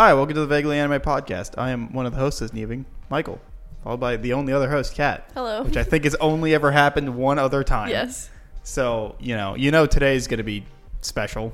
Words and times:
Hi, 0.00 0.14
welcome 0.14 0.34
to 0.34 0.40
the 0.40 0.46
Vaguely 0.46 0.78
Anime 0.78 0.98
Podcast. 0.98 1.58
I 1.58 1.72
am 1.72 1.92
one 1.92 2.06
of 2.06 2.12
the 2.14 2.18
hosts 2.18 2.40
this 2.40 2.54
evening, 2.54 2.86
Michael, 3.10 3.38
followed 3.84 4.00
by 4.00 4.16
the 4.16 4.32
only 4.32 4.50
other 4.50 4.70
host, 4.70 4.94
Kat. 4.94 5.30
Hello. 5.34 5.62
Which 5.62 5.76
I 5.76 5.84
think 5.84 6.04
has 6.04 6.14
only 6.14 6.54
ever 6.54 6.70
happened 6.70 7.16
one 7.16 7.38
other 7.38 7.62
time. 7.62 7.90
Yes. 7.90 8.30
So, 8.62 9.14
you 9.20 9.36
know, 9.36 9.56
you 9.56 9.70
know 9.70 9.84
today's 9.84 10.26
going 10.26 10.38
to 10.38 10.42
be 10.42 10.64
special. 11.02 11.52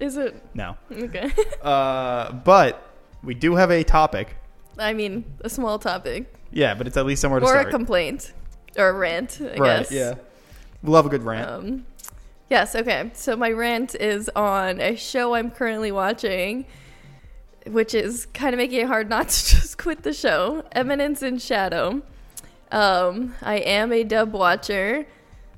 Is 0.00 0.16
it? 0.16 0.34
No. 0.52 0.76
Okay. 0.90 1.30
Uh, 1.62 2.32
but 2.32 2.90
we 3.22 3.34
do 3.34 3.54
have 3.54 3.70
a 3.70 3.84
topic. 3.84 4.34
I 4.76 4.92
mean, 4.92 5.24
a 5.42 5.48
small 5.48 5.78
topic. 5.78 6.34
Yeah, 6.50 6.74
but 6.74 6.88
it's 6.88 6.96
at 6.96 7.06
least 7.06 7.22
somewhere 7.22 7.38
to 7.38 7.46
Or 7.46 7.50
start. 7.50 7.68
a 7.68 7.70
complaint. 7.70 8.32
Or 8.76 8.88
a 8.88 8.94
rant, 8.94 9.38
I 9.40 9.44
right, 9.44 9.58
guess. 9.58 9.92
yeah. 9.92 10.14
We 10.82 10.90
love 10.90 11.06
a 11.06 11.08
good 11.08 11.22
rant. 11.22 11.48
Um, 11.48 11.86
yes, 12.50 12.74
okay. 12.74 13.12
So 13.14 13.36
my 13.36 13.52
rant 13.52 13.94
is 13.94 14.28
on 14.34 14.80
a 14.80 14.96
show 14.96 15.34
I'm 15.34 15.52
currently 15.52 15.92
watching, 15.92 16.66
which 17.68 17.94
is 17.94 18.26
kind 18.26 18.54
of 18.54 18.58
making 18.58 18.80
it 18.80 18.86
hard 18.86 19.08
not 19.08 19.28
to 19.28 19.46
just 19.56 19.78
quit 19.78 20.02
the 20.02 20.12
show 20.12 20.64
Eminence 20.72 21.22
in 21.22 21.38
Shadow. 21.38 22.02
Um, 22.72 23.34
I 23.42 23.56
am 23.56 23.92
a 23.92 24.04
dub 24.04 24.32
watcher. 24.32 25.06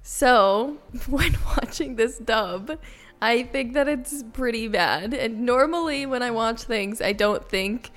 So 0.02 0.78
when 1.08 1.36
watching 1.56 1.96
this 1.96 2.18
dub, 2.18 2.78
I 3.20 3.42
think 3.42 3.74
that 3.74 3.88
it's 3.88 4.24
pretty 4.32 4.68
bad. 4.68 5.14
And 5.14 5.40
normally 5.40 6.06
when 6.06 6.22
I 6.22 6.30
watch 6.30 6.62
things, 6.62 7.00
I 7.00 7.12
don't 7.12 7.48
think 7.48 7.90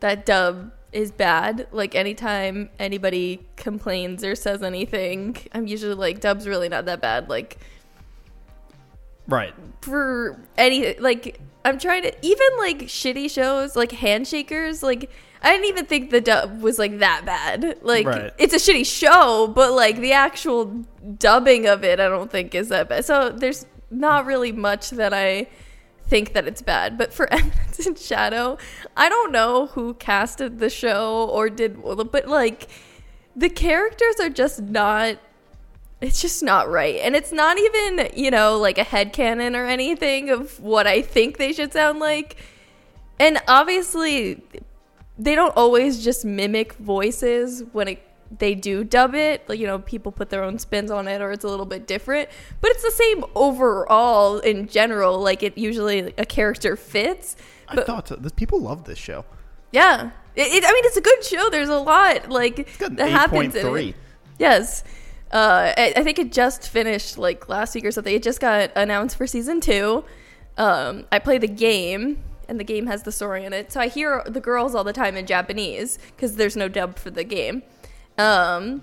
that 0.00 0.24
dub 0.24 0.72
is 0.92 1.10
bad. 1.10 1.66
Like 1.72 1.94
anytime 1.94 2.70
anybody 2.78 3.46
complains 3.56 4.24
or 4.24 4.34
says 4.34 4.62
anything, 4.62 5.36
I'm 5.52 5.66
usually 5.66 5.94
like, 5.94 6.20
dub's 6.20 6.46
really 6.46 6.68
not 6.68 6.84
that 6.84 7.00
bad. 7.00 7.28
Like 7.28 7.58
right. 9.26 9.54
for 9.80 10.38
any 10.56 10.94
like 10.98 11.40
I'm 11.64 11.78
trying 11.78 12.02
to 12.02 12.12
even 12.22 12.46
like 12.58 12.78
shitty 12.82 13.30
shows 13.30 13.76
like 13.76 13.90
Handshakers 13.90 14.82
like 14.82 15.10
I 15.42 15.50
didn't 15.50 15.66
even 15.66 15.86
think 15.86 16.10
the 16.10 16.20
dub 16.20 16.60
was 16.62 16.78
like 16.78 16.98
that 16.98 17.22
bad. 17.24 17.78
Like 17.82 18.06
Right. 18.06 18.32
it's 18.38 18.54
a 18.54 18.58
shitty 18.58 18.86
show, 18.86 19.48
but 19.48 19.72
like 19.72 19.96
the 19.98 20.12
actual 20.12 20.66
dubbing 21.18 21.66
of 21.66 21.84
it 21.84 22.00
I 22.00 22.08
don't 22.08 22.30
think 22.30 22.54
is 22.54 22.68
that 22.68 22.88
bad. 22.88 23.04
So 23.04 23.30
there's 23.30 23.66
not 23.90 24.26
really 24.26 24.52
much 24.52 24.90
that 24.90 25.12
I 25.12 25.48
think 26.06 26.32
that 26.32 26.46
it's 26.46 26.62
bad. 26.62 26.98
But 26.98 27.12
for 27.12 27.26
Eminence 27.32 27.86
in 27.86 27.94
Shadow, 27.94 28.58
I 28.96 29.08
don't 29.08 29.32
know 29.32 29.66
who 29.66 29.94
casted 29.94 30.58
the 30.58 30.70
show 30.70 31.28
or 31.30 31.48
did 31.48 31.82
but 31.82 32.28
like 32.28 32.68
the 33.34 33.48
characters 33.48 34.16
are 34.20 34.28
just 34.28 34.60
not 34.62 35.18
it's 36.02 36.20
just 36.20 36.42
not 36.42 36.68
right. 36.68 36.96
And 36.96 37.14
it's 37.16 37.32
not 37.32 37.58
even, 37.58 38.08
you 38.14 38.30
know, 38.30 38.58
like 38.58 38.76
a 38.78 38.84
head 38.84 39.12
headcanon 39.12 39.56
or 39.56 39.66
anything 39.66 40.30
of 40.30 40.60
what 40.60 40.86
I 40.86 41.00
think 41.02 41.38
they 41.38 41.52
should 41.52 41.72
sound 41.72 41.98
like. 42.00 42.36
And 43.20 43.38
obviously, 43.48 44.42
they 45.18 45.34
don't 45.34 45.56
always 45.56 46.02
just 46.02 46.24
mimic 46.24 46.72
voices 46.74 47.62
when 47.72 47.88
it, 47.88 48.02
they 48.38 48.54
do 48.54 48.82
dub 48.82 49.14
it. 49.14 49.48
Like, 49.48 49.58
you 49.60 49.66
know, 49.66 49.78
people 49.78 50.10
put 50.10 50.30
their 50.30 50.42
own 50.42 50.58
spins 50.58 50.90
on 50.90 51.06
it 51.06 51.20
or 51.20 51.30
it's 51.32 51.44
a 51.44 51.48
little 51.48 51.66
bit 51.66 51.86
different. 51.86 52.28
But 52.60 52.70
it's 52.72 52.82
the 52.82 52.90
same 52.90 53.24
overall 53.34 54.38
in 54.38 54.66
general. 54.68 55.20
Like, 55.20 55.42
it 55.42 55.56
usually, 55.56 56.12
a 56.18 56.24
character 56.26 56.76
fits. 56.76 57.36
I 57.68 57.74
But 57.76 57.86
thought 57.86 58.08
so. 58.08 58.16
People 58.36 58.60
love 58.60 58.84
this 58.84 58.98
show. 58.98 59.24
yeah. 59.72 60.10
It, 60.34 60.46
it, 60.50 60.64
I 60.66 60.72
mean, 60.72 60.84
it's 60.86 60.96
a 60.96 61.02
good 61.02 61.22
show. 61.22 61.50
There's 61.50 61.68
a 61.68 61.78
lot, 61.78 62.30
like, 62.30 62.58
It's 62.60 62.76
got 62.78 62.90
an 62.92 62.96
that 62.96 63.10
happens 63.10 63.54
in 63.54 63.66
8.3. 63.66 63.88
it. 63.90 63.94
Yes. 64.38 64.82
Uh, 65.32 65.72
I, 65.76 65.94
I 65.96 66.02
think 66.02 66.18
it 66.18 66.30
just 66.30 66.68
finished 66.68 67.16
like 67.16 67.48
last 67.48 67.74
week 67.74 67.84
or 67.84 67.90
something. 67.90 68.14
It 68.14 68.22
just 68.22 68.40
got 68.40 68.70
announced 68.76 69.16
for 69.16 69.26
season 69.26 69.60
two. 69.60 70.04
Um, 70.58 71.06
I 71.10 71.18
play 71.18 71.38
the 71.38 71.48
game, 71.48 72.22
and 72.48 72.60
the 72.60 72.64
game 72.64 72.86
has 72.86 73.02
the 73.02 73.12
story 73.12 73.44
in 73.44 73.52
it. 73.54 73.72
So 73.72 73.80
I 73.80 73.88
hear 73.88 74.22
the 74.26 74.40
girls 74.40 74.74
all 74.74 74.84
the 74.84 74.92
time 74.92 75.16
in 75.16 75.26
Japanese 75.26 75.98
because 76.14 76.36
there's 76.36 76.56
no 76.56 76.68
dub 76.68 76.98
for 76.98 77.10
the 77.10 77.24
game. 77.24 77.62
Um, 78.18 78.82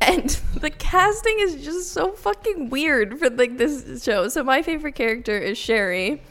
and 0.00 0.30
the 0.60 0.70
casting 0.70 1.38
is 1.40 1.62
just 1.62 1.92
so 1.92 2.12
fucking 2.12 2.70
weird 2.70 3.18
for 3.18 3.28
like 3.28 3.58
this 3.58 4.02
show. 4.02 4.28
So 4.28 4.42
my 4.42 4.62
favorite 4.62 4.94
character 4.94 5.36
is 5.36 5.58
Sherry, 5.58 6.22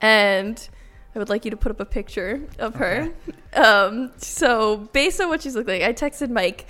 and 0.00 0.68
I 1.14 1.18
would 1.18 1.28
like 1.28 1.44
you 1.44 1.50
to 1.50 1.56
put 1.56 1.70
up 1.70 1.80
a 1.80 1.84
picture 1.84 2.42
of 2.58 2.76
her. 2.76 3.10
Um, 3.54 4.12
so 4.16 4.88
based 4.92 5.20
on 5.20 5.28
what 5.28 5.42
she's 5.42 5.54
looking 5.54 5.80
like, 5.80 5.82
I 5.82 5.92
texted 5.92 6.30
Mike 6.30 6.66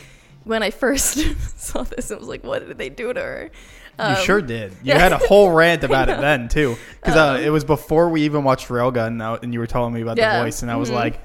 when 0.49 0.63
I 0.63 0.71
first 0.71 1.19
saw 1.59 1.83
this 1.85 2.11
and 2.11 2.19
was 2.21 2.29
like, 2.29 2.43
"What 2.45 2.67
did 2.67 2.79
they 2.79 2.89
do 2.89 3.13
to 3.13 3.21
her?" 3.21 3.51
You 3.99 4.05
Um, 4.05 4.17
sure 4.17 4.41
did. 4.41 4.71
You 4.83 4.93
yeah. 4.95 4.99
had 4.99 5.13
a 5.13 5.19
whole 5.19 5.51
rant 5.51 5.85
about 5.85 6.09
it 6.09 6.21
then 6.29 6.49
too, 6.49 6.77
because 7.01 7.17
uh, 7.17 7.35
Um, 7.35 7.41
it 7.41 7.51
was 7.51 7.65
before 7.65 8.09
we 8.09 8.23
even 8.23 8.45
watched 8.45 8.69
Railgun, 8.69 9.43
and 9.43 9.53
you 9.53 9.61
were 9.61 9.67
telling 9.67 9.93
me 9.93 10.01
about 10.03 10.17
Yeah. 10.19 10.39
the 10.39 10.45
voice, 10.45 10.63
and 10.63 10.71
I 10.71 10.77
was 10.77 10.91
Mhm. 10.91 10.95
like, 10.95 11.21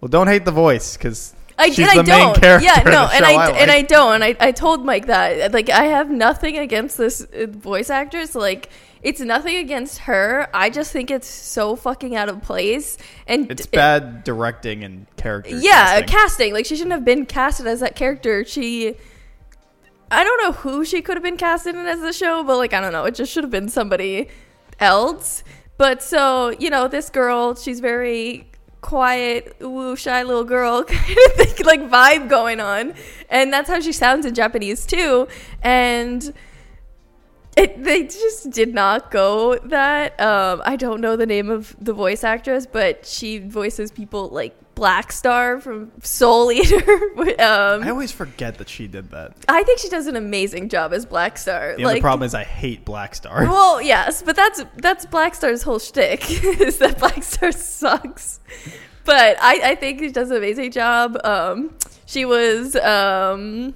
"Well, 0.00 0.08
don't 0.08 0.26
hate 0.28 0.44
the 0.44 0.50
voice, 0.52 0.96
because 0.96 1.32
I, 1.58 1.70
she's 1.70 1.78
and 1.80 1.90
I 1.90 1.96
the 1.96 2.02
main 2.04 2.18
don't. 2.26 2.40
character 2.40 2.66
Yeah, 2.66 2.82
no, 2.84 3.08
and 3.12 3.24
I, 3.24 3.32
I 3.32 3.50
and 3.50 3.70
I 3.70 3.82
don't. 3.82 4.22
I, 4.22 4.36
I 4.38 4.52
told 4.52 4.84
Mike 4.84 5.06
that 5.06 5.52
like 5.52 5.70
I 5.70 5.84
have 5.86 6.10
nothing 6.10 6.58
against 6.58 6.98
this 6.98 7.20
uh, 7.22 7.46
voice 7.48 7.90
actress. 7.90 8.34
Like 8.34 8.68
it's 9.02 9.20
nothing 9.20 9.56
against 9.56 9.98
her. 10.00 10.48
I 10.52 10.70
just 10.70 10.92
think 10.92 11.10
it's 11.10 11.26
so 11.28 11.76
fucking 11.76 12.16
out 12.16 12.28
of 12.28 12.42
place. 12.42 12.98
And 13.26 13.50
it's 13.50 13.66
it- 13.66 13.72
bad 13.72 14.24
directing 14.24 14.84
and 14.84 15.06
character. 15.16 15.56
yeah, 15.56 16.00
casting. 16.00 16.06
casting. 16.08 16.52
Like 16.54 16.66
she 16.66 16.76
shouldn't 16.76 16.92
have 16.92 17.04
been 17.04 17.26
casted 17.26 17.66
as 17.66 17.80
that 17.80 17.96
character. 17.96 18.44
She. 18.44 18.94
I 20.10 20.24
don't 20.24 20.42
know 20.42 20.52
who 20.52 20.84
she 20.84 21.02
could 21.02 21.16
have 21.16 21.22
been 21.22 21.36
casted 21.36 21.74
in 21.74 21.84
as 21.86 22.00
the 22.00 22.12
show, 22.12 22.42
but 22.42 22.56
like 22.56 22.72
I 22.72 22.80
don't 22.80 22.92
know, 22.92 23.04
it 23.04 23.14
just 23.14 23.30
should 23.30 23.44
have 23.44 23.50
been 23.50 23.68
somebody 23.68 24.28
else. 24.80 25.44
But 25.76 26.02
so 26.02 26.50
you 26.58 26.70
know, 26.70 26.88
this 26.88 27.10
girl, 27.10 27.54
she's 27.54 27.80
very 27.80 28.50
quiet, 28.80 29.56
woo, 29.60 29.96
shy 29.96 30.22
little 30.22 30.44
girl 30.44 30.82
kind 30.88 31.18
of 31.26 31.32
thing, 31.34 31.66
like 31.66 31.80
vibe 31.90 32.28
going 32.28 32.58
on, 32.58 32.94
and 33.28 33.52
that's 33.52 33.68
how 33.68 33.80
she 33.80 33.92
sounds 33.92 34.24
in 34.24 34.34
Japanese 34.34 34.86
too. 34.86 35.28
And 35.62 36.32
it, 37.58 37.84
they 37.84 38.04
just 38.04 38.50
did 38.50 38.72
not 38.72 39.10
go 39.10 39.56
that. 39.56 40.18
Um, 40.20 40.62
I 40.64 40.76
don't 40.76 41.00
know 41.00 41.16
the 41.16 41.26
name 41.26 41.50
of 41.50 41.74
the 41.80 41.92
voice 41.92 42.24
actress, 42.24 42.66
but 42.66 43.04
she 43.04 43.38
voices 43.38 43.90
people 43.90 44.28
like 44.28 44.54
Black 44.74 45.10
Star 45.10 45.60
from 45.60 45.90
Soul 46.02 46.52
Eater. 46.52 46.78
um, 47.40 47.82
I 47.82 47.90
always 47.90 48.12
forget 48.12 48.58
that 48.58 48.68
she 48.68 48.86
did 48.86 49.10
that. 49.10 49.34
I 49.48 49.64
think 49.64 49.80
she 49.80 49.88
does 49.88 50.06
an 50.06 50.14
amazing 50.14 50.68
job 50.68 50.92
as 50.92 51.04
Black 51.04 51.36
Star. 51.36 51.74
The 51.76 51.84
only 51.84 52.00
problem 52.00 52.24
is 52.24 52.34
I 52.34 52.44
hate 52.44 52.84
Black 52.84 53.16
Star. 53.16 53.42
well, 53.42 53.82
yes, 53.82 54.22
but 54.22 54.36
that's 54.36 54.64
that's 54.76 55.04
Black 55.06 55.34
Star's 55.34 55.62
whole 55.62 55.80
shtick 55.80 56.30
is 56.30 56.78
that 56.78 56.98
Black 57.00 57.24
Star 57.24 57.50
sucks. 57.50 58.38
But 59.04 59.36
I, 59.40 59.70
I 59.70 59.74
think 59.74 59.98
she 59.98 60.10
does 60.10 60.30
an 60.30 60.36
amazing 60.36 60.70
job. 60.70 61.18
Um, 61.24 61.74
she 62.06 62.24
was 62.24 62.76
um, 62.76 63.74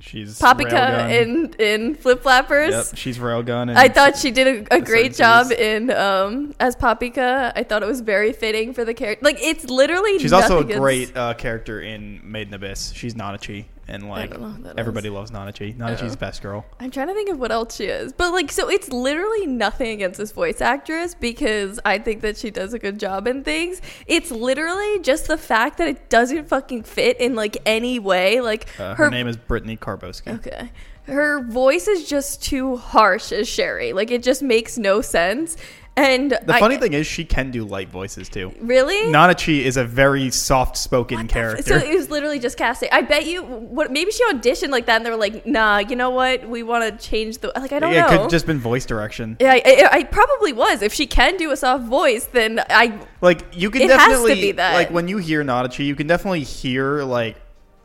She's 0.00 0.38
Papika 0.38 1.10
in 1.10 1.54
in 1.58 1.94
Flip 1.94 2.22
Flappers. 2.22 2.72
Yep, 2.72 2.96
she's 2.96 3.18
Railgun. 3.18 3.68
And 3.68 3.78
I 3.78 3.88
thought 3.88 4.16
she 4.16 4.30
did 4.30 4.68
a, 4.68 4.76
a 4.76 4.80
great 4.80 5.14
job 5.14 5.52
in 5.52 5.90
um, 5.90 6.54
as 6.58 6.74
Papika. 6.74 7.52
I 7.54 7.62
thought 7.62 7.82
it 7.82 7.86
was 7.86 8.00
very 8.00 8.32
fitting 8.32 8.72
for 8.72 8.84
the 8.84 8.94
character. 8.94 9.24
Like 9.24 9.38
it's 9.40 9.66
literally. 9.66 10.18
she's 10.18 10.32
also 10.32 10.60
a 10.60 10.64
great 10.64 11.14
uh, 11.16 11.34
character 11.34 11.80
in 11.80 12.20
Made 12.24 12.48
in 12.48 12.54
Abyss. 12.54 12.92
She's 12.92 13.14
Nanachi, 13.14 13.66
and 13.90 14.08
like 14.08 14.30
don't 14.30 14.40
know 14.42 14.48
who 14.50 14.62
that 14.62 14.78
everybody 14.78 15.08
is. 15.08 15.14
loves 15.14 15.30
Nanachi. 15.30 15.76
Nanachi's 15.76 16.12
Oh. 16.14 16.16
best 16.16 16.42
girl. 16.42 16.64
I'm 16.78 16.90
trying 16.90 17.08
to 17.08 17.14
think 17.14 17.28
of 17.28 17.38
what 17.38 17.50
else 17.52 17.76
she 17.76 17.84
is, 17.86 18.12
but 18.12 18.32
like, 18.32 18.50
so 18.52 18.68
it's 18.70 18.88
literally 18.90 19.46
nothing 19.46 19.90
against 19.90 20.18
this 20.18 20.32
voice 20.32 20.60
actress 20.60 21.14
because 21.14 21.78
I 21.84 21.98
think 21.98 22.22
that 22.22 22.36
she 22.36 22.50
does 22.50 22.72
a 22.72 22.78
good 22.78 22.98
job 22.98 23.26
in 23.26 23.44
things. 23.44 23.80
It's 24.06 24.30
literally 24.30 25.00
just 25.00 25.26
the 25.28 25.36
fact 25.38 25.78
that 25.78 25.88
it 25.88 26.08
doesn't 26.08 26.48
fucking 26.48 26.84
fit 26.84 27.18
in 27.20 27.34
like 27.34 27.56
any 27.66 27.98
way. 27.98 28.40
Like 28.40 28.66
Uh, 28.78 28.94
her, 28.94 29.10
name 29.10 29.26
is 29.28 29.36
Brittany 29.36 29.76
Karbowski. 29.76 30.34
Okay. 30.36 30.70
Her 31.06 31.42
voice 31.42 31.88
is 31.88 32.08
just 32.08 32.40
too 32.42 32.76
harsh 32.76 33.32
as 33.32 33.48
Sherry. 33.48 33.92
Like 33.92 34.10
it 34.12 34.22
just 34.22 34.42
makes 34.42 34.78
no 34.78 35.00
sense. 35.00 35.56
And 36.00 36.30
The 36.30 36.54
I- 36.54 36.60
funny 36.60 36.76
thing 36.78 36.92
is, 36.94 37.06
she 37.06 37.24
can 37.24 37.50
do 37.50 37.64
light 37.64 37.88
voices 37.90 38.28
too. 38.28 38.52
really, 38.60 39.12
Nanachi 39.12 39.60
is 39.62 39.76
a 39.76 39.84
very 39.84 40.30
soft-spoken 40.30 41.28
character. 41.28 41.62
So 41.62 41.76
it 41.76 41.94
was 41.94 42.08
literally 42.10 42.38
just 42.38 42.56
casting. 42.56 42.88
I 42.92 43.02
bet 43.02 43.26
you 43.26 43.42
what 43.42 43.92
maybe 43.92 44.10
she 44.10 44.24
auditioned 44.24 44.70
like 44.70 44.86
that 44.86 44.96
and 44.96 45.06
they 45.06 45.10
were 45.10 45.16
like, 45.16 45.44
"Nah, 45.46 45.78
you 45.78 45.96
know 45.96 46.10
what? 46.10 46.48
We 46.48 46.62
want 46.62 46.84
to 47.00 47.08
change 47.08 47.38
the 47.38 47.48
like 47.56 47.72
I 47.72 47.78
don't 47.78 47.90
know. 47.90 47.96
yeah, 47.96 47.98
it 47.98 48.02
know." 48.02 48.08
could 48.16 48.20
have 48.22 48.30
just 48.30 48.46
been 48.46 48.58
voice 48.58 48.86
direction. 48.86 49.36
yeah, 49.40 49.52
I, 49.52 49.62
I, 49.66 49.88
I 49.98 50.02
probably 50.04 50.52
was. 50.52 50.82
If 50.82 50.92
she 50.94 51.06
can 51.06 51.36
do 51.36 51.50
a 51.50 51.56
soft 51.56 51.84
voice, 51.84 52.24
then 52.26 52.60
I 52.70 52.98
Like 53.20 53.44
you 53.54 53.70
can 53.70 53.82
It 53.82 53.90
has 53.90 54.00
to 54.04 54.10
definitely 54.10 54.34
be 54.40 54.52
that. 54.52 54.74
like 54.74 54.90
when 54.90 55.06
you 55.08 55.18
hear 55.18 55.44
Nanachi, 55.44 55.84
you 55.84 55.94
can 55.94 56.06
definitely 56.06 56.44
hear 56.44 57.02
like 57.02 57.36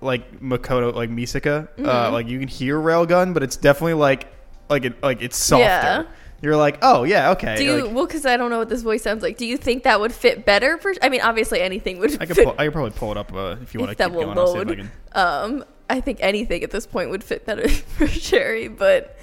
like 0.02 0.40
Mikoto 0.42 0.94
like 0.94 1.10
Misaka. 1.10 1.68
Mm-hmm. 1.78 1.88
Uh, 1.88 2.12
like 2.12 2.28
you 2.28 2.40
can 2.40 2.48
hear 2.48 2.80
Railgun, 2.80 3.34
but 3.34 3.44
it's 3.44 3.56
definitely 3.58 3.96
like 3.96 4.28
like 4.70 4.86
it 4.86 5.02
like 5.04 5.22
it's 5.22 5.38
softer. 5.38 5.64
Yeah. 5.64 6.04
You're 6.42 6.58
like, 6.58 6.80
oh 6.82 7.04
yeah, 7.04 7.32
okay. 7.32 7.56
do. 7.56 7.64
You, 7.64 7.86
like, 7.86 7.96
well, 7.96 8.06
because 8.06 8.26
I 8.26 8.38
don't 8.38 8.50
know 8.50 8.60
what 8.60 8.70
this 8.70 8.82
voice 8.82 9.04
sounds 9.04 9.24
like. 9.24 9.38
Do 9.38 9.46
you 9.46 9.58
think 9.58 9.84
that 9.84 10.00
would 10.00 10.12
fit 10.12 10.46
better 10.46 10.78
for? 10.78 10.94
I 11.02 11.10
mean, 11.10 11.22
obviously 11.22 11.62
anything 11.62 11.98
would. 12.00 12.22
I 12.22 12.26
could 12.26 12.36
fit, 12.36 12.46
pull, 12.46 12.56
I 12.58 12.66
could 12.66 12.74
probably 12.74 12.92
pull 12.92 13.12
it 13.12 13.18
up 13.18 13.34
uh, 13.34 13.56
if 13.62 13.74
you 13.74 13.80
want 13.80 13.92
to 13.92 13.98
that 13.98 14.10
keep 14.10 14.16
will 14.16 14.34
going. 14.34 14.70
If 14.70 14.74
I 14.74 14.76
can. 14.76 14.92
Um, 15.14 15.66
I 15.90 16.02
think 16.02 16.20
anything 16.22 16.64
at 16.64 16.72
this 16.72 16.86
point 16.86 17.10
would 17.10 17.24
fit 17.24 17.46
better 17.46 17.68
for 17.70 18.08
Sherry, 18.08 18.68
but 18.68 19.18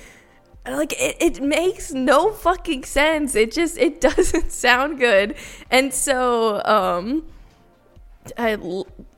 like 0.66 0.92
it, 0.92 1.16
it 1.20 1.42
makes 1.42 1.92
no 1.92 2.32
fucking 2.32 2.84
sense. 2.84 3.34
It 3.34 3.52
just 3.52 3.78
it 3.78 4.00
doesn't 4.00 4.52
sound 4.52 4.98
good. 4.98 5.34
And 5.70 5.92
so 5.92 6.62
um 6.64 7.26
I 8.38 8.56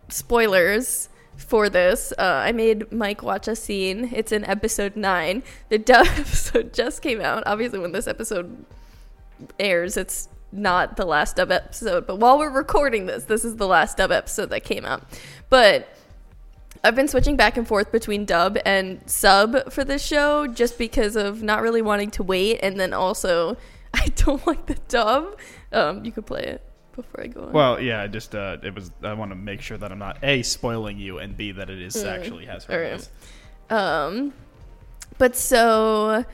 spoilers 0.08 1.08
for 1.36 1.68
this. 1.68 2.12
Uh, 2.18 2.22
I 2.44 2.52
made 2.52 2.90
Mike 2.92 3.22
watch 3.22 3.48
a 3.48 3.56
scene. 3.56 4.10
It's 4.12 4.32
in 4.32 4.44
episode 4.44 4.96
9. 4.96 5.42
The 5.68 5.78
dub 5.92 6.06
episode 6.06 6.72
just 6.72 7.02
came 7.02 7.20
out. 7.20 7.42
Obviously 7.46 7.78
when 7.78 7.92
this 7.92 8.06
episode 8.06 8.64
airs, 9.58 9.96
it's 9.96 10.28
not 10.52 10.96
the 10.96 11.04
last 11.04 11.36
dub 11.36 11.50
episode, 11.50 12.06
but 12.06 12.16
while 12.16 12.38
we're 12.38 12.50
recording 12.50 13.06
this, 13.06 13.24
this 13.24 13.44
is 13.44 13.56
the 13.56 13.66
last 13.66 13.96
dub 13.96 14.12
episode 14.12 14.50
that 14.50 14.64
came 14.64 14.84
out. 14.84 15.02
But 15.50 15.88
I've 16.82 16.94
been 16.94 17.08
switching 17.08 17.36
back 17.36 17.56
and 17.56 17.66
forth 17.66 17.90
between 17.90 18.24
dub 18.24 18.58
and 18.64 19.00
sub 19.06 19.72
for 19.72 19.84
this 19.84 20.04
show 20.04 20.46
just 20.46 20.78
because 20.78 21.16
of 21.16 21.42
not 21.42 21.62
really 21.62 21.82
wanting 21.82 22.10
to 22.12 22.22
wait, 22.22 22.60
and 22.62 22.78
then 22.78 22.92
also 22.92 23.56
I 23.94 24.06
don't 24.16 24.46
like 24.46 24.66
the 24.66 24.76
dub. 24.88 25.38
Um, 25.72 26.04
you 26.04 26.12
could 26.12 26.26
play 26.26 26.42
it 26.42 26.62
before 26.96 27.22
I 27.22 27.26
go 27.28 27.42
on. 27.44 27.52
Well, 27.52 27.80
yeah, 27.80 28.02
I 28.02 28.06
just 28.06 28.34
uh, 28.34 28.56
it 28.62 28.74
was. 28.74 28.90
I 29.02 29.14
want 29.14 29.30
to 29.30 29.36
make 29.36 29.60
sure 29.60 29.76
that 29.78 29.90
I'm 29.92 29.98
not 29.98 30.18
a 30.22 30.42
spoiling 30.42 30.98
you, 30.98 31.18
and 31.18 31.36
b 31.36 31.52
that 31.52 31.70
it 31.70 31.80
is 31.80 31.94
Mm. 31.96 32.06
actually 32.06 32.46
has 32.46 32.64
her 32.64 32.90
voice. 32.96 33.10
Um, 33.70 34.32
but 35.18 35.36
so 35.36 36.24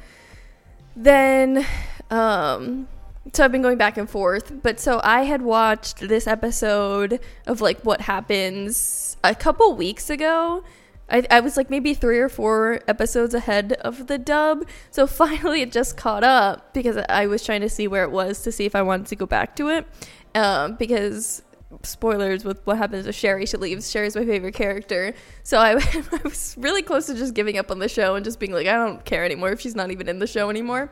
then, 0.96 1.64
um, 2.10 2.88
so 3.32 3.44
I've 3.44 3.52
been 3.52 3.62
going 3.62 3.78
back 3.78 3.96
and 3.96 4.08
forth. 4.08 4.62
But 4.62 4.80
so 4.80 5.00
I 5.04 5.22
had 5.22 5.42
watched 5.42 6.00
this 6.00 6.26
episode 6.26 7.20
of 7.46 7.60
like 7.60 7.80
what 7.82 8.02
happens 8.02 9.16
a 9.22 9.34
couple 9.34 9.74
weeks 9.74 10.10
ago. 10.10 10.64
I, 11.12 11.26
I 11.28 11.40
was 11.40 11.56
like 11.56 11.70
maybe 11.70 11.92
three 11.92 12.20
or 12.20 12.28
four 12.28 12.80
episodes 12.86 13.34
ahead 13.34 13.72
of 13.80 14.06
the 14.06 14.16
dub. 14.18 14.64
So 14.92 15.06
finally 15.08 15.60
it 15.62 15.72
just 15.72 15.96
caught 15.96 16.22
up 16.24 16.72
because 16.72 16.96
I 17.08 17.26
was 17.26 17.44
trying 17.44 17.62
to 17.62 17.68
see 17.68 17.88
where 17.88 18.04
it 18.04 18.10
was 18.12 18.42
to 18.42 18.52
see 18.52 18.64
if 18.64 18.74
I 18.76 18.82
wanted 18.82 19.06
to 19.08 19.16
go 19.16 19.26
back 19.26 19.56
to 19.56 19.68
it. 19.70 19.86
Um, 20.34 20.76
because 20.76 21.42
spoilers 21.82 22.44
with 22.44 22.60
what 22.66 22.78
happens 22.78 23.06
with 23.06 23.14
Sherry. 23.14 23.46
She 23.46 23.56
leaves. 23.56 23.90
Sherry's 23.90 24.16
my 24.16 24.24
favorite 24.24 24.54
character. 24.54 25.14
So 25.42 25.58
I, 25.58 25.72
I 26.12 26.20
was 26.24 26.54
really 26.58 26.82
close 26.82 27.06
to 27.06 27.14
just 27.14 27.34
giving 27.34 27.58
up 27.58 27.70
on 27.70 27.78
the 27.78 27.88
show 27.88 28.14
and 28.14 28.24
just 28.24 28.38
being 28.40 28.52
like, 28.52 28.66
I 28.66 28.74
don't 28.74 29.04
care 29.04 29.24
anymore 29.24 29.50
if 29.50 29.60
she's 29.60 29.74
not 29.74 29.90
even 29.90 30.08
in 30.08 30.18
the 30.18 30.26
show 30.26 30.50
anymore. 30.50 30.90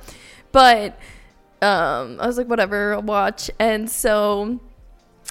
But 0.53 0.99
um, 1.61 2.19
I 2.21 2.27
was 2.27 2.39
like, 2.39 2.49
whatever, 2.49 2.95
I'll 2.95 3.03
watch. 3.03 3.51
And 3.59 3.91
so 3.91 4.61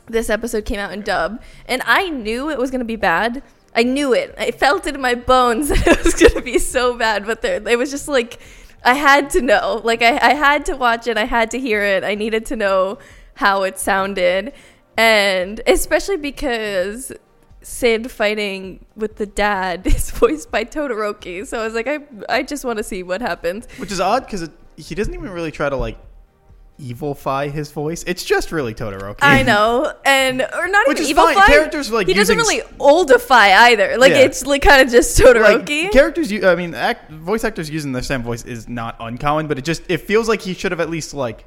this 0.07 0.29
episode 0.29 0.65
came 0.65 0.79
out 0.79 0.91
in 0.91 1.01
dub, 1.01 1.41
and 1.67 1.81
I 1.85 2.09
knew 2.09 2.49
it 2.49 2.57
was 2.57 2.71
gonna 2.71 2.85
be 2.85 2.95
bad. 2.95 3.43
I 3.75 3.83
knew 3.83 4.13
it. 4.13 4.33
I 4.37 4.51
felt 4.51 4.87
it 4.87 4.95
in 4.95 5.01
my 5.01 5.15
bones 5.15 5.69
that 5.69 5.87
it 5.87 6.03
was 6.03 6.13
gonna 6.13 6.41
be 6.41 6.59
so 6.59 6.97
bad. 6.97 7.25
But 7.25 7.41
there, 7.41 7.65
it 7.67 7.77
was 7.77 7.91
just 7.91 8.07
like 8.07 8.39
I 8.83 8.93
had 8.93 9.29
to 9.31 9.41
know. 9.41 9.81
Like 9.83 10.01
I, 10.01 10.17
I 10.17 10.33
had 10.33 10.65
to 10.67 10.75
watch 10.75 11.07
it. 11.07 11.17
I 11.17 11.25
had 11.25 11.51
to 11.51 11.59
hear 11.59 11.81
it. 11.81 12.03
I 12.03 12.15
needed 12.15 12.45
to 12.47 12.55
know 12.55 12.99
how 13.37 13.63
it 13.63 13.79
sounded, 13.79 14.53
and 14.97 15.61
especially 15.65 16.17
because 16.17 17.11
Cid 17.61 18.11
fighting 18.11 18.85
with 18.95 19.15
the 19.17 19.25
dad 19.25 19.85
is 19.87 20.11
voiced 20.11 20.51
by 20.51 20.63
Todoroki. 20.65 21.45
So 21.45 21.59
I 21.59 21.63
was 21.63 21.73
like, 21.73 21.87
I, 21.87 21.99
I 22.29 22.43
just 22.43 22.63
want 22.65 22.77
to 22.77 22.83
see 22.83 23.03
what 23.03 23.21
happens. 23.21 23.67
Which 23.77 23.91
is 23.91 23.99
odd 23.99 24.25
because 24.25 24.49
he 24.75 24.95
doesn't 24.95 25.13
even 25.13 25.29
really 25.29 25.51
try 25.51 25.69
to 25.69 25.75
like 25.75 25.97
evilify 26.79 27.51
his 27.51 27.71
voice. 27.71 28.03
It's 28.05 28.23
just 28.23 28.51
really 28.51 28.73
Todoroki. 28.73 29.17
I 29.21 29.43
know, 29.43 29.91
and 30.05 30.41
or 30.41 30.67
not 30.67 30.87
Which 30.87 30.97
even 30.97 31.03
is 31.03 31.09
evil 31.09 31.25
fine. 31.25 31.47
Characters, 31.47 31.91
like, 31.91 32.07
he 32.07 32.13
doesn't 32.13 32.37
really 32.37 32.61
oldify 32.79 33.55
either. 33.55 33.97
Like 33.97 34.11
Yeah. 34.11 34.19
it's 34.19 34.45
like 34.45 34.61
kind 34.61 34.81
of 34.81 34.89
just 34.91 35.19
like 35.19 35.35
Todoroki. 35.35 35.91
characters. 35.91 36.31
I 36.31 36.55
mean, 36.55 36.73
act, 36.75 37.11
voice 37.11 37.43
actors 37.43 37.69
using 37.69 37.91
the 37.93 38.03
same 38.03 38.21
voice 38.23 38.45
is 38.45 38.67
not 38.67 38.95
uncommon, 38.99 39.47
but 39.47 39.57
it 39.57 39.65
just 39.65 39.81
it 39.89 40.01
feels 40.01 40.27
like 40.27 40.41
he 40.41 40.53
should 40.53 40.71
have 40.71 40.79
at 40.79 40.89
least 40.89 41.13
like 41.13 41.45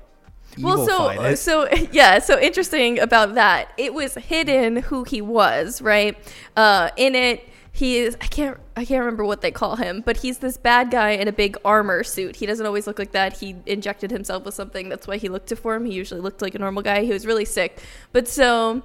well, 0.59 0.87
so 0.87 1.35
so 1.35 1.69
yeah, 1.93 2.19
so 2.19 2.39
interesting 2.39 2.99
about 2.99 3.35
that. 3.35 3.73
It 3.77 3.95
was 3.95 4.15
hidden 4.15 4.77
who 4.77 5.05
he 5.05 5.21
was, 5.21 5.81
right? 5.81 6.17
Uh, 6.57 6.91
in 6.97 7.15
it, 7.15 7.49
he 7.73 7.99
is. 7.99 8.17
I 8.21 8.27
can't. 8.27 8.59
I 8.77 8.85
can't 8.85 9.01
remember 9.01 9.25
what 9.25 9.41
they 9.41 9.51
call 9.51 9.77
him, 9.77 10.03
but 10.05 10.19
he's 10.19 10.39
this 10.39 10.57
bad 10.57 10.91
guy 10.91 11.11
in 11.11 11.29
a 11.29 11.33
big 11.33 11.57
armor 11.65 12.03
suit. 12.03 12.37
He 12.37 12.47
doesn't 12.47 12.67
always 12.67 12.87
look 12.87 12.99
like 12.99 13.13
that. 13.13 13.39
He 13.39 13.57
injected 13.67 14.11
himself 14.11 14.45
with 14.45 14.55
something. 14.55 14.89
That's 14.89 15.07
why 15.07 15.19
he 15.19 15.29
looked 15.29 15.49
deformed. 15.49 15.87
He 15.87 15.95
usually 15.95 16.21
looked 16.21 16.43
like 16.43 16.55
a 16.55 16.59
normal 16.59 16.83
guy. 16.83 17.05
He 17.05 17.13
was 17.13 17.27
really 17.27 17.45
sick, 17.45 17.81
but 18.13 18.29
so. 18.29 18.83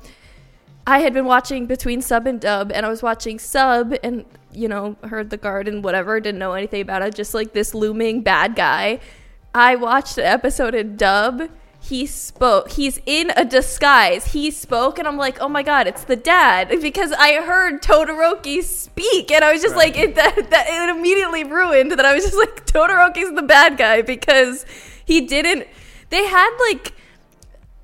I 0.88 1.00
had 1.00 1.13
been 1.15 1.25
watching 1.25 1.65
between 1.65 2.03
sub 2.03 2.27
and 2.27 2.39
dub, 2.39 2.71
and 2.71 2.85
I 2.85 2.89
was 2.89 3.01
watching 3.01 3.39
sub 3.39 3.95
and, 4.03 4.23
you 4.53 4.67
know, 4.67 4.95
heard 5.03 5.31
the 5.31 5.38
guard 5.38 5.67
and 5.67 5.83
whatever, 5.83 6.19
didn't 6.19 6.38
know 6.38 6.53
anything 6.53 6.81
about 6.81 7.01
it, 7.01 7.15
just 7.15 7.33
like 7.33 7.53
this 7.53 7.73
looming 7.73 8.21
bad 8.21 8.56
guy. 8.56 9.00
I 9.55 9.75
watched 9.77 10.17
the 10.17 10.27
episode 10.27 10.75
in 10.75 10.97
dub. 10.97 11.49
He 11.79 12.05
spoke. 12.07 12.71
He's 12.71 12.99
in 13.05 13.31
a 13.37 13.45
disguise. 13.45 14.33
He 14.33 14.51
spoke, 14.51 14.99
and 14.99 15.07
I'm 15.07 15.15
like, 15.17 15.39
oh 15.39 15.47
my 15.47 15.63
god, 15.63 15.87
it's 15.87 16.03
the 16.03 16.17
dad 16.17 16.67
because 16.81 17.13
I 17.13 17.41
heard 17.41 17.81
Todoroki 17.81 18.61
speak, 18.61 19.31
and 19.31 19.45
I 19.45 19.53
was 19.53 19.61
just 19.61 19.75
Right. 19.75 19.95
like, 19.95 19.97
it, 19.97 20.15
that, 20.15 20.49
that 20.49 20.65
it 20.67 20.89
immediately 20.97 21.45
ruined 21.45 21.93
that 21.93 22.05
I 22.05 22.13
was 22.13 22.25
just 22.25 22.37
like, 22.37 22.65
Todoroki's 22.67 23.33
the 23.33 23.43
bad 23.43 23.77
guy 23.77 24.01
because 24.01 24.65
he 25.05 25.21
didn't. 25.21 25.67
They 26.09 26.25
had 26.25 26.57
like 26.69 26.91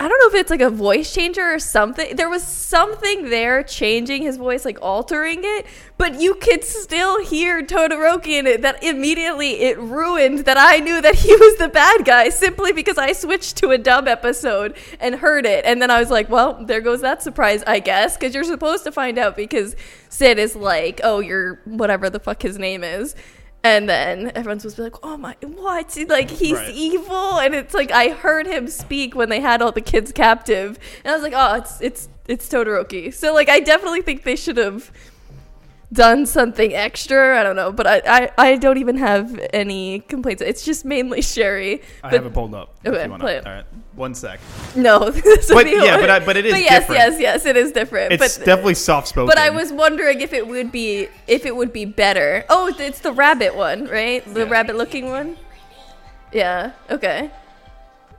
I 0.01 0.07
don't 0.07 0.17
know 0.17 0.35
if 0.35 0.41
it's 0.41 0.49
like 0.49 0.61
a 0.61 0.69
voice 0.71 1.13
changer 1.13 1.53
or 1.53 1.59
something. 1.59 2.15
There 2.15 2.27
was 2.27 2.41
something 2.41 3.29
there 3.29 3.61
changing 3.61 4.23
his 4.23 4.35
voice, 4.35 4.65
like 4.65 4.79
altering 4.81 5.41
it, 5.43 5.67
but 5.99 6.19
you 6.19 6.33
could 6.33 6.63
still 6.63 7.23
hear 7.23 7.61
Todoroki 7.61 8.39
in 8.39 8.47
it. 8.47 8.63
That 8.63 8.83
immediately 8.83 9.61
it 9.61 9.77
ruined 9.77 10.39
that 10.45 10.57
I 10.57 10.77
knew 10.77 11.01
that 11.01 11.13
he 11.13 11.35
was 11.35 11.57
the 11.57 11.67
bad 11.67 12.03
guy 12.03 12.29
simply 12.29 12.73
because 12.73 12.97
I 12.97 13.11
switched 13.11 13.57
to 13.57 13.69
a 13.69 13.77
dub 13.77 14.07
episode 14.07 14.75
and 14.99 15.13
heard 15.13 15.45
it. 15.45 15.65
And 15.65 15.79
then 15.79 15.91
I 15.91 15.99
was 15.99 16.09
like, 16.09 16.31
well, 16.31 16.65
there 16.65 16.81
goes 16.81 17.01
that 17.01 17.21
surprise, 17.21 17.63
I 17.67 17.79
guess, 17.79 18.17
because 18.17 18.33
you're 18.33 18.43
supposed 18.43 18.83
to 18.85 18.91
find 18.91 19.19
out 19.19 19.35
because 19.35 19.75
Cid 20.09 20.39
is 20.39 20.55
like, 20.55 20.99
oh, 21.03 21.19
you're 21.19 21.61
whatever 21.65 22.09
the 22.09 22.19
fuck 22.19 22.41
his 22.41 22.57
name 22.57 22.83
is. 22.83 23.13
And 23.63 23.87
then 23.87 24.31
everyone's 24.33 24.63
supposed 24.63 24.77
to 24.77 24.81
be 24.81 24.83
like, 24.85 24.95
"Oh 25.03 25.17
my, 25.17 25.35
what? 25.41 25.95
Like 26.09 26.31
he's 26.31 26.53
Right. 26.57 26.73
evil?" 26.73 27.39
And 27.39 27.53
it's 27.53 27.73
like 27.75 27.91
I 27.91 28.09
heard 28.09 28.47
him 28.47 28.67
speak 28.67 29.13
when 29.15 29.29
they 29.29 29.39
had 29.39 29.61
all 29.61 29.71
the 29.71 29.81
kids 29.81 30.11
captive, 30.11 30.79
and 31.03 31.11
I 31.11 31.15
was 31.15 31.21
like, 31.21 31.33
"Oh, 31.35 31.55
it's 31.55 31.79
it's 31.79 32.09
it's 32.27 32.49
Todoroki." 32.49 33.13
So 33.13 33.33
like, 33.33 33.49
I 33.49 33.59
definitely 33.59 34.01
think 34.01 34.23
they 34.23 34.35
should 34.35 34.57
have 34.57 34.91
done 35.93 36.25
something 36.25 36.73
extra. 36.73 37.39
I 37.39 37.43
don't 37.43 37.55
know, 37.55 37.71
but 37.71 37.85
I 37.87 38.01
I, 38.05 38.31
I 38.37 38.55
don't 38.57 38.77
even 38.77 38.97
have 38.97 39.37
any 39.53 39.99
complaints. 40.01 40.41
It's 40.41 40.63
just 40.63 40.85
mainly 40.85 41.21
Sherry. 41.21 41.81
I 42.03 42.09
But 42.09 42.13
have 42.13 42.25
it 42.25 42.33
pulled 42.33 42.55
up. 42.55 42.73
Okay, 42.85 43.07
play 43.19 43.35
it. 43.37 43.45
All 43.45 43.53
right, 43.53 43.65
one 43.95 44.15
sec. 44.15 44.39
no, 44.75 45.09
this 45.11 45.51
But 45.51 45.67
yeah, 45.67 45.89
hard. 45.89 46.01
but 46.01 46.09
I- 46.09 46.19
but 46.25 46.37
it 46.37 46.45
is 46.45 46.53
But 46.53 46.61
yes, 46.61 46.81
different. 46.83 46.99
yes, 46.99 47.19
yes, 47.19 47.45
it 47.45 47.57
is 47.57 47.71
different. 47.71 48.13
It's 48.13 48.37
but 48.37 48.45
definitely 48.45 48.75
soft 48.75 49.07
spoken. 49.09 49.27
But 49.27 49.37
I 49.37 49.49
was 49.49 49.71
wondering 49.73 50.21
if 50.21 50.33
it 50.33 50.47
would 50.47 50.71
be 50.71 51.07
if 51.27 51.45
it 51.45 51.55
would 51.55 51.73
be 51.73 51.85
better. 51.85 52.45
Oh, 52.49 52.73
it's 52.79 52.99
the 52.99 53.11
rabbit 53.11 53.55
one, 53.55 53.85
right? 53.85 54.23
The 54.33 54.41
Yeah. 54.45 54.49
rabbit 54.49 54.75
looking 54.77 55.09
one. 55.09 55.37
Yeah. 56.31 56.71
Okay. 56.89 57.29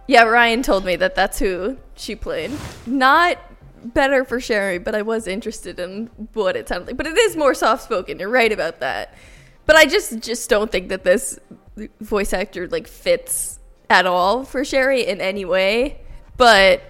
Yeah, 0.09 0.25
Ryan 0.25 0.62
told 0.62 0.85
me 0.85 0.97
that 0.97 1.14
that's 1.14 1.38
who 1.38 1.79
she 1.97 2.14
played. 2.17 2.50
Not 2.87 3.38
better 3.85 4.25
for 4.25 4.41
Sherry, 4.41 4.79
but 4.79 4.95
I 4.95 5.03
was 5.03 5.27
interested 5.27 5.79
in 5.79 6.11
what 6.33 6.57
it 6.57 6.69
sounded 6.69 6.89
like. 6.89 6.97
But 6.97 7.07
it 7.07 7.17
is 7.17 7.37
more 7.37 7.55
soft 7.55 7.85
spoken. 7.85 8.19
You're 8.19 8.29
right 8.29 8.53
about 8.53 8.81
that. 8.81 9.15
But 9.67 9.77
I 9.77 9.87
just 9.87 10.21
just 10.21 10.49
don't 10.51 10.71
think 10.71 10.89
that 10.89 11.05
this 11.05 11.39
voice 12.01 12.33
actor 12.33 12.69
like 12.69 12.87
fits 12.87 13.59
at 13.89 14.07
all 14.07 14.45
for 14.45 14.65
Sherry 14.65 15.07
in 15.07 15.21
any 15.21 15.45
way. 15.45 16.01
But 16.37 16.83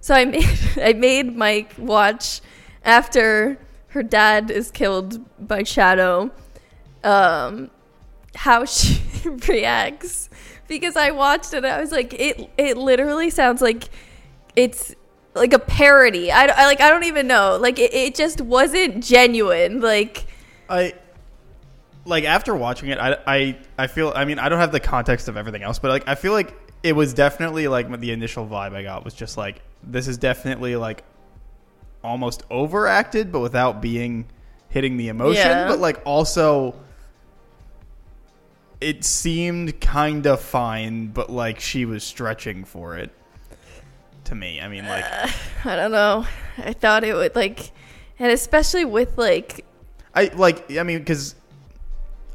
so 0.00 0.14
I 0.14 0.24
made 0.26 0.58
I 0.76 0.92
made 0.92 1.36
Mike 1.36 1.74
watch 1.78 2.40
after 2.84 3.58
her 3.88 4.02
dad 4.02 4.50
is 4.50 4.70
killed 4.70 5.20
by 5.46 5.62
Shadow. 5.62 6.30
Um, 7.02 7.70
how 8.34 8.64
she 8.66 9.00
reacts 9.48 10.28
because 10.68 10.96
I 10.96 11.10
watched 11.10 11.52
it. 11.52 11.64
I 11.64 11.80
was 11.80 11.92
like, 11.92 12.14
it 12.14 12.50
it 12.56 12.76
literally 12.76 13.30
sounds 13.30 13.60
like 13.60 13.88
it's 14.56 14.94
like 15.34 15.52
a 15.52 15.58
parody. 15.58 16.30
I, 16.30 16.46
I 16.46 16.66
like 16.66 16.80
I 16.80 16.90
don't 16.90 17.04
even 17.04 17.26
know. 17.26 17.58
Like 17.60 17.78
it, 17.78 17.94
it 17.94 18.14
just 18.14 18.40
wasn't 18.40 19.02
genuine. 19.04 19.80
Like 19.80 20.26
I 20.68 20.94
like 22.04 22.24
after 22.24 22.54
watching 22.54 22.88
it, 22.90 22.98
I, 22.98 23.18
I 23.26 23.58
I 23.78 23.86
feel. 23.86 24.12
I 24.14 24.24
mean, 24.24 24.38
I 24.38 24.48
don't 24.48 24.58
have 24.58 24.72
the 24.72 24.80
context 24.80 25.28
of 25.28 25.36
everything 25.36 25.62
else, 25.62 25.78
but 25.78 25.88
like 25.90 26.04
I 26.06 26.14
feel 26.14 26.32
like 26.32 26.54
it 26.82 26.94
was 26.94 27.12
definitely 27.12 27.68
like 27.68 28.00
the 28.00 28.12
initial 28.12 28.46
vibe 28.46 28.74
I 28.74 28.82
got 28.82 29.04
was 29.04 29.14
just 29.14 29.36
like 29.36 29.62
this 29.82 30.08
is 30.08 30.18
definitely 30.18 30.76
like 30.76 31.04
almost 32.02 32.42
overacted, 32.50 33.30
but 33.32 33.40
without 33.40 33.80
being 33.80 34.26
hitting 34.68 34.96
the 34.96 35.08
emotion. 35.08 35.42
Yeah. 35.42 35.68
But 35.68 35.78
like 35.78 36.00
also, 36.04 36.74
it 38.80 39.04
seemed 39.04 39.80
kind 39.80 40.26
of 40.26 40.40
fine, 40.40 41.08
but 41.08 41.30
like 41.30 41.60
she 41.60 41.84
was 41.84 42.02
stretching 42.02 42.64
for 42.64 42.96
it. 42.96 43.10
To 44.24 44.34
me, 44.34 44.60
I 44.60 44.68
mean, 44.68 44.86
like 44.86 45.04
I 45.64 45.76
don't 45.76 45.92
know. 45.92 46.26
I 46.58 46.72
thought 46.72 47.04
it 47.04 47.14
would 47.14 47.34
like, 47.34 47.70
and 48.18 48.30
especially 48.32 48.84
with 48.84 49.16
like 49.18 49.64
I 50.14 50.30
like. 50.34 50.70
I 50.76 50.82
mean, 50.82 50.98
because 50.98 51.34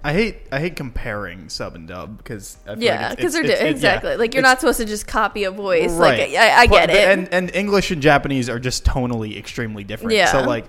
I 0.04 0.14
hate 0.14 0.38
I 0.52 0.60
hate 0.60 0.76
comparing 0.76 1.48
sub 1.50 1.76
and 1.76 1.88
dub 1.88 2.18
because 2.18 2.58
Yeah, 2.78 3.14
because 3.16 3.34
they're 3.34 3.44
di- 3.44 3.50
it's- 3.50 3.60
it's- 3.62 3.76
exactly 3.76 4.12
yeah, 4.12 4.16
like 4.18 4.34
you're 4.34 4.44
not 4.44 4.60
supposed 4.60 4.80
to 4.80 4.86
just 4.86 5.08
copy 5.08 5.46
a 5.46 5.52
voice. 5.52 5.92
right. 5.94 6.30
Like 6.32 6.38
I, 6.40 6.62
I 6.62 6.68
get 6.68 6.88
But- 6.90 6.96
it. 6.96 7.08
And 7.10 7.30
and 7.34 7.56
English 7.56 7.92
and 7.92 8.02
Japanese 8.02 8.50
are 8.50 8.60
just 8.60 8.84
tonally 8.86 9.38
extremely 9.38 9.84
different. 9.84 10.14
Yeah. 10.14 10.32
So 10.32 10.42
like, 10.42 10.66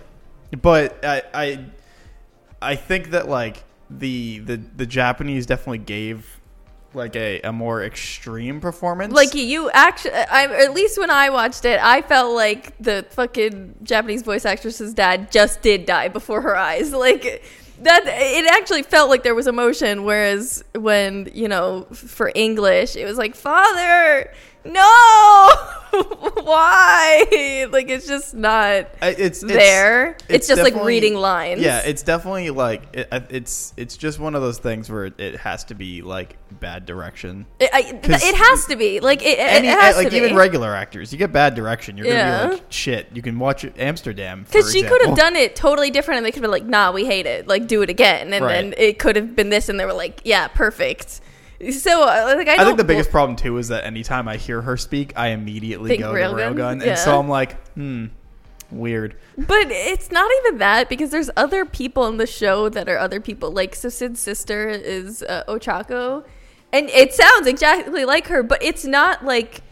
but 0.63 1.05
I 1.05 1.23
I 1.35 1.65
I 2.63 2.77
think 2.77 3.11
that 3.11 3.29
like 3.29 3.65
the 3.91 4.39
the 4.41 4.57
the 4.57 4.87
Japanese 4.87 5.47
definitely 5.47 5.79
gave 5.79 6.36
like 6.97 7.15
a, 7.15 7.41
a 7.43 7.53
more 7.53 7.85
extreme 7.85 8.61
performance. 8.61 9.13
like 9.13 9.35
you 9.35 9.71
actually, 9.71 10.15
I 10.15 10.45
at 10.65 10.73
least 10.73 10.99
when 10.99 11.11
I 11.11 11.31
watched 11.31 11.65
it, 11.65 11.79
I 11.81 12.03
felt 12.03 12.35
like 12.35 12.77
the 12.79 13.07
fucking 13.11 13.77
Japanese 13.83 14.23
voice 14.23 14.45
actress's 14.45 14.95
dad 14.95 15.31
just 15.31 15.63
did 15.63 15.87
die 15.87 16.09
before 16.09 16.41
her 16.41 16.57
eyes. 16.57 16.93
Like 17.07 17.45
that, 17.83 18.05
it 18.07 18.47
actually 18.53 18.83
felt 18.83 19.11
like 19.11 19.23
there 19.23 19.35
was 19.35 19.47
emotion. 19.47 20.05
Whereas 20.05 20.65
when 20.75 21.31
you 21.35 21.47
know 21.47 21.83
for 21.93 22.33
English, 22.35 22.97
it 22.97 23.05
was 23.05 23.19
like 23.19 23.37
father, 23.37 24.33
no, 24.73 25.51
why? 26.43 27.67
Like 27.71 27.89
it's 27.89 28.07
just 28.07 28.35
not 28.35 28.89
I- 29.03 29.09
it's, 29.11 29.19
it's 29.19 29.41
there. 29.43 30.17
It's, 30.29 30.47
just 30.49 30.61
like 30.63 30.73
definitely- 30.73 30.95
reading 30.95 31.15
lines. 31.15 31.61
Yeah, 31.61 31.81
it's 31.85 32.03
definitely 32.03 32.51
like 32.51 32.83
it, 32.93 33.09
it's 33.31 33.73
it's 33.77 33.97
just 33.97 34.19
one 34.19 34.35
of 34.35 34.43
those 34.43 34.59
things 34.59 34.91
where 34.91 35.07
it, 35.07 35.19
it 35.21 35.37
has 35.39 35.65
to 35.65 35.75
be 35.75 36.03
like 36.03 36.37
bad 36.61 36.87
direction. 36.87 37.47
It, 37.59 37.71
I, 37.73 37.83
th- 37.83 38.03
'Cause 38.03 38.23
it 38.25 38.35
has 38.35 38.67
to 38.67 38.77
be 38.77 39.01
like 39.01 39.23
it, 39.23 39.39
it- 39.39 39.41
Any, 39.41 39.69
it 39.69 39.79
has 39.79 39.95
eh, 39.95 39.99
like 39.99 40.07
to 40.09 40.11
be. 40.13 40.25
even 40.25 40.37
regular 40.37 40.75
actors, 40.75 41.13
you 41.13 41.19
get 41.19 41.33
bad 41.33 41.55
direction, 41.55 41.97
you're 41.97 42.07
gonna 42.07 42.49
be 42.51 42.55
like 42.57 42.65
shit. 42.73 43.09
You 43.13 43.23
can 43.23 43.39
watch 43.39 43.65
Amsterdam 43.79 44.45
for 44.45 44.53
Because 44.53 44.73
she 44.73 44.83
could 44.83 45.03
have 45.07 45.17
done 45.17 45.37
it 45.37 45.57
totally 45.57 45.91
different, 45.91 46.19
and 46.19 46.27
they 46.27 46.31
could 46.31 46.43
have 46.43 46.51
been 46.51 46.51
like, 46.51 46.65
"Nah, 46.67 46.93
we 46.93 47.05
hate 47.05 47.27
it. 47.27 47.47
Like, 47.49 47.67
do 47.67 47.83
it 47.83 47.91
again." 47.91 48.33
And 48.33 48.45
then 48.45 48.75
it 48.77 48.99
could 48.99 49.17
have 49.17 49.35
been 49.37 49.51
this, 49.51 49.69
and 49.69 49.79
they 49.81 49.85
were 49.85 49.93
like, 49.93 50.21
"Yeah, 50.25 50.49
perfect." 50.49 51.21
So, 51.71 52.03
uh, 52.03 52.35
like, 52.37 52.49
I, 52.49 52.55
I 52.55 52.65
think 52.65 52.77
the 52.77 52.85
biggest 52.85 53.11
problem 53.11 53.37
too 53.37 53.57
is 53.59 53.69
that 53.69 53.85
anytime 53.85 54.29
I 54.29 54.37
hear 54.37 54.61
her 54.63 54.77
speak, 54.77 55.13
I 55.17 55.29
immediately 55.29 55.89
Think 55.89 56.03
go 56.03 56.13
Railgun? 56.13 56.37
to 56.37 56.63
Railgun, 56.63 56.83
Yeah. 56.85 56.91
and 56.91 56.99
so 56.99 57.19
I'm 57.19 57.29
like, 57.29 57.57
hmm, 57.75 58.07
weird. 58.71 59.17
But 59.39 59.71
it's 59.71 60.11
not 60.11 60.31
even 60.45 60.59
that 60.59 60.89
because 60.89 61.11
there's 61.11 61.31
other 61.37 61.65
people 61.65 62.07
in 62.09 62.19
the 62.19 62.27
show 62.27 62.69
that 62.69 62.89
are 62.89 62.99
other 62.99 63.21
people. 63.21 63.51
Like, 63.51 63.75
so 63.75 63.89
Cid's 63.89 64.21
sister 64.21 64.69
is 64.69 65.23
uh, 65.23 65.45
Ochako, 65.49 66.25
and 66.73 66.91
it 66.91 67.15
sounds 67.15 67.47
exactly 67.47 68.05
like 68.05 68.27
her, 68.27 68.43
but 68.43 68.63
it's 68.63 68.85
not 68.85 69.25
like 69.25 69.63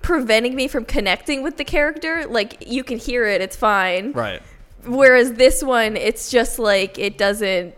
preventing 0.00 0.54
me 0.54 0.68
from 0.68 0.84
connecting 0.84 1.42
with 1.42 1.56
the 1.56 1.64
character. 1.64 2.24
Like, 2.26 2.64
you 2.68 2.84
can 2.84 2.98
hear 2.98 3.26
it; 3.26 3.40
it's 3.40 3.56
fine. 3.56 4.12
Right. 4.12 4.42
Whereas 4.84 5.32
this 5.34 5.62
one, 5.62 5.96
it's 5.96 6.30
just 6.30 6.58
like 6.58 6.98
it 6.98 7.18
doesn't 7.18 7.74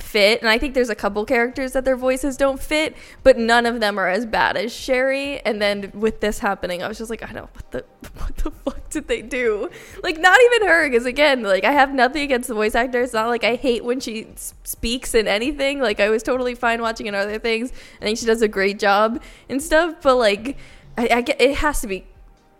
fit. 0.00 0.40
And 0.40 0.48
I 0.48 0.58
think 0.58 0.74
there's 0.74 0.88
a 0.90 0.94
couple 0.94 1.24
characters 1.24 1.72
that 1.72 1.84
their 1.84 1.96
voices 1.96 2.36
don't 2.36 2.60
fit, 2.60 2.96
but 3.22 3.36
none 3.38 3.66
of 3.66 3.80
them 3.80 3.98
are 3.98 4.08
as 4.08 4.24
bad 4.26 4.56
as 4.56 4.72
Sherry. 4.74 5.40
And 5.40 5.60
then 5.60 5.90
with 5.94 6.20
this 6.20 6.38
happening, 6.38 6.82
I 6.82 6.88
was 6.88 6.98
just 6.98 7.10
like, 7.10 7.22
I 7.28 7.32
don't 7.32 7.50
what 7.54 7.70
the 7.70 7.84
what 8.18 8.36
the 8.36 8.50
fuck 8.50 8.90
did 8.90 9.08
they 9.08 9.22
do? 9.22 9.70
Like 10.02 10.18
not 10.18 10.38
even 10.46 10.68
her, 10.68 10.88
because 10.88 11.04
again, 11.06 11.42
like 11.42 11.64
I 11.64 11.72
have 11.72 11.92
nothing 11.94 12.22
against 12.22 12.48
the 12.48 12.54
voice 12.54 12.74
actor. 12.74 13.00
It's 13.02 13.12
not 13.12 13.28
like 13.28 13.44
I 13.44 13.56
hate 13.56 13.84
when 13.84 14.00
she 14.00 14.26
s- 14.26 14.54
speaks 14.64 15.14
in 15.14 15.26
anything. 15.28 15.80
Like 15.80 16.00
I 16.00 16.08
was 16.10 16.22
totally 16.22 16.54
fine 16.54 16.80
watching 16.80 17.06
in 17.06 17.14
other 17.14 17.38
things. 17.38 17.72
I 18.00 18.04
think 18.04 18.18
she 18.18 18.26
does 18.26 18.40
a 18.42 18.48
great 18.48 18.78
job 18.78 19.22
and 19.48 19.62
stuff. 19.62 19.96
But 20.02 20.16
like, 20.16 20.56
I, 20.96 21.08
I 21.12 21.20
get 21.22 21.40
it 21.40 21.56
has 21.58 21.80
to 21.82 21.86
be 21.86 22.06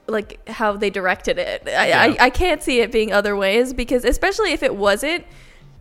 like 0.07 0.47
how 0.49 0.73
they 0.73 0.90
directed 0.90 1.38
it. 1.38 1.62
I, 1.66 1.88
Yeah. 1.88 2.00
I, 2.02 2.16
I 2.26 2.30
can't 2.30 2.62
see 2.62 2.80
it 2.80 2.90
being 2.90 3.12
other 3.12 3.37
ways 3.37 3.73
because 3.75 4.04
especially 4.04 4.52
if 4.52 4.62
it 4.62 4.75
wasn't 4.75 5.25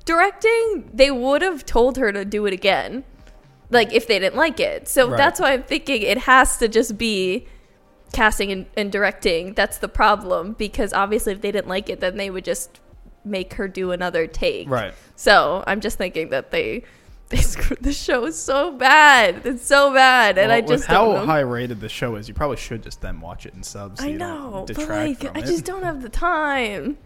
directing, 0.07 0.89
they 0.91 1.11
would 1.11 1.43
have 1.43 1.63
told 1.65 1.97
her 1.97 2.11
to 2.11 2.25
do 2.25 2.47
it 2.47 2.53
again. 2.53 3.03
Like 3.69 3.93
if 3.93 4.07
they 4.07 4.17
didn't 4.17 4.37
like 4.37 4.59
it. 4.59 4.87
So 4.87 5.07
Right. 5.09 5.17
that's 5.17 5.39
why 5.39 5.53
I'm 5.53 5.63
thinking 5.63 6.01
it 6.01 6.19
has 6.19 6.57
to 6.57 6.67
just 6.67 6.97
be 6.97 7.45
casting 8.13 8.51
and, 8.51 8.65
and 8.77 8.91
directing. 8.91 9.53
That's 9.53 9.77
the 9.77 9.89
problem 9.89 10.53
because 10.53 10.93
obviously 10.93 11.33
if 11.33 11.41
they 11.41 11.51
didn't 11.51 11.67
like 11.67 11.89
it, 11.89 11.99
then 11.99 12.15
they 12.17 12.29
would 12.29 12.45
just 12.45 12.79
make 13.25 13.55
her 13.55 13.67
do 13.67 13.91
another 13.91 14.25
take. 14.25 14.69
Right. 14.69 14.93
So 15.17 15.63
I'm 15.67 15.81
just 15.81 15.97
thinking 15.97 16.29
that 16.29 16.49
they 16.51 16.83
they 17.29 17.37
screwed 17.41 17.83
the 17.83 17.91
show 17.91 18.29
so 18.31 18.71
bad. 18.71 19.45
It's 19.45 19.65
so 19.65 19.93
bad, 19.93 20.37
and 20.37 20.47
Well, 20.47 20.57
I 20.57 20.61
with 20.61 20.69
just 20.69 20.85
how 20.85 21.03
don't 21.11 21.13
know. 21.15 21.25
high 21.25 21.41
rated 21.41 21.81
the 21.81 21.89
show 21.89 22.15
is, 22.15 22.29
you 22.29 22.33
probably 22.33 22.55
should 22.55 22.83
just 22.83 23.01
then 23.01 23.19
watch 23.19 23.45
it 23.45 23.53
in 23.53 23.63
subs. 23.63 23.99
So 23.99 24.07
I 24.07 24.11
know, 24.13 24.63
but 24.65 24.77
like 24.87 25.35
I 25.35 25.41
just 25.41 25.65
don't 25.65 25.83
have 25.83 26.01
the 26.01 26.07
time. 26.07 26.97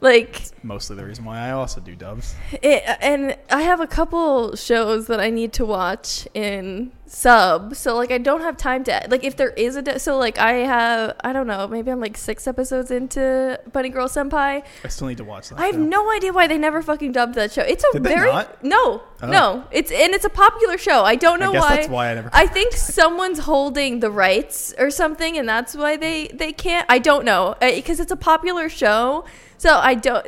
Like 0.00 0.42
Mostly 0.62 0.96
the 0.96 1.04
reason 1.04 1.24
why 1.24 1.38
I 1.48 1.50
also 1.52 1.80
do 1.80 1.94
dubs. 1.94 2.34
it, 2.62 2.82
and 3.00 3.36
I 3.50 3.62
have 3.62 3.80
a 3.80 3.86
couple 3.86 4.56
shows 4.56 5.06
that 5.08 5.20
I 5.20 5.28
need 5.30 5.52
to 5.54 5.64
watch 5.66 6.26
in 6.34 6.92
sub. 7.06 7.74
So 7.74 7.96
like 7.96 8.10
I 8.10 8.18
don't 8.18 8.40
have 8.40 8.56
time 8.56 8.84
to 8.84 9.06
like 9.10 9.24
if 9.24 9.36
there 9.36 9.50
is 9.50 9.76
a 9.76 9.98
so 9.98 10.16
like 10.16 10.38
I 10.38 10.52
have 10.52 11.16
I 11.22 11.32
don't 11.34 11.46
know 11.46 11.66
maybe 11.68 11.90
I'm 11.90 12.00
like 12.00 12.16
six 12.16 12.46
episodes 12.46 12.90
into 12.90 13.60
Bunny 13.72 13.88
Girl 13.90 14.08
Senpai. 14.08 14.62
I 14.84 14.88
still 14.88 15.08
need 15.08 15.18
to 15.18 15.24
watch 15.24 15.48
that. 15.50 15.58
I 15.58 15.66
have 15.66 15.74
show. 15.74 15.80
no 15.80 16.10
idea 16.12 16.32
why 16.32 16.46
they 16.46 16.58
never 16.58 16.80
fucking 16.82 17.12
dubbed 17.12 17.34
that 17.34 17.52
show. 17.52 17.62
It's 17.62 17.84
a 17.84 17.92
Did 17.92 18.04
very 18.04 18.30
no 18.62 19.02
Oh. 19.22 19.26
no. 19.26 19.64
It's 19.70 19.90
and 19.90 20.14
it's 20.14 20.24
a 20.24 20.30
popular 20.30 20.78
show. 20.78 21.02
I 21.04 21.14
don't 21.16 21.40
know 21.40 21.52
I 21.52 21.58
why. 21.58 21.76
that's 21.76 21.88
why 21.88 22.10
I 22.10 22.14
never. 22.14 22.30
I 22.32 22.46
think 22.46 22.72
someone's 23.00 23.40
holding 23.40 24.00
the 24.00 24.10
rights 24.10 24.72
or 24.78 24.90
something, 24.90 25.36
and 25.36 25.46
that's 25.46 25.76
why 25.76 25.96
they 25.98 26.28
they 26.28 26.52
can't. 26.52 26.86
I 26.88 26.98
don't 27.00 27.24
know 27.26 27.48
uh, 27.60 27.70
because 27.72 28.00
it's 28.00 28.12
a 28.12 28.16
popular 28.16 28.68
show. 28.70 29.24
So 29.60 29.76
I 29.76 29.94
don't. 29.94 30.26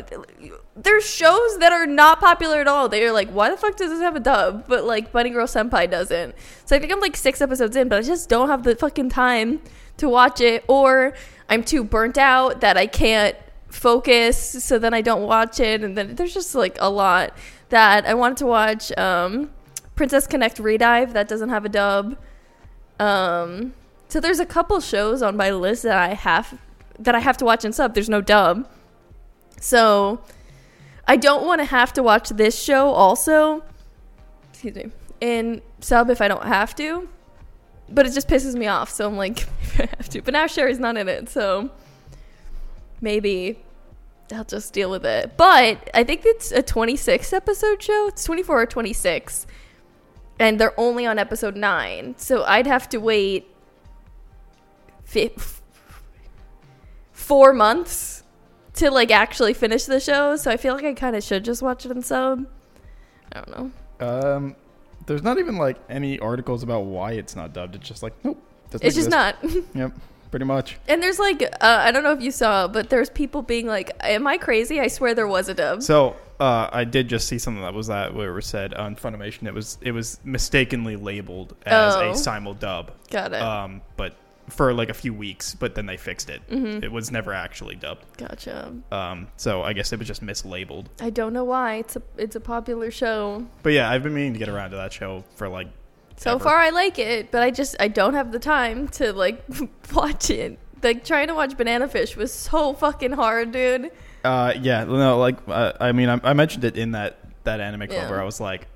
There's 0.77 1.09
shows 1.09 1.57
that 1.61 1.73
are 1.73 1.87
not 1.87 2.21
popular 2.21 2.61
at 2.61 2.69
all. 2.69 2.91
They're 2.91 3.15
like, 3.15 3.31
why 3.31 3.49
the 3.49 3.57
fuck 3.57 3.77
does 3.77 3.89
this 3.89 4.01
have 4.01 4.15
a 4.15 4.21
dub? 4.21 4.67
But 4.69 4.85
like 4.85 5.11
Bunny 5.11 5.31
Girl 5.31 5.47
Senpai 5.47 5.91
doesn't. 5.91 6.35
So 6.67 6.77
I 6.77 6.79
think 6.79 6.93
I'm 6.93 7.01
like 7.01 7.17
six 7.17 7.41
episodes 7.41 7.75
in, 7.75 7.89
but 7.89 7.97
I 7.97 8.03
just 8.03 8.29
don't 8.29 8.51
have 8.51 8.63
the 8.63 8.77
fucking 8.77 9.09
time 9.09 9.63
to 9.97 10.07
watch 10.07 10.43
it, 10.43 10.67
or 10.69 11.15
I'm 11.49 11.65
too 11.65 11.83
burnt 11.83 12.19
out 12.19 12.61
that 12.61 12.77
I 12.77 12.87
can't 12.87 13.35
focus. 13.71 14.37
So 14.63 14.79
then 14.79 14.93
I 14.93 15.01
don't 15.01 15.23
watch 15.23 15.61
it, 15.61 15.83
and 15.83 15.97
then 15.97 16.15
there's 16.17 16.35
just 16.35 16.55
like 16.55 16.77
a 16.79 16.91
lot 16.91 17.35
that 17.71 18.05
I 18.05 18.13
wanted 18.13 18.37
to 18.37 18.47
watch. 18.47 18.93
Um, 18.99 19.51
Princess 19.97 20.27
Connect 20.27 20.59
Redive 20.59 21.15
that 21.15 21.27
doesn't 21.27 21.49
have 21.49 21.65
a 21.65 21.71
dub. 21.71 22.19
Um, 23.01 23.73
so 24.09 24.21
there's 24.21 24.41
a 24.41 24.47
couple 24.47 24.79
shows 24.81 25.23
on 25.23 25.39
my 25.39 25.51
list 25.53 25.85
that 25.85 25.97
I 25.97 26.13
have 26.13 26.61
that 26.99 27.15
I 27.15 27.21
have 27.21 27.39
to 27.39 27.47
watch 27.47 27.65
in 27.65 27.73
sub. 27.73 27.95
There's 27.95 28.11
no 28.11 28.21
dub, 28.21 28.69
so 29.63 30.21
I 31.07 31.17
don't 31.17 31.47
want 31.47 31.61
to 31.61 31.65
have 31.65 31.93
to 31.95 32.03
watch 32.03 32.29
this 32.29 32.61
show 32.61 32.91
also. 32.91 33.63
Excuse 34.53 34.75
me 34.75 34.91
in 35.23 35.63
sub 35.81 36.11
if 36.11 36.21
I 36.21 36.27
don't 36.27 36.45
have 36.45 36.75
to, 36.75 37.09
but 37.89 38.05
it 38.07 38.13
just 38.13 38.29
pisses 38.29 38.57
me 38.57 38.67
off. 38.67 38.91
So 38.91 39.07
I'm 39.07 39.17
like, 39.17 39.43
if 39.63 39.81
I 39.81 39.89
have 39.97 40.09
to. 40.11 40.21
But 40.21 40.33
now 40.35 40.47
Sherry's 40.49 40.81
not 40.81 40.97
in 40.97 41.09
it, 41.09 41.31
so 41.31 41.71
maybe 43.01 43.63
I'll 44.33 44.45
just 44.45 44.73
deal 44.73 44.91
with 44.91 45.07
it. 45.07 45.37
But 45.37 45.89
I 45.95 46.03
think 46.03 46.23
it's 46.25 46.51
a 46.51 46.61
26 46.61 47.33
episode 47.33 47.81
show. 47.81 48.09
It's 48.09 48.25
24 48.25 48.63
or 48.63 48.67
26. 48.67 49.47
And 50.41 50.59
they're 50.59 50.79
only 50.79 51.07
on 51.07 51.21
episode 51.21 51.55
9. 51.55 52.17
So 52.19 52.43
I'd 52.43 52.67
have 52.67 52.89
to 52.89 52.99
wait 52.99 53.47
fi- 55.05 55.37
four 57.13 57.53
months 57.53 58.12
to 58.75 58.91
like 58.91 59.11
actually 59.11 59.55
finish 59.55 59.85
the 59.85 60.01
show. 60.01 60.37
So 60.37 60.51
I 60.51 60.57
feel 60.57 60.75
like 60.75 60.85
I 60.85 60.95
kind 60.95 61.17
of 61.17 61.23
should 61.23 61.45
just 61.45 61.63
watch 61.63 61.85
it 61.87 61.91
in 61.93 62.03
sub. 62.03 62.47
I 63.33 63.41
don't 63.41 63.51
know. 64.01 64.07
Um, 64.07 64.57
there's 65.07 65.23
not 65.23 65.39
even 65.39 65.57
like 65.57 65.79
any 65.89 66.19
articles 66.19 66.63
about 66.63 66.81
why 66.85 67.13
it's 67.13 67.35
not 67.37 67.53
dubbed. 67.53 67.75
It's 67.77 67.87
just 67.89 68.03
like 68.03 68.13
nope. 68.25 68.41
It's 68.81 68.95
just 68.95 69.11
not. 69.11 69.37
Yep, 69.75 69.93
pretty 70.31 70.47
much. 70.47 70.79
And 70.89 71.03
there's 71.03 71.19
like, 71.19 71.43
uh, 71.43 71.47
I 71.61 71.91
don't 71.91 72.03
know 72.03 72.13
if 72.13 72.23
you 72.23 72.31
saw, 72.31 72.67
but 72.69 72.89
there's 72.89 73.11
people 73.11 73.43
being 73.43 73.67
like, 73.67 73.91
"Am 74.01 74.27
I 74.27 74.39
crazy? 74.39 74.81
I 74.81 74.89
swear 74.89 75.15
there 75.15 75.27
was 75.29 75.49
a 75.51 75.55
dub." 75.55 75.83
So 75.83 76.17
uh, 76.41 76.71
I 76.73 76.85
did 76.85 77.09
just 77.09 77.29
see 77.29 77.39
something 77.39 77.63
that 77.63 77.75
was 77.75 77.89
that 77.89 78.15
where 78.15 78.31
it 78.31 78.35
was 78.35 78.47
said 78.47 78.73
on 78.73 78.97
Funimation. 78.97 79.47
It 79.47 79.53
was 79.53 79.77
it 79.83 79.93
was 79.93 80.19
mistakenly 80.25 80.97
labeled 80.97 81.55
as 81.67 81.95
Oh. 81.97 82.11
a 82.13 82.15
simul 82.17 82.55
dub. 82.55 82.93
Got 83.11 83.35
it. 83.35 83.43
Um, 83.43 83.83
but 83.99 84.15
for 84.49 84.73
like 84.75 84.89
a 84.89 84.95
few 84.95 85.15
weeks, 85.15 85.55
but 85.55 85.75
then 85.75 85.87
they 85.87 85.97
fixed 85.97 86.29
it. 86.29 86.43
Mhm. 86.51 86.83
It 86.83 86.91
was 86.93 87.11
never 87.11 87.33
actually 87.33 87.77
dubbed. 87.77 88.05
gotcha. 88.19 88.73
Um, 88.91 89.29
so 89.37 89.63
I 89.63 89.73
guess 89.73 89.93
it 89.93 89.99
was 89.99 90.09
just 90.09 90.25
mislabeled. 90.25 90.87
I 91.01 91.11
don't 91.11 91.33
know 91.33 91.45
why. 91.45 91.77
It's 91.77 91.97
a 91.97 92.03
it's 92.17 92.37
a 92.37 92.41
popular 92.41 92.91
show. 92.91 93.47
But 93.63 93.73
yeah, 93.73 93.91
I've 93.91 94.03
been 94.03 94.15
meaning 94.15 94.33
to 94.35 94.39
get 94.39 94.49
around 94.49 94.71
to 94.71 94.77
that 94.77 94.93
show 94.93 95.25
for 95.37 95.49
like. 95.49 95.69
So 96.17 96.33
ever. 96.33 96.45
far, 96.45 96.57
I 96.57 96.71
like 96.71 96.99
it, 96.99 97.31
but 97.31 97.43
I 97.43 97.51
just 97.51 97.77
I 97.81 97.89
don't 97.89 98.15
have 98.15 98.33
the 98.33 98.39
time 98.39 98.89
to 98.89 99.13
like 99.13 99.43
watch 99.95 100.31
it. 100.31 100.59
Like 100.83 101.05
trying 101.05 101.29
to 101.29 101.35
watch 101.35 101.57
Banana 101.57 101.89
Fish 101.89 102.17
was 102.17 102.33
so 102.33 102.73
fucking 102.75 103.13
hard, 103.13 103.53
dude. 103.53 103.91
Uh, 104.25 104.53
yeah, 104.61 104.85
no, 104.85 105.19
like 105.19 105.37
uh, 105.49 105.73
I 105.81 105.93
mean, 105.93 106.09
I, 106.09 106.21
I 106.23 106.33
mentioned 106.33 106.65
it 106.65 106.77
in 106.77 106.93
that 106.93 107.19
that 107.45 107.61
anime 107.61 107.81
club 107.89 107.91
Yeah. 107.93 108.11
where 108.11 108.21
I 108.21 108.25
was 108.25 108.41
like, 108.41 108.67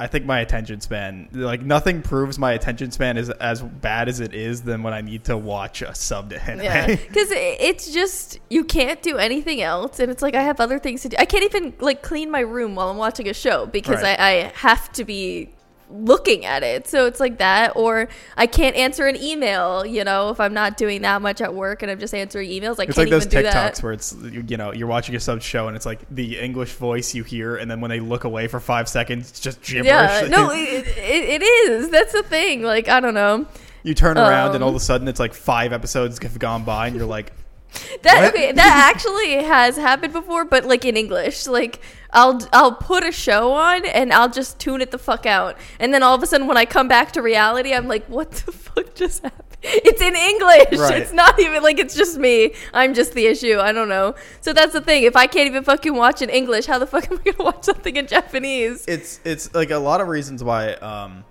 I 0.00 0.08
think 0.08 0.24
my 0.26 0.40
attention 0.40 0.80
span, 0.80 1.28
like 1.32 1.62
nothing 1.62 2.02
proves 2.02 2.38
my 2.38 2.52
attention 2.52 2.90
span 2.90 3.16
is 3.16 3.30
as 3.30 3.62
bad 3.62 4.08
as 4.08 4.18
it 4.18 4.34
is 4.34 4.62
than 4.62 4.82
when 4.82 4.92
I 4.92 5.00
need 5.02 5.24
to 5.24 5.36
watch 5.36 5.82
a 5.82 5.86
subbed 5.86 6.32
anime. 6.48 6.64
Yeah, 6.64 6.86
because 6.86 7.28
it's 7.30 7.92
just 7.92 8.40
you 8.50 8.64
can't 8.64 9.00
do 9.02 9.18
anything 9.18 9.62
else, 9.62 10.00
and 10.00 10.10
it's 10.10 10.20
like 10.22 10.34
I 10.34 10.42
have 10.42 10.58
other 10.60 10.78
things 10.80 11.02
to 11.02 11.10
do. 11.10 11.16
I 11.18 11.24
can't 11.24 11.44
even 11.44 11.74
like 11.78 12.02
clean 12.02 12.30
my 12.30 12.40
room 12.40 12.74
while 12.74 12.88
I'm 12.90 12.96
watching 12.96 13.28
a 13.28 13.34
show 13.34 13.66
because 13.66 14.02
Right. 14.02 14.18
I, 14.18 14.40
I 14.46 14.52
have 14.56 14.90
to 14.94 15.04
be 15.04 15.50
looking 15.94 16.44
at 16.44 16.62
it. 16.62 16.86
So 16.88 17.06
it's 17.06 17.20
like 17.20 17.38
that, 17.38 17.76
or 17.76 18.08
I 18.36 18.46
can't 18.46 18.76
answer 18.76 19.06
an 19.06 19.16
email. 19.16 19.86
You 19.86 20.04
know, 20.04 20.30
if 20.30 20.40
I'm 20.40 20.54
not 20.54 20.76
doing 20.76 21.02
that 21.02 21.22
much 21.22 21.40
at 21.40 21.54
work 21.54 21.82
and 21.82 21.90
I'm 21.90 21.98
just 21.98 22.14
answering 22.14 22.50
emails, 22.50 22.78
I 22.80 22.84
It's 22.84 22.96
can't 22.96 22.98
like 22.98 23.10
those 23.10 23.26
TikToks 23.26 23.82
where 23.82 23.92
it's 23.92 24.14
you 24.14 24.56
know 24.56 24.72
you're 24.72 24.88
watching 24.88 25.14
a 25.14 25.20
sub 25.20 25.42
show 25.42 25.68
and 25.68 25.76
it's 25.76 25.86
like 25.86 26.00
the 26.10 26.38
English 26.38 26.72
voice 26.72 27.14
you 27.14 27.22
hear 27.22 27.56
and 27.56 27.70
then 27.70 27.80
when 27.80 27.90
they 27.90 28.00
look 28.00 28.24
away 28.24 28.48
for 28.48 28.60
five 28.60 28.88
seconds 28.88 29.30
it's 29.30 29.40
just 29.40 29.62
gibberish. 29.62 29.86
Yeah, 29.86 30.26
no, 30.30 30.50
it, 30.50 30.86
it, 30.86 31.42
it 31.42 31.42
is. 31.42 31.90
That's 31.90 32.12
the 32.12 32.22
thing. 32.22 32.62
Like 32.62 32.88
I 32.88 33.00
don't 33.00 33.14
know. 33.14 33.46
you 33.82 33.94
turn 33.94 34.18
around 34.18 34.54
and 34.54 34.62
all 34.62 34.70
of 34.70 34.74
um, 34.74 34.78
a 34.78 34.80
sudden 34.80 35.08
it's 35.08 35.20
like 35.20 35.34
five 35.34 35.72
episodes 35.72 36.20
have 36.22 36.38
gone 36.38 36.64
by 36.64 36.88
and 36.88 36.96
you're 36.96 37.06
like, 37.06 37.32
That 38.02 38.22
What? 38.22 38.34
okay, 38.34 38.52
that 38.52 38.92
actually 38.94 39.42
has 39.44 39.76
happened 39.76 40.12
before, 40.12 40.44
but 40.44 40.64
like 40.64 40.84
in 40.84 40.96
English. 40.96 41.46
Like 41.46 41.80
I'll 42.12 42.40
I'll 42.52 42.72
put 42.74 43.02
a 43.04 43.12
show 43.12 43.52
on 43.52 43.84
and 43.86 44.12
I'll 44.12 44.28
just 44.30 44.58
tune 44.58 44.80
it 44.80 44.90
the 44.90 44.98
fuck 44.98 45.26
out, 45.26 45.56
and 45.80 45.92
then 45.94 46.02
all 46.02 46.14
of 46.14 46.22
a 46.22 46.26
sudden 46.26 46.46
when 46.46 46.56
I 46.56 46.64
come 46.66 46.86
back 46.88 47.12
to 47.12 47.22
reality, 47.22 47.72
I'm 47.72 47.88
like, 47.88 48.06
what 48.06 48.30
the 48.32 48.52
fuck 48.66 48.94
just 48.94 49.22
happened? 49.22 49.40
It's 49.66 50.02
in 50.02 50.14
English. 50.14 50.78
Right. 50.78 51.00
It's 51.00 51.12
not 51.12 51.40
even 51.40 51.62
like 51.62 51.78
it's 51.78 51.94
just 51.94 52.18
me. 52.18 52.52
I'm 52.74 52.92
just 52.92 53.14
the 53.14 53.26
issue. 53.26 53.58
I 53.58 53.72
don't 53.72 53.88
know. 53.88 54.14
So 54.42 54.52
that's 54.52 54.74
the 54.74 54.82
thing. 54.82 55.04
If 55.04 55.16
I 55.16 55.26
can't 55.26 55.46
even 55.46 55.64
fucking 55.64 55.94
watch 55.94 56.20
in 56.20 56.28
English, 56.28 56.66
how 56.66 56.78
the 56.78 56.86
fuck 56.86 57.10
am 57.10 57.18
I 57.24 57.30
gonna 57.30 57.44
watch 57.50 57.64
something 57.64 57.96
in 57.96 58.06
Japanese? 58.06 58.84
it's 58.86 59.20
it's 59.24 59.54
like 59.54 59.70
a 59.70 59.78
lot 59.78 60.00
of 60.02 60.08
reasons 60.08 60.44
why 60.44 60.74
um 60.74 61.24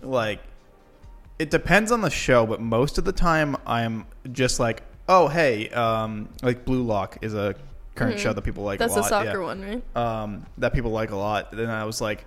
like 0.00 0.40
it 1.38 1.50
depends 1.50 1.92
on 1.92 2.00
the 2.00 2.10
show 2.10 2.46
but 2.46 2.60
most 2.60 2.98
of 2.98 3.04
the 3.04 3.12
time 3.12 3.56
i'm 3.66 4.06
just 4.32 4.58
like 4.60 4.82
oh 5.08 5.28
hey 5.28 5.68
um 5.70 6.28
like 6.42 6.64
blue 6.64 6.82
lock 6.82 7.18
is 7.22 7.34
a 7.34 7.54
current 7.94 8.18
show 8.18 8.32
that 8.32 8.42
people 8.42 8.62
like 8.62 8.78
Mm-hmm. 8.78 8.94
That's 8.94 8.96
a 8.96 9.00
lot 9.00 9.24
soccer 9.26 9.40
yeah. 9.40 9.46
one, 9.46 9.62
right? 9.62 9.96
um 9.96 10.46
that 10.58 10.72
people 10.72 10.90
like 10.90 11.10
a 11.10 11.16
lot 11.16 11.50
then 11.50 11.68
i 11.68 11.84
was 11.84 12.00
like 12.00 12.24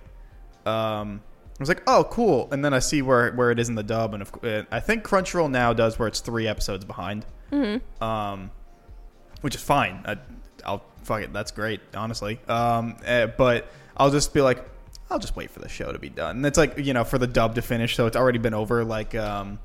um 0.66 1.22
I 1.58 1.62
was 1.62 1.68
like, 1.68 1.82
"Oh, 1.86 2.04
cool!" 2.10 2.48
And 2.50 2.64
then 2.64 2.74
I 2.74 2.78
see 2.80 3.02
where 3.02 3.30
where 3.32 3.50
it 3.50 3.58
is 3.58 3.68
in 3.68 3.74
the 3.74 3.82
dub, 3.82 4.14
and 4.14 4.22
of, 4.22 4.66
I 4.72 4.80
think 4.80 5.04
Crunchyroll 5.04 5.50
now 5.50 5.72
does 5.72 5.98
where 5.98 6.08
it's 6.08 6.20
three 6.20 6.48
episodes 6.48 6.84
behind, 6.84 7.26
mm-hmm. 7.52 8.02
um, 8.02 8.50
which 9.42 9.54
is 9.54 9.62
fine. 9.62 10.02
I, 10.04 10.16
I'll 10.64 10.82
fuck 11.02 11.22
it. 11.22 11.32
That's 11.32 11.50
great, 11.50 11.80
honestly. 11.94 12.40
Um, 12.48 12.96
eh, 13.04 13.26
but 13.26 13.70
I'll 13.96 14.10
just 14.10 14.32
be 14.34 14.40
like, 14.40 14.64
I'll 15.10 15.18
just 15.18 15.36
wait 15.36 15.50
for 15.50 15.60
the 15.60 15.68
show 15.68 15.92
to 15.92 15.98
be 15.98 16.08
done. 16.08 16.38
And 16.38 16.46
it's 16.46 16.58
like 16.58 16.78
you 16.78 16.94
know 16.94 17.04
for 17.04 17.18
the 17.18 17.26
dub 17.26 17.54
to 17.56 17.62
finish, 17.62 17.96
so 17.96 18.06
it's 18.06 18.16
already 18.16 18.38
been 18.38 18.54
over. 18.54 18.82
Like, 18.84 19.14
um, 19.14 19.58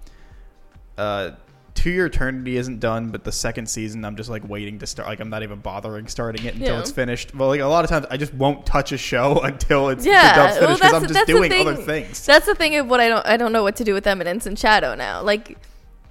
uh, 0.98 1.32
To 1.78 1.90
Your 1.92 2.08
Eternity 2.08 2.58
isn't 2.58 2.80
done, 2.80 3.10
but 3.10 3.24
the 3.24 3.32
second 3.32 3.68
season, 3.68 4.04
I'm 4.04 4.16
just 4.16 4.30
like 4.30 4.48
waiting 4.48 4.80
to 4.80 4.88
start. 4.88 5.08
Like, 5.08 5.20
I'm 5.20 5.30
not 5.30 5.44
even 5.44 5.60
bothering 5.60 6.08
starting 6.08 6.46
it 6.46 6.56
until 6.56 6.74
Yeah. 6.76 6.80
it's 6.80 6.92
finished. 6.92 7.36
Well, 7.36 7.50
like 7.50 7.60
a 7.62 7.66
lot 7.68 7.84
of 7.84 7.90
times, 7.90 8.06
I 8.10 8.18
just 8.18 8.34
won't 8.34 8.66
touch 8.66 8.92
a 8.92 8.98
show 8.98 9.40
until 9.44 9.90
it's 9.90 10.06
Yeah, 10.06 10.34
finished 10.34 10.60
because 10.60 10.80
that's- 10.80 11.02
I'm 11.04 11.08
just 11.14 11.28
doing 11.28 11.52
thing. 11.52 11.68
other 11.68 11.76
things. 11.76 12.26
That's 12.26 12.46
the 12.48 12.56
thing 12.56 12.76
of 12.78 12.90
what 12.90 13.00
I 13.00 13.08
don't 13.10 13.26
I 13.28 13.38
don't 13.38 13.52
know 13.52 13.64
what 13.64 13.76
to 13.78 13.84
do 13.84 13.94
with 13.94 14.08
Eminence 14.08 14.46
in 14.48 14.56
Shadow 14.56 14.96
now. 14.96 15.22
Like, 15.22 15.58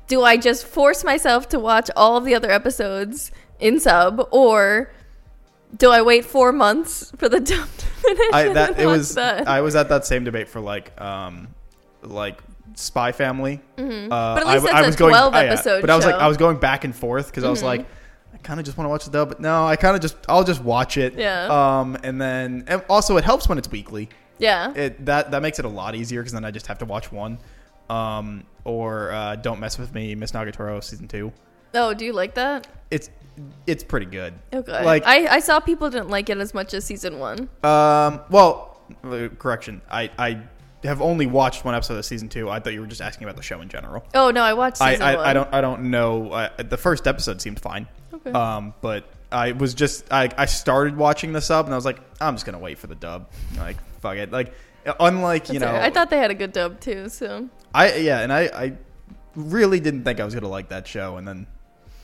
do 0.08 0.23
I 0.23 0.37
just 0.37 0.64
force 0.66 1.02
myself 1.02 1.49
to 1.49 1.58
watch 1.58 1.90
all 1.96 2.16
of 2.16 2.25
the 2.25 2.35
other 2.35 2.50
episodes 2.50 3.32
in 3.58 3.80
sub, 3.80 4.28
or 4.30 4.92
do 5.76 5.90
I 5.90 6.00
wait 6.02 6.25
four 6.25 6.52
months 6.52 7.12
for 7.16 7.28
the 7.28 7.40
dub 7.40 7.68
to 7.78 7.87
finish? 7.87 8.30
I 8.32 8.52
that 8.52 8.78
it 8.78 8.87
was 8.87 9.14
that? 9.16 9.49
I 9.49 9.62
was 9.62 9.75
at 9.75 9.88
that 9.88 10.06
same 10.06 10.23
debate 10.23 10.49
for 10.49 10.61
like 10.61 10.99
um 11.00 11.49
like 12.02 12.38
Spy 12.76 13.11
Family. 13.11 13.61
Uh, 13.76 13.80
Mm-hmm. 13.83 14.09
But 14.09 14.38
at 14.38 14.47
least 14.47 14.59
I, 14.59 14.61
that's 14.61 14.75
I 14.75 14.83
a 14.83 14.87
was 14.87 14.97
going, 14.97 15.11
12 15.11 15.35
oh, 15.35 15.38
yeah. 15.40 15.45
episode 15.52 15.80
But 15.80 15.90
I 15.90 15.97
was 15.97 16.04
like 16.04 16.12
show. 16.12 16.16
Mm-hmm. 16.18 16.25
I 16.25 16.28
was 16.28 16.37
going 16.37 16.59
back 16.59 16.85
and 16.85 16.95
forth 16.95 17.26
because 17.26 17.42
I 17.42 17.50
was 17.50 17.62
like 17.62 17.85
I 18.33 18.37
kind 18.38 18.61
of 18.61 18.66
just 18.66 18.76
want 18.78 18.87
to 18.87 18.90
watch 18.90 19.04
the 19.06 19.11
dub, 19.11 19.28
but 19.30 19.40
no, 19.40 19.66
I 19.66 19.76
kind 19.76 19.97
of 19.97 20.02
just 20.02 20.16
I'll 20.28 20.45
just 20.45 20.62
watch 20.62 20.97
it. 20.99 21.14
Yeah. 21.14 21.47
Um, 21.80 21.97
and 22.04 22.21
then 22.21 22.64
and 22.68 22.85
also 22.88 23.16
it 23.16 23.25
helps 23.25 23.49
when 23.49 23.59
it's 23.59 23.71
weekly. 23.71 24.09
yeah. 24.38 24.73
It 24.75 25.04
that 25.06 25.30
that 25.33 25.42
makes 25.42 25.59
it 25.59 25.64
a 25.64 25.68
lot 25.68 25.95
easier 25.97 26.21
because 26.21 26.33
then 26.35 26.45
I 26.45 26.50
just 26.52 26.66
have 26.68 26.78
to 26.78 26.85
watch 26.85 27.11
one. 27.11 27.38
Um, 27.88 28.45
or 28.64 29.12
uh, 29.12 29.37
Don't 29.37 29.61
Mess 29.61 29.78
with 29.78 29.95
Me, 29.95 30.14
Miss 30.14 30.33
Nagatoro 30.33 30.83
season 30.83 31.09
two. 31.09 31.33
oh, 31.74 31.94
do 31.94 32.05
you 32.05 32.12
like 32.12 32.35
that? 32.35 32.66
It's 32.90 33.11
it's 33.66 33.85
pretty 33.85 34.07
good. 34.07 34.35
Okay. 34.53 34.85
Like 34.85 35.05
I, 35.07 35.37
I 35.37 35.40
saw 35.40 35.61
people 35.61 35.88
didn't 35.90 36.09
like 36.09 36.29
it 36.31 36.38
as 36.38 36.53
much 36.53 36.74
as 36.74 36.85
season 36.85 37.18
one. 37.18 37.48
Um. 37.62 38.20
Well, 38.31 38.81
uh, 39.05 39.29
correction. 39.38 39.81
I 39.90 40.11
I 40.18 40.42
have 40.87 41.01
only 41.03 41.27
watched 41.27 41.64
one 41.64 41.75
episode 41.75 41.99
of 41.99 42.05
season 42.05 42.29
two. 42.29 42.49
I 42.49 42.61
thought 42.61 42.72
you 42.72 42.81
were 42.81 42.87
just 42.87 43.01
asking 43.01 43.25
about 43.25 43.37
the 43.37 43.42
show 43.42 43.61
in 43.61 43.68
general. 43.68 44.05
Oh 44.14 44.31
no, 44.31 44.42
I 44.42 44.55
watched 44.55 44.81
I. 44.81 44.94
I, 44.94 45.31
I 45.31 45.33
don't 45.33 45.53
I 45.53 45.61
don't 45.61 45.90
know. 45.90 46.31
Uh, 46.31 46.62
the 46.62 46.77
first 46.77 47.07
episode 47.07 47.40
seemed 47.40 47.61
fine. 47.61 47.87
Okay. 48.12 48.33
Um. 48.33 48.75
But 48.81 49.05
I 49.31 49.53
was 49.53 49.75
just 49.75 50.12
I 50.12 50.31
I 50.37 50.46
started 50.46 50.96
watching 50.96 51.33
the 51.33 51.40
sub 51.40 51.66
and 51.66 51.75
I 51.75 51.77
was 51.77 51.85
like 51.85 52.01
I'm 52.20 52.35
just 52.35 52.46
gonna 52.46 52.59
wait 52.59 52.79
for 52.79 52.87
the 52.87 52.94
dub. 52.94 53.29
Like 53.57 53.77
fuck 54.01 54.16
it. 54.16 54.31
Like 54.33 54.55
unlike 55.01 55.49
you 55.53 55.59
know 55.59 55.72
right. 55.72 55.83
I 55.83 55.90
thought 55.90 56.11
they 56.11 56.18
had 56.18 56.31
a 56.31 56.35
good 56.35 56.53
dub 56.53 56.81
too. 56.81 57.09
So 57.09 57.49
I 57.75 57.96
yeah 57.96 58.20
and 58.20 58.33
I 58.33 58.42
I 58.42 58.72
really 59.35 59.81
didn't 59.81 60.05
think 60.05 60.20
I 60.20 60.25
was 60.25 60.35
gonna 60.35 60.49
like 60.49 60.68
that 60.68 60.87
show 60.87 61.16
and 61.16 61.27
then 61.27 61.46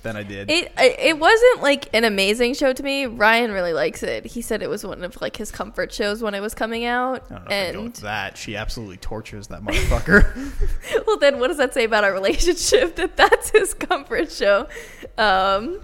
then 0.03 0.17
I 0.17 0.23
did. 0.23 0.51
It 0.51 0.73
it 0.79 1.19
wasn't 1.19 1.63
like 1.63 1.89
an 1.95 2.05
amazing 2.05 2.55
show 2.55 2.73
to 2.73 2.83
me. 2.83 3.07
Ryan 3.07 3.53
really 3.53 3.73
likes 3.73 4.03
it. 4.03 4.27
He 4.27 4.43
said 4.43 4.63
it 4.63 4.69
was 4.69 4.85
one 4.85 5.05
of 5.05 5.21
like 5.21 5.37
his 5.37 5.51
comfort 5.51 5.93
shows 5.93 6.23
when 6.23 6.35
it 6.35 6.41
was 6.41 6.55
coming 6.55 6.85
out. 6.85 7.25
I 7.31 7.35
don't 7.35 7.45
know 7.45 7.51
if 7.51 7.51
I 7.51 7.55
And 7.55 7.95
that. 7.97 8.37
She 8.37 8.57
absolutely 8.57 8.97
tortures 8.97 9.49
that 9.49 9.63
motherfucker. 9.63 11.05
well, 11.07 11.19
then 11.19 11.39
what 11.39 11.49
does 11.49 11.59
that 11.59 11.73
say 11.75 11.85
about 11.85 12.05
our 12.05 12.13
relationship? 12.13 12.97
That 13.03 13.17
that's 13.17 13.51
his 13.51 13.75
comfort 13.75 14.31
show. 14.31 14.69
Um, 15.17 15.81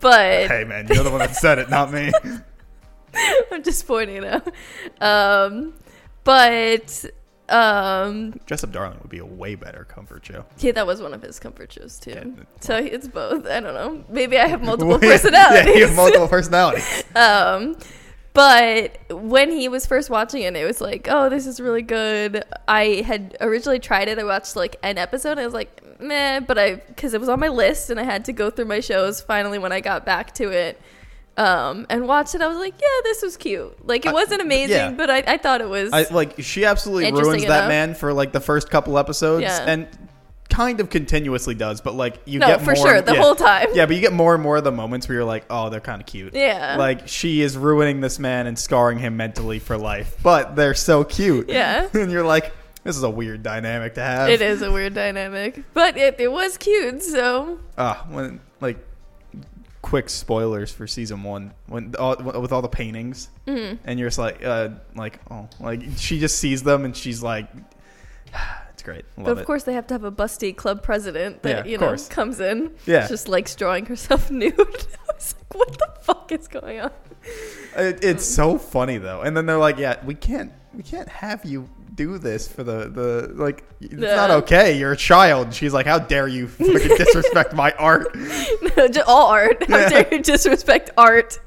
but 0.00 0.48
hey 0.48 0.64
man, 0.64 0.86
you're 0.88 1.02
the 1.02 1.10
one 1.10 1.18
that 1.20 1.34
said 1.34 1.58
it, 1.58 1.68
not 1.68 1.92
me. 1.92 2.12
I'm 3.50 3.62
just 3.62 3.86
pointing 3.86 4.24
out. 4.24 4.46
Um, 5.00 5.74
but 6.22 7.04
um, 7.54 8.32
Dress 8.46 8.64
Up 8.64 8.72
Darling 8.72 8.98
would 9.00 9.10
be 9.10 9.18
a 9.18 9.24
way 9.24 9.54
better 9.54 9.84
comfort 9.84 10.26
show. 10.26 10.44
yeah, 10.58 10.72
that 10.72 10.86
was 10.86 11.00
one 11.00 11.14
of 11.14 11.22
his 11.22 11.38
comfort 11.38 11.72
shows 11.72 11.98
too. 11.98 12.10
Yeah. 12.36 12.44
So 12.60 12.76
it's 12.76 13.06
both. 13.08 13.46
I 13.46 13.60
don't 13.60 13.74
know. 13.74 14.04
Maybe 14.08 14.38
I 14.38 14.46
have 14.46 14.62
multiple 14.70 14.98
personalities. 14.98 15.66
yeah, 15.66 15.72
you 15.78 15.86
have 15.86 15.96
multiple 16.02 16.28
personalities. 16.28 17.04
Um, 17.16 17.76
but 18.32 18.98
when 19.10 19.52
he 19.52 19.68
was 19.68 19.86
first 19.86 20.10
watching 20.10 20.42
it, 20.42 20.56
it 20.56 20.64
was 20.64 20.80
like, 20.80 21.06
oh, 21.08 21.28
this 21.28 21.46
is 21.46 21.60
really 21.60 21.82
good. 21.82 22.42
I 22.66 23.04
had 23.06 23.36
originally 23.40 23.78
tried 23.78 24.08
it. 24.08 24.18
I 24.18 24.24
watched 24.24 24.56
like 24.56 24.74
an 24.82 24.98
episode. 24.98 25.32
And 25.32 25.40
I 25.40 25.44
was 25.44 25.54
like, 25.54 26.00
meh, 26.00 26.40
but 26.40 26.58
I 26.58 26.74
because 26.74 27.14
it 27.14 27.20
was 27.20 27.28
on 27.28 27.38
my 27.38 27.46
list 27.48 27.90
and 27.90 28.00
I 28.00 28.02
had 28.02 28.24
to 28.24 28.32
go 28.32 28.50
through 28.50 28.64
my 28.64 28.80
shows. 28.80 29.20
Finally, 29.20 29.60
when 29.60 29.70
I 29.70 29.78
got 29.80 30.04
back 30.04 30.34
to 30.34 30.50
it, 30.50 30.80
um, 31.36 31.86
and 31.90 32.06
watched 32.06 32.34
it, 32.34 32.42
I 32.42 32.46
was 32.48 32.58
like, 32.58 32.74
yeah, 32.80 32.86
this 33.04 33.22
was 33.22 33.36
cute. 33.36 33.86
Like 33.86 34.06
it 34.06 34.12
wasn't 34.12 34.40
amazing, 34.42 34.76
yeah. 34.76 34.90
but 34.92 35.10
I, 35.10 35.18
I 35.26 35.36
thought 35.38 35.60
it 35.60 35.68
was. 35.68 35.92
I 35.92 36.06
like 36.10 36.34
she 36.42 36.64
absolutely 36.64 37.10
ruins 37.12 37.44
that 37.46 37.68
man 37.68 37.94
for 37.94 38.12
like 38.12 38.32
the 38.32 38.40
first 38.40 38.70
couple 38.70 38.98
episodes 38.98 39.42
Yeah. 39.42 39.64
and 39.66 39.88
kind 40.48 40.78
of 40.78 40.88
continuously 40.88 41.54
does, 41.54 41.80
but 41.80 41.94
like 41.94 42.20
you 42.26 42.38
No, 42.38 42.46
get 42.46 42.60
for 42.60 42.74
more 42.74 42.86
sure, 42.86 43.00
the 43.00 43.14
yeah. 43.14 43.20
whole 43.20 43.34
time. 43.34 43.68
Yeah, 43.74 43.86
but 43.86 43.96
you 43.96 44.00
get 44.00 44.12
more 44.12 44.34
and 44.34 44.42
more 44.42 44.56
of 44.58 44.64
the 44.64 44.70
moments 44.70 45.08
where 45.08 45.16
you're 45.16 45.24
like, 45.24 45.44
oh, 45.50 45.68
they're 45.70 45.80
kind 45.80 46.00
of 46.00 46.06
cute. 46.06 46.34
Yeah. 46.34 46.76
Like 46.78 47.08
she 47.08 47.40
is 47.40 47.56
ruining 47.56 48.00
this 48.00 48.20
man 48.20 48.46
and 48.46 48.56
scarring 48.56 48.98
him 48.98 49.16
mentally 49.16 49.58
for 49.58 49.76
life, 49.76 50.16
but 50.22 50.54
they're 50.54 50.74
so 50.74 51.02
cute. 51.02 51.48
Yeah. 51.48 51.88
and 51.94 52.12
you're 52.12 52.24
like, 52.24 52.52
this 52.84 52.96
is 52.96 53.02
a 53.02 53.10
weird 53.10 53.42
dynamic 53.42 53.94
to 53.94 54.02
have. 54.02 54.28
it 54.28 54.40
is 54.42 54.62
a 54.62 54.70
weird 54.70 54.94
dynamic, 54.94 55.64
but 55.72 55.96
it, 55.96 56.20
it 56.20 56.30
was 56.30 56.56
cute. 56.58 57.02
So 57.02 57.58
Ah, 57.76 58.06
when 58.10 58.38
like 58.60 58.78
quick 59.84 60.08
spoilers 60.08 60.72
for 60.72 60.86
season 60.86 61.22
one 61.22 61.52
when 61.66 61.94
all, 61.98 62.16
with 62.40 62.52
all 62.52 62.62
the 62.62 62.68
paintings 62.82 63.28
Mm-hmm. 63.46 63.76
and 63.84 63.98
you're 64.00 64.08
just 64.08 64.18
like 64.18 64.42
uh 64.42 64.70
like 64.96 65.20
oh 65.30 65.46
like 65.60 65.82
she 65.98 66.18
just 66.18 66.38
sees 66.38 66.62
them 66.62 66.86
and 66.86 66.96
she's 66.96 67.22
like 67.22 67.46
it's 68.72 68.82
great 68.82 69.04
But 69.16 69.28
of 69.32 69.38
it 69.40 69.44
course, 69.46 69.64
they 69.64 69.74
have 69.74 69.86
to 69.88 69.94
have 69.94 70.04
a 70.04 70.10
busty 70.12 70.56
club 70.56 70.82
president 70.82 71.42
that 71.42 71.66
Yeah, 71.66 71.70
you 71.72 71.76
know 71.78 71.88
course. 71.88 72.08
comes 72.08 72.40
in, 72.40 72.72
Yeah. 72.86 73.06
just 73.06 73.28
like 73.28 73.54
drawing 73.56 73.84
herself 73.86 74.30
nude. 74.40 74.54
I 74.58 75.12
was 75.14 75.34
like, 75.38 75.54
"What 75.54 75.78
the 75.78 75.88
fuck 76.00 76.32
is 76.32 76.48
going 76.48 76.80
on?" 76.80 76.90
it, 77.76 78.02
it's 78.02 78.24
so 78.24 78.58
funny 78.58 78.98
though 78.98 79.20
and 79.22 79.36
then 79.36 79.44
they're 79.46 79.58
like 79.68 79.78
yeah 79.78 79.96
we 80.04 80.14
can't 80.14 80.50
we 80.74 80.82
can't 80.82 81.08
have 81.08 81.44
you 81.44 81.68
do 81.94 82.18
this 82.18 82.48
for 82.48 82.64
the 82.64 82.88
the 82.88 83.30
like 83.34 83.62
it's 83.80 83.94
not 83.94 84.30
okay 84.30 84.76
you're 84.78 84.92
a 84.92 84.96
child 84.96 85.54
she's 85.54 85.72
like 85.72 85.86
how 85.86 85.98
dare 85.98 86.26
you 86.26 86.48
fucking 86.48 86.74
disrespect 86.96 87.54
my 87.54 87.70
art 87.72 88.08
no, 88.76 88.88
just 88.88 89.06
all 89.08 89.28
art. 89.28 89.64
How 89.68 89.78
Yeah. 89.78 89.88
dare 89.88 90.08
you 90.14 90.22
disrespect 90.22 90.90
art? 90.96 91.38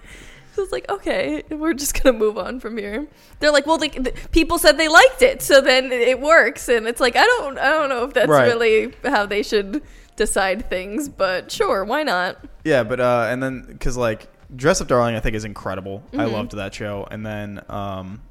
So 0.53 0.63
it's 0.63 0.71
like, 0.71 0.89
okay, 0.89 1.43
we're 1.51 1.73
just 1.75 2.01
gonna 2.01 2.17
move 2.17 2.35
on 2.37 2.59
from 2.59 2.77
here. 2.79 3.05
They're 3.39 3.51
like, 3.51 3.67
well, 3.67 3.77
like, 3.77 3.93
th- 4.03 4.15
people 4.31 4.57
said 4.57 4.75
they 4.79 4.87
liked 4.87 5.21
it, 5.21 5.43
so 5.43 5.61
then 5.61 5.91
it 5.91 6.19
works, 6.19 6.67
and 6.67 6.87
it's 6.87 6.99
like, 6.99 7.15
I 7.15 7.23
don't, 7.25 7.59
I 7.59 7.69
don't 7.69 7.89
know 7.89 8.05
if 8.05 8.13
that's 8.15 8.27
Right. 8.27 8.47
really 8.47 8.91
how 9.05 9.27
they 9.27 9.43
should 9.43 9.83
decide 10.15 10.67
things, 10.67 11.09
but 11.09 11.51
sure, 11.51 11.85
why 11.85 12.01
not? 12.01 12.37
Yeah, 12.63 12.83
but 12.83 12.99
uh, 12.99 13.27
and 13.29 13.43
then 13.43 13.65
because 13.67 13.97
like 13.97 14.27
Dress 14.55 14.81
Up 14.81 14.87
Darling, 14.87 15.13
I 15.15 15.19
think 15.19 15.35
is 15.35 15.45
incredible. 15.45 16.01
I 16.13 16.17
Mm-hmm. 16.17 16.33
loved 16.33 16.51
that 16.53 16.73
show, 16.73 17.07
and 17.11 17.23
then 17.23 17.61
um, 17.69 18.21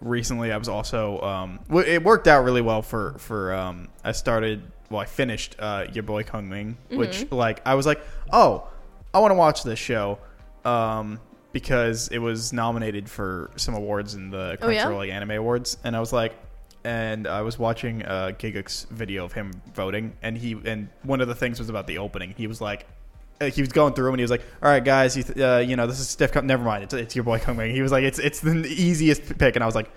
recently 0.00 0.52
I 0.52 0.56
was 0.56 0.68
also 0.68 1.20
um, 1.20 1.60
it 1.86 2.02
worked 2.02 2.26
out 2.28 2.44
really 2.44 2.62
well 2.62 2.82
for 2.82 3.14
for 3.18 3.52
um, 3.54 3.88
I 4.04 4.12
started 4.12 4.62
well 4.90 5.00
I 5.00 5.04
finished 5.06 5.56
uh, 5.58 5.86
your 5.92 6.02
boy 6.04 6.22
Kongming, 6.22 6.76
which 6.90 7.18
Mm-hmm. 7.24 7.34
like 7.34 7.60
I 7.66 7.74
was 7.74 7.86
like 7.86 8.00
oh 8.32 8.68
I 9.12 9.20
want 9.20 9.30
to 9.32 9.36
watch 9.36 9.62
this 9.62 9.78
show 9.78 10.18
um, 10.64 11.18
because 11.52 12.08
it 12.08 12.18
was 12.18 12.52
nominated 12.52 13.08
for 13.08 13.50
some 13.56 13.74
awards 13.74 14.14
in 14.14 14.30
the 14.30 14.58
Oh, 14.60 14.68
yeah? 14.68 14.86
Like 14.88 15.10
Anime 15.10 15.32
Awards, 15.32 15.78
and 15.84 15.96
I 15.96 16.00
was 16.00 16.12
like. 16.12 16.34
And 16.84 17.26
I 17.26 17.42
was 17.42 17.58
watching 17.58 18.04
uh, 18.04 18.30
Gigguk's 18.38 18.86
video 18.90 19.24
of 19.24 19.32
him 19.32 19.50
voting, 19.74 20.16
and 20.22 20.38
he 20.38 20.56
and 20.64 20.88
one 21.02 21.20
of 21.20 21.26
the 21.26 21.34
things 21.34 21.58
was 21.58 21.68
about 21.68 21.88
the 21.88 21.98
opening. 21.98 22.34
He 22.36 22.46
was 22.46 22.60
like, 22.60 22.86
uh, 23.40 23.46
he 23.46 23.60
was 23.62 23.70
going 23.72 23.94
through 23.94 24.08
and 24.10 24.18
he 24.18 24.22
was 24.22 24.30
like, 24.30 24.44
"All 24.62 24.68
right, 24.68 24.84
guys, 24.84 25.16
you, 25.16 25.22
th- 25.22 25.38
uh, 25.38 25.58
you 25.66 25.76
know 25.76 25.86
this 25.86 26.00
is 26.00 26.08
stiff. 26.08 26.34
Never 26.42 26.64
mind, 26.64 26.84
it's, 26.84 26.94
it's 26.94 27.14
your 27.16 27.24
boy 27.24 27.38
Kongming." 27.38 27.72
He 27.72 27.82
was 27.82 27.92
like, 27.92 28.04
"It's 28.04 28.18
it's 28.18 28.40
the 28.40 28.52
easiest 28.66 29.38
pick," 29.38 29.54
and 29.56 29.62
I 29.62 29.66
was 29.66 29.74
like, 29.74 29.90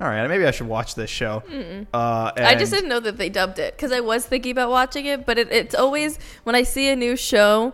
"All 0.00 0.06
right, 0.08 0.26
maybe 0.28 0.44
I 0.46 0.50
should 0.50 0.68
watch 0.68 0.94
this 0.94 1.10
show." 1.10 1.42
Uh, 1.94 2.32
I 2.36 2.54
just 2.54 2.72
didn't 2.72 2.88
know 2.88 3.00
that 3.00 3.16
they 3.18 3.28
dubbed 3.28 3.58
it 3.58 3.76
because 3.76 3.92
I 3.92 4.00
was 4.00 4.26
thinking 4.26 4.52
about 4.52 4.70
watching 4.70 5.06
it, 5.06 5.24
but 5.26 5.38
it, 5.38 5.50
it's 5.52 5.74
always 5.74 6.18
when 6.44 6.54
I 6.54 6.62
see 6.64 6.88
a 6.90 6.96
new 6.96 7.16
show, 7.16 7.72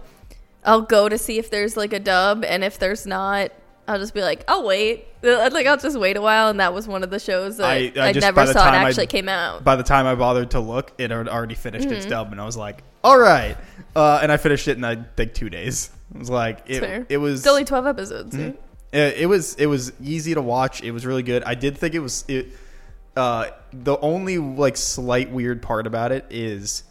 I'll 0.65 0.83
go 0.83 1.09
to 1.09 1.19
see 1.19 1.38
if 1.38 1.51
there's 1.51 1.77
like 1.77 1.93
a 1.93 2.01
dub, 2.01 2.45
and 2.45 2.62
if 2.62 2.79
there's 2.79 3.07
not, 3.07 3.51
I'll 3.88 3.99
just 3.99 4.15
be 4.15 4.23
like, 4.23 4.45
I'll 4.49 4.65
wait. 4.65 5.07
Uh, 5.25 5.51
Like 5.53 5.67
I'll 5.67 5.77
just 5.77 5.99
wait 5.99 6.17
a 6.17 6.21
while, 6.23 6.49
and 6.49 6.61
that 6.61 6.73
was 6.75 6.87
one 6.87 7.03
of 7.03 7.11
the 7.11 7.19
shows 7.19 7.57
that 7.57 7.67
I- 7.67 7.93
I, 7.97 8.09
I 8.09 8.12
just- 8.12 8.25
never 8.25 8.45
saw 8.47 8.51
it 8.51 8.55
time 8.71 8.85
I- 8.87 8.88
actually 8.88 9.07
came 9.09 9.29
out. 9.29 9.65
By 9.65 9.75
the 9.77 9.83
time 9.83 10.07
I 10.07 10.15
bothered 10.15 10.51
to 10.53 10.61
look, 10.61 10.93
it 10.99 11.11
had 11.11 11.29
already 11.29 11.55
finished 11.57 11.87
its 11.91 12.03
Mm-hmm. 12.07 12.11
dub, 12.11 12.33
and 12.33 12.41
I 12.41 12.45
was 12.47 12.57
like, 12.57 12.83
"All 13.05 13.19
right," 13.19 13.57
uh, 13.97 14.21
and 14.23 14.31
I 14.33 14.37
finished 14.37 14.69
it 14.69 14.77
in 14.77 14.85
I 14.85 14.97
think 14.97 15.35
two 15.35 15.51
days. 15.51 15.91
It 16.15 16.19
was 16.19 16.31
like 16.31 16.61
It's 16.67 16.79
fair. 16.81 17.01
it, 17.03 17.07
it 17.11 17.17
was 17.19 17.41
It's 17.41 17.47
only 17.49 17.65
twelve 17.65 17.87
episodes. 17.87 18.37
right? 18.37 18.61
It, 18.93 19.17
it 19.19 19.27
was 19.27 19.55
it 19.55 19.67
was 19.67 19.93
easy 20.03 20.35
to 20.35 20.43
watch. 20.43 20.83
It 20.83 20.91
was 20.93 21.07
really 21.07 21.23
good. 21.23 21.43
I 21.45 21.55
did 21.55 21.79
think 21.79 21.95
it 21.95 22.01
was 22.01 22.25
it. 22.29 22.49
Uh, 23.17 23.47
the 23.73 23.99
only 24.01 24.38
like 24.38 24.77
slight 24.77 25.31
weird 25.31 25.62
part 25.62 25.87
about 25.87 26.12
it 26.12 26.27
is 26.31 26.85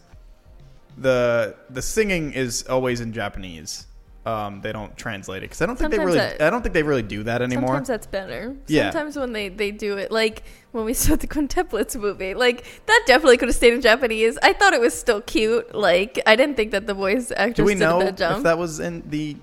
the 0.98 1.56
the 1.70 1.82
singing 1.82 2.34
is 2.34 2.64
always 2.68 3.02
in 3.02 3.14
Japanese. 3.14 3.86
Um, 4.24 4.62
they 4.62 4.72
don't 4.72 4.96
translate 4.96 5.40
it 5.42 5.50
because 5.50 5.64
I 5.64 5.66
don't 5.66 5.78
think 5.78 5.90
they 5.92 5.98
really. 5.98 6.20
that- 6.20 6.42
I 6.42 6.52
don't 6.52 6.62
think 6.62 6.74
they 6.74 6.84
really 6.84 7.02
do 7.02 7.24
that 7.24 7.42
anymore. 7.42 7.70
Sometimes 7.70 7.88
that's 7.88 8.06
better. 8.06 8.56
Yeah. 8.68 8.92
Sometimes 8.92 9.16
when 9.18 9.34
they, 9.34 9.50
they 9.50 9.72
do 9.72 9.98
it, 9.98 10.12
like 10.12 10.44
when 10.74 10.86
we 10.86 10.94
saw 11.04 11.16
the 11.16 11.26
Quintuplets 11.28 11.96
movie, 12.00 12.36
like 12.36 12.64
that 12.86 13.04
definitely 13.08 13.38
could 13.38 13.48
have 13.50 13.56
stayed 13.56 13.74
in 13.74 13.82
Japanese. 13.82 14.38
I 14.44 14.54
thought 14.54 14.74
it 14.74 14.80
was 14.80 14.94
still 14.94 15.22
cute. 15.22 15.74
Like 15.74 16.20
I 16.28 16.36
didn't 16.36 16.56
think 16.56 16.70
that 16.72 16.86
the 16.86 16.94
voice 16.94 17.32
actress 17.36 17.56
do 17.58 17.64
we 17.64 17.74
did 17.74 17.80
know 17.80 18.02
a 18.02 18.12
bad 18.14 18.38
if 18.38 18.44
that 18.44 18.58
was 18.60 18.80
in 18.80 19.04
the? 19.10 19.38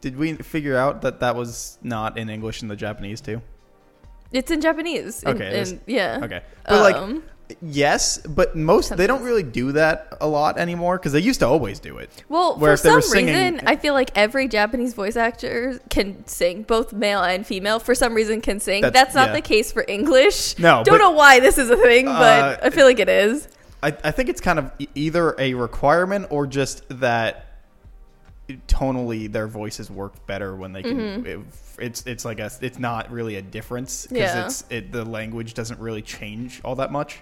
Did 0.00 0.16
we 0.16 0.34
figure 0.34 0.76
out 0.76 1.02
that 1.02 1.18
that 1.20 1.34
was 1.34 1.78
not 1.82 2.16
in 2.16 2.30
English 2.30 2.62
in 2.62 2.68
the 2.68 2.76
Japanese 2.76 3.20
too? 3.20 3.42
it's 4.32 4.50
in 4.52 4.60
Japanese. 4.60 5.24
in- 5.24 5.28
Okay, 5.30 5.60
in- 5.60 5.80
yeah. 5.86 6.20
Okay, 6.22 6.40
but 6.68 6.82
like 6.82 6.94
Um, 6.94 7.24
yes, 7.62 8.18
but 8.18 8.56
most 8.56 8.96
they 8.96 9.06
don't 9.06 9.22
really 9.22 9.42
do 9.42 9.72
that 9.72 10.16
a 10.20 10.26
lot 10.28 10.58
anymore 10.58 10.98
because 10.98 11.12
they 11.12 11.20
used 11.20 11.40
to 11.40 11.46
always 11.46 11.78
do 11.80 11.98
it. 11.98 12.10
Well, 12.28 12.56
Where 12.58 12.70
for 12.70 12.74
if 12.74 12.82
they 12.82 12.90
were 12.92 13.00
some 13.02 13.10
singing- 13.12 13.34
reason, 13.54 13.68
I 13.68 13.76
feel 13.76 13.94
like 13.94 14.10
every 14.16 14.48
Japanese 14.48 14.94
voice 14.94 15.16
actor 15.16 15.80
can 15.90 16.26
sing, 16.26 16.62
both 16.62 16.92
male 16.92 17.22
and 17.22 17.46
female. 17.46 17.78
For 17.78 17.94
some 17.94 18.14
reason, 18.14 18.40
can 18.40 18.60
sing. 18.60 18.82
That's- 18.82 19.00
That's, 19.04 19.14
not 19.14 19.28
yeah. 19.28 19.34
the 19.36 19.40
case 19.42 19.72
for 19.72 19.84
English. 19.88 20.58
No, 20.58 20.82
don't 20.84 20.94
but- 20.94 20.98
know 20.98 21.10
why 21.12 21.40
this 21.40 21.58
is 21.58 21.70
a 21.70 21.76
thing, 21.76 22.06
Uh, 22.08 22.18
but 22.18 22.64
I 22.64 22.70
feel 22.70 22.86
like 22.86 22.98
it 23.00 23.08
is. 23.08 23.48
I, 23.82 23.88
I 24.04 24.10
think 24.10 24.28
it's 24.28 24.40
kind 24.42 24.58
of 24.58 24.70
either 24.94 25.34
a 25.38 25.54
requirement 25.54 26.26
or 26.30 26.46
just 26.46 26.82
that 27.00 27.46
tonally 28.66 29.30
their 29.30 29.46
voices 29.46 29.90
work 29.90 30.26
better 30.26 30.54
when 30.56 30.72
they 30.72 30.82
can. 30.82 31.24
It, 31.26 31.40
it's 31.80 32.06
it's 32.06 32.24
like 32.24 32.38
a 32.40 32.50
it's 32.60 32.78
not 32.78 33.10
really 33.10 33.36
a 33.36 33.42
difference 33.42 34.06
because 34.06 34.30
Mm-hmm. 34.30 34.38
Yeah. 34.38 34.46
it's 34.46 34.64
it 34.70 34.92
the 34.92 35.04
language 35.04 35.54
doesn't 35.54 35.80
really 35.80 36.02
change 36.02 36.60
all 36.64 36.76
that 36.76 36.92
much. 36.92 37.20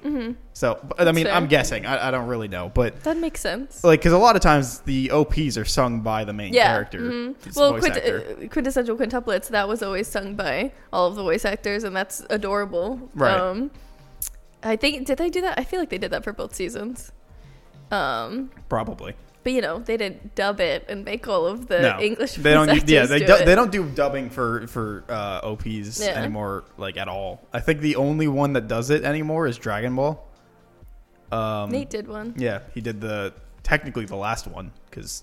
So 0.53 0.79
but, 0.97 1.07
I 1.07 1.13
mean 1.13 1.27
fair. 1.27 1.35
I'm 1.35 1.47
guessing 1.47 1.87
I, 1.87 2.09
I 2.09 2.11
don't 2.11 2.27
really 2.27 2.49
know, 2.49 2.71
but 2.75 3.03
That 3.05 3.17
makes 3.17 3.41
sense. 3.41 3.85
like 3.85 4.01
because 4.01 4.13
a 4.13 4.19
lot 4.19 4.37
of 4.37 4.43
times 4.43 4.81
the 4.81 5.11
OPs 5.11 5.57
are 5.57 5.65
sung 5.65 6.01
by 6.01 6.25
the 6.25 6.33
main 6.33 6.53
yeah. 6.53 6.67
character. 6.73 7.01
mhm. 7.01 7.57
Well, 7.57 7.79
quint- 7.79 7.97
uh, 7.97 8.49
quintessential 8.49 8.97
quintuplets 8.97 9.49
that 9.49 9.69
was 9.69 9.83
always 9.83 10.09
sung 10.09 10.35
by 10.35 10.73
all 10.93 11.07
of 11.07 11.15
the 11.15 11.23
voice 11.23 11.45
actors, 11.45 11.85
and 11.85 11.95
that's 11.95 12.25
adorable. 12.31 13.09
Right. 13.15 13.35
Um, 13.39 13.71
I 14.63 14.75
think 14.77 15.07
did 15.07 15.19
they 15.19 15.31
do 15.31 15.41
that? 15.43 15.59
I 15.59 15.65
feel 15.65 15.79
like 15.79 15.89
they 15.91 15.99
did 15.99 16.11
that 16.11 16.25
for 16.25 16.33
both 16.33 16.55
seasons. 16.55 17.13
Um, 17.91 18.51
probably. 18.69 19.15
But 19.45 19.53
you 19.53 19.61
know 19.61 19.79
they 19.79 19.97
didn't 19.97 20.35
dub 20.35 20.61
it 20.61 20.85
and 20.89 21.05
make 21.05 21.27
all 21.29 21.47
of 21.47 21.67
the 21.69 21.81
no, 21.81 22.01
English. 22.01 22.35
They 22.35 22.53
don't. 22.53 22.67
do- 22.69 22.93
Yeah, 22.93 23.07
they 23.07 23.21
do 23.21 23.27
do, 23.39 23.45
they 23.45 23.55
don't 23.55 23.73
do 23.73 23.85
dubbing 23.89 24.31
for 24.31 24.67
for 24.69 25.05
uh, 25.09 25.41
OPs 25.43 26.01
Yeah. 26.01 26.09
anymore, 26.21 26.65
like 26.77 26.97
at 26.97 27.09
all. 27.09 27.41
I 27.53 27.61
think 27.61 27.81
the 27.81 27.97
only 27.97 28.29
one 28.29 28.53
that 28.55 28.69
does 28.69 28.91
it 28.91 29.05
anymore 29.05 29.47
is 29.47 29.57
Dragon 29.59 29.95
Ball. 29.97 30.25
Um, 31.31 31.71
Nate 31.71 31.91
did 31.91 32.09
one. 32.09 32.35
Yeah, 32.37 32.61
he 32.75 32.81
did 32.81 33.01
the 33.01 33.35
technically 33.63 34.07
the 34.07 34.17
last 34.17 34.47
one 34.47 34.73
because 34.89 35.23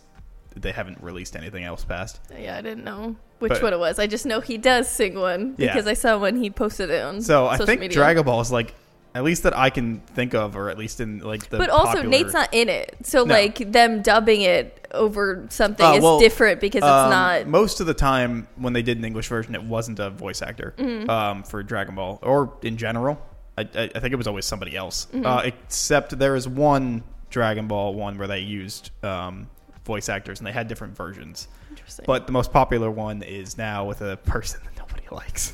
they 0.56 0.72
haven't 0.72 1.02
released 1.02 1.36
anything 1.36 1.64
else 1.64 1.84
past. 1.84 2.20
Yeah, 2.38 2.58
I 2.58 2.62
didn't 2.62 2.84
know 2.84 3.16
which 3.40 3.50
But- 3.54 3.64
one 3.64 3.74
it 3.74 3.80
was. 3.80 4.00
I 4.00 4.08
just 4.08 4.26
know 4.26 4.40
he 4.40 4.58
does 4.58 4.88
sing 4.88 5.20
one 5.20 5.56
Yeah. 5.58 5.74
because 5.74 5.88
I 5.88 5.94
saw 5.94 6.18
when 6.18 6.38
he 6.38 6.50
posted 6.50 6.90
it 6.90 7.04
on 7.04 7.22
So 7.22 7.48
I 7.48 7.58
think 7.58 7.82
media. 7.82 7.96
Dragon 7.96 8.24
Ball 8.24 8.40
is 8.42 8.52
like 8.52 8.74
at 9.16 9.24
least 9.24 9.44
that 9.44 9.58
I 9.58 9.70
can 9.72 10.02
think 10.14 10.34
of, 10.36 10.56
or 10.56 10.70
at 10.70 10.78
least 10.78 11.00
in 11.00 11.20
like 11.20 11.50
the. 11.50 11.58
but 11.58 11.70
also 11.72 11.94
popular- 11.94 12.10
Nate's 12.10 12.34
not 12.34 12.50
in 12.54 12.70
it, 12.70 12.96
so 13.04 13.24
No. 13.24 13.34
like 13.34 13.72
them 13.72 14.02
dubbing 14.04 14.42
it 14.42 14.88
over 14.94 15.46
something 15.50 15.86
Uh, 15.86 15.94
is 15.94 16.20
different 16.22 16.60
because 16.62 16.80
it's 16.80 16.86
Um, 16.86 17.10
not. 17.10 17.48
most 17.48 17.80
of 17.80 17.88
the 17.88 17.94
time 17.94 18.48
when 18.58 18.74
they 18.74 18.82
did 18.84 18.98
an 18.98 19.06
English 19.06 19.28
version, 19.30 19.56
it 19.56 19.64
wasn't 19.64 20.00
a 20.00 20.10
voice 20.10 20.42
actor 20.42 20.74
Mm-hmm. 20.78 21.10
um, 21.10 21.44
for 21.44 21.64
Dragon 21.64 21.96
Ball 21.96 22.20
or 22.22 22.54
in 22.62 22.78
general. 22.78 23.18
I, 23.58 23.62
I, 23.62 23.90
I 23.96 24.00
think 24.00 24.12
it 24.14 24.18
was 24.18 24.28
always 24.28 24.46
somebody 24.46 24.76
else. 24.76 25.08
Mm-hmm. 25.14 25.26
Uh, 25.26 25.42
except 25.46 26.20
there 26.20 26.36
is 26.36 26.48
one 26.48 27.04
Dragon 27.30 27.68
Ball 27.68 27.94
one 27.96 28.18
where 28.18 28.28
they 28.28 28.40
used 28.40 28.92
um, 29.04 29.48
voice 29.86 30.10
actors 30.10 30.40
and 30.40 30.48
they 30.48 30.52
had 30.52 30.68
different 30.68 30.96
versions. 30.96 31.48
Interesting. 31.70 32.04
But 32.06 32.26
the 32.28 32.34
most 32.34 32.52
popular 32.52 32.92
one 32.92 33.22
is 33.24 33.58
now 33.58 33.86
with 33.86 34.02
a 34.02 34.18
person 34.18 34.60
that 34.66 34.78
nobody 34.78 35.06
likes. 35.12 35.54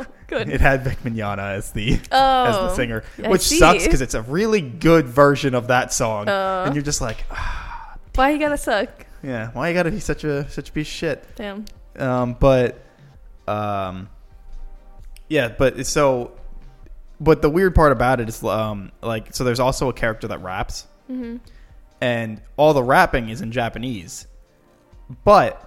Oh, 0.00 0.06
good. 0.26 0.48
It 0.48 0.60
had 0.60 0.84
Vic 0.84 0.98
Mignogna 1.02 1.54
as 1.56 1.72
the 1.72 1.94
as 1.94 2.00
Oh, 2.12 2.62
the 2.68 2.74
singer, 2.74 3.04
which 3.18 3.42
sucks 3.42 3.84
because 3.84 4.00
it's 4.00 4.14
a 4.14 4.22
really 4.22 4.60
good 4.60 5.06
version 5.06 5.54
of 5.54 5.68
that 5.68 5.92
song, 5.92 6.28
Uh. 6.28 6.64
and 6.66 6.74
you're 6.74 6.84
just 6.84 7.00
like, 7.00 7.24
ah, 7.30 7.96
Why 8.14 8.30
you 8.30 8.38
gotta 8.38 8.56
suck? 8.58 8.88
yeah, 9.22 9.50
why 9.52 9.68
you 9.68 9.74
gotta 9.74 9.90
be 9.90 10.00
such 10.00 10.24
a 10.24 10.48
such 10.50 10.68
a 10.68 10.72
piece 10.72 10.86
of 10.88 10.92
shit? 10.92 11.24
Damn. 11.36 11.64
Um, 11.96 12.36
but, 12.38 12.80
um, 13.48 14.08
yeah, 15.28 15.48
but 15.48 15.78
it's 15.78 15.90
so, 15.90 16.32
but 17.20 17.42
the 17.42 17.50
weird 17.50 17.74
part 17.74 17.90
about 17.92 18.20
it 18.20 18.28
is, 18.28 18.42
um, 18.44 18.92
like, 19.02 19.34
so 19.34 19.42
there's 19.44 19.58
also 19.60 19.88
a 19.88 19.92
character 19.92 20.28
that 20.28 20.42
raps, 20.42 20.86
Mm-hmm. 21.10 21.36
and 22.00 22.40
all 22.56 22.74
the 22.74 22.82
rapping 22.82 23.28
is 23.30 23.40
in 23.40 23.50
Japanese, 23.52 24.26
but. 25.24 25.64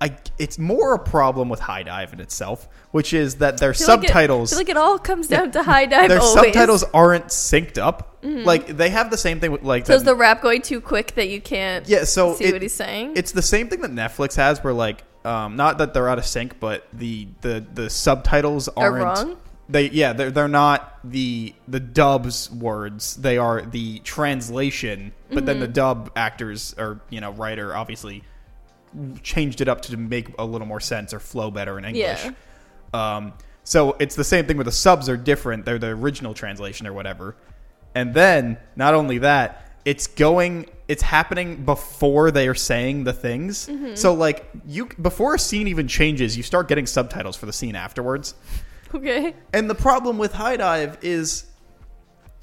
I, 0.00 0.16
it's 0.38 0.58
more 0.58 0.94
a 0.94 0.98
problem 0.98 1.48
with 1.48 1.58
HIDIVE 1.60 2.12
in 2.12 2.20
itself, 2.20 2.68
which 2.92 3.12
is 3.12 3.36
that 3.36 3.58
their 3.58 3.74
feel 3.74 3.88
like 3.88 4.04
it- 4.04 4.08
subtitles 4.08 4.52
I 4.52 4.56
feel 4.56 4.60
like 4.60 4.68
it 4.68 4.76
all 4.76 4.98
comes 4.98 5.26
down 5.26 5.50
to 5.52 5.62
HIDIVE. 5.62 6.08
their 6.08 6.20
always. 6.20 6.44
subtitles 6.44 6.84
aren't 6.94 7.26
synced 7.26 7.78
up. 7.78 8.16
Like 8.22 8.66
they 8.76 8.90
have 8.90 9.10
the 9.10 9.16
same 9.16 9.40
thing 9.40 9.50
with 9.52 9.62
like 9.62 9.86
So 9.86 9.94
is 9.94 10.04
the 10.04 10.14
rap 10.14 10.40
going 10.42 10.62
too 10.62 10.80
quick 10.80 11.14
that 11.16 11.28
you 11.28 11.40
can't 11.40 11.88
yeah. 11.88 12.04
So 12.04 12.34
see 12.34 12.44
it- 12.46 12.52
what 12.52 12.62
he's 12.62 12.74
saying? 12.74 13.14
it's 13.16 13.32
the 13.32 13.42
same 13.42 13.68
thing 13.68 13.80
that 13.80 13.90
Netflix 13.92 14.36
has, 14.36 14.62
where 14.62 14.72
like 14.72 15.02
um, 15.24 15.56
not 15.56 15.78
that 15.78 15.94
they're 15.94 16.08
out 16.08 16.18
of 16.18 16.26
sync, 16.26 16.58
but 16.60 16.86
the 16.92 17.26
the 17.42 17.64
the 17.74 17.90
subtitles 17.90 18.68
Are 18.68 19.00
aren't. 19.00 19.04
wrong? 19.28 19.38
They 19.68 19.90
yeah 19.90 20.14
they're 20.14 20.30
they're 20.30 20.48
not 20.48 20.98
the 21.04 21.54
the 21.68 21.80
dubs 21.80 22.50
words. 22.50 23.16
They 23.16 23.36
are 23.36 23.62
the 23.62 23.98
translation, 24.00 25.12
but 25.32 25.44
then 25.46 25.58
the 25.60 25.66
Mm-hmm. 25.66 25.72
dub 25.72 26.10
actors 26.16 26.74
or 26.78 27.00
you 27.10 27.20
know 27.20 27.32
writer 27.32 27.76
obviously 27.76 28.22
changed 29.22 29.60
it 29.60 29.68
up 29.68 29.82
to 29.82 29.96
make 29.96 30.28
a 30.38 30.44
little 30.44 30.66
more 30.66 30.80
sense 30.80 31.12
or 31.12 31.20
flow 31.20 31.50
better 31.50 31.78
in 31.78 31.84
English. 31.84 32.24
Yeah. 32.24 32.32
Um, 32.92 33.32
so 33.64 33.96
it's 33.98 34.14
the 34.14 34.24
same 34.24 34.46
thing 34.46 34.56
where 34.56 34.64
the 34.64 34.72
subs 34.72 35.08
are 35.08 35.16
different. 35.16 35.64
They're 35.64 35.78
the 35.78 35.88
original 35.88 36.34
translation 36.34 36.86
or 36.86 36.92
whatever. 36.92 37.36
And 37.94 38.14
then 38.14 38.58
not 38.76 38.94
only 38.94 39.18
that, 39.18 39.72
it's 39.84 40.06
going 40.06 40.66
it's 40.88 41.02
happening 41.02 41.64
before 41.64 42.30
they 42.30 42.48
are 42.48 42.54
saying 42.54 43.04
the 43.04 43.12
things. 43.12 43.68
Mm-hmm. 43.68 43.94
So 43.94 44.14
like 44.14 44.48
you 44.66 44.86
before 45.00 45.34
a 45.34 45.38
scene 45.38 45.68
even 45.68 45.86
changes, 45.86 46.36
you 46.36 46.42
start 46.42 46.68
getting 46.68 46.86
subtitles 46.86 47.36
for 47.36 47.46
the 47.46 47.52
scene 47.52 47.76
afterwards. 47.76 48.34
okay. 48.94 49.34
And 49.52 49.68
the 49.68 49.74
problem 49.74 50.16
with 50.16 50.32
HIDIVE 50.32 50.98
is 51.02 51.44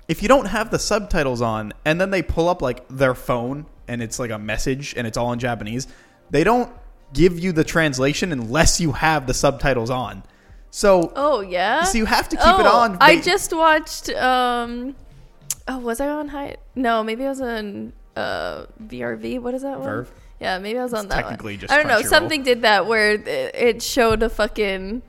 if 0.08 0.22
you 0.22 0.28
don't 0.28 0.46
have 0.46 0.70
the 0.70 0.80
subtitles 0.80 1.42
on 1.42 1.74
and 1.84 2.00
then 2.00 2.12
they 2.12 2.22
pull 2.22 2.50
up 2.50 2.62
like 2.62 2.88
their 2.88 3.16
phone 3.16 3.66
and 3.88 4.02
it's 4.02 4.20
like 4.20 4.32
a 4.32 4.40
message 4.40 4.94
and 4.96 5.08
it's 5.08 5.18
all 5.18 5.34
in 5.34 5.40
Japanese, 5.40 5.88
they 6.30 6.44
don't 6.44 6.72
give 7.14 7.40
you 7.40 7.52
the 7.52 7.64
translation 7.64 8.32
unless 8.32 8.80
you 8.80 8.92
have 8.94 9.28
the 9.28 9.34
subtitles 9.34 9.90
on. 9.90 10.24
So 10.72 11.14
Oh 11.16 11.42
yeah. 11.42 11.84
so 11.84 11.98
you 11.98 12.06
have 12.06 12.28
to 12.30 12.36
keep 12.36 12.46
oh, 12.46 12.60
it 12.60 12.66
on. 12.68 12.98
I 13.00 13.22
just 13.22 13.54
watched. 13.54 14.10
um 14.10 14.96
Oh, 15.68 15.80
was 15.80 16.00
I 16.00 16.10
on 16.10 16.28
high? 16.28 16.58
No, 16.76 17.04
maybe 17.04 17.26
I 17.26 17.30
was 17.30 17.42
on 17.42 17.94
uh 18.16 18.66
VRV. 18.84 19.40
What 19.40 19.54
is 19.54 19.62
that 19.62 19.80
one? 19.80 19.88
Verve? 19.88 20.12
Yeah, 20.40 20.60
maybe 20.60 20.78
I 20.78 20.84
was 20.84 20.94
on 20.94 21.06
It's 21.06 21.16
that. 21.16 21.22
technically 21.22 21.54
one. 21.54 21.60
just 21.62 21.74
I 21.74 21.78
don't 21.78 21.88
know. 21.88 22.02
Something 22.02 22.44
did 22.44 22.64
that 22.64 22.88
where 22.88 23.14
it, 23.14 23.28
it 23.28 23.82
showed 23.82 24.22
a 24.22 24.30
fucking 24.30 25.02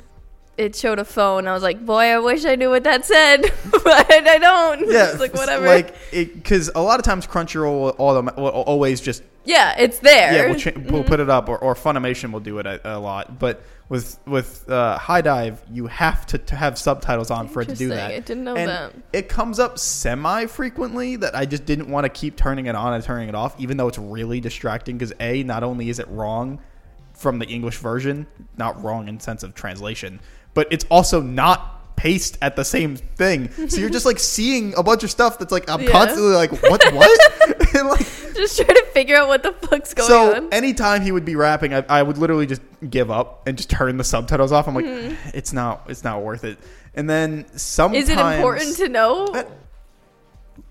it 0.57 0.75
showed 0.75 0.99
a 0.99 1.05
phone. 1.05 1.47
I 1.47 1.53
was 1.53 1.63
like, 1.63 1.85
boy, 1.85 2.05
I 2.05 2.19
wish 2.19 2.45
I 2.45 2.55
knew 2.55 2.71
what 2.71 2.85
that 2.85 3.05
said, 3.05 3.43
but 3.71 3.85
I 3.87 4.39
don't. 4.39 4.91
Yeah, 4.91 5.11
it's 5.11 5.21
like 5.21 5.35
whatever. 5.35 5.67
Like, 5.67 5.95
because 6.11 6.71
a 6.75 6.81
lot 6.81 6.99
of 6.99 7.05
times 7.05 7.27
Crunchyroll 7.27 7.99
will, 7.99 8.23
will 8.23 8.49
always 8.49 9.01
just 9.01 9.23
yeah, 9.47 9.75
it's 9.79 10.01
there. 10.01 10.35
yeah, 10.35 10.47
we'll, 10.47 10.55
cha- 10.59 10.71
we'll 10.77 11.01
Mm-hmm. 11.01 11.09
put 11.09 11.21
it 11.21 11.31
up, 11.31 11.49
or, 11.49 11.57
or 11.59 11.75
Funimation 11.75 12.33
will 12.33 12.41
do 12.41 12.59
it 12.59 12.67
a, 12.67 12.97
a 12.97 12.99
lot. 12.99 13.39
But 13.39 13.63
with 13.89 14.19
with 14.27 14.69
uh, 14.69 14.99
HIDIVE, 14.99 15.63
you 15.73 15.87
have 15.87 16.27
to, 16.27 16.39
to 16.39 16.57
have 16.57 16.77
subtitles 16.77 17.31
on 17.31 17.49
for 17.49 17.63
it 17.63 17.69
to 17.69 17.75
do 17.75 17.89
that. 17.89 18.11
I 18.11 18.19
didn't 18.19 18.45
know 18.45 18.57
and 18.57 18.69
that. 18.69 18.93
It 19.13 19.29
comes 19.29 19.59
up 19.59 19.79
semi 19.79 20.47
frequently 20.47 21.17
that 21.17 21.35
I 21.37 21.47
just 21.47 21.65
didn't 21.65 21.89
want 21.89 22.05
to 22.05 22.09
keep 22.09 22.37
turning 22.37 22.67
it 22.67 22.75
on 22.75 22.93
and 22.95 23.03
turning 23.03 23.29
it 23.29 23.35
off, 23.35 23.59
even 23.61 23.77
though 23.77 23.89
it's 23.89 23.99
really 23.99 24.41
distracting. 24.41 24.99
Because 24.99 25.13
a, 25.21 25.43
not 25.45 25.63
only 25.63 25.89
is 25.89 25.99
it 26.01 26.09
wrong 26.09 26.59
from 27.13 27.39
the 27.39 27.47
English 27.47 27.79
version, 27.79 28.27
not 28.59 28.83
wrong 28.83 29.09
in 29.09 29.19
sense 29.21 29.43
of 29.43 29.55
translation, 29.55 30.21
but 30.53 30.67
it's 30.71 30.85
also 30.91 31.23
not 31.23 31.76
paced 31.97 32.39
at 32.43 32.57
the 32.57 32.65
same 32.65 32.97
thing. 32.97 33.51
So 33.69 33.81
you're 33.81 33.91
just 33.91 34.07
like 34.07 34.19
seeing 34.19 34.75
a 34.77 34.83
bunch 34.83 35.03
of 35.03 35.11
stuff 35.11 35.39
that's 35.39 35.51
like 35.53 35.69
I'm 35.69 35.81
Yeah. 35.83 35.91
constantly 35.91 36.33
like, 36.35 36.53
what, 36.63 36.85
what? 36.93 37.75
and 37.75 37.89
like 37.89 38.07
Just 38.35 38.57
trying 38.57 38.69
to 38.77 38.87
figure 38.93 39.17
out 39.17 39.29
what 39.29 39.43
the 39.43 39.53
fuck's 39.53 39.95
going 39.95 40.09
so 40.09 40.35
on. 40.37 40.53
anytime 40.53 41.01
he 41.03 41.11
would 41.11 41.25
be 41.25 41.37
rapping, 41.37 41.73
I, 41.75 41.85
I 41.89 42.03
would 42.03 42.19
literally 42.19 42.47
just 42.47 42.61
give 42.89 43.11
up 43.11 43.47
and 43.49 43.57
just 43.57 43.71
turn 43.71 43.97
the 43.97 44.05
subtitles 44.05 44.53
off. 44.53 44.69
I'm 44.69 44.75
like, 44.75 44.85
Hmm. 44.85 45.15
it's 45.35 45.53
not, 45.53 45.83
it's 45.89 46.05
not 46.05 46.23
worth 46.23 46.45
it. 46.45 46.59
And 46.95 47.09
then 47.09 47.47
sometimes 47.57 48.05
Is 48.05 48.11
it 48.11 48.19
important 48.19 48.77
to 48.77 48.89
know? 48.89 49.27
Uh, 49.27 49.45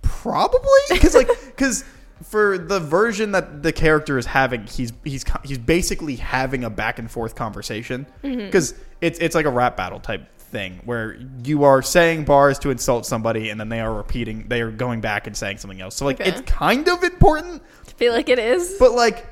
probably 0.02 0.60
because 0.90 1.16
like 1.16 1.28
because 1.46 1.84
for 2.24 2.58
the 2.58 2.80
version 2.80 3.32
that 3.34 3.62
the 3.62 3.72
character 3.72 4.18
is 4.18 4.26
having, 4.26 4.66
he's 4.68 4.94
he's 5.04 5.24
he's 5.44 5.58
basically 5.58 6.16
having 6.16 6.64
a 6.64 6.70
back 6.70 6.98
and 7.00 7.10
forth 7.12 7.36
conversation 7.36 8.06
Mm-hmm. 8.24 8.46
because 8.46 8.74
it's 9.02 9.20
it's 9.20 9.36
like 9.36 9.46
a 9.46 9.50
rap 9.50 9.76
battle 9.78 10.00
type 10.00 10.28
thing 10.56 10.80
where 10.86 11.18
you 11.44 11.64
are 11.66 11.82
saying 11.82 12.24
bars 12.24 12.58
to 12.60 12.70
insult 12.70 13.06
somebody 13.06 13.50
and 13.50 13.60
then 13.60 13.68
they 13.68 13.82
are 13.82 13.94
repeating 13.94 14.48
they 14.48 14.62
are 14.62 14.72
going 14.72 15.02
back 15.02 15.28
and 15.28 15.36
saying 15.36 15.58
something 15.58 15.82
else 15.82 15.96
so 15.96 16.06
like 16.06 16.22
Okay. 16.22 16.30
it's 16.30 16.42
kind 16.50 16.88
of 16.88 17.04
important 17.04 17.62
I 17.88 17.92
feel 17.92 18.14
like 18.14 18.30
it 18.30 18.40
is. 18.40 18.76
but 18.80 18.94
like, 18.94 19.26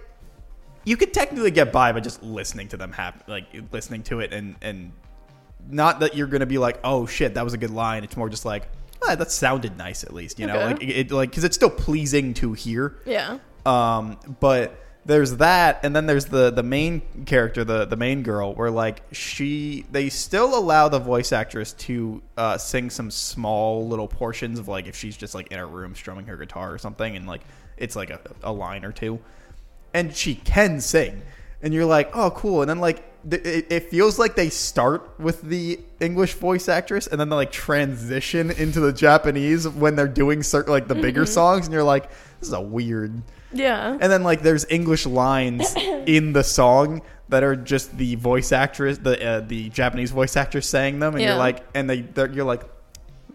you 0.86 0.98
could 0.98 1.14
technically 1.14 1.52
get 1.52 1.72
by 1.72 1.94
by 1.94 2.02
just 2.02 2.22
listening 2.24 2.68
to 2.70 2.78
them 2.78 2.92
have 2.92 3.24
like 3.28 3.46
listening 3.72 4.04
to 4.04 4.20
it 4.20 4.34
and 4.34 4.56
and 4.62 4.92
not 5.70 6.02
that 6.02 6.14
you're 6.16 6.28
gonna 6.28 6.46
be 6.46 6.58
like, 6.58 6.78
oh 6.84 7.06
shit, 7.06 7.36
that 7.36 7.44
was 7.46 7.54
a 7.54 7.58
good 7.58 7.72
line. 7.72 8.04
It's 8.04 8.18
more 8.18 8.28
just 8.30 8.44
like, 8.44 8.68
ah, 9.08 9.16
that 9.16 9.32
sounded 9.32 9.78
nice 9.78 10.04
at 10.04 10.14
least, 10.14 10.40
you 10.40 10.48
know, 10.48 10.60
like 10.60 10.84
it, 10.84 10.90
it 10.90 11.12
like 11.12 11.30
because 11.30 11.46
it's 11.46 11.56
still 11.56 11.70
pleasing 11.70 12.34
to 12.36 12.52
hear. 12.52 12.98
yeah. 13.06 13.38
Um, 13.66 14.18
but 14.42 14.83
there's 15.06 15.38
that, 15.38 15.82
and 15.84 15.96
then 15.96 16.06
there's 16.06 16.26
the 16.26 16.50
the 16.50 16.64
main 16.64 17.02
character, 17.26 17.64
the 17.64 17.86
the 17.86 17.98
main 17.98 18.24
girl, 18.24 18.54
where 18.54 18.72
like 18.72 19.02
she 19.12 19.86
they 19.92 20.10
still 20.10 20.58
allow 20.58 20.88
the 20.88 21.00
voice 21.00 21.34
actress 21.34 21.74
to 21.74 22.22
uh, 22.38 22.58
sing 22.58 22.90
some 22.90 23.12
small 23.12 23.88
little 23.88 24.08
portions 24.08 24.60
of 24.60 24.68
like 24.68 24.88
if 24.88 24.96
she's 24.96 25.18
just 25.18 25.36
like 25.36 25.52
in 25.52 25.60
her 25.60 25.68
room 25.68 25.94
strumming 25.94 26.28
her 26.28 26.38
guitar 26.38 26.74
or 26.74 26.78
something, 26.78 27.16
and 27.18 27.28
like 27.28 27.42
it's 27.78 27.96
like 27.96 28.12
a, 28.12 28.20
a 28.44 28.52
line 28.52 28.86
or 28.86 28.94
two, 28.94 29.20
and 29.94 30.16
she 30.16 30.36
can 30.36 30.80
sing, 30.80 31.22
and 31.62 31.74
you're 31.74 31.86
like, 31.86 32.16
oh 32.16 32.32
cool, 32.32 32.62
and 32.62 32.70
then 32.70 32.80
like. 32.80 33.04
It, 33.32 33.72
it 33.72 33.84
feels 33.90 34.20
like 34.20 34.36
they 34.36 34.50
start 34.50 35.18
with 35.18 35.44
the 35.44 35.80
English 36.02 36.34
voice 36.34 36.68
actress 36.68 37.08
and 37.08 37.18
then 37.18 37.30
they 37.30 37.38
like 37.38 37.54
transition 37.54 38.52
into 38.52 38.82
the 38.82 38.92
Japanese 38.92 39.66
when 39.66 39.96
they're 39.96 40.10
doing 40.10 40.44
certain 40.44 40.74
like 40.74 40.90
the 40.90 40.96
bigger 40.96 41.26
songs, 41.26 41.66
and 41.66 41.74
you're 41.74 41.86
like, 41.86 42.10
this 42.10 42.50
is 42.50 42.52
a 42.52 42.60
weird 42.60 43.24
Yeah. 43.54 43.98
and 44.00 44.12
then 44.12 44.24
like 44.24 44.42
there's 44.42 44.66
English 44.70 45.06
lines 45.06 45.74
in 46.06 46.34
the 46.34 46.44
song 46.44 47.02
that 47.30 47.44
are 47.44 47.56
just 47.56 47.98
the 47.98 48.16
voice 48.16 48.52
actress, 48.52 48.98
the 49.00 49.24
uh, 49.26 49.40
the 49.42 49.70
Japanese 49.70 50.12
voice 50.12 50.36
actress 50.38 50.68
saying 50.68 51.00
them, 51.00 51.14
and 51.14 51.22
Yeah. 51.22 51.30
you're 51.30 51.38
like, 51.38 51.66
and 51.74 51.90
they 51.90 52.02
they're, 52.02 52.30
you're 52.32 52.46
like, 52.46 52.64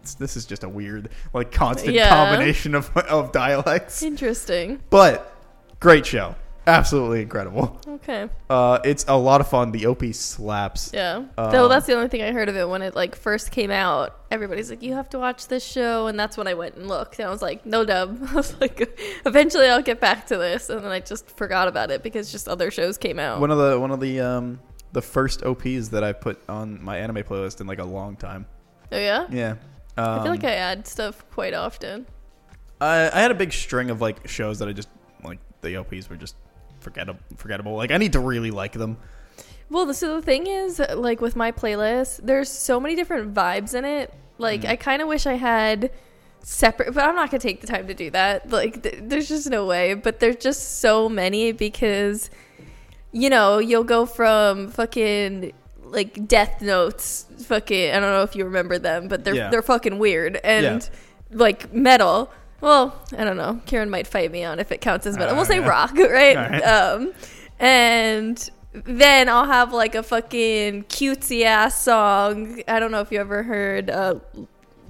this, 0.03 0.15
this 0.15 0.37
is 0.37 0.47
just 0.47 0.63
a 0.65 0.69
weird 0.69 1.09
like 1.33 1.51
constant 1.53 1.95
Yeah. 1.95 2.09
combination 2.09 2.75
of 2.75 2.95
of 2.97 3.33
dialects. 3.33 4.03
Interesting. 4.03 4.81
But 4.91 5.35
great 5.81 6.07
show, 6.07 6.35
absolutely 6.69 7.23
incredible. 7.23 7.81
Okay. 7.89 8.29
Uh, 8.49 8.79
it's 8.85 9.05
a 9.09 9.17
lot 9.17 9.41
of 9.41 9.49
fun. 9.49 9.73
The 9.73 9.87
op 9.87 10.05
slaps. 10.13 10.91
Yeah. 10.95 11.25
Um, 11.37 11.51
Though 11.51 11.69
that's 11.69 11.87
the 11.87 11.95
only 11.95 12.09
thing 12.09 12.23
I 12.23 12.31
heard 12.33 12.49
of 12.49 12.57
it 12.57 12.69
when 12.69 12.83
it 12.83 12.95
like 12.95 13.17
first 13.17 13.51
came 13.51 13.71
out. 13.71 14.17
Everybody's 14.31 14.71
like, 14.71 14.83
"You 14.83 14.95
have 14.95 15.09
to 15.11 15.19
watch 15.19 15.49
this 15.49 15.65
show," 15.65 16.07
and 16.07 16.19
that's 16.19 16.37
when 16.37 16.47
I 16.47 16.55
went 16.55 16.77
and 16.77 16.87
looked. 16.87 17.19
And 17.19 17.27
I 17.27 17.31
was 17.31 17.43
like, 17.43 17.67
"No 17.67 17.85
dub." 17.85 18.19
I 18.31 18.35
was 18.35 18.59
like, 18.61 18.99
"Eventually, 19.27 19.67
I'll 19.69 19.83
get 19.83 20.01
back 20.01 20.27
to 20.29 20.37
this," 20.37 20.71
and 20.71 20.85
then 20.85 20.93
I 20.93 21.01
just 21.01 21.37
forgot 21.37 21.67
about 21.67 21.91
it 21.91 22.03
because 22.03 22.31
just 22.31 22.47
other 22.49 22.71
shows 22.71 22.99
came 22.99 23.19
out. 23.19 23.41
One 23.41 23.51
of 23.51 23.59
the 23.59 23.81
one 23.81 23.91
of 23.91 24.01
the 24.01 24.21
um 24.21 24.61
the 24.93 25.03
first 25.03 25.43
ops 25.45 25.89
that 25.89 26.05
I 26.05 26.13
put 26.13 26.41
on 26.49 26.83
my 26.83 26.99
anime 26.99 27.17
playlist 27.25 27.61
in 27.61 27.67
like 27.67 27.79
a 27.79 27.85
long 27.85 28.17
time. 28.17 28.47
oh 28.93 28.99
yeah. 28.99 29.27
Yeah. 29.31 29.55
Um, 29.97 30.21
I 30.21 30.23
feel 30.23 30.33
like 30.33 30.45
I 30.45 30.55
add 30.55 30.87
stuff 30.87 31.25
quite 31.31 31.55
often. 31.55 32.07
I, 32.81 33.11
I 33.13 33.21
had 33.21 33.33
a 33.33 33.35
big 33.35 33.53
string 33.53 33.91
of 33.91 34.01
like 34.01 34.29
shows 34.29 34.61
that 34.61 34.69
I 34.69 34.73
just 34.73 34.89
like 35.25 35.41
the 35.63 35.77
OPs 35.77 36.09
were 36.09 36.17
just 36.17 36.37
forgettable. 36.81 37.21
Forgettable. 37.37 37.75
Like 37.77 37.91
I 37.91 37.97
need 37.99 38.13
to 38.15 38.21
really 38.21 38.51
like 38.51 38.73
them. 38.73 38.97
Well, 39.71 39.85
the- 39.87 39.95
so 39.95 40.17
the 40.17 40.23
thing 40.23 40.47
is, 40.47 40.81
like 40.95 41.21
with 41.21 41.37
my 41.37 41.53
playlist, 41.53 42.21
there's 42.25 42.49
so 42.51 42.81
many 42.81 42.95
different 42.97 43.35
vibes 43.35 43.75
in 43.75 43.85
it. 43.85 44.13
Like, 44.39 44.63
Mm. 44.63 44.71
I 44.71 44.77
kind 44.77 45.03
of 45.03 45.09
wish 45.09 45.27
I 45.27 45.35
had 45.35 45.91
separate, 46.43 46.95
but 46.95 47.05
I'm 47.05 47.15
not 47.17 47.31
gonna 47.31 47.41
take 47.41 47.61
the 47.61 47.67
time 47.67 47.87
to 47.89 47.95
do 47.95 48.11
that. 48.13 48.51
Like, 48.51 48.83
th- 48.83 49.01
there's 49.03 49.29
just 49.29 49.51
no 49.51 49.67
way. 49.67 49.95
But 49.95 50.21
there's 50.21 50.37
just 50.37 50.79
so 50.79 51.09
many 51.09 51.53
because, 51.53 52.31
you 53.13 53.29
know, 53.29 53.59
you'll 53.59 53.85
go 53.85 54.07
from 54.07 54.69
fucking 54.69 55.53
like 55.83 56.27
Death 56.29 56.61
Notes, 56.63 57.27
fucking. 57.47 57.91
I 57.91 57.95
don't 58.01 58.13
know 58.13 58.23
if 58.23 58.37
you 58.37 58.45
remember 58.45 58.79
them, 58.79 59.09
but 59.09 59.25
they're 59.25 59.35
Yeah. 59.35 59.51
they're 59.51 59.63
fucking 59.63 59.99
weird 59.99 60.37
and 60.45 60.89
like 61.33 61.73
metal. 61.75 62.31
Well, 62.61 63.01
I 63.17 63.25
don't 63.25 63.37
know. 63.37 63.61
Karen 63.67 63.89
might 63.91 64.07
fight 64.07 64.33
me 64.33 64.43
on 64.45 64.59
if 64.59 64.73
it 64.73 64.81
counts 64.81 65.07
as 65.07 65.17
metal. 65.17 65.35
we'll 65.35 65.43
Uh, 65.43 65.47
say 65.47 65.59
yeah. 65.61 65.69
rock, 65.69 65.95
right? 65.97 66.37
Alright. 66.37 66.63
Um, 66.65 67.13
and 67.59 68.51
then 68.73 69.29
I'll 69.29 69.47
have 69.47 69.73
like 69.73 69.95
a 69.95 70.03
fucking 70.03 70.85
cutesy 70.85 71.45
ass 71.45 71.83
song. 71.83 72.63
I 72.69 72.81
don't 72.81 72.91
know 72.91 73.01
if 73.01 73.11
you 73.13 73.21
ever 73.21 73.43
heard 73.43 73.91
uh, 73.91 74.17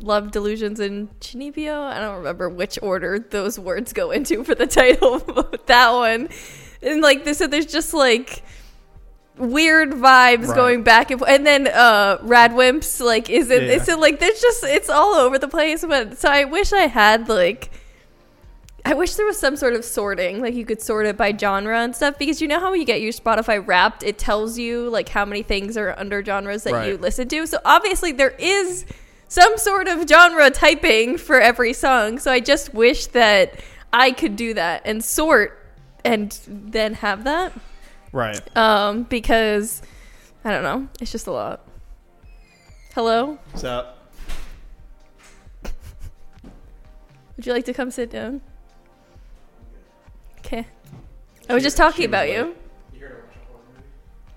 Love 0.01 0.31
Delusions 0.31 0.81
in 0.81 1.09
Chunibyo. 1.21 1.79
I 1.83 1.99
don't 2.01 2.17
remember 2.19 2.49
which 2.49 2.79
order 2.83 3.19
those 3.19 3.59
words 3.59 3.93
go 3.93 4.11
into 4.13 4.45
for 4.45 4.55
the 4.55 4.67
title, 4.81 5.19
but 5.21 5.67
that 5.67 5.91
one. 5.93 6.29
And 6.83 7.01
like 7.03 7.25
this, 7.25 7.39
so 7.39 7.47
there's 7.47 7.67
just 7.67 7.93
like 7.93 8.43
weird 9.39 9.91
vibes 9.93 10.49
Right. 10.49 10.57
going 10.57 10.83
back 10.83 11.11
and 11.11 11.23
and 11.27 11.47
then 11.47 11.67
uh 11.69 12.19
Radwimps 12.19 13.01
like 13.05 13.31
is 13.31 13.51
it 13.51 13.63
Yeah. 13.65 13.83
so 13.83 13.99
like 13.99 14.19
there's 14.21 14.41
just 14.41 14.65
it's 14.65 14.89
all 14.91 15.15
over 15.15 15.39
the 15.39 15.49
place 15.49 15.85
but 15.85 16.19
so 16.19 16.29
I 16.29 16.45
wish 16.45 16.73
I 16.73 16.87
had 16.87 17.29
like 17.29 17.71
I 18.85 18.95
wish 18.95 19.15
there 19.17 19.27
was 19.27 19.39
some 19.39 19.57
sort 19.57 19.75
of 19.75 19.85
sorting, 19.85 20.41
like 20.41 20.55
you 20.55 20.65
could 20.65 20.81
sort 20.81 21.05
it 21.05 21.17
by 21.19 21.37
genre 21.37 21.79
and 21.79 21.95
stuff, 21.95 22.17
because 22.19 22.41
you 22.41 22.49
know 22.49 22.59
how 22.59 22.71
when 22.71 22.81
you 22.81 22.87
get 22.87 23.03
your 23.03 23.13
Spotify 23.13 23.63
Wrapped, 23.67 24.03
it 24.03 24.17
tells 24.17 24.57
you 24.57 24.89
like 24.89 25.11
how 25.11 25.27
many 25.27 25.43
things 25.43 25.77
are 25.77 25.95
under 25.99 26.25
genres 26.25 26.63
that 26.63 26.87
you 26.87 26.97
listen 26.97 27.29
to. 27.29 27.47
So 27.47 27.59
obviously 27.67 28.13
there 28.13 28.35
is 28.39 28.87
some 29.27 29.59
sort 29.59 29.89
of 29.89 30.09
genre 30.09 30.49
typing 30.51 31.19
for 31.19 31.39
every 31.39 31.75
song. 31.75 32.19
So 32.19 32.31
I 32.33 32.41
just 32.41 32.73
wish 32.73 33.09
that 33.09 33.61
I 33.93 34.11
could 34.13 34.37
do 34.37 34.55
that 34.55 34.83
and 34.87 35.05
sort 35.05 35.59
and 36.03 36.39
then 36.47 36.95
have 36.95 37.25
that, 37.25 37.53
Right. 38.13 38.57
um, 38.57 39.03
because 39.05 39.83
I 40.45 40.51
don't 40.53 40.63
know, 40.63 40.89
it's 41.01 41.13
just 41.13 41.27
a 41.27 41.33
lot. 41.33 41.67
Hello, 42.95 43.39
So 43.55 43.87
would 47.37 47.47
you 47.47 47.53
like 47.53 47.65
to 47.67 47.73
come 47.73 47.91
sit 47.91 48.11
down? 48.11 48.41
Okay. 50.39 50.67
I 51.49 51.55
was 51.55 51.63
just 51.63 51.77
talking 51.77 52.05
about 52.05 52.29
you. 52.29 52.55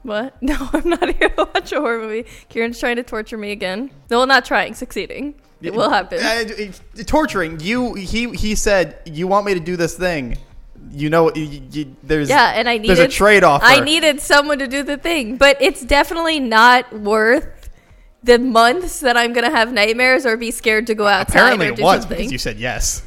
What? 0.03 0.35
No, 0.41 0.55
I'm 0.73 0.89
not 0.89 1.13
here 1.15 1.29
to 1.29 1.49
watch 1.53 1.71
a 1.71 1.79
horror 1.79 1.99
movie. 1.99 2.25
Kieran's 2.49 2.79
trying 2.79 2.95
to 2.97 3.03
torture 3.03 3.37
me 3.37 3.51
again. 3.51 3.91
No, 4.09 4.25
not 4.25 4.45
trying, 4.45 4.73
succeeding. 4.73 5.35
It 5.61 5.73
will 5.75 5.89
happen. 5.91 6.19
Uh, 6.19 6.43
it- 6.59 6.81
it- 6.97 7.07
torturing 7.07 7.59
you. 7.59 7.93
He 7.93 8.29
he 8.31 8.55
said 8.55 8.99
you 9.05 9.27
want 9.27 9.45
me 9.45 9.53
to 9.53 9.59
do 9.59 9.75
this 9.75 9.95
thing. 9.95 10.37
You 10.93 11.09
know, 11.09 11.31
you, 11.33 11.61
you, 11.71 11.95
there's 12.03 12.29
yeah, 12.29 12.51
and 12.55 12.67
I 12.67 12.77
needed 12.77 12.97
there's 12.97 13.07
a 13.13 13.17
trade 13.17 13.43
off. 13.43 13.61
I 13.63 13.79
needed 13.79 14.19
someone 14.19 14.59
to 14.59 14.67
do 14.67 14.83
the 14.83 14.97
thing, 14.97 15.37
but 15.37 15.57
it's 15.61 15.83
definitely 15.85 16.39
not 16.39 16.91
worth 16.93 17.69
the 18.23 18.37
months 18.37 18.99
that 18.99 19.15
I'm 19.17 19.33
gonna 19.33 19.49
have 19.49 19.71
nightmares 19.73 20.25
or 20.25 20.37
be 20.37 20.51
scared 20.51 20.87
to 20.87 20.95
go 20.95 21.07
outside 21.07 21.35
Apparently, 21.39 21.67
or 21.69 21.73
it 21.73 21.79
was 21.79 22.01
something. 22.01 22.17
because 22.17 22.31
you 22.31 22.37
said 22.37 22.57
yes. 22.59 23.03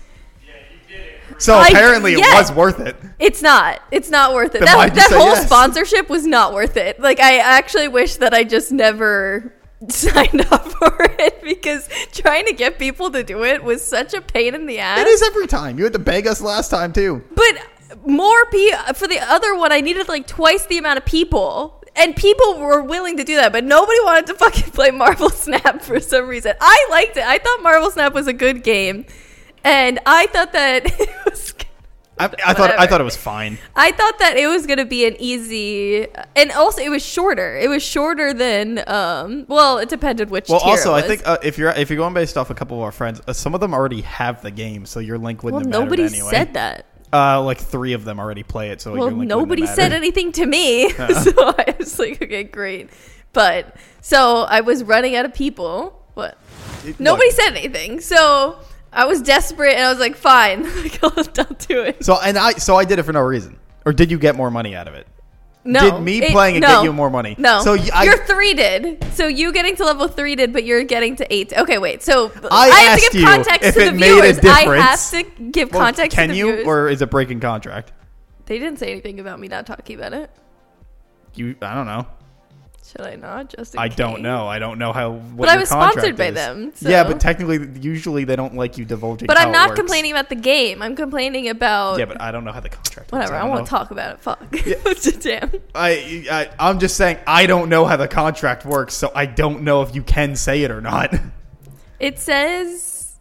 Yeah, 0.47 0.53
you 0.91 0.97
did 0.97 1.07
it. 1.31 1.43
So 1.43 1.55
I- 1.55 1.69
apparently, 1.69 2.13
yeah. 2.13 2.35
it 2.35 2.39
was 2.39 2.53
worth 2.53 2.81
it. 2.81 2.97
It's 3.19 3.43
not. 3.43 3.81
It's 3.91 4.11
not 4.11 4.35
worth 4.35 4.55
it. 4.55 4.61
Then 4.65 4.77
That, 4.77 4.95
that 4.95 5.11
whole 5.13 5.27
yes? 5.35 5.47
sponsorship 5.47 6.09
was 6.09 6.27
not 6.27 6.53
worth 6.55 6.77
it. 6.77 6.99
Like 7.01 7.21
I 7.21 7.39
actually 7.39 7.89
wish 7.89 8.17
that 8.17 8.33
I 8.35 8.45
just 8.45 8.73
never 8.73 9.53
signed 9.89 10.47
up 10.51 10.67
for 10.73 10.97
it 11.19 11.43
because 11.45 11.89
trying 12.13 12.47
to 12.47 12.53
get 12.55 12.79
people 12.79 13.11
to 13.11 13.23
do 13.23 13.45
it 13.45 13.63
was 13.63 13.85
such 13.85 14.15
a 14.15 14.21
pain 14.23 14.55
in 14.55 14.67
the 14.67 14.79
ass. 14.79 14.99
It 14.99 15.07
is 15.07 15.23
every 15.23 15.47
time. 15.47 15.77
You 15.79 15.85
had 15.85 15.93
to 15.93 15.99
beg 15.99 16.27
us 16.27 16.41
last 16.41 16.71
time 16.71 16.93
too. 16.93 17.23
But 17.35 17.59
more 18.07 18.47
people 18.47 18.79
for 18.95 19.07
the 19.07 19.19
other 19.21 19.57
one, 19.57 19.73
I 19.73 19.81
needed 19.81 20.09
like 20.09 20.27
twice 20.27 20.67
the 20.67 20.79
amount 20.79 20.99
of 20.99 21.05
people. 21.05 21.81
And 21.97 22.17
people 22.17 22.59
were 22.59 22.83
willing 22.83 23.19
to 23.19 23.25
do 23.25 23.37
that, 23.37 23.53
but 23.53 23.63
nobody 23.63 23.99
wanted 24.03 24.27
to 24.27 24.35
fucking 24.39 24.73
play 24.73 24.91
Marvel 24.91 25.31
Snap 25.31 25.81
for 25.81 26.01
some 26.01 26.27
reason. 26.27 26.55
I 26.61 26.87
liked 26.91 27.17
it. 27.17 27.23
I 27.23 27.39
thought 27.39 27.63
Marvel 27.63 27.89
Snap 27.91 28.13
was 28.15 28.27
a 28.27 28.33
good 28.33 28.65
game. 28.65 29.07
And 29.63 30.01
I 30.05 30.27
thought 30.27 30.53
that 30.53 30.87
it 31.01 31.09
was 31.25 31.55
I, 32.19 32.27
I 32.47 32.55
thought 32.55 32.71
I 32.79 32.87
thought 32.87 33.01
it 33.01 33.05
was 33.05 33.17
fine. 33.17 33.59
I 33.75 33.91
thought 33.91 34.19
that 34.21 34.37
it 34.37 34.47
was 34.47 34.67
gonna 34.67 34.85
be 34.85 35.05
an 35.05 35.17
easy, 35.19 36.07
and 36.37 36.53
also 36.53 36.81
it 36.81 36.89
was 36.89 37.05
shorter. 37.05 37.57
It 37.57 37.69
was 37.69 37.83
shorter 37.83 38.33
than, 38.33 38.85
um, 38.87 39.47
well, 39.49 39.79
it 39.79 39.89
depended 39.89 40.31
which. 40.31 40.49
Well, 40.49 40.61
also, 40.61 40.95
I 40.95 41.03
think 41.03 41.23
uh, 41.27 41.39
if 41.43 41.59
you're 41.59 41.71
if 41.71 41.91
you're 41.91 41.97
going 41.97 42.15
based 42.15 42.39
off 42.39 42.51
a 42.51 42.55
couple 42.55 42.77
of 42.77 42.85
our 42.85 42.93
friends, 42.93 43.21
uh, 43.27 43.33
some 43.33 43.55
of 43.55 43.61
them 43.61 43.75
already 43.75 44.03
have 44.03 44.43
the 44.43 44.53
game, 44.53 44.87
so 44.87 45.01
your 45.01 45.19
link 45.19 45.43
wouldn't 45.43 45.65
have 45.65 45.71
mattered 45.71 45.85
nobody 45.85 46.05
anyway. 46.05 46.31
said 46.31 46.55
that. 46.55 46.87
Uh, 47.15 47.41
like 47.43 47.59
three 47.59 47.93
of 47.93 48.05
them 48.05 48.19
already 48.19 48.43
play 48.43 48.71
it, 48.71 48.81
so 48.81 48.93
Well, 48.93 49.07
link 49.11 49.29
nobody 49.29 49.67
said 49.67 49.93
anything 49.93 50.33
to 50.33 50.45
me, 50.45 50.87
Uh-uh. 50.87 51.15
so 51.23 51.33
I 51.57 51.77
was 51.79 51.97
like, 51.99 52.21
okay, 52.21 52.43
great. 52.43 52.91
But 53.33 53.77
so 54.01 54.43
I 54.43 54.63
was 54.63 54.83
running 54.83 55.15
out 55.15 55.25
of 55.25 55.33
people. 55.33 56.05
What? 56.15 56.37
It- 56.85 56.99
Nobody 56.99 57.29
look, 57.29 57.37
said 57.37 57.51
anything, 57.57 58.01
so 58.01 58.59
I 58.93 59.07
was 59.07 59.23
desperate, 59.23 59.75
and 59.75 59.85
I 59.85 59.91
was 59.91 60.01
like, 60.01 60.17
fine, 60.17 60.65
like, 60.83 61.03
I'll, 61.05 61.13
I'll 61.17 61.57
do 61.69 61.83
it. 61.83 62.05
So 62.05 62.19
and 62.21 62.37
I 62.37 62.53
so 62.55 62.75
I 62.77 62.85
did 62.85 62.99
it 62.99 63.05
for 63.05 63.13
no 63.13 63.21
reason, 63.21 63.59
or 63.87 63.93
did 63.93 64.11
you 64.11 64.19
get 64.19 64.35
more 64.35 64.51
money 64.51 64.75
out 64.75 64.89
of 64.89 64.95
it? 64.95 65.07
No, 65.65 65.81
did 65.91 66.03
me 66.03 66.19
it- 66.23 66.33
playing 66.33 66.57
it 66.57 66.61
no. 66.61 66.69
get 66.69 66.85
you 66.85 66.93
more 66.93 67.09
money? 67.09 67.35
No. 67.39 67.63
So 67.63 67.77
I, 67.93 68.05
your 68.05 68.19
three 68.27 68.53
did. 68.55 69.03
So 69.15 69.27
you 69.27 69.53
getting 69.53 69.77
to 69.77 69.85
level 69.85 70.09
three 70.09 70.37
did, 70.37 70.53
but 70.53 70.65
you're 70.65 70.85
getting 70.85 71.17
to 71.17 71.35
eight. 71.35 71.53
Okay, 71.57 71.79
wait. 71.79 72.03
So 72.03 72.31
I 72.51 72.69
have 72.69 73.01
to 73.01 73.11
give 73.11 73.25
context 73.25 73.69
if 73.71 73.75
to 73.77 73.81
it 73.81 73.93
the 73.93 73.99
made 73.99 74.19
a 74.19 74.33
viewers. 74.33 74.45
I 74.45 74.77
have 74.77 75.11
to 75.11 75.23
give 75.51 75.73
well, 75.73 75.83
context 75.83 76.17
can 76.17 76.29
to 76.29 76.33
the 76.33 76.39
you, 76.39 76.47
viewers. 76.53 76.67
or 76.67 76.89
is 76.89 77.01
it 77.03 77.11
breaking 77.11 77.41
contract? 77.41 77.93
they 78.47 78.59
didn't 78.59 78.79
say 78.79 78.91
anything 78.91 79.21
about 79.21 79.41
me 79.41 79.49
not 79.49 79.67
talking 79.67 79.97
about 79.97 80.13
it. 80.13 80.31
You, 81.35 81.57
I 81.63 81.75
don't 81.75 81.87
know. 81.87 82.07
Should 82.87 83.01
I 83.01 83.17
not? 83.17 83.49
Just 83.57 83.79
I 83.79 83.89
don't 83.89 84.21
know. 84.21 84.47
I 84.47 84.59
don't 84.59 84.79
know 84.79 84.93
how. 84.93 85.13
What 85.13 85.47
But 85.47 85.49
I 85.49 85.57
was 85.57 85.71
sponsored 85.71 86.17
by 86.17 86.27
is. 86.27 86.35
them, 86.35 86.73
Yeah, 86.81 87.05
but 87.05 87.19
technically, 87.19 87.81
usually 87.81 88.25
they 88.25 88.37
don't 88.37 88.55
like 88.57 88.77
you 88.77 88.85
divulging. 88.85 89.27
But 89.27 89.39
I'm 89.39 89.51
not 89.53 89.71
works. 89.71 89.81
complaining 89.81 90.13
about 90.13 90.29
the 90.29 90.35
game. 90.35 90.83
I'm 90.83 90.95
complaining 90.95 91.49
about 91.49 91.99
Yeah, 91.99 92.05
but 92.05 92.21
I 92.21 92.31
don't 92.31 92.45
know 92.45 92.53
how 92.53 92.61
the 92.61 92.69
contract. 92.69 93.11
works. 93.11 93.13
whatever. 93.31 93.35
I, 93.37 93.41
don't 93.41 93.49
won't 93.51 93.63
know. 93.63 93.67
talk 93.67 93.91
about 93.91 94.15
it. 94.15 94.21
Fuck. 94.21 95.21
Damn. 95.23 95.51
I, 95.75 96.27
I 96.31 96.51
I'm 96.59 96.79
just 96.79 96.97
saying 96.97 97.19
I 97.27 97.47
don't 97.47 97.71
know 97.71 97.87
how 97.87 97.97
the 97.97 98.07
contract 98.09 98.67
works, 98.67 98.93
so 98.95 99.11
I 99.15 99.27
don't 99.27 99.63
know 99.63 99.81
if 99.83 99.95
you 99.95 100.03
can 100.03 100.37
say 100.37 100.63
it 100.63 100.71
or 100.71 100.81
not. 100.81 101.15
It 102.01 102.19
says 102.19 103.15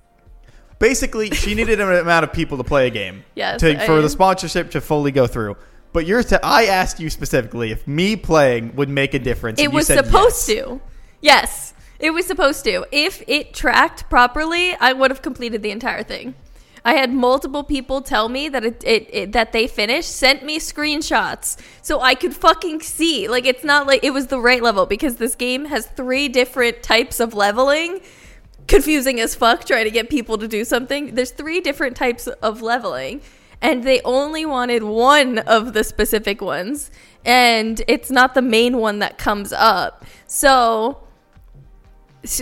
Basically, 0.79 1.29
she 1.29 1.55
needed 1.55 1.79
an 1.79 1.89
amount 1.89 2.25
of 2.25 2.33
people 2.33 2.57
to 2.57 2.63
play 2.65 2.87
a 2.87 2.89
game. 2.89 3.23
Yes, 3.35 3.61
To, 3.61 3.79
for 3.85 4.01
the 4.01 4.09
sponsorship 4.09 4.71
to 4.71 4.81
fully 4.81 5.11
go 5.11 5.25
through. 5.27 5.55
But 5.93 6.07
you're 6.07 6.23
t- 6.23 6.35
I 6.43 6.65
asked 6.65 6.99
you 6.99 7.09
specifically 7.09 7.71
if 7.71 7.87
me 7.87 8.15
playing 8.15 8.75
would 8.75 8.89
make 8.89 9.13
a 9.13 9.19
difference. 9.19 9.59
it 9.59 9.65
and 9.65 9.73
you 9.73 9.77
was 9.77 9.87
said 9.87 10.03
supposed 10.03 10.49
yes. 10.49 10.65
to. 10.65 10.81
Yes, 11.21 11.73
it 11.99 12.11
was 12.11 12.25
supposed 12.25 12.65
to. 12.65 12.85
If 12.91 13.23
it 13.27 13.53
tracked 13.53 14.09
properly, 14.09 14.73
I 14.73 14.91
would 14.91 15.11
have 15.11 15.21
completed 15.21 15.61
the 15.61 15.71
entire 15.71 16.03
thing. 16.03 16.33
I 16.85 16.95
had 16.95 17.13
multiple 17.13 17.63
people 17.63 18.01
tell 18.01 18.27
me 18.27 18.49
that 18.49 18.65
it, 18.65 18.83
it, 18.83 19.09
it 19.13 19.31
that 19.31 19.53
they 19.53 19.67
finished, 19.67 20.09
sent 20.09 20.43
me 20.43 20.59
screenshots 20.59 21.57
so 21.81 22.01
I 22.01 22.13
could 22.13 22.35
fucking 22.35 22.81
see. 22.81 23.29
Like 23.29 23.45
it's 23.45 23.63
not 23.63 23.87
like 23.87 24.03
it 24.03 24.11
was 24.11 24.27
the 24.27 24.39
right 24.39 24.61
level 24.61 24.85
because 24.85 25.15
this 25.15 25.35
game 25.35 25.65
has 25.65 25.85
three 25.87 26.27
different 26.27 26.83
types 26.83 27.19
of 27.19 27.33
leveling. 27.33 28.01
Confusing 28.67 29.19
as 29.19 29.35
fuck 29.35 29.65
trying 29.65 29.85
to 29.85 29.91
get 29.91 30.09
people 30.09 30.37
to 30.37 30.47
do 30.47 30.65
something. 30.65 31.15
There's 31.15 31.31
three 31.31 31.61
different 31.61 31.95
types 31.95 32.27
of 32.27 32.61
leveling 32.61 33.21
and 33.63 33.83
they 33.83 33.99
only 34.05 34.45
wanted 34.45 34.83
one 34.83 35.39
of 35.39 35.73
the 35.73 35.83
specific 35.83 36.41
ones 36.41 36.91
and 37.25 37.81
it's 37.87 38.11
not 38.11 38.33
the 38.35 38.41
main 38.41 38.77
one 38.77 38.99
that 38.99 39.17
comes 39.17 39.51
up. 39.53 40.05
So 40.27 40.99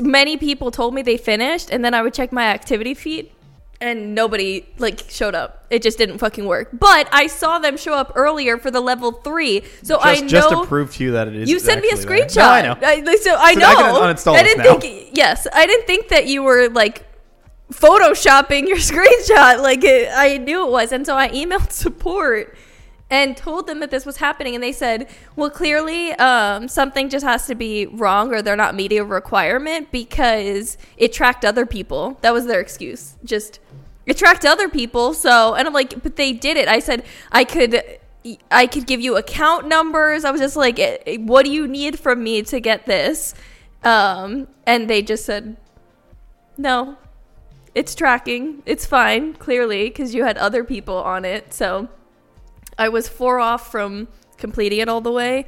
many 0.01 0.35
people 0.37 0.71
told 0.71 0.93
me 0.93 1.01
they 1.03 1.17
finished 1.17 1.69
and 1.69 1.85
then 1.85 1.93
I 1.93 2.01
would 2.01 2.13
check 2.13 2.31
my 2.31 2.43
activity 2.45 2.93
feed 2.95 3.31
and 3.79 4.13
nobody 4.13 4.65
like 4.77 5.03
showed 5.09 5.33
up. 5.35 5.65
It 5.69 5.81
just 5.81 5.97
didn't 5.97 6.17
fucking 6.19 6.45
work. 6.45 6.69
But 6.73 7.07
I 7.11 7.27
saw 7.27 7.59
them 7.59 7.77
show 7.77 7.93
up 7.93 8.11
earlier 8.15 8.57
for 8.57 8.69
the 8.71 8.79
level 8.81 9.11
3. 9.11 9.63
So 9.83 9.95
Just, 9.95 10.05
I 10.05 10.15
know 10.21 10.27
just 10.27 10.49
to 10.49 10.65
prove 10.65 10.93
to 10.95 11.03
you 11.03 11.11
that 11.11 11.27
it 11.27 11.35
is. 11.35 11.49
you 11.49 11.59
sent 11.59 11.81
me 11.81 11.89
a 11.89 11.95
screenshot. 11.95 12.35
No, 12.37 12.43
I 12.43 12.61
know. 12.61 12.77
I, 12.81 13.15
so 13.17 13.35
I 13.35 13.53
So 13.53 13.59
know. 13.59 14.33
I 14.35 14.39
I 14.39 14.43
didn't 14.43 14.63
now. 14.63 14.77
think. 14.79 15.17
Yes, 15.17 15.47
I 15.53 15.65
didn't 15.65 15.87
think 15.87 16.09
that 16.09 16.27
you 16.27 16.43
were 16.43 16.69
like 16.69 17.05
photoshopping 17.71 18.67
your 18.67 18.77
screenshot. 18.91 19.61
Like 19.61 19.83
it, 19.83 20.09
I 20.13 20.37
knew 20.37 20.65
it 20.65 20.71
was, 20.71 20.91
and 20.91 21.05
so 21.05 21.15
I 21.15 21.29
emailed 21.29 21.71
support 21.71 22.55
and 23.09 23.35
told 23.35 23.67
them 23.67 23.81
that 23.81 23.91
this 23.91 24.05
was 24.05 24.17
happening, 24.17 24.55
and 24.55 24.63
they 24.63 24.71
said, 24.71 25.09
"Well, 25.35 25.49
clearly, 25.49 26.11
um, 26.13 26.67
something 26.67 27.09
just 27.09 27.25
has 27.25 27.45
to 27.47 27.55
be 27.55 27.85
wrong, 27.87 28.33
or 28.33 28.41
they're 28.41 28.55
not 28.55 28.75
meeting 28.75 28.99
a 28.99 29.05
requirement 29.05 29.91
because 29.91 30.77
it 30.97 31.11
tracked 31.13 31.43
other 31.43 31.65
people." 31.65 32.17
That 32.21 32.33
was 32.33 32.45
their 32.45 32.61
excuse. 32.61 33.15
Just 33.23 33.59
it 34.05 34.17
tracked 34.17 34.45
other 34.45 34.69
people. 34.69 35.13
So, 35.13 35.53
and 35.55 35.67
I'm 35.67 35.73
like, 35.73 36.01
but 36.01 36.15
they 36.15 36.33
did 36.33 36.57
it. 36.57 36.67
I 36.67 36.79
said 36.79 37.03
I 37.31 37.43
could. 37.43 37.83
I 38.51 38.67
could 38.67 38.85
give 38.85 39.01
you 39.01 39.17
account 39.17 39.67
numbers. 39.67 40.25
I 40.25 40.29
was 40.29 40.39
just 40.39 40.55
like, 40.55 40.77
eh, 40.77 40.97
eh, 41.07 41.17
what 41.17 41.43
do 41.43 41.51
you 41.51 41.67
need 41.67 41.97
from 41.97 42.23
me 42.23 42.43
to 42.43 42.59
get 42.59 42.85
this? 42.85 43.33
Um, 43.83 44.47
and 44.67 44.87
they 44.87 45.01
just 45.01 45.25
said, 45.25 45.57
no, 46.55 46.97
it's 47.73 47.95
tracking. 47.95 48.63
It's 48.65 48.85
fine, 48.85 49.33
clearly, 49.33 49.85
because 49.85 50.13
you 50.13 50.23
had 50.23 50.37
other 50.37 50.63
people 50.63 50.97
on 50.97 51.25
it. 51.25 51.53
So 51.53 51.87
I 52.77 52.89
was 52.89 53.07
four 53.07 53.39
off 53.39 53.71
from 53.71 54.07
completing 54.37 54.79
it 54.79 54.89
all 54.89 55.01
the 55.01 55.11
way. 55.11 55.45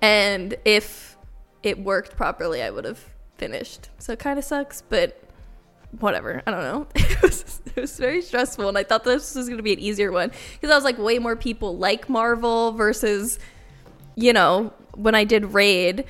And 0.00 0.54
if 0.64 1.16
it 1.62 1.78
worked 1.78 2.16
properly, 2.16 2.62
I 2.62 2.70
would 2.70 2.84
have 2.84 3.02
finished. 3.38 3.88
So 3.98 4.12
it 4.12 4.18
kind 4.18 4.38
of 4.38 4.44
sucks, 4.44 4.82
but 4.82 5.20
whatever. 5.98 6.42
I 6.46 6.50
don't 6.50 6.62
know. 6.62 6.86
It 7.14 7.22
was, 7.22 7.62
it 7.64 7.80
was 7.80 7.96
very 7.96 8.20
stressful. 8.20 8.68
And 8.68 8.76
I 8.76 8.82
thought 8.82 9.04
this 9.04 9.34
was 9.34 9.46
going 9.46 9.56
to 9.56 9.62
be 9.62 9.72
an 9.72 9.78
easier 9.78 10.12
one 10.12 10.30
because 10.52 10.70
I 10.70 10.74
was 10.74 10.84
like, 10.84 10.98
way 10.98 11.18
more 11.18 11.36
people 11.36 11.78
like 11.78 12.08
Marvel 12.08 12.72
versus, 12.72 13.38
you 14.14 14.34
know, 14.34 14.74
when 14.94 15.14
I 15.14 15.24
did 15.24 15.54
Raid. 15.54 16.04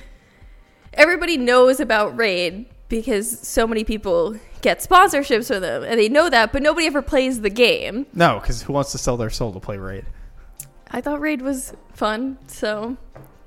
Everybody 0.93 1.37
knows 1.37 1.79
about 1.79 2.17
Raid 2.17 2.65
because 2.89 3.39
so 3.47 3.65
many 3.65 3.85
people 3.85 4.35
get 4.65 4.79
sponsorships 4.79 5.47
for 5.47 5.59
them 5.59 5.83
and 5.83 5.99
they 5.99 6.09
know 6.09 6.27
that, 6.29 6.51
but 6.51 6.61
nobody 6.63 6.87
ever 6.87 7.01
plays 7.03 7.41
the 7.41 7.49
game. 7.51 8.07
No, 8.13 8.39
because 8.39 8.63
who 8.63 8.73
wants 8.73 8.91
to 8.93 8.97
sell 8.97 9.15
their 9.15 9.29
soul 9.29 9.53
to 9.53 9.59
play 9.59 9.77
Raid? 9.77 10.05
I 10.89 11.01
thought 11.01 11.21
Raid 11.21 11.41
was 11.43 11.73
fun, 11.93 12.37
so 12.47 12.97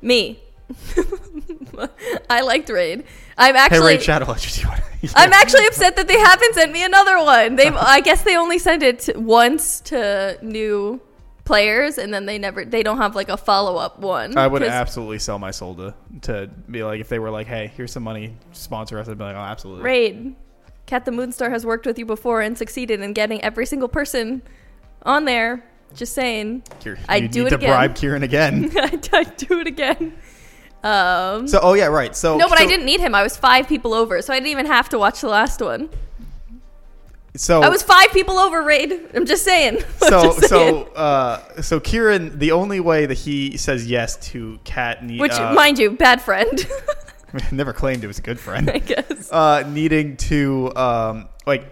me. 0.01 0.41
I 2.31 2.43
liked 2.43 2.69
Raid. 2.69 3.05
I'm 3.37 3.55
Hey, 3.55 3.61
actually 3.61 3.87
Raid 3.95 4.03
Shadow 4.03 4.27
Legends. 4.27 4.63
you 4.63 4.69
wanna- 4.69 4.83
I'm 5.15 5.33
actually 5.33 5.67
upset 5.67 5.97
that 5.97 6.07
they 6.09 6.19
haven't 6.19 6.55
sent 6.55 6.73
me 6.73 6.85
another 6.85 7.19
one. 7.19 7.57
They've 7.57 7.75
I 7.77 8.01
guess 8.01 8.23
they 8.23 8.37
only 8.37 8.59
sent 8.59 8.83
it 8.83 8.99
to, 9.01 9.19
once 9.19 9.81
to 9.83 10.39
new 10.43 11.01
players 11.45 11.97
and 11.99 12.13
then 12.13 12.27
they 12.27 12.37
never 12.39 12.65
they 12.65 12.83
don't 12.83 12.99
have 12.99 13.17
like 13.17 13.29
a 13.29 13.37
follow-up 13.37 13.99
one. 14.01 14.37
I 14.37 14.47
would 14.47 14.63
absolutely 14.63 15.19
sell 15.19 15.39
my 15.39 15.51
soul 15.51 15.75
to 15.77 15.95
to 16.23 16.49
be 16.71 16.85
like 16.85 17.01
if 17.01 17.09
they 17.09 17.19
were 17.19 17.31
like, 17.31 17.47
hey, 17.47 17.73
here's 17.77 17.91
some 17.93 18.03
money, 18.05 18.37
sponsor 18.53 18.99
us. 18.99 19.09
I'd 19.09 19.19
be 19.19 19.25
like, 19.25 19.35
oh, 19.37 19.39
absolutely. 19.41 19.83
Raid 19.85 20.37
Cat 20.89 21.05
the 21.05 21.11
Moonstar 21.11 21.51
has 21.51 21.67
worked 21.67 21.85
with 21.85 21.99
you 21.99 22.07
before 22.07 22.41
and 22.41 22.57
succeeded 22.57 23.03
in 23.03 23.13
getting 23.13 23.43
every 23.43 23.67
single 23.67 23.89
person 23.89 24.41
on 25.03 25.27
there. 25.27 25.63
Just 25.95 26.15
saying. 26.15 26.63
You 26.85 26.97
do 27.29 27.45
need 27.45 27.47
it 27.47 27.51
to 27.51 27.57
again. 27.57 27.71
bribe 27.71 27.95
Kieran 27.95 28.23
again. 28.23 28.73
I'd 29.13 29.37
do 29.37 29.61
it 29.61 29.67
again. 29.67 30.15
Um 30.83 31.47
so, 31.47 31.61
oh 31.63 31.75
yeah, 31.75 31.87
right. 31.87 32.17
So 32.17 32.39
No, 32.39 32.49
but 32.49 32.59
I 32.59 32.65
didn't 32.65 32.87
need 32.87 33.01
him. 33.01 33.15
I 33.15 33.23
was 33.23 33.37
five 33.37 33.69
people 33.69 33.93
over, 33.93 34.23
so 34.23 34.33
I 34.33 34.37
didn't 34.37 34.51
even 34.51 34.67
have 34.67 34.89
to 34.91 34.99
watch 34.99 35.21
the 35.21 35.29
last 35.29 35.61
one. 35.61 35.91
So 37.37 37.63
I 37.63 37.69
was 37.69 37.83
five 37.83 38.11
people 38.13 38.39
over, 38.39 38.63
Raid. 38.63 39.11
I'm 39.15 39.27
just 39.27 39.45
saying. 39.45 39.77
I'm 40.03 40.09
so 40.09 40.23
just 40.23 40.49
saying. 40.49 40.87
so 40.87 40.93
uh 40.95 41.61
so 41.63 41.81
Kieran, 41.81 42.39
the 42.39 42.53
only 42.53 42.81
way 42.81 43.05
that 43.05 43.19
he 43.19 43.59
says 43.59 43.87
yes 43.87 44.17
to 44.29 44.59
Cat 44.65 45.05
need, 45.05 45.21
Which, 45.21 45.33
uh, 45.33 45.53
mind 45.53 45.79
you, 45.79 45.91
bad 45.91 46.23
friend, 46.23 46.67
never 47.53 47.73
claimed 47.73 48.05
it 48.05 48.07
was 48.07 48.19
a 48.19 48.23
good 48.23 48.39
friend. 48.41 48.71
I 48.75 48.79
guess. 48.79 49.31
uh, 49.33 49.65
needing 49.69 50.17
to 50.19 50.75
um, 50.77 51.29
like 51.47 51.67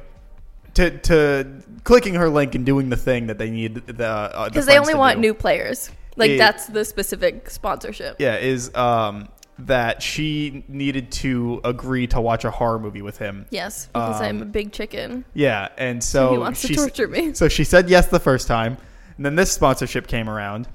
to 0.74 0.90
to 0.98 1.46
clicking 1.84 2.14
her 2.14 2.28
link 2.28 2.54
and 2.54 2.66
doing 2.66 2.88
the 2.90 2.96
thing 2.96 3.28
that 3.28 3.38
they 3.38 3.50
need 3.50 3.74
the 3.86 4.06
uh, 4.06 4.48
Because 4.48 4.66
they 4.66 4.78
only 4.78 4.94
want 4.94 5.18
new 5.18 5.34
players. 5.34 5.90
Like, 6.16 6.30
It- 6.30 6.38
that's 6.38 6.66
the 6.66 6.84
specific 6.84 7.50
sponsorship. 7.50 8.16
Yeah, 8.18 8.36
is 8.36 8.74
um, 8.74 9.28
that 9.58 10.02
she 10.02 10.64
needed 10.68 11.10
to 11.12 11.60
agree 11.64 12.06
to 12.08 12.20
watch 12.20 12.44
a 12.44 12.50
horror 12.50 12.78
movie 12.78 13.02
with 13.02 13.18
him. 13.18 13.44
Yes, 13.50 13.86
because 13.92 14.20
I'm 14.22 14.36
Um, 14.36 14.42
a 14.42 14.46
big 14.46 14.72
chicken. 14.72 15.24
Yeah, 15.34 15.68
and 15.76 16.02
so 16.02 16.32
he 16.32 16.38
wants 16.38 16.60
to 16.62 16.68
she 16.68 16.74
s- 16.74 16.80
torture 16.80 17.08
me. 17.08 17.34
So 17.34 17.48
she 17.48 17.64
said 17.64 17.88
yes 17.90 18.06
the 18.08 18.20
first 18.20 18.46
time, 18.48 18.76
and 19.18 19.24
then 19.26 19.34
this 19.36 19.52
sponsorship 19.52 20.06
came 20.06 20.28
around, 20.30 20.68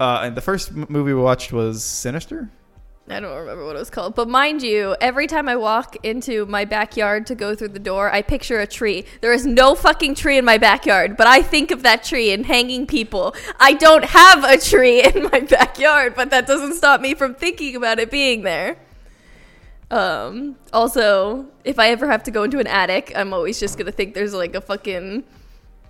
uh, 0.00 0.20
and 0.24 0.34
the 0.36 0.40
first 0.42 0.72
movie 0.72 1.12
we 1.12 1.20
watched 1.20 1.52
was 1.52 1.82
Sinister. 1.84 2.48
I 3.08 3.20
don't 3.20 3.36
remember 3.38 3.64
what 3.64 3.76
it 3.76 3.78
was 3.78 3.90
called. 3.90 4.16
But 4.16 4.28
mind 4.28 4.62
you, 4.62 4.96
every 5.00 5.28
time 5.28 5.48
I 5.48 5.54
walk 5.54 5.96
into 6.02 6.44
my 6.46 6.64
backyard 6.64 7.26
to 7.26 7.36
go 7.36 7.54
through 7.54 7.68
the 7.68 7.78
door, 7.78 8.12
I 8.12 8.20
picture 8.20 8.58
a 8.58 8.66
tree. 8.66 9.04
There 9.20 9.32
is 9.32 9.46
no 9.46 9.76
fucking 9.76 10.16
tree 10.16 10.38
in 10.38 10.44
my 10.44 10.58
backyard, 10.58 11.16
but 11.16 11.28
I 11.28 11.40
think 11.40 11.70
of 11.70 11.84
that 11.84 12.02
tree 12.02 12.32
and 12.32 12.44
hanging 12.44 12.84
people. 12.84 13.36
I 13.60 13.74
don't 13.74 14.04
have 14.04 14.42
a 14.42 14.58
tree 14.58 15.04
in 15.04 15.24
my 15.24 15.40
backyard, 15.40 16.14
but 16.16 16.30
that 16.30 16.48
doesn't 16.48 16.74
stop 16.74 17.00
me 17.00 17.14
from 17.14 17.34
thinking 17.34 17.76
about 17.76 18.00
it 18.00 18.10
being 18.10 18.42
there. 18.42 18.76
Um, 19.88 20.56
also, 20.72 21.46
if 21.62 21.78
I 21.78 21.90
ever 21.90 22.10
have 22.10 22.24
to 22.24 22.32
go 22.32 22.42
into 22.42 22.58
an 22.58 22.66
attic, 22.66 23.12
I'm 23.14 23.32
always 23.32 23.60
just 23.60 23.78
gonna 23.78 23.92
think 23.92 24.14
there's 24.14 24.34
like 24.34 24.56
a 24.56 24.60
fucking 24.60 25.22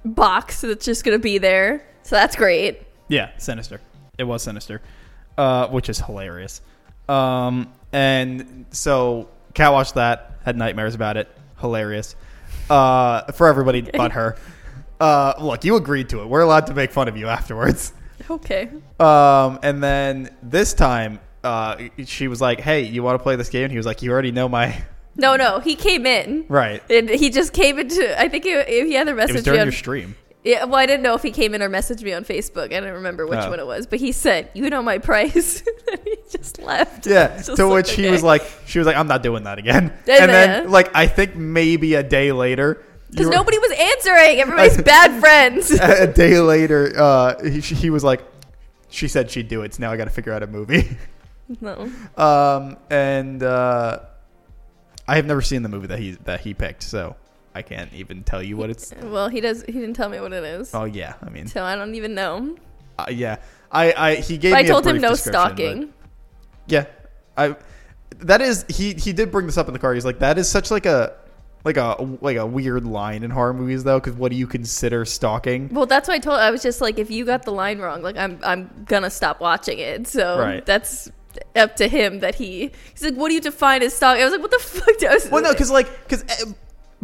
box 0.04 0.60
that's 0.60 0.84
just 0.84 1.02
gonna 1.02 1.18
be 1.18 1.38
there. 1.38 1.82
So 2.02 2.14
that's 2.14 2.36
great. 2.36 2.82
Yeah, 3.08 3.30
sinister. 3.38 3.80
It 4.18 4.24
was 4.24 4.42
sinister, 4.42 4.82
uh, 5.38 5.68
which 5.68 5.88
is 5.88 5.98
hilarious. 6.00 6.60
Um, 7.08 7.72
and 7.92 8.66
so 8.70 9.28
Cat 9.54 9.72
watched 9.72 9.94
that, 9.94 10.38
had 10.44 10.56
nightmares 10.56 10.94
about 10.94 11.16
it. 11.16 11.28
Hilarious. 11.60 12.14
Uh, 12.68 13.30
for 13.32 13.46
everybody 13.48 13.82
but 13.82 14.12
her. 14.12 14.36
Uh, 15.00 15.34
look, 15.40 15.64
you 15.64 15.76
agreed 15.76 16.08
to 16.10 16.22
it. 16.22 16.26
We're 16.28 16.40
allowed 16.40 16.66
to 16.68 16.74
make 16.74 16.90
fun 16.90 17.08
of 17.08 17.16
you 17.16 17.28
afterwards. 17.28 17.92
Okay. 18.30 18.68
Um, 18.98 19.60
and 19.62 19.82
then 19.84 20.34
this 20.42 20.74
time, 20.74 21.20
uh, 21.44 21.76
she 22.06 22.26
was 22.28 22.40
like, 22.40 22.58
"Hey, 22.60 22.82
you 22.82 23.02
want 23.02 23.18
to 23.20 23.22
play 23.22 23.36
this 23.36 23.50
game?" 23.50 23.64
And 23.64 23.70
he 23.70 23.76
was 23.76 23.86
like, 23.86 24.02
"You 24.02 24.10
already 24.10 24.32
know 24.32 24.48
my 24.48 24.82
No, 25.14 25.36
no, 25.36 25.60
he 25.60 25.76
came 25.76 26.06
in. 26.06 26.44
right." 26.48 26.82
And 26.90 27.08
he 27.08 27.30
just 27.30 27.52
came 27.52 27.78
into. 27.78 28.20
I 28.20 28.28
think 28.28 28.44
he, 28.44 28.50
he 28.64 28.96
either 28.98 29.16
It 29.18 29.32
was 29.32 29.42
during 29.44 29.60
on. 29.60 29.66
your 29.66 29.72
stream. 29.72 30.16
Yeah, 30.46 30.64
well, 30.64 30.76
I 30.76 30.86
didn't 30.86 31.02
know 31.02 31.14
if 31.14 31.22
he 31.22 31.30
came 31.32 31.54
in 31.54 31.60
or 31.60 31.68
messaged 31.68 32.02
me 32.02 32.12
on 32.12 32.24
Facebook. 32.24 32.66
I 32.72 32.80
don't 32.80 32.92
remember 32.92 33.26
which 33.26 33.40
Oh. 33.42 33.50
one 33.50 33.58
it 33.60 33.66
was, 33.66 33.86
but 33.86 33.98
he 33.98 34.12
said, 34.12 34.48
"You 34.54 34.70
know 34.70 34.82
my 34.82 34.98
price," 34.98 35.62
and 35.90 36.00
he 36.04 36.16
just 36.30 36.58
left. 36.60 37.06
Yeah. 37.06 37.26
To 37.38 37.42
just 37.44 37.58
like, 37.58 37.72
which 37.72 37.90
he 37.92 38.08
was 38.08 38.22
like, 38.22 38.42
she 38.66 38.78
was 38.78 38.86
like, 38.86 38.96
"I'm 38.96 39.08
not 39.08 39.22
doing 39.22 39.44
that 39.44 39.58
again." 39.58 39.92
Yeah, 40.06 40.18
And 40.22 40.30
then, 40.30 40.64
yeah. 40.64 40.70
like, 40.70 40.90
I 40.94 41.06
think 41.08 41.34
maybe 41.36 41.94
a 41.94 42.02
day 42.02 42.30
later, 42.32 42.82
Because 43.10 43.28
nobody 43.28 43.58
was 43.58 43.72
answering. 43.72 44.40
Everybody's 44.40 44.80
bad 44.82 45.20
friends. 45.20 45.70
a 45.72 46.06
day 46.06 46.38
later, 46.38 46.92
uh, 46.96 47.42
he, 47.44 47.60
he 47.60 47.90
was 47.90 48.04
like, 48.04 48.22
she 48.88 49.08
said 49.08 49.30
she'd 49.30 49.48
do 49.48 49.62
it. 49.62 49.74
So 49.74 49.82
now 49.82 49.90
I 49.92 49.96
got 49.96 50.04
to 50.04 50.10
figure 50.10 50.32
out 50.32 50.42
a 50.42 50.46
movie. 50.46 50.96
no. 51.60 51.90
um, 52.16 52.76
and 52.90 53.42
uh, 53.42 53.98
I 55.08 55.16
have 55.16 55.26
never 55.26 55.42
seen 55.42 55.62
the 55.62 55.68
movie 55.68 55.86
that 55.88 55.98
he 55.98 56.12
that 56.24 56.40
he 56.40 56.54
picked, 56.54 56.82
so 56.82 57.14
I 57.56 57.62
can't 57.62 57.92
even 57.94 58.22
tell 58.22 58.42
you 58.42 58.56
what 58.56 58.68
it's. 58.70 58.92
Well, 59.02 59.28
he 59.28 59.40
does. 59.40 59.62
He 59.62 59.72
didn't 59.72 59.94
tell 59.94 60.08
me 60.08 60.20
what 60.20 60.32
it 60.32 60.44
is, 60.44 60.74
Oh 60.74 60.84
yeah, 60.84 61.14
I 61.22 61.30
mean, 61.30 61.46
so 61.46 61.64
I 61.64 61.74
don't 61.74 61.94
even 61.94 62.14
know. 62.14 62.56
uh, 62.98 63.06
yeah, 63.10 63.36
I, 63.72 63.92
I 63.96 64.14
he 64.16 64.36
gave 64.38 64.52
But 64.52 64.58
I 64.58 64.62
told 64.64 64.86
him 64.86 65.00
no 65.00 65.14
stalking. 65.14 65.92
Yeah, 66.66 66.86
I. 67.36 67.56
That 68.18 68.40
is 68.40 68.64
he. 68.68 68.94
He 68.94 69.12
did 69.12 69.30
bring 69.30 69.46
this 69.46 69.56
up 69.58 69.66
in 69.68 69.72
the 69.72 69.78
car. 69.78 69.92
He's 69.94 70.04
like, 70.04 70.20
that 70.20 70.38
is 70.38 70.48
such 70.48 70.70
like 70.70 70.86
a, 70.86 71.14
like 71.64 71.76
a 71.76 71.96
like 72.20 72.36
a 72.36 72.46
weird 72.46 72.84
line 72.84 73.22
in 73.22 73.30
horror 73.30 73.52
movies 73.54 73.84
though. 73.84 74.00
Because 74.00 74.14
what 74.14 74.30
do 74.32 74.36
you 74.38 74.46
consider 74.46 75.04
stalking? 75.04 75.68
Well, 75.70 75.86
that's 75.86 76.08
what 76.08 76.14
I 76.14 76.18
told. 76.18 76.38
I 76.40 76.50
was 76.50 76.62
just 76.62 76.80
like, 76.80 76.98
if 76.98 77.10
you 77.10 77.24
got 77.24 77.42
the 77.44 77.52
line 77.52 77.78
wrong, 77.78 78.02
like 78.02 78.16
I'm, 78.16 78.38
I'm 78.42 78.70
gonna 78.86 79.10
stop 79.10 79.40
watching 79.40 79.78
it. 79.78 80.06
So 80.08 80.38
Right. 80.38 80.64
that's 80.64 81.10
up 81.54 81.76
to 81.76 81.88
him. 81.88 82.20
That 82.20 82.34
he, 82.36 82.70
he's 82.92 83.02
like, 83.02 83.14
what 83.14 83.28
do 83.28 83.34
you 83.34 83.40
define 83.40 83.82
as 83.82 83.92
stalking? 83.94 84.22
I 84.22 84.24
was 84.24 84.32
like, 84.32 84.42
what 84.42 84.50
the 84.50 84.58
fuck? 84.60 85.02
I 85.10 85.14
was, 85.14 85.28
Well, 85.30 85.42
no, 85.42 85.52
because 85.56 85.70
like, 85.70 85.88
because 86.08 86.24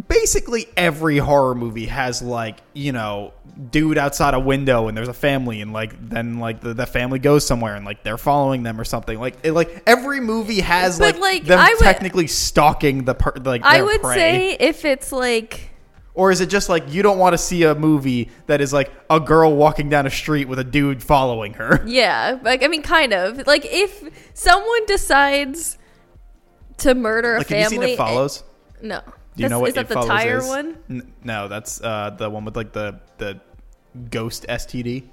basically 0.09 0.67
every 0.77 1.19
horror 1.19 1.55
movie 1.55 1.87
has 1.87 2.23
like, 2.23 2.59
you 2.73 2.93
know, 2.93 3.33
dude 3.71 3.99
outside 3.99 4.35
a 4.35 4.41
window 4.41 4.89
and 4.89 4.97
there's 4.97 5.09
a 5.09 5.13
family 5.15 5.61
and 5.61 5.73
like 5.73 5.95
then 6.09 6.39
like 6.39 6.61
the, 6.61 6.73
the 6.75 6.87
family 6.87 7.19
goes 7.19 7.47
somewhere 7.47 7.75
and 7.75 7.85
like 7.85 8.03
they're 8.03 8.19
following 8.19 8.63
them 8.63 8.81
or 8.81 8.85
something. 8.85 9.19
Like, 9.19 9.37
it, 9.43 9.53
like 9.53 9.83
every 9.87 10.21
movie 10.21 10.61
has 10.61 10.99
But, 10.99 11.15
like, 11.17 11.21
like, 11.21 11.45
them 11.45 11.59
I 11.61 11.69
would- 11.71 11.85
technically 11.85 12.27
stalking 12.27 13.05
the 13.05 13.15
per, 13.15 13.33
like 13.45 13.63
I 13.65 13.83
would 13.83 14.01
prey. 14.03 14.15
say 14.15 14.57
if 14.61 14.85
it's 14.85 15.13
like, 15.13 15.71
or 16.15 16.31
is 16.31 16.43
it 16.43 16.51
just 16.51 16.69
like 16.69 16.93
you 16.93 17.03
don't 17.03 17.19
want 17.19 17.33
to 17.33 17.39
see 17.39 17.63
a 17.63 17.75
movie 17.75 18.31
that 18.47 18.61
is 18.61 18.71
like 18.73 18.91
a 19.09 19.19
girl 19.19 19.55
walking 19.57 19.89
down 19.89 20.07
a 20.07 20.11
street 20.11 20.47
with 20.47 20.59
a 20.59 20.65
dude 20.65 21.03
following 21.03 21.55
her? 21.55 21.83
yeah, 21.87 22.39
like 22.43 22.63
I 22.63 22.69
mean, 22.69 22.83
kind 22.83 23.13
of 23.15 23.47
like 23.47 23.65
if 23.65 24.03
someone 24.35 24.85
decides 24.87 25.79
to 26.79 26.95
murder 26.95 27.37
a 27.37 27.39
Like, 27.39 27.49
have 27.49 27.59
you 27.73 27.79
family, 27.79 27.87
seen 27.87 27.95
It 27.95 27.97
Follows? 27.97 28.43
no. 28.83 29.01
Do 29.37 29.43
you 29.43 29.49
know 29.49 29.61
what 29.61 29.69
is 29.71 29.75
that 29.77 29.83
It 29.87 29.89
the 29.89 29.95
Follows 29.95 30.09
tire 30.09 30.39
is? 30.39 30.47
one? 30.49 30.77
N- 30.91 31.13
no, 31.25 31.49
that's 31.49 31.81
uh, 31.81 32.11
the 32.11 32.29
one 32.29 32.45
with 32.45 32.57
like 32.57 32.73
the 32.73 33.01
the 33.19 33.41
ghost 34.11 34.45
STD. 34.49 35.05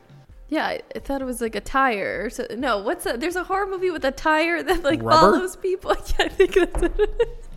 Yeah, 0.50 0.66
I, 0.66 0.82
I 0.96 1.00
thought 1.00 1.22
it 1.22 1.26
was 1.26 1.42
like 1.42 1.56
a 1.56 1.62
tire. 1.62 2.24
or 2.26 2.30
So, 2.30 2.46
no, 2.58 2.80
what's 2.80 3.04
that? 3.04 3.20
There's 3.20 3.36
a 3.36 3.44
horror 3.44 3.68
movie 3.68 3.92
with 3.92 4.04
a 4.04 4.12
tire 4.12 4.62
that 4.70 4.84
like 4.84 5.02
Rubber? 5.02 5.34
follows 5.38 5.56
people. 5.56 5.96
Yeah, 6.20 6.26
I 6.26 6.30
think 6.30 6.54
that's 6.54 6.82
what 6.82 7.00
it 7.00 7.38
is. 7.38 7.50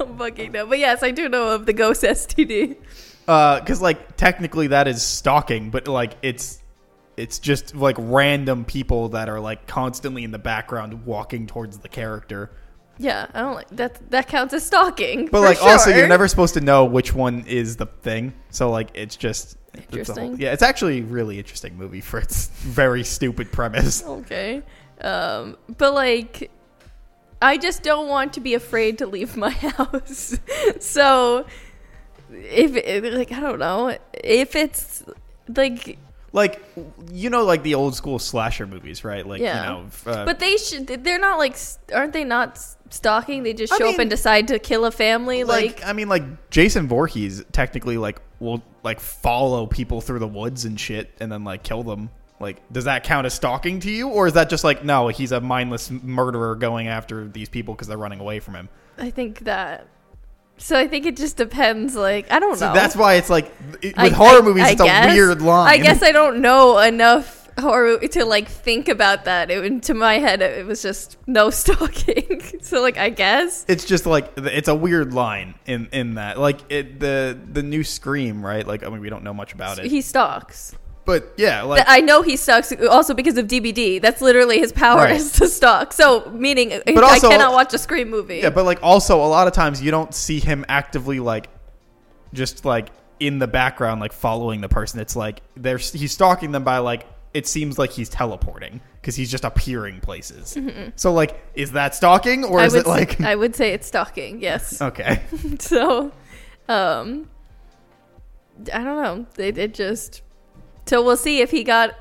I'm 0.00 0.18
fucking 0.18 0.52
know, 0.52 0.66
but 0.66 0.78
yes, 0.78 1.02
I 1.02 1.10
do 1.12 1.28
know 1.28 1.50
of 1.54 1.66
the 1.66 1.72
ghost 1.72 2.02
STD. 2.02 2.76
because 3.24 3.80
like 3.80 4.16
technically 4.16 4.66
that 4.68 4.88
is 4.88 5.02
stalking, 5.02 5.70
but 5.70 5.86
like 5.88 6.14
it's 6.22 6.60
it's 7.16 7.38
just 7.38 7.74
like 7.74 7.94
random 7.98 8.64
people 8.64 9.10
that 9.10 9.28
are 9.28 9.38
like 9.38 9.66
constantly 9.68 10.24
in 10.24 10.32
the 10.32 10.38
background 10.38 11.06
walking 11.06 11.46
towards 11.46 11.78
the 11.78 11.88
character. 11.88 12.50
Yeah, 12.98 13.26
I 13.34 13.40
don't 13.40 13.54
like 13.54 13.68
that. 13.70 14.10
That 14.10 14.28
counts 14.28 14.54
as 14.54 14.64
stalking. 14.64 15.26
But 15.26 15.40
like 15.40 15.62
also 15.62 15.90
you're 15.90 16.08
never 16.08 16.28
supposed 16.28 16.54
to 16.54 16.60
know 16.60 16.84
which 16.84 17.12
one 17.14 17.44
is 17.46 17.76
the 17.76 17.86
thing. 17.86 18.32
So 18.50 18.70
like 18.70 18.90
it's 18.94 19.16
just 19.16 19.56
it's 19.72 19.84
whole- 19.90 19.98
Interesting. 19.98 20.36
yeah, 20.40 20.52
it's 20.52 20.62
actually 20.62 21.00
a 21.00 21.02
really 21.02 21.38
interesting 21.38 21.76
movie 21.76 22.00
for 22.00 22.20
its 22.20 22.46
very 22.48 23.02
stupid 23.04 23.50
premise. 23.50 24.04
okay. 24.06 24.62
Um, 25.00 25.56
but 25.76 25.92
like, 25.94 26.50
I 27.42 27.58
just 27.58 27.82
don't 27.82 28.08
want 28.08 28.34
to 28.34 28.40
be 28.40 28.54
afraid 28.54 28.98
to 28.98 29.06
leave 29.06 29.36
my 29.36 29.50
house. 29.50 30.38
so, 30.78 31.46
if 32.30 33.12
like 33.14 33.32
I 33.32 33.40
don't 33.40 33.58
know 33.58 33.96
if 34.12 34.54
it's 34.54 35.02
like 35.48 35.98
Like 36.34 36.60
you 37.12 37.30
know 37.30 37.44
like 37.44 37.62
the 37.62 37.76
old 37.76 37.94
school 37.94 38.18
slasher 38.18 38.66
movies, 38.66 39.04
right? 39.04 39.24
Like 39.24 39.40
Yeah. 39.40 39.60
you 39.60 39.70
know 39.70 39.86
uh, 40.12 40.24
But 40.24 40.40
they 40.40 40.56
should. 40.56 40.88
They're 40.88 41.18
not 41.18 41.38
like. 41.38 41.56
Aren't 41.94 42.12
they 42.12 42.24
not 42.24 42.58
stalking? 42.90 43.44
They 43.44 43.52
just 43.54 43.72
I 43.72 43.78
show 43.78 43.84
mean- 43.84 43.94
up 43.94 44.00
and 44.00 44.10
decide 44.10 44.48
to 44.48 44.58
kill 44.58 44.84
a 44.84 44.90
family. 44.90 45.44
like, 45.44 45.78
Like, 45.78 45.86
I 45.86 45.92
mean, 45.92 46.08
like 46.08 46.50
Jason 46.50 46.88
Voorhees 46.88 47.44
technically 47.52 47.98
like 47.98 48.20
will 48.40 48.62
like 48.82 48.98
follow 48.98 49.66
people 49.66 50.00
through 50.00 50.18
the 50.18 50.26
woods 50.26 50.64
and 50.64 50.78
shit, 50.78 51.08
and 51.20 51.30
then 51.30 51.44
like 51.44 51.62
kill 51.62 51.84
them. 51.84 52.10
Like, 52.40 52.60
does 52.72 52.84
that 52.86 53.04
count 53.04 53.26
as 53.26 53.32
stalking 53.34 53.78
to 53.80 53.90
you, 53.90 54.08
or 54.08 54.26
is 54.26 54.32
that 54.32 54.50
just 54.50 54.64
like 54.64 54.84
no, 54.84 55.06
he's 55.06 55.30
a 55.30 55.40
mindless 55.40 55.88
murderer 55.88 56.56
going 56.56 56.88
after 56.88 57.28
these 57.28 57.48
people 57.48 57.74
because 57.74 57.86
they're 57.86 57.96
running 57.96 58.18
away 58.18 58.40
from 58.40 58.56
him? 58.56 58.68
I 58.98 59.10
think 59.10 59.40
that. 59.44 59.86
So 60.56 60.78
I 60.78 60.86
think 60.86 61.04
it 61.06 61.16
just 61.16 61.36
depends. 61.36 61.94
Like, 61.94 62.30
I 62.30 62.38
don't 62.38 62.56
So 62.56 62.68
know. 62.68 62.74
that's 62.74 62.96
why 62.96 63.14
it's 63.14 63.28
like 63.30 63.46
it- 63.82 63.96
with 63.96 64.12
I- 64.12 64.16
horror 64.16 64.38
I- 64.38 64.42
movies, 64.42 64.64
I 64.64 64.70
it's 64.70 64.82
guess. 64.82 65.06
a 65.10 65.14
weird 65.14 65.42
line. 65.42 65.68
I 65.68 65.78
guess 65.78 66.02
I 66.02 66.12
don't 66.12 66.38
know 66.40 66.78
enough 66.78 67.40
horror 67.58 67.98
to 67.98 68.24
like 68.24 68.48
think 68.48 68.88
about 68.88 69.26
that. 69.26 69.50
It, 69.50 69.82
to 69.84 69.94
my 69.94 70.18
head, 70.18 70.42
it 70.42 70.66
was 70.66 70.82
just 70.82 71.16
no 71.26 71.50
stalking. 71.62 72.42
so 72.62 72.80
like, 72.82 72.98
I 72.98 73.10
guess. 73.10 73.64
it's 73.68 73.84
just 73.84 74.06
like 74.06 74.32
it's 74.36 74.68
a 74.68 74.74
weird 74.74 75.12
line 75.12 75.54
in 75.66 75.88
in 75.92 76.14
that 76.14 76.38
like 76.38 76.60
it 76.70 76.98
the 77.00 77.38
the 77.52 77.62
new 77.62 77.84
Scream, 77.84 78.44
right? 78.44 78.66
Like, 78.66 78.84
I 78.84 78.88
mean, 78.88 79.00
we 79.00 79.10
don't 79.10 79.24
know 79.24 79.34
much 79.34 79.52
about 79.52 79.78
it, 79.78 79.86
He 79.86 80.00
stalks. 80.02 80.74
But 81.04 81.34
yeah, 81.36 81.62
like 81.62 81.84
I 81.86 82.00
know 82.00 82.22
he 82.22 82.36
stalks 82.36 82.72
also 82.90 83.14
because 83.14 83.36
of 83.36 83.46
DBD. 83.46 84.00
That's 84.00 84.20
literally 84.20 84.58
his 84.58 84.72
power 84.72 84.98
Right. 84.98 85.16
is 85.16 85.32
to 85.32 85.48
stalk. 85.48 85.92
So 85.92 86.30
meaning 86.30 86.80
But 86.86 87.04
I 87.04 87.18
cannot 87.18 87.52
watch 87.52 87.74
a 87.74 87.78
Scream 87.78 88.10
movie. 88.10 88.38
Yeah, 88.38 88.50
but 88.50 88.64
like 88.64 88.78
also 88.82 89.18
a 89.18 89.26
lot 89.28 89.46
of 89.46 89.52
times 89.52 89.82
you 89.82 89.90
don't 89.90 90.14
see 90.14 90.40
him 90.40 90.64
actively 90.68 91.20
like 91.20 91.48
just 92.32 92.64
like 92.64 92.88
in 93.20 93.38
the 93.38 93.46
background 93.46 94.00
like 94.00 94.12
following 94.12 94.60
the 94.60 94.68
person. 94.68 95.00
It's 95.00 95.16
like 95.16 95.42
there's 95.56 95.92
he's 95.92 96.12
stalking 96.12 96.52
them 96.52 96.64
by 96.64 96.78
like 96.78 97.06
it 97.32 97.46
seems 97.46 97.78
like 97.78 97.90
he's 97.90 98.08
teleporting 98.08 98.80
because 99.00 99.16
he's 99.16 99.30
just 99.30 99.44
appearing 99.44 100.00
places. 100.00 100.56
So 100.96 101.12
like 101.12 101.44
is 101.54 101.72
that 101.72 101.94
stalking 101.94 102.44
or 102.44 102.60
I 102.60 102.64
is 102.66 102.74
it 102.74 102.86
like 102.86 103.20
I 103.20 103.34
would 103.36 103.54
say 103.54 103.72
it's 103.72 103.86
stalking. 103.86 104.40
Yes. 104.40 104.80
okay? 104.82 105.22
so 105.58 106.12
um 106.68 107.28
i 108.72 108.84
don't 108.84 109.02
know 109.02 109.26
it, 109.36 109.58
it 109.58 109.74
just 109.74 110.22
so 110.86 111.02
we'll 111.02 111.16
see 111.16 111.40
if 111.40 111.50
he 111.50 111.64
got 111.64 111.94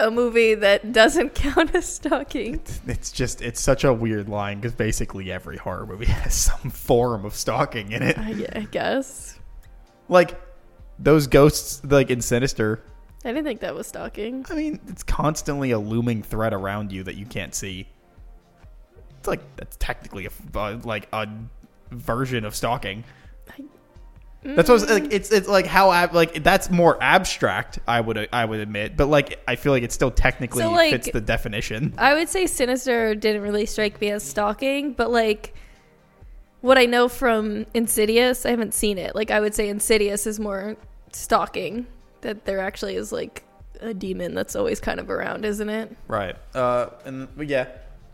a 0.00 0.10
movie 0.10 0.54
that 0.54 0.92
doesn't 0.92 1.30
count 1.34 1.74
as 1.74 1.86
stalking 1.86 2.60
It's 2.86 3.10
just 3.10 3.42
it's 3.42 3.60
such 3.60 3.84
a 3.84 3.92
weird 3.92 4.28
line 4.28 4.60
because 4.60 4.74
basically 4.74 5.30
every 5.32 5.56
horror 5.56 5.86
movie 5.86 6.04
has 6.22 6.34
some 6.34 6.70
form 6.70 7.24
of 7.24 7.34
stalking 7.34 7.92
in 7.92 8.02
it. 8.02 8.18
i, 8.18 8.32
gue- 8.32 8.46
I 8.52 8.60
guess 8.70 9.38
Like 10.08 10.40
those 10.98 11.26
ghosts 11.26 11.80
like 11.84 12.10
in 12.10 12.20
Sinister. 12.20 12.82
i 13.24 13.28
didn't 13.28 13.44
think 13.44 13.60
that 13.60 13.74
was 13.74 13.86
stalking 13.88 14.46
I 14.50 14.54
mean, 14.54 14.80
it's 14.88 15.02
constantly 15.02 15.70
a 15.72 15.78
looming 15.78 16.22
threat 16.22 16.54
around 16.54 16.92
you 16.92 17.02
that 17.04 17.16
you 17.16 17.26
can't 17.26 17.54
see. 17.54 17.88
It's 19.18 19.26
like 19.28 19.40
that's 19.56 19.76
technically 19.80 20.26
a 20.26 20.30
uh, 20.58 20.78
like 20.84 21.08
a 21.12 21.26
version 21.90 22.44
of 22.44 22.54
stalking. 22.54 23.02
That's 24.56 24.68
what 24.68 24.80
I 24.80 24.84
was, 24.84 24.90
like. 24.90 25.12
It's 25.12 25.30
it's 25.30 25.48
like 25.48 25.66
how 25.66 25.92
ab- 25.92 26.14
like 26.14 26.42
that's 26.42 26.70
more 26.70 26.96
abstract. 27.02 27.78
I 27.86 28.00
would 28.00 28.28
I 28.32 28.44
would 28.44 28.60
admit, 28.60 28.96
but 28.96 29.06
like 29.08 29.40
I 29.46 29.56
feel 29.56 29.72
like 29.72 29.82
it 29.82 29.92
still 29.92 30.10
technically 30.10 30.62
So, 30.62 30.70
like- 30.70 30.92
fits 30.92 31.10
the 31.10 31.20
definition. 31.20 31.94
I 31.98 32.14
would 32.14 32.28
say 32.28 32.46
Sinister 32.46 33.14
didn't 33.14 33.42
really 33.42 33.66
strike 33.66 34.00
me 34.00 34.10
as 34.10 34.22
stalking, 34.22 34.92
but 34.92 35.10
like 35.10 35.54
what 36.60 36.78
I 36.78 36.86
know 36.86 37.08
from 37.08 37.66
Insidious, 37.74 38.44
I 38.46 38.50
haven't 38.50 38.74
seen 38.74 38.98
it. 38.98 39.14
Like 39.14 39.30
I 39.30 39.40
would 39.40 39.54
say 39.54 39.68
Insidious 39.68 40.26
is 40.26 40.40
more 40.40 40.76
stalking. 41.12 41.86
That 42.22 42.44
there 42.46 42.58
actually 42.60 42.96
is 42.96 43.12
like 43.12 43.44
a 43.80 43.94
demon 43.94 44.34
that's 44.34 44.56
always 44.56 44.80
kind 44.80 44.98
of 44.98 45.08
around, 45.08 45.44
isn't 45.44 45.68
it? 45.68 45.96
Right. 46.08 46.34
Uh. 46.54 46.88
And 47.04 47.28
yeah, 47.48 47.68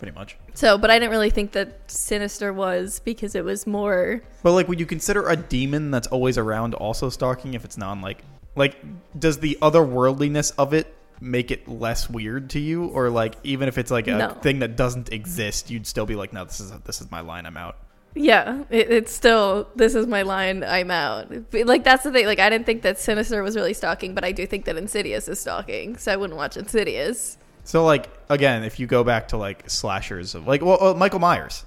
pretty 0.05 0.15
much. 0.19 0.37
So, 0.53 0.77
but 0.77 0.91
I 0.91 0.99
didn't 0.99 1.13
really 1.13 1.31
think 1.31 1.53
that 1.53 1.91
Sinister 1.91 2.53
was 2.53 3.01
because 3.01 3.35
it 3.35 3.45
was 3.45 3.67
more 3.67 4.23
But 4.43 4.53
like, 4.53 4.69
would 4.69 4.79
you 4.79 4.87
consider 4.87 5.29
a 5.29 5.37
demon 5.37 5.91
that's 5.91 6.09
always 6.09 6.37
around 6.37 6.75
also 6.75 7.09
stalking 7.09 7.55
if 7.55 7.65
it's 7.65 7.79
non 7.79 8.03
like 8.03 8.19
like 8.55 8.77
does 9.19 9.39
the 9.39 9.57
otherworldliness 9.63 10.53
of 10.59 10.75
it 10.75 10.95
make 11.21 11.51
it 11.51 11.67
less 11.67 12.11
weird 12.11 12.51
to 12.51 12.59
you, 12.59 12.87
or 12.89 13.09
like 13.09 13.37
even 13.45 13.67
if 13.69 13.79
it's 13.79 13.91
like 13.91 14.07
a 14.09 14.17
No. 14.19 14.29
thing 14.43 14.59
that 14.59 14.77
doesn't 14.77 15.11
exist, 15.13 15.71
you'd 15.71 15.87
still 15.87 16.07
be 16.07 16.15
like, 16.17 16.33
no, 16.33 16.45
this 16.45 16.61
is 16.61 16.71
this 16.85 17.01
is 17.01 17.11
my 17.11 17.21
line. 17.21 17.47
I'm 17.47 17.57
out. 17.57 17.77
Yeah, 18.17 18.63
it, 18.71 18.91
it's 18.91 19.13
still 19.13 19.69
this 19.75 19.95
is 19.95 20.07
my 20.07 20.23
line. 20.23 20.63
I'm 20.63 20.91
out. 20.91 21.33
Like 21.53 21.83
that's 21.83 22.05
the 22.05 22.13
thing. 22.13 22.27
Like 22.27 22.41
I 22.41 22.51
didn't 22.51 22.67
think 22.67 22.83
that 22.83 22.99
Sinister 22.99 23.43
was 23.43 23.57
really 23.57 23.75
stalking, 23.75 24.15
but 24.15 24.23
I 24.23 24.33
do 24.33 24.47
think 24.47 24.67
that 24.67 24.77
Insidious 24.77 25.29
is 25.29 25.41
stalking. 25.41 25.97
So 25.97 26.13
I 26.13 26.17
wouldn't 26.17 26.37
watch 26.37 26.57
Insidious. 26.59 27.39
So 27.65 27.85
like 27.85 28.09
again, 28.29 28.63
if 28.65 28.79
you 28.79 28.87
go 28.87 29.05
back 29.05 29.29
to 29.29 29.37
like 29.37 29.69
slashers 29.71 30.35
of 30.35 30.47
like 30.47 30.63
well, 30.63 30.83
uh, 30.83 30.95
Michael 30.95 31.19
Myers, 31.21 31.65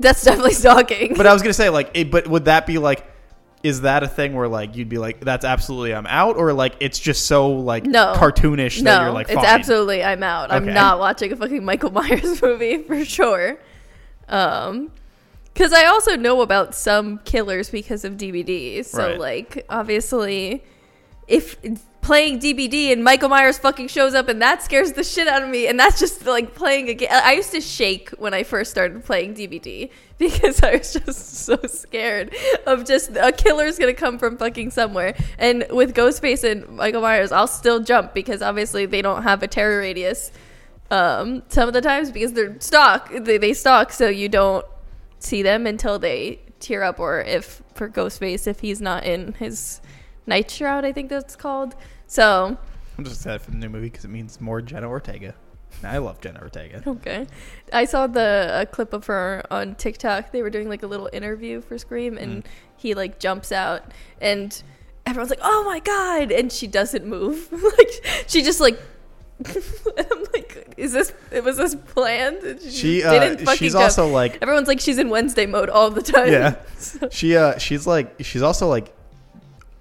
That's 0.00 0.22
definitely 0.24 0.54
stalking. 0.54 1.14
but 1.16 1.26
I 1.26 1.32
was 1.32 1.42
gonna 1.42 1.52
say 1.54 1.68
like, 1.70 1.90
it, 1.94 2.10
but 2.10 2.26
would 2.28 2.46
that 2.46 2.66
be 2.66 2.78
like? 2.78 3.04
Is 3.64 3.80
that 3.80 4.04
a 4.04 4.08
thing 4.08 4.34
where 4.34 4.46
like 4.46 4.76
you'd 4.76 4.88
be 4.88 4.98
like, 4.98 5.18
that's 5.20 5.44
absolutely 5.44 5.92
I'm 5.92 6.06
out, 6.06 6.36
or 6.36 6.52
like 6.52 6.76
it's 6.78 6.98
just 6.98 7.26
so 7.26 7.50
like 7.50 7.84
No. 7.84 8.12
cartoonish 8.16 8.76
that 8.76 8.84
no, 8.84 9.00
you're 9.02 9.12
like, 9.12 9.28
it's 9.30 9.36
absolutely 9.44 10.04
I'm 10.04 10.22
out. 10.22 10.52
I'm 10.52 10.64
not 10.64 11.00
watching 11.00 11.32
a 11.32 11.36
fucking 11.36 11.64
Michael 11.64 11.90
Myers 11.98 12.40
movie 12.40 12.84
for 12.84 13.04
sure. 13.04 13.58
Um, 14.28 14.92
because 15.52 15.72
I 15.72 15.86
also 15.86 16.14
know 16.14 16.40
about 16.42 16.72
some 16.76 17.18
killers 17.24 17.68
because 17.68 18.04
of 18.04 18.12
DBDs. 18.12 18.84
So 18.86 18.98
Right. 19.08 19.18
like 19.18 19.66
obviously, 19.68 20.62
if 21.28 21.56
playing 22.00 22.40
DBD 22.40 22.90
and 22.90 23.04
Michael 23.04 23.28
Myers 23.28 23.58
fucking 23.58 23.88
shows 23.88 24.14
up 24.14 24.28
and 24.28 24.40
that 24.40 24.62
scares 24.62 24.92
the 24.92 25.04
shit 25.04 25.28
out 25.28 25.42
of 25.42 25.48
me, 25.50 25.66
and 25.66 25.78
that's 25.78 26.00
just 26.00 26.24
like 26.26 26.54
playing 26.54 26.88
a 26.88 26.94
game. 26.94 27.08
I 27.12 27.34
used 27.34 27.52
to 27.52 27.60
shake 27.60 28.08
when 28.10 28.32
I 28.32 28.44
first 28.44 28.70
started 28.70 29.04
playing 29.04 29.34
DBD 29.34 29.90
because 30.18 30.62
I 30.62 30.76
was 30.76 30.94
just 30.94 31.34
so 31.44 31.58
scared 31.66 32.34
of 32.66 32.86
just 32.86 33.10
a 33.16 33.30
killer's 33.30 33.78
gonna 33.78 33.94
come 33.94 34.18
from 34.18 34.38
fucking 34.38 34.70
somewhere. 34.70 35.14
And 35.38 35.66
with 35.70 35.94
Ghostface 35.94 36.50
and 36.50 36.66
Michael 36.76 37.02
Myers, 37.02 37.30
I'll 37.30 37.46
still 37.46 37.80
jump 37.80 38.14
because 38.14 38.40
obviously 38.40 38.86
they 38.86 39.02
don't 39.02 39.22
have 39.22 39.42
a 39.42 39.46
terror 39.46 39.80
radius 39.80 40.32
um, 40.90 41.42
some 41.48 41.68
of 41.68 41.74
the 41.74 41.82
times 41.82 42.10
because 42.10 42.32
they're 42.32 42.58
stalk. 42.60 43.10
They, 43.12 43.38
they 43.38 43.52
stalk, 43.52 43.92
so 43.92 44.08
you 44.08 44.28
don't 44.28 44.64
see 45.18 45.42
them 45.42 45.66
until 45.66 45.98
they 45.98 46.40
tear 46.60 46.82
up, 46.82 46.98
or 46.98 47.20
if 47.20 47.62
for 47.74 47.88
Ghostface, 47.88 48.46
if 48.46 48.60
he's 48.60 48.80
not 48.80 49.04
in 49.04 49.34
his 49.34 49.80
night 50.28 50.50
shroud, 50.50 50.84
I 50.84 50.92
think 50.92 51.08
that's 51.08 51.34
called. 51.34 51.74
So 52.06 52.56
I'm 52.96 53.04
just 53.04 53.16
excited 53.16 53.40
for 53.42 53.50
the 53.50 53.56
new 53.56 53.68
movie 53.68 53.88
because 53.90 54.04
it 54.04 54.08
means 54.08 54.40
more 54.40 54.60
Jenna 54.62 54.88
Ortega. 54.88 55.34
I 55.84 55.98
love 55.98 56.20
Jenna 56.20 56.40
Ortega. 56.40 56.82
okay, 56.86 57.26
I 57.72 57.84
saw 57.84 58.06
the 58.06 58.50
a 58.62 58.66
clip 58.66 58.92
of 58.92 59.06
her 59.06 59.42
on 59.50 59.74
TikTok. 59.74 60.32
They 60.32 60.42
were 60.42 60.50
doing 60.50 60.68
like 60.68 60.82
a 60.82 60.86
little 60.86 61.08
interview 61.12 61.60
for 61.60 61.78
Scream, 61.78 62.16
and 62.18 62.46
he 62.76 62.94
like 62.94 63.18
jumps 63.18 63.52
out, 63.52 63.82
and 64.20 64.60
everyone's 65.06 65.30
like, 65.30 65.40
"Oh 65.42 65.64
my 65.64 65.80
god!" 65.80 66.32
And 66.32 66.50
she 66.52 66.66
doesn't 66.66 67.04
move. 67.06 67.48
like 67.78 68.24
she 68.26 68.42
just 68.42 68.60
like. 68.60 68.78
I'm 69.46 70.24
like, 70.32 70.74
is 70.76 70.92
this? 70.92 71.12
It 71.30 71.44
was 71.44 71.56
this 71.58 71.76
planned? 71.76 72.38
And 72.38 72.60
She 72.60 73.02
didn't 73.02 73.42
uh, 73.42 73.44
fucking 73.44 73.56
she's 73.58 73.72
jump. 73.72 73.84
also 73.84 74.08
like 74.08 74.36
Everyone's 74.42 74.66
like 74.66 74.80
she's 74.80 74.98
in 74.98 75.10
Wednesday 75.10 75.46
mode 75.46 75.70
all 75.70 75.90
the 75.92 76.02
time. 76.02 76.32
yeah. 76.32 76.56
She 77.12 77.36
uh 77.36 77.56
she's 77.56 77.86
like 77.86 78.16
she's 78.18 78.42
also 78.42 78.66
like 78.66 78.92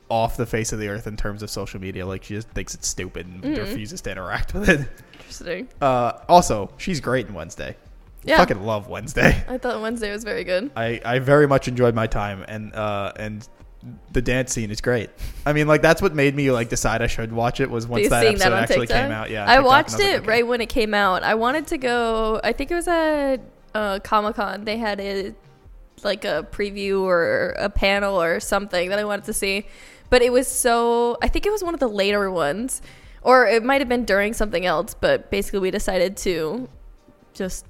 off 0.10 0.38
the 0.38 0.46
face 0.46 0.72
of 0.74 0.80
the 0.80 0.88
earth 0.88 1.08
in 1.08 1.18
terms 1.18 1.44
of 1.44 1.50
social 1.50 1.80
media. 1.82 2.06
Like 2.06 2.24
she 2.24 2.34
just 2.36 2.50
thinks 2.50 2.74
it's 2.74 2.88
stupid 2.88 3.26
and 3.28 3.44
Mm-hmm. 3.44 3.60
refuses 3.62 4.02
to 4.02 4.12
interact 4.12 4.54
with 4.54 4.70
it. 4.70 4.88
Interesting. 5.14 5.68
Uh, 5.82 6.14
also, 6.30 6.72
she's 6.78 7.00
great 7.00 7.28
in 7.28 7.34
Wednesday. 7.34 7.76
Yeah. 8.24 8.38
Fucking 8.38 8.64
love 8.64 8.88
Wednesday. 8.90 9.44
I 9.50 9.58
thought 9.58 9.82
Wednesday 9.82 10.12
was 10.12 10.24
very 10.24 10.44
good. 10.44 10.72
I, 10.76 11.00
I 11.06 11.20
very 11.20 11.48
much 11.48 11.68
enjoyed 11.68 11.96
my 11.96 12.08
time 12.08 12.44
and 12.48 12.74
uh 12.74 13.14
and 13.16 13.48
the 14.12 14.22
dance 14.22 14.52
scene 14.52 14.72
is 14.72 14.82
great. 14.82 15.10
I 15.46 15.54
mean, 15.54 15.68
like 15.68 15.82
that's 15.82 16.02
what 16.02 16.14
made 16.16 16.36
me 16.36 16.52
like 16.52 16.68
decide 16.68 17.02
I 17.02 17.08
should 17.08 17.32
watch 17.32 17.60
it 17.62 17.70
was 17.70 17.88
once 17.88 18.10
that 18.10 18.26
episode 18.26 18.50
that 18.50 18.54
actually 18.54 18.88
TikTok? 18.88 19.04
came 19.04 19.12
out. 19.12 19.30
Yeah, 19.30 19.44
I 19.44 19.56
TikTok, 19.58 19.66
watched 19.66 20.00
it 20.00 20.20
like, 20.22 20.28
right 20.28 20.48
when 20.48 20.62
it 20.62 20.68
came 20.68 20.94
out. 20.94 21.24
I 21.24 21.36
wanted 21.36 21.68
to 21.68 21.78
go. 21.78 22.42
I 22.44 22.52
think 22.54 22.72
it 22.72 22.76
was 22.76 22.88
at 22.88 23.38
uh, 23.76 24.00
Comic 24.00 24.36
Con. 24.36 24.66
They 24.66 24.78
had 24.78 25.00
a 25.00 25.34
like 26.04 26.26
a 26.26 26.46
preview 26.52 27.02
or 27.04 27.50
a 27.58 27.70
panel 27.70 28.22
or 28.22 28.40
something 28.40 28.90
that 28.90 29.00
I 29.00 29.06
wanted 29.06 29.26
to 29.26 29.34
see, 29.34 29.66
but 30.10 30.22
it 30.22 30.32
was 30.32 30.48
so. 30.48 31.18
I 31.22 31.28
think 31.28 31.46
it 31.46 31.52
was 31.52 31.64
one 31.64 31.74
of 31.74 31.80
the 31.80 31.90
later 31.90 32.30
ones, 32.32 32.82
or 33.22 33.46
it 33.48 33.64
might 33.64 33.82
have 33.82 33.90
been 33.90 34.06
during 34.06 34.34
something 34.34 34.66
else. 34.66 34.94
But 34.94 35.30
basically, 35.32 35.60
we 35.60 35.72
decided 35.72 36.18
to 36.18 36.70
just 37.34 37.66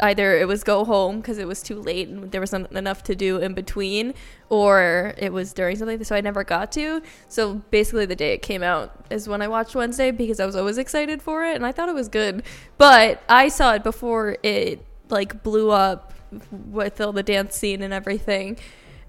either 0.00 0.36
it 0.36 0.46
was 0.46 0.64
go 0.64 0.84
home 0.84 1.20
because 1.20 1.38
it 1.38 1.46
was 1.46 1.62
too 1.62 1.80
late 1.80 2.08
and 2.08 2.30
there 2.30 2.40
wasn't 2.40 2.70
enough 2.72 3.02
to 3.02 3.14
do 3.14 3.38
in 3.38 3.54
between 3.54 4.14
or 4.48 5.14
it 5.18 5.32
was 5.32 5.52
during 5.52 5.76
something 5.76 6.02
so 6.04 6.14
i 6.14 6.20
never 6.20 6.44
got 6.44 6.70
to 6.70 7.00
so 7.28 7.54
basically 7.70 8.06
the 8.06 8.16
day 8.16 8.32
it 8.32 8.42
came 8.42 8.62
out 8.62 8.94
is 9.10 9.28
when 9.28 9.40
i 9.42 9.48
watched 9.48 9.74
wednesday 9.74 10.10
because 10.10 10.40
i 10.40 10.46
was 10.46 10.56
always 10.56 10.78
excited 10.78 11.22
for 11.22 11.44
it 11.44 11.56
and 11.56 11.64
i 11.64 11.72
thought 11.72 11.88
it 11.88 11.94
was 11.94 12.08
good 12.08 12.42
but 12.76 13.22
i 13.28 13.48
saw 13.48 13.74
it 13.74 13.82
before 13.82 14.36
it 14.42 14.84
like 15.08 15.42
blew 15.42 15.70
up 15.70 16.12
with 16.50 17.00
all 17.00 17.12
the 17.12 17.22
dance 17.22 17.56
scene 17.56 17.82
and 17.82 17.94
everything 17.94 18.58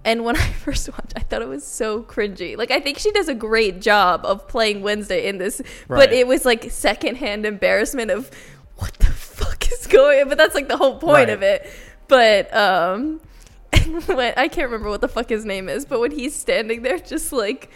and 0.10 0.26
when 0.26 0.36
I 0.45 0.51
first 0.51 0.89
watched, 0.91 1.14
I 1.16 1.20
thought 1.22 1.41
it 1.41 1.47
was 1.47 1.66
so 1.66 2.03
cringy. 2.03 2.57
Like 2.57 2.72
I 2.72 2.80
think 2.80 2.97
she 2.97 3.12
does 3.12 3.28
a 3.30 3.36
great 3.36 3.80
job 3.82 4.26
of 4.26 4.47
playing 4.47 4.82
Wednesday 4.82 5.28
in 5.28 5.38
this, 5.38 5.62
Right. 5.88 5.99
but 5.99 6.14
it 6.14 6.28
was 6.28 6.45
like 6.45 6.70
secondhand 6.72 7.45
embarrassment 7.45 8.12
of 8.12 8.30
what 8.78 8.93
the 8.95 9.05
fuck 9.12 9.72
is 9.72 9.88
going 9.88 10.22
on. 10.22 10.30
But 10.30 10.38
that's 10.38 10.55
like 10.55 10.68
the 10.68 10.78
whole 10.78 10.97
point 10.99 11.14
Right. 11.14 11.30
of 11.30 11.41
it. 11.43 11.70
But 12.07 12.53
um, 12.55 13.22
when 14.07 14.34
I 14.36 14.47
can't 14.47 14.70
remember 14.70 14.89
what 14.89 15.01
the 15.01 15.07
fuck 15.07 15.30
his 15.30 15.45
name 15.45 15.70
is, 15.70 15.86
but 15.86 15.99
when 15.99 16.12
he's 16.12 16.36
standing 16.36 16.82
there, 16.82 16.99
just 16.99 17.32
like. 17.32 17.70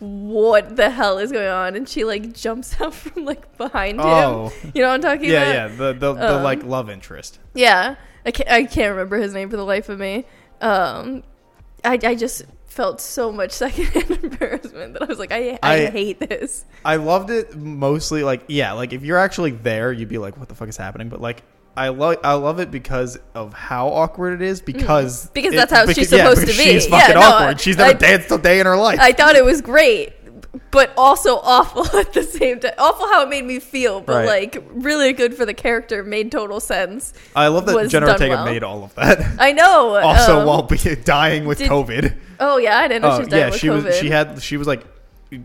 What 0.00 0.76
the 0.76 0.90
hell 0.90 1.18
is 1.18 1.32
going 1.32 1.48
on? 1.48 1.74
And 1.74 1.88
she 1.88 2.04
like 2.04 2.32
jumps 2.32 2.80
out 2.80 2.94
from 2.94 3.24
like 3.24 3.56
behind 3.58 3.98
him. 3.98 4.06
Oh. 4.06 4.52
You 4.72 4.82
know 4.82 4.90
what 4.90 4.94
I'm 4.94 5.00
talking 5.00 5.28
Yeah, 5.28 5.42
about? 5.42 5.54
yeah, 5.72 5.76
the 5.76 5.92
the, 5.92 6.12
the 6.14 6.36
Um, 6.36 6.42
like 6.44 6.62
love 6.62 6.88
interest. 6.88 7.40
Yeah, 7.52 7.96
I 8.24 8.30
can't, 8.30 8.48
I 8.48 8.62
can't 8.62 8.92
remember 8.92 9.16
his 9.18 9.34
name 9.34 9.50
for 9.50 9.56
the 9.56 9.64
life 9.64 9.88
of 9.88 9.98
me. 9.98 10.24
Um, 10.60 11.24
I, 11.84 11.98
I 12.02 12.14
just 12.14 12.44
felt 12.66 13.00
so 13.00 13.32
much 13.32 13.50
secondhand 13.52 14.24
embarrassment 14.24 14.92
that 14.94 15.02
I 15.02 15.06
was 15.06 15.18
like, 15.18 15.32
I, 15.32 15.58
I, 15.62 15.86
I- 15.86 15.90
hate 15.90 16.20
this. 16.20 16.64
I 16.84 16.96
loved 16.96 17.30
it 17.30 17.56
mostly 17.56 18.22
like 18.22 18.42
yeah, 18.48 18.72
like 18.72 18.92
if 18.92 19.02
you're 19.04 19.18
actually 19.18 19.50
there, 19.52 19.92
you'd 19.92 20.08
be 20.08 20.18
like, 20.18 20.36
what 20.36 20.48
the 20.48 20.54
fuck 20.54 20.68
is 20.68 20.76
happening? 20.76 21.08
But 21.08 21.20
like. 21.20 21.42
I 21.76 21.90
love 21.90 22.16
I 22.24 22.32
love 22.32 22.58
it 22.58 22.72
because 22.72 23.20
of 23.36 23.54
how 23.54 23.86
awkward 23.86 24.42
it 24.42 24.44
is 24.44 24.60
because 24.60 25.26
Mm. 25.28 25.32
Because 25.34 25.52
it- 25.52 25.56
that's 25.58 25.72
how 25.72 25.86
she's 25.86 26.08
supposed 26.08 26.40
to 26.40 26.46
because 26.46 26.58
be. 26.58 26.64
She's 26.72 26.88
Yeah, 26.88 26.98
fucking 27.00 27.14
no, 27.14 27.20
awkward. 27.20 27.60
She's 27.60 27.76
never 27.76 27.90
I- 27.90 27.92
danced 27.92 28.32
a 28.32 28.38
day 28.38 28.58
in 28.58 28.66
her 28.66 28.76
life. 28.76 28.98
I 29.00 29.12
thought 29.12 29.36
it 29.36 29.44
was 29.44 29.60
great, 29.60 30.12
but 30.70 30.92
also 30.96 31.36
awful 31.36 31.84
at 31.98 32.12
the 32.12 32.22
same 32.22 32.60
time. 32.60 32.72
Awful 32.78 33.06
how 33.08 33.22
it 33.22 33.28
made 33.28 33.44
me 33.44 33.58
feel, 33.60 34.00
but 34.00 34.26
Right. 34.26 34.26
like 34.54 34.64
really 34.70 35.12
good 35.12 35.34
for 35.34 35.44
the 35.44 35.54
character. 35.54 36.02
Made 36.02 36.32
total 36.32 36.60
sense. 36.60 37.12
I 37.36 37.48
love 37.48 37.66
that 37.66 37.88
Jenna 37.90 38.08
Ortega 38.12 38.34
well. 38.34 38.44
made 38.44 38.62
all 38.62 38.84
of 38.84 38.94
that. 38.94 39.20
I 39.38 39.52
know. 39.52 39.96
also 40.02 40.40
um, 40.40 40.46
while 40.46 40.62
be, 40.62 40.76
dying 41.04 41.44
with 41.44 41.58
did- 41.58 41.70
COVID. 41.70 42.16
oh 42.40 42.56
yeah, 42.58 42.78
I 42.78 42.88
didn't 42.88 43.02
know 43.02 43.10
she 43.10 43.14
Oh 43.16 43.18
was 43.20 43.28
dying 43.28 43.40
yeah, 43.42 43.50
with 43.50 43.60
she 43.60 43.66
COVID. 43.68 43.84
was. 43.84 43.96
She 43.98 44.10
had. 44.10 44.42
She 44.42 44.56
was 44.56 44.66
like, 44.66 44.84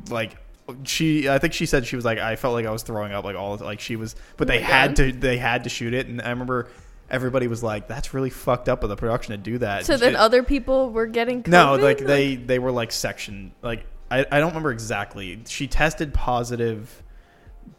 like 0.09 0.37
she. 0.83 1.27
I 1.29 1.37
think 1.37 1.53
she 1.53 1.65
said 1.65 1.85
she 1.85 1.95
was 1.95 2.05
like. 2.05 2.17
I 2.19 2.35
felt 2.37 2.53
like 2.53 2.65
I 2.65 2.71
was 2.71 2.83
throwing 2.83 3.11
up 3.11 3.25
like 3.25 3.35
all 3.35 3.57
like 3.57 3.79
she 3.81 3.95
was. 3.95 4.15
But 4.37 4.47
Oh 4.47 4.53
they 4.53 4.61
had 4.61 4.89
God. 4.89 4.95
to. 4.97 5.11
They 5.11 5.37
had 5.37 5.65
to 5.65 5.69
shoot 5.69 5.93
it, 5.93 6.07
and 6.07 6.21
I 6.21 6.29
remember 6.29 6.69
everybody 7.09 7.47
was 7.47 7.61
like, 7.61 7.87
"That's 7.89 8.13
really 8.13 8.29
fucked 8.29 8.69
up 8.69 8.83
of 8.83 8.89
the 8.89 8.95
production 8.95 9.31
to 9.33 9.37
do 9.37 9.57
that." 9.59 9.85
so 9.85 9.97
then 9.97 10.13
It- 10.13 10.17
other 10.17 10.41
people 10.43 10.91
were 10.91 11.07
getting 11.07 11.43
COVID? 11.43 11.47
no, 11.49 11.75
like 11.75 11.97
they 11.99 12.35
they 12.35 12.59
were 12.59 12.71
like 12.71 12.91
section 12.93 13.51
like 13.61 13.85
I 14.19 14.25
I 14.31 14.39
don't 14.39 14.49
remember 14.49 14.71
exactly. 14.71 15.39
She 15.47 15.67
tested 15.67 16.13
positive, 16.13 17.03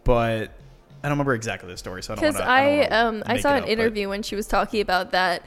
but 0.04 0.50
I 1.02 1.08
don't 1.08 1.12
remember 1.12 1.34
exactly 1.34 1.70
the 1.70 1.76
story. 1.76 2.02
So 2.02 2.12
I 2.12 2.16
don't 2.16 2.24
because 2.24 2.40
I 2.40 2.86
to. 2.86 3.04
um 3.06 3.22
I 3.26 3.40
saw 3.40 3.50
an 3.50 3.56
up, 3.58 3.62
but- 3.64 3.68
interview 3.70 4.08
when 4.08 4.22
she 4.22 4.36
was 4.36 4.46
talking 4.46 4.80
about 4.80 5.12
that 5.12 5.42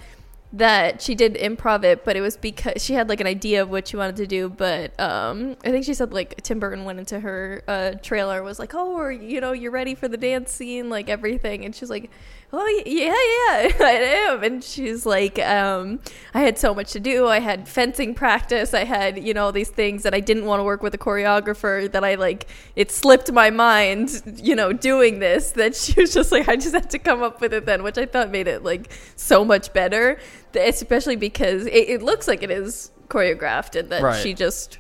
that 0.54 1.02
she 1.02 1.14
did 1.14 1.36
improv 1.36 1.84
it, 1.84 2.06
but 2.06 2.16
it 2.16 2.22
was 2.22 2.38
because 2.38 2.82
she 2.82 2.94
had 2.94 3.10
like 3.10 3.20
an 3.20 3.28
idea 3.28 3.62
of 3.62 3.70
what 3.70 3.88
she 3.90 3.98
wanted 3.98 4.16
to 4.16 4.26
do. 4.28 4.48
But 4.48 4.98
um, 5.00 5.58
I 5.66 5.72
think 5.72 5.84
she 5.84 5.94
said 5.94 6.14
like 6.14 6.42
Tim 6.42 6.60
Burton 6.60 6.86
went 6.86 7.00
into 7.00 7.20
her 7.20 7.64
uh, 7.68 7.92
trailer 8.02 8.42
was 8.44 8.58
like, 8.58 8.74
"Oh, 8.74 8.94
or, 8.98 9.12
you 9.12 9.42
know, 9.42 9.52
you're 9.52 9.72
ready 9.72 9.94
for 9.94 10.08
the 10.08 10.16
dance 10.16 10.54
scene, 10.54 10.90
like 10.90 11.10
everything," 11.10 11.66
and 11.66 11.76
she's 11.76 11.90
like, 11.90 12.10
oh 12.54 12.82
yeah 12.86 13.08
yeah 13.08 13.74
i 13.86 13.92
am. 13.92 14.44
And 14.44 14.64
she's 14.64 15.06
like 15.06 15.38
um 15.40 16.00
i 16.34 16.40
had 16.42 16.58
so 16.58 16.74
much 16.74 16.92
to 16.94 17.00
do. 17.00 17.28
I 17.28 17.40
had 17.40 17.68
fencing 17.68 18.14
practice. 18.16 18.74
I 18.74 18.86
had 18.86 19.22
you 19.22 19.34
know 19.34 19.52
these 19.52 19.70
things 19.70 20.04
that 20.04 20.14
i 20.14 20.20
didn't 20.22 20.46
want 20.46 20.60
to 20.62 20.64
work 20.64 20.82
with 20.82 20.94
a 20.94 20.98
choreographer 20.98 21.92
that 21.92 22.04
i 22.04 22.16
like 22.16 22.48
it 22.76 22.90
slipped 22.92 23.32
my 23.32 23.50
mind 23.50 24.22
you 24.38 24.56
know 24.56 24.72
doing 24.72 25.20
this 25.20 25.52
that 25.62 25.76
she 25.76 26.00
was 26.00 26.14
just 26.14 26.32
like 26.32 26.48
i 26.48 26.56
just 26.56 26.74
had 26.74 26.90
to 26.92 27.00
come 27.00 27.22
up 27.22 27.42
with 27.42 27.54
it 27.54 27.66
then 27.66 27.84
which 27.84 27.98
i 27.98 28.06
thought 28.06 28.32
made 28.32 28.48
it 28.48 28.64
like 28.64 28.90
so 29.16 29.44
much 29.44 29.74
better. 29.74 30.18
Especially 30.56 31.16
because 31.18 31.68
it, 31.68 31.90
it 31.90 32.02
looks 32.02 32.28
like 32.28 32.42
it 32.42 32.50
is 32.50 32.90
choreographed 33.10 33.78
and 33.80 33.90
that 33.92 34.02
Right. 34.02 34.22
she 34.24 34.34
just 34.34 34.80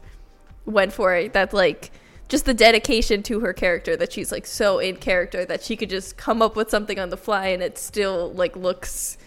went 0.65 0.91
for 0.91 1.13
it. 1.13 1.33
That 1.33 1.53
like 1.53 1.91
just 2.29 2.45
the 2.45 2.53
dedication 2.53 3.23
to 3.23 3.39
her 3.39 3.53
character 3.53 3.95
that 3.97 4.11
she's 4.11 4.31
like 4.31 4.45
so 4.45 4.79
in 4.79 4.97
character 4.97 5.45
that 5.45 5.63
she 5.63 5.75
could 5.75 5.89
just 5.89 6.17
come 6.17 6.41
up 6.41 6.55
with 6.55 6.69
something 6.69 6.99
on 6.99 7.09
the 7.09 7.17
fly 7.17 7.47
and 7.47 7.63
it 7.63 7.77
still 7.77 8.31
like 8.33 8.55
looks 8.55 9.17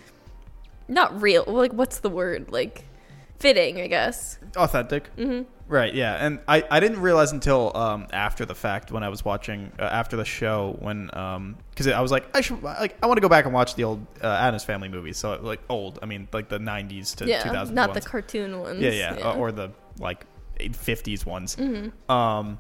not 0.89 1.21
real. 1.21 1.45
Like 1.47 1.73
what's 1.73 2.01
the 2.01 2.11
word? 2.11 2.51
Like 2.53 2.85
fitting 3.39 3.81
i 3.81 3.87
guess. 3.87 4.39
Authentic. 4.57 5.07
hmm 5.17 5.43
Right, 5.67 5.95
yeah, 5.95 6.15
and 6.27 6.41
I, 6.49 6.65
I 6.69 6.81
didn't 6.81 7.01
realize 7.01 7.31
until 7.31 7.71
um, 7.77 8.09
after 8.13 8.45
the 8.45 8.57
fact 8.57 8.91
when 8.91 9.05
I 9.05 9.09
was 9.09 9.25
watching 9.25 9.71
uh, 9.79 9.85
after 9.85 10.17
the 10.17 10.25
show 10.25 10.77
when 10.81 11.17
um 11.17 11.57
because 11.71 11.87
I 11.87 12.01
was 12.01 12.11
like 12.11 12.27
I 12.37 12.41
should 12.41 12.61
like 12.61 12.99
I 13.01 13.07
want 13.07 13.19
to 13.19 13.21
go 13.21 13.29
back 13.29 13.45
and 13.45 13.55
watch 13.55 13.77
the 13.77 13.85
old 13.85 14.05
uh, 14.21 14.27
Addams 14.27 14.65
Family 14.65 14.89
movies 14.89 15.17
so 15.17 15.39
like 15.41 15.61
old 15.69 16.01
I 16.03 16.07
mean 16.07 16.27
like 16.33 16.49
the 16.49 16.59
'90s 16.59 17.15
to 17.19 17.27
yeah 17.27 17.45
2000s 17.45 17.71
not 17.71 17.95
the 17.95 18.01
cartoon 18.01 18.59
ones. 18.59 18.83
Yeah, 18.83 18.91
yeah 19.17 19.29
uh, 19.31 19.37
or 19.37 19.53
the 19.53 19.71
like 20.01 20.27
50s 20.59 21.25
ones. 21.25 21.55
Mhm. 21.55 21.93
um 22.11 22.59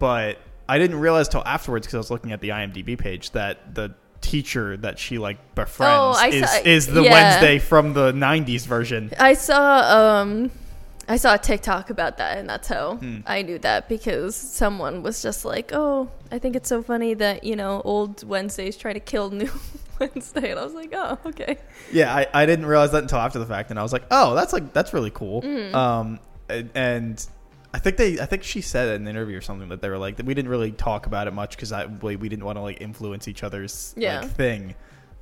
but 0.00 0.38
I 0.68 0.78
didn't 0.78 0.98
realize 0.98 1.28
till 1.28 1.44
afterwards 1.46 1.86
because 1.86 1.94
I 1.94 1.98
was 1.98 2.10
looking 2.10 2.32
at 2.32 2.40
the 2.40 2.48
IMDb 2.48 2.98
page 2.98 3.30
that 3.30 3.74
the 3.76 3.94
teacher 4.20 4.76
that 4.78 4.98
she 4.98 5.18
like 5.18 5.54
befriends 5.54 6.18
Oh, 6.20 6.28
is, 6.28 6.50
saw- 6.50 6.58
is 6.64 6.86
the 6.88 7.02
yeah. 7.02 7.12
Wednesday 7.12 7.58
from 7.58 7.94
the 7.94 8.12
'90s 8.12 8.66
version. 8.66 9.10
i 9.18 9.32
saw 9.32 9.80
um 10.20 10.50
i 11.08 11.16
saw 11.16 11.34
a 11.34 11.38
tiktok 11.38 11.88
about 11.88 12.18
that 12.18 12.36
and 12.36 12.46
that's 12.46 12.68
how 12.68 12.96
Hmm. 12.96 13.20
i 13.26 13.40
knew 13.40 13.58
that 13.60 13.88
because 13.88 14.36
someone 14.36 15.02
was 15.02 15.22
just 15.22 15.46
like 15.46 15.70
oh 15.72 16.10
i 16.30 16.38
think 16.38 16.54
it's 16.54 16.68
so 16.68 16.82
funny 16.82 17.14
that 17.14 17.44
you 17.44 17.56
know 17.56 17.80
old 17.86 18.22
wednesday's 18.28 18.76
trying 18.76 18.94
to 18.94 19.00
kill 19.00 19.30
new 19.30 19.50
wednesday 19.98 20.50
and 20.50 20.60
i 20.60 20.64
was 20.64 20.74
like 20.74 20.92
oh 20.94 21.18
okay 21.24 21.56
Yeah, 21.90 22.14
I, 22.14 22.26
I 22.34 22.44
didn't 22.44 22.66
realize 22.66 22.92
that 22.92 23.02
until 23.02 23.18
after 23.18 23.38
the 23.38 23.46
fact, 23.46 23.70
and 23.70 23.78
I 23.78 23.82
was 23.82 23.92
like, 23.94 24.04
oh, 24.10 24.34
that's 24.34 24.52
like 24.52 24.72
that's 24.74 24.92
really 24.94 25.10
cool. 25.10 25.40
Mhm. 25.42 25.74
Um, 25.74 26.20
and, 26.50 26.70
and 26.74 27.26
I 27.72 27.78
think 27.78 27.96
they, 27.96 28.18
I 28.20 28.26
think 28.26 28.42
she 28.42 28.60
said 28.60 28.88
in 28.96 29.02
an 29.02 29.08
interview 29.08 29.38
or 29.38 29.40
something 29.40 29.68
that 29.68 29.80
they 29.80 29.88
were 29.88 29.98
like 29.98 30.16
that 30.16 30.26
we 30.26 30.34
didn't 30.34 30.50
really 30.50 30.72
talk 30.72 31.06
about 31.06 31.28
it 31.28 31.32
much 31.32 31.56
because 31.56 31.70
I 31.72 31.86
we, 31.86 32.16
we 32.16 32.28
didn't 32.28 32.44
want 32.44 32.56
to 32.56 32.62
like 32.62 32.80
influence 32.80 33.28
each 33.28 33.42
other's 33.44 33.94
Yeah. 33.96 34.20
like 34.22 34.30
thing. 34.32 34.74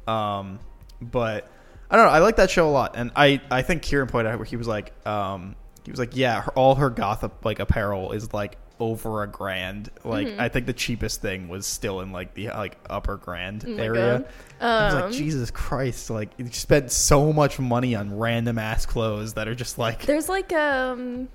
Um, 0.06 0.58
but 1.00 1.50
I 1.90 1.96
don't 1.96 2.06
know. 2.06 2.12
I 2.12 2.18
like 2.20 2.36
that 2.36 2.50
show 2.50 2.68
a 2.68 2.70
lot, 2.72 2.92
and 2.96 3.10
I 3.16 3.40
I 3.50 3.62
think 3.62 3.82
Kieran 3.82 4.08
pointed 4.08 4.30
out 4.32 4.38
where 4.38 4.44
he 4.46 4.56
was 4.56 4.66
like, 4.68 4.92
um, 5.06 5.56
he 5.84 5.90
was 5.90 5.98
like, 6.00 6.16
yeah, 6.16 6.42
her, 6.42 6.52
all 6.52 6.74
her 6.76 6.90
goth 6.90 7.24
like 7.44 7.60
apparel 7.60 8.12
is 8.12 8.32
like 8.32 8.58
over 8.80 9.22
a 9.22 9.26
grand. 9.26 9.90
Like 10.04 10.28
Mhm. 10.28 10.38
I 10.38 10.48
think 10.48 10.66
the 10.66 10.72
cheapest 10.72 11.20
thing 11.20 11.48
was 11.48 11.66
still 11.66 12.00
in 12.00 12.12
like 12.12 12.34
the 12.34 12.48
like 12.48 12.78
upper 12.88 13.16
grand 13.16 13.64
Oh 13.66 13.74
area. 13.76 14.18
God. 14.20 14.28
I 14.60 14.84
was 14.86 14.94
Um, 14.94 15.00
like, 15.02 15.12
Jesus 15.12 15.50
Christ! 15.50 16.10
Like, 16.10 16.30
you 16.36 16.46
spent 16.52 16.90
so 16.92 17.32
much 17.32 17.58
money 17.58 17.94
on 17.94 18.16
random 18.18 18.58
ass 18.58 18.86
clothes 18.86 19.34
that 19.34 19.48
are 19.48 19.54
just 19.54 19.78
like, 19.78 20.02
There's 20.06 20.28
like 20.28 20.52
um 20.52 21.28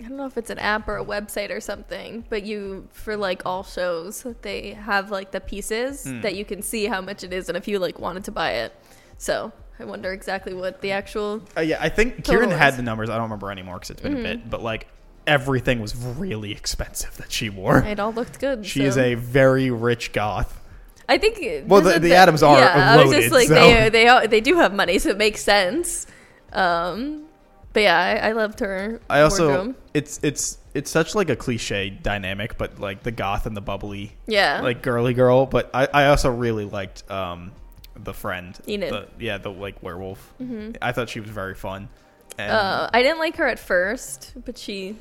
I 0.00 0.04
don't 0.08 0.16
know 0.16 0.26
if 0.26 0.36
it's 0.36 0.50
an 0.50 0.58
app 0.60 0.86
or 0.88 0.96
a 0.96 1.04
website 1.04 1.50
or 1.50 1.60
something, 1.60 2.24
but 2.28 2.44
you 2.44 2.86
for 2.92 3.16
like 3.16 3.42
all 3.44 3.64
shows 3.64 4.24
they 4.42 4.72
have 4.74 5.10
like 5.10 5.32
the 5.32 5.40
pieces 5.40 6.04
Hmm. 6.04 6.20
that 6.20 6.36
you 6.36 6.44
can 6.44 6.62
see 6.62 6.86
how 6.86 7.00
much 7.00 7.24
it 7.24 7.32
is 7.32 7.48
and 7.48 7.56
if 7.58 7.66
you 7.66 7.78
like 7.78 7.98
wanted 7.98 8.24
to 8.24 8.30
buy 8.30 8.52
it. 8.52 8.72
So 9.18 9.52
I 9.80 9.84
wonder 9.84 10.12
exactly 10.12 10.54
what 10.54 10.80
the 10.82 10.92
actual 10.92 11.42
uh, 11.56 11.62
yeah. 11.62 11.78
I 11.80 11.88
think 11.88 12.24
Kieran 12.24 12.50
had 12.50 12.76
the 12.76 12.82
numbers. 12.82 13.10
I 13.10 13.14
don't 13.14 13.24
remember 13.24 13.50
anymore 13.50 13.76
because 13.76 13.90
it's 13.90 14.00
been 14.02 14.14
Mhm. 14.16 14.20
a 14.20 14.22
bit. 14.22 14.50
But 14.50 14.62
like, 14.62 14.86
everything 15.26 15.80
was 15.80 15.94
really 15.96 16.52
expensive 16.52 17.16
that 17.18 17.30
she 17.32 17.50
wore. 17.50 17.78
it 17.78 17.98
all 18.00 18.12
looked 18.12 18.38
good. 18.40 18.64
She 18.66 18.80
so. 18.80 18.86
is 18.86 18.98
a 18.98 19.14
very 19.14 19.70
rich 19.70 20.12
goth. 20.12 20.60
I 21.08 21.16
think 21.18 21.38
Well, 21.68 21.80
the- 21.80 21.98
the 21.98 22.14
Addams 22.14 22.42
are 22.42 22.58
yeah, 22.58 22.92
I 22.92 22.96
was 22.98 23.06
loaded, 23.06 23.20
just 23.22 23.32
like 23.32 23.48
so- 23.48 23.54
they 23.54 23.88
they 23.88 24.08
are, 24.08 24.26
they 24.26 24.40
do 24.40 24.56
have 24.56 24.72
money, 24.74 24.98
so 24.98 25.08
it 25.10 25.16
makes 25.18 25.42
sense. 25.42 26.06
Um, 26.52 27.24
but 27.78 27.82
yeah, 27.82 27.96
I, 27.96 28.30
I 28.30 28.32
loved 28.32 28.58
her. 28.58 29.00
I 29.08 29.20
also, 29.20 29.48
wardrobe. 29.54 29.76
it's 29.94 30.18
it's 30.24 30.58
it's 30.74 30.90
such 30.90 31.14
like 31.14 31.30
a 31.30 31.36
cliche 31.36 31.90
dynamic, 31.90 32.58
but 32.58 32.80
like 32.80 33.04
the 33.04 33.12
goth 33.12 33.46
and 33.46 33.56
the 33.56 33.60
bubbly, 33.60 34.16
yeah, 34.26 34.60
like 34.62 34.82
girly 34.82 35.14
girl. 35.14 35.46
But 35.46 35.70
I 35.72 35.86
I 35.94 36.06
also 36.06 36.28
really 36.28 36.64
liked 36.64 37.08
um 37.08 37.52
the 37.94 38.12
friend, 38.12 38.58
Enid. 38.66 38.92
the, 38.92 39.06
yeah, 39.20 39.38
the 39.38 39.52
like 39.52 39.80
werewolf. 39.80 40.34
Mhm. 40.42 40.76
I 40.82 40.90
thought 40.90 41.08
she 41.08 41.20
was 41.20 41.30
very 41.30 41.54
fun. 41.54 41.88
And 42.36 42.50
Uh, 42.50 42.90
I 42.92 43.00
didn't 43.04 43.20
like 43.20 43.36
her 43.36 43.46
at 43.46 43.60
first, 43.60 44.32
but 44.44 44.58
she 44.58 44.96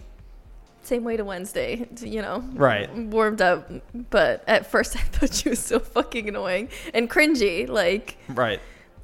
same 0.84 1.03
way 1.03 1.17
to 1.17 1.25
Wednesday, 1.25 1.88
you 1.99 2.21
know. 2.21 2.43
Right. 2.53 2.93
Warmed 2.95 3.41
up, 3.41 3.71
but 4.11 4.43
at 4.47 4.67
first 4.67 4.95
I 4.97 4.99
thought 4.99 5.34
she 5.34 5.49
was 5.49 5.57
so 5.57 5.80
fucking 5.80 6.30
annoying 6.30 6.69
and 6.93 7.09
cringy. 7.09 7.67
Like, 7.67 8.17
right. 8.30 8.59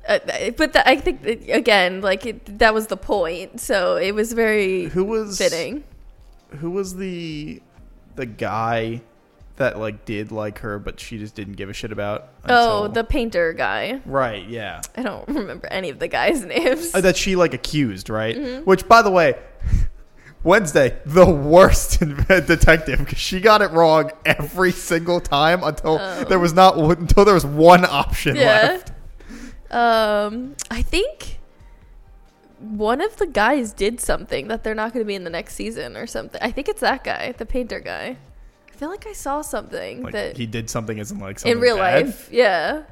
Uh, 0.07 0.19
but 0.57 0.73
the, 0.73 0.87
I 0.87 0.97
think 0.97 1.21
that, 1.23 1.49
again, 1.49 2.01
like 2.01 2.25
it, 2.25 2.59
that 2.59 2.73
was 2.73 2.87
the 2.87 2.97
point. 2.97 3.59
So 3.61 3.95
it 3.95 4.13
was 4.13 4.33
very 4.33 4.85
Who 4.89 5.03
was 5.05 5.37
fitting. 5.37 5.83
who 6.59 6.71
was 6.71 6.95
the 6.97 7.61
the 8.15 8.25
guy 8.25 9.01
that 9.55 9.77
like 9.79 10.03
did 10.05 10.31
like 10.31 10.59
her 10.59 10.79
but 10.79 10.99
she 10.99 11.17
just 11.19 11.35
didn't 11.35 11.53
give 11.53 11.69
a 11.69 11.73
shit 11.73 11.91
about 11.91 12.29
Oh, 12.49 12.83
until- 12.85 12.89
the 12.89 13.03
painter 13.03 13.53
guy. 13.53 14.01
right 14.05 14.47
yeah 14.47 14.81
I 14.97 15.03
don't 15.03 15.27
remember 15.39 15.67
any 15.67 15.89
of 15.89 15.99
the 15.99 16.07
guys' 16.07 16.43
names. 16.43 16.93
Uh, 16.93 17.01
that 17.01 17.15
she 17.17 17.35
like 17.35 17.53
accused 17.53 18.09
right 18.09 18.35
Mhm. 18.35 18.65
which 18.65 18.87
by 18.87 19.01
the 19.03 19.11
way 19.11 19.35
wednesday 20.43 20.97
the 21.05 21.25
worst 21.25 21.99
detective 22.27 22.99
because 22.99 23.17
she 23.19 23.39
got 23.39 23.61
it 23.61 23.71
wrong 23.71 24.11
every 24.25 24.71
single 24.71 25.21
time 25.21 25.63
until 25.63 25.97
Oh. 26.01 26.23
there 26.25 26.39
was 26.39 26.53
not 26.53 26.75
until 26.77 27.23
there 27.23 27.33
was 27.35 27.45
one 27.45 27.85
option 27.85 28.35
Yeah. 28.35 28.43
left 28.43 28.91
Um, 29.73 30.55
I 30.69 30.83
think 30.83 31.39
one 32.59 33.01
of 33.01 33.17
the 33.17 33.25
guys 33.25 33.73
did 33.73 33.99
something 33.99 34.47
that 34.47 34.63
they're 34.63 34.75
not 34.75 34.93
going 34.93 35.03
to 35.03 35.07
be 35.07 35.15
in 35.15 35.23
the 35.23 35.29
next 35.29 35.55
season 35.55 35.97
or 35.97 36.07
something. 36.07 36.39
I 36.41 36.51
think 36.51 36.69
it's 36.69 36.81
that 36.81 37.03
guy, 37.03 37.33
the 37.37 37.45
painter 37.45 37.79
guy. 37.79 38.17
I 38.69 38.75
feel 38.75 38.89
like 38.89 39.07
I 39.07 39.13
saw 39.13 39.41
something 39.41 40.03
like 40.03 40.13
that 40.13 40.37
he 40.37 40.45
did 40.45 40.69
something 40.69 40.97
isn't 40.97 41.19
like 41.19 41.39
something 41.39 41.57
in 41.57 41.59
real 41.61 41.77
bad. 41.77 42.05
life, 42.05 42.29
yeah. 42.31 42.83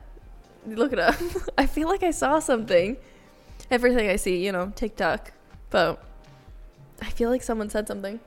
Look 0.66 0.94
it 0.94 1.00
up. 1.00 1.16
I 1.58 1.66
feel 1.66 1.88
like 1.88 2.04
I 2.04 2.12
saw 2.12 2.40
something. 2.40 2.98
Everything 3.70 4.10
I 4.10 4.16
see, 4.16 4.44
you 4.44 4.52
know, 4.52 4.72
TikTok, 4.76 5.32
but 5.70 6.04
I 7.02 7.10
feel 7.10 7.30
like 7.30 7.42
someone 7.44 7.70
said 7.70 7.88
something. 7.88 8.20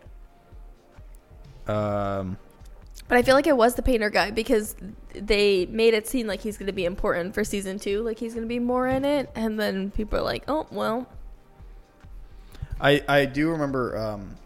um 1.66 2.36
But 3.06 3.18
I 3.18 3.22
feel 3.22 3.34
like 3.34 3.46
it 3.46 3.56
was 3.56 3.74
the 3.74 3.82
painter 3.82 4.08
guy 4.10 4.30
because 4.30 4.76
they 5.14 5.66
made 5.66 5.92
it 5.94 6.08
seem 6.08 6.26
like 6.26 6.40
he's 6.40 6.56
going 6.56 6.68
to 6.68 6.72
be 6.72 6.86
important 6.86 7.34
for 7.34 7.44
season 7.44 7.78
two, 7.78 8.02
like 8.02 8.18
he's 8.18 8.32
going 8.34 8.44
to 8.44 8.48
be 8.48 8.58
more 8.58 8.88
in 8.88 9.04
it, 9.04 9.30
and 9.34 9.60
then 9.60 9.90
people 9.90 10.18
are 10.18 10.22
like, 10.22 10.44
"Oh, 10.48 10.66
well, 10.70 11.06
I 12.80 13.02
I 13.06 13.24
do 13.26 13.50
remember. 13.50 13.96
Um, 13.96 14.36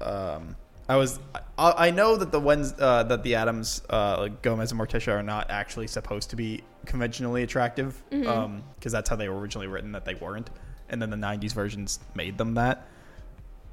um, 0.00 0.56
I 0.88 0.96
was 0.96 1.18
I, 1.58 1.88
I 1.88 1.90
know 1.90 2.16
that 2.16 2.30
the 2.30 2.40
ones 2.40 2.74
uh, 2.78 3.04
that 3.04 3.22
the 3.22 3.36
Addams 3.36 3.82
uh, 3.88 4.16
like 4.18 4.42
Gomez 4.42 4.72
and 4.72 4.80
Morticia 4.80 5.12
are 5.12 5.22
not 5.22 5.50
actually 5.50 5.86
supposed 5.86 6.30
to 6.30 6.36
be 6.36 6.62
conventionally 6.84 7.42
attractive 7.42 8.02
because 8.10 8.26
Mhm. 8.26 8.90
that's 8.90 9.08
how 9.08 9.16
they 9.16 9.28
were 9.28 9.38
originally 9.38 9.68
written 9.68 9.92
that 9.92 10.04
they 10.04 10.14
weren't, 10.14 10.50
and 10.90 11.00
then 11.00 11.08
the 11.08 11.16
'90s 11.16 11.54
versions 11.54 12.00
made 12.14 12.36
them 12.36 12.54
that. 12.54 12.86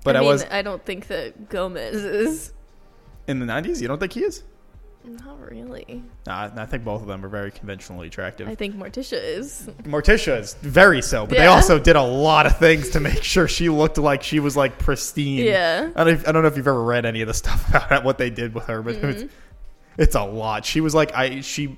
But 0.05 0.15
I, 0.15 0.19
I, 0.19 0.21
mean, 0.21 0.29
was 0.29 0.45
I 0.49 0.61
don't 0.61 0.85
think 0.85 1.07
that 1.07 1.49
Gomez 1.49 1.95
is. 1.95 2.53
In 3.27 3.39
the 3.39 3.45
'90s. 3.45 3.81
You 3.81 3.87
don't 3.87 3.99
think 3.99 4.13
he 4.13 4.21
is? 4.23 4.43
Not 5.05 5.39
really. 5.49 6.03
Nah, 6.27 6.51
I 6.57 6.65
think 6.65 6.83
both 6.83 7.01
of 7.01 7.07
them 7.07 7.23
are 7.25 7.29
very 7.29 7.51
conventionally 7.51 8.07
attractive. 8.07 8.47
I 8.49 8.55
think 8.55 8.75
Morticia 8.75 9.13
is. 9.21 9.69
Morticia 9.83 10.37
is 10.39 10.55
very 10.55 11.01
so, 11.01 11.25
but 11.25 11.37
they 11.37 11.47
also 11.47 11.79
did 11.79 11.95
a 11.95 12.01
lot 12.03 12.45
of 12.45 12.57
things 12.57 12.89
to 12.91 12.99
make 12.99 13.23
sure 13.23 13.47
she 13.47 13.69
looked 13.69 13.97
like 13.97 14.23
she 14.23 14.39
was 14.41 14.57
like 14.57 14.77
pristine. 14.77 15.45
Yeah. 15.45 15.89
I 15.95 16.03
don't, 16.03 16.27
I 16.27 16.31
don't 16.33 16.41
know 16.43 16.49
if 16.49 16.57
you've 16.57 16.67
ever 16.67 16.83
read 16.83 17.05
any 17.05 17.21
of 17.21 17.27
the 17.27 17.33
stuff 17.33 17.69
about 17.73 18.03
what 18.03 18.17
they 18.17 18.29
did 18.29 18.53
with 18.53 18.65
her, 18.65 18.81
but 18.81 18.95
it's, 18.95 19.23
Mhm. 19.23 19.29
it's 19.97 20.15
a 20.15 20.23
lot. 20.23 20.65
She 20.65 20.81
was 20.81 20.93
like, 20.93 21.15
I 21.15 21.39
she, 21.41 21.77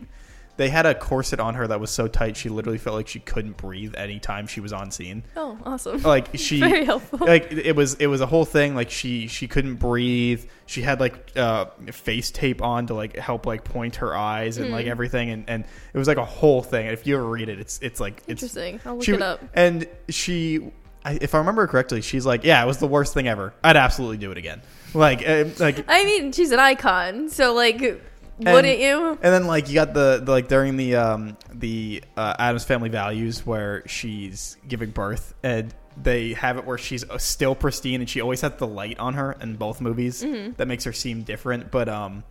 they 0.62 0.70
had 0.70 0.86
a 0.86 0.93
corset 0.93 1.39
on 1.39 1.55
her 1.55 1.68
that 1.68 1.80
was 1.80 1.89
so 1.89 2.07
tight 2.07 2.38
she 2.38 2.47
literally 2.49 2.78
felt 2.78 2.95
like 2.95 3.07
she 3.07 3.20
couldn't 3.20 3.57
breathe 3.57 3.95
anytime 3.97 4.45
she 4.45 4.62
was 4.62 4.72
on 4.72 4.91
scene. 4.91 5.24
Oh, 5.36 5.57
awesome. 5.66 6.01
Like 6.03 6.28
she, 6.36 6.59
Very 6.59 6.86
helpful. 6.86 7.20
like 7.20 7.51
it 7.51 7.76
was 7.76 7.95
it 7.95 8.07
was 8.07 8.22
a 8.22 8.26
whole 8.28 8.45
thing. 8.45 8.76
Like 8.76 8.91
she 8.91 9.28
she 9.28 9.47
couldn't 9.47 9.76
breathe. 9.76 10.45
She 10.68 10.82
had 10.84 10.99
like 10.99 11.32
uh, 11.36 11.66
face 11.91 12.30
tape 12.32 12.62
on 12.62 12.88
to 12.88 12.93
like 12.93 13.18
help 13.18 13.45
like 13.45 13.64
point 13.64 13.95
her 13.97 14.16
eyes 14.16 14.57
and 14.57 14.72
like 14.72 14.86
Mm. 14.86 14.89
everything, 14.91 15.30
and 15.32 15.49
and 15.49 15.66
it 15.93 15.97
was 15.97 16.07
like 16.07 16.18
a 16.18 16.26
whole 16.26 16.62
thing. 16.62 16.86
If 16.88 17.05
you 17.07 17.16
ever 17.18 17.26
read 17.28 17.49
it, 17.49 17.59
it's 17.59 17.80
it's 17.82 17.99
like 17.99 18.22
it's 18.28 18.43
Interesting. 18.43 18.80
I'll 18.86 18.95
look 18.95 19.03
she, 19.03 19.14
it 19.14 19.22
up. 19.22 19.41
And 19.53 19.88
she, 20.09 20.72
I, 21.03 21.18
if 21.20 21.34
I 21.36 21.39
remember 21.39 21.66
correctly, 21.68 22.01
she's 22.01 22.26
like, 22.26 22.43
yeah, 22.43 22.64
it 22.64 22.68
was 22.68 22.78
the 22.78 22.88
worst 22.88 23.14
thing 23.14 23.28
ever. 23.28 23.53
I'd 23.64 23.76
absolutely 23.78 24.18
do 24.18 24.32
it 24.32 24.38
again. 24.38 24.62
Like, 24.93 25.28
uh, 25.28 25.45
like 25.59 25.86
I 25.88 26.03
mean, 26.05 26.32
she's 26.32 26.51
an 26.51 26.59
icon, 26.59 27.30
so 27.30 27.53
like, 27.53 28.01
And- 28.45 28.53
Wouldn't 28.55 28.79
you? 28.79 29.11
And 29.21 29.33
then 29.33 29.45
like 29.47 29.67
you 29.69 29.75
got 29.75 29.93
the, 29.93 30.21
the 30.23 30.31
like 30.31 30.47
during 30.47 30.77
the 30.77 30.95
um 30.95 31.37
the 31.53 32.03
uh, 32.17 32.35
Addams 32.39 32.63
Family 32.63 32.89
Values 32.89 33.45
where 33.45 33.87
she's 33.87 34.57
giving 34.67 34.89
birth 34.91 35.33
and 35.43 35.73
they 36.01 36.33
have 36.33 36.57
it 36.57 36.65
where 36.65 36.77
she's 36.77 37.07
uh, 37.09 37.17
still 37.17 37.53
pristine 37.53 37.99
and 37.99 38.09
she 38.09 38.21
always 38.21 38.41
has 38.41 38.53
the 38.57 38.65
light 38.67 38.97
on 38.99 39.13
her 39.15 39.33
in 39.41 39.55
both 39.57 39.81
movies 39.81 40.23
Mm-hmm. 40.23 40.53
that 40.57 40.67
makes 40.67 40.85
her 40.85 40.93
seem 40.93 41.23
different 41.23 41.69
but 41.69 41.89
um 41.89 42.23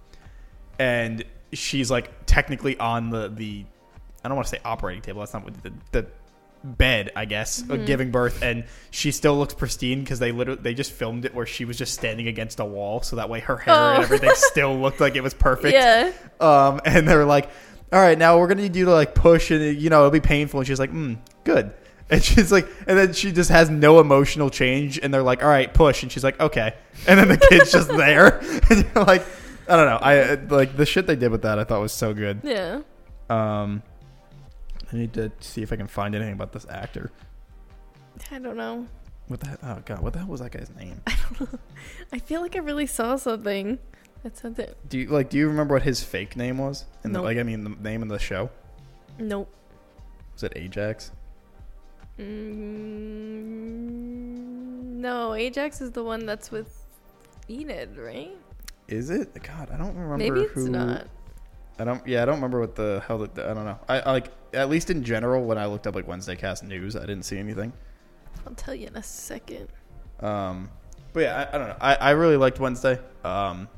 and 0.78 1.24
she's 1.52 1.90
like 1.90 2.10
technically 2.26 2.78
on 2.78 3.10
the 3.10 3.28
the 3.28 3.64
I 4.24 4.28
don't 4.28 4.36
want 4.36 4.46
to 4.48 4.56
say 4.56 4.60
operating 4.64 5.02
table 5.02 5.20
that's 5.20 5.32
not 5.34 5.44
what 5.44 5.62
the 5.62 5.72
the 5.92 6.06
bed 6.62 7.10
I 7.16 7.24
guess 7.24 7.62
uh, 7.62 7.64
Mm-hmm. 7.74 7.84
giving 7.86 8.10
birth 8.10 8.42
and 8.42 8.64
she 8.90 9.12
still 9.12 9.38
looks 9.38 9.54
pristine 9.54 10.00
because 10.00 10.18
they 10.18 10.30
literally 10.32 10.60
they 10.60 10.74
just 10.74 10.92
filmed 10.92 11.24
it 11.24 11.34
where 11.34 11.46
she 11.46 11.64
was 11.64 11.78
just 11.78 11.94
standing 11.94 12.28
against 12.28 12.60
a 12.60 12.64
wall 12.64 13.00
so 13.02 13.16
that 13.16 13.28
way 13.30 13.40
her 13.40 13.56
hair 13.56 13.74
Oh. 13.74 13.94
and 13.94 14.02
everything 14.04 14.30
still 14.34 14.76
looked 14.78 15.00
like 15.00 15.16
it 15.16 15.22
was 15.22 15.32
perfect 15.34 15.72
Yeah. 15.72 16.12
um, 16.40 16.80
and 16.86 17.08
they're 17.08 17.24
like, 17.24 17.48
"All 17.92 17.98
right, 18.00 18.18
now 18.18 18.38
we're 18.38 18.46
gonna 18.48 18.62
need 18.62 18.76
you 18.76 18.84
to 18.84 18.92
like 18.92 19.14
push, 19.14 19.50
and 19.50 19.80
you 19.80 19.88
know 19.90 20.00
it'll 20.00 20.10
be 20.10 20.20
painful." 20.20 20.60
And 20.60 20.66
she's 20.66 20.78
like, 20.78 20.90
"Hmm, 20.90 21.14
good." 21.44 21.72
And 22.12 22.20
she's 22.24 22.50
like, 22.50 22.66
and 22.88 22.98
then 22.98 23.12
she 23.12 23.30
just 23.30 23.50
has 23.50 23.70
no 23.70 24.00
emotional 24.00 24.50
change, 24.50 24.98
and 25.00 25.14
they're 25.14 25.22
like, 25.22 25.44
"All 25.44 25.48
right, 25.48 25.72
push," 25.72 26.02
and 26.02 26.10
she's 26.10 26.24
like, 26.24 26.40
"Okay," 26.40 26.74
and 27.06 27.18
then 27.20 27.28
the 27.28 27.38
kid's 27.38 27.70
just 27.70 27.88
there, 27.88 28.40
and 28.68 28.84
you're 28.94 29.04
like, 29.04 29.24
I 29.68 29.76
don't 29.76 29.86
know, 29.86 29.98
I 30.02 30.34
like 30.54 30.76
the 30.76 30.84
shit 30.86 31.06
they 31.06 31.14
did 31.14 31.30
with 31.30 31.42
that. 31.42 31.60
I 31.60 31.64
thought 31.64 31.80
was 31.80 31.92
so 31.92 32.12
good. 32.12 32.40
Yeah. 32.42 32.80
Um, 33.30 33.84
I 34.92 34.96
need 34.96 35.12
to 35.14 35.30
see 35.40 35.62
if 35.62 35.72
I 35.72 35.76
can 35.76 35.86
find 35.86 36.14
anything 36.14 36.32
about 36.34 36.52
this 36.52 36.66
actor. 36.68 37.10
I 38.30 38.38
don't 38.38 38.56
know. 38.56 38.86
What 39.28 39.40
the 39.40 39.56
oh 39.62 39.78
god, 39.84 40.00
what 40.00 40.12
the 40.12 40.18
hell 40.18 40.28
was 40.28 40.40
that 40.40 40.50
guy's 40.50 40.70
name? 40.76 41.00
I 41.06 41.16
don't 41.28 41.52
know. 41.52 41.58
I 42.12 42.18
feel 42.18 42.40
like 42.40 42.56
I 42.56 42.58
really 42.58 42.86
saw 42.86 43.16
something. 43.16 43.78
That 44.22 44.36
said 44.36 44.58
it. 44.58 44.76
Do 44.88 44.98
you 44.98 45.06
like? 45.08 45.30
Do 45.30 45.38
you 45.38 45.48
remember 45.48 45.74
what 45.74 45.82
his 45.82 46.02
fake 46.02 46.36
name 46.36 46.58
was? 46.58 46.84
In 47.04 47.12
the, 47.12 47.18
Nope. 47.20 47.24
like, 47.26 47.38
I 47.38 47.42
mean, 47.42 47.64
the 47.64 47.70
name 47.70 48.02
of 48.02 48.08
the 48.08 48.18
show 48.18 48.50
Nope. 49.18 49.48
was 50.34 50.42
it 50.42 50.52
Ajax? 50.56 51.12
Mm, 52.18 52.26
no, 55.00 55.34
Ajax 55.34 55.80
is 55.80 55.92
the 55.92 56.04
one 56.04 56.26
that's 56.26 56.50
with 56.50 56.76
Enid, 57.48 57.96
right? 57.96 58.36
Is 58.88 59.10
it? 59.10 59.32
God, 59.42 59.70
I 59.72 59.76
don't 59.76 59.94
remember. 59.96 60.18
Maybe 60.18 60.40
it's 60.40 60.52
who, 60.54 60.68
not. 60.68 61.06
I 61.80 61.84
don't. 61.84 62.06
Yeah, 62.06 62.22
I 62.22 62.24
don't 62.26 62.34
remember 62.36 62.60
what 62.60 62.74
the 62.76 63.02
hell. 63.06 63.18
The, 63.18 63.30
I 63.48 63.54
don't 63.54 63.64
know. 63.64 63.78
I, 63.88 64.00
I 64.00 64.10
like 64.12 64.28
at 64.52 64.68
least 64.68 64.90
in 64.90 65.02
general 65.02 65.44
when 65.44 65.56
I 65.58 65.66
looked 65.66 65.86
up 65.86 65.94
like 65.94 66.06
Wednesday 66.06 66.36
Cast 66.36 66.62
news, 66.64 66.94
I 66.96 67.00
didn't 67.00 67.22
see 67.22 67.38
anything. 67.38 67.72
I'll 68.46 68.54
tell 68.54 68.74
you 68.74 68.86
in 68.88 68.96
a 68.96 69.02
second. 69.02 69.68
Um, 70.20 70.68
but 71.12 71.20
yeah, 71.20 71.48
I, 71.50 71.54
I 71.54 71.58
don't 71.58 71.68
know. 71.68 71.76
I, 71.80 71.94
I 71.96 72.10
really 72.10 72.36
liked 72.36 72.60
Wednesday. 72.60 72.98
Um, 73.24 73.68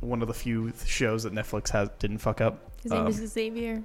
one 0.00 0.22
of 0.22 0.28
the 0.28 0.34
few 0.34 0.72
shows 0.86 1.24
that 1.24 1.32
Netflix 1.32 1.68
has 1.70 1.88
didn't 1.98 2.18
fuck 2.18 2.40
up. 2.40 2.70
His 2.82 2.92
name 2.92 3.02
Um, 3.02 3.06
is 3.08 3.16
Xavier. 3.16 3.82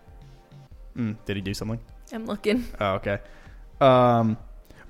Mm, 0.96 1.18
did 1.26 1.36
he 1.36 1.42
do 1.42 1.54
something? 1.54 1.80
I'm 2.14 2.26
looking. 2.26 2.66
Oh, 2.80 2.94
okay. 2.96 3.20
Um, 3.82 4.38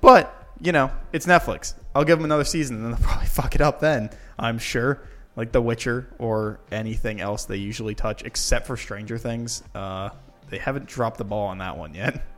but 0.01 0.49
you 0.59 0.71
know, 0.71 0.91
it's 1.13 1.25
Netflix. 1.25 1.73
I'll 1.95 2.03
give 2.03 2.17
them 2.19 2.25
another 2.25 2.43
season, 2.43 2.83
and 2.83 2.93
they'll 2.93 3.01
probably 3.07 3.27
fuck 3.27 3.55
it 3.55 3.61
up 3.61 3.79
then. 3.79 4.09
I'm 4.37 4.59
sure, 4.59 5.01
like 5.35 5.51
The 5.51 5.61
Witcher 5.61 6.07
or 6.19 6.59
anything 6.71 7.19
else 7.21 7.45
they 7.45 7.57
usually 7.57 7.95
touch, 7.95 8.23
except 8.23 8.67
for 8.67 8.77
Stranger 8.77 9.17
Things. 9.17 9.63
Uh, 9.73 10.09
they 10.49 10.57
haven't 10.57 10.85
dropped 10.87 11.17
the 11.17 11.25
ball 11.25 11.47
on 11.47 11.57
that 11.59 11.77
one 11.77 11.93
yet. 11.93 12.25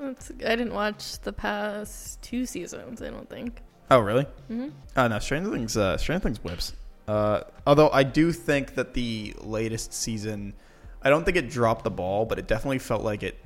It's, 0.00 0.30
I 0.30 0.56
didn't 0.56 0.72
watch 0.72 1.20
the 1.20 1.32
past 1.32 2.20
two 2.22 2.44
seasons. 2.44 3.02
I 3.02 3.10
don't 3.10 3.28
think. 3.28 3.60
Oh, 3.90 4.00
really? 4.00 4.24
hmm 4.48 4.70
Oh 4.96 5.06
no, 5.06 5.18
Stranger 5.20 5.50
Things. 5.52 5.76
Uh, 5.76 5.96
Stranger 5.96 6.22
Things 6.24 6.42
whips. 6.42 6.72
Uh, 7.06 7.42
although 7.66 7.90
I 7.90 8.02
do 8.02 8.32
think 8.32 8.74
that 8.74 8.94
the 8.94 9.34
latest 9.42 9.92
season, 9.92 10.54
I 11.02 11.10
don't 11.10 11.24
think 11.24 11.36
it 11.36 11.50
dropped 11.50 11.84
the 11.84 11.90
ball, 11.90 12.24
but 12.24 12.38
it 12.38 12.48
definitely 12.48 12.78
felt 12.80 13.02
like 13.04 13.22
it. 13.22 13.38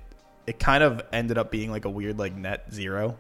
It 0.47 0.59
kind 0.59 0.83
of 0.85 1.03
ended 1.13 1.37
up 1.37 1.51
being 1.51 1.71
like 1.71 1.85
a 1.85 1.91
weird 1.91 2.19
like 2.19 2.35
net 2.35 2.73
zero, 2.73 3.19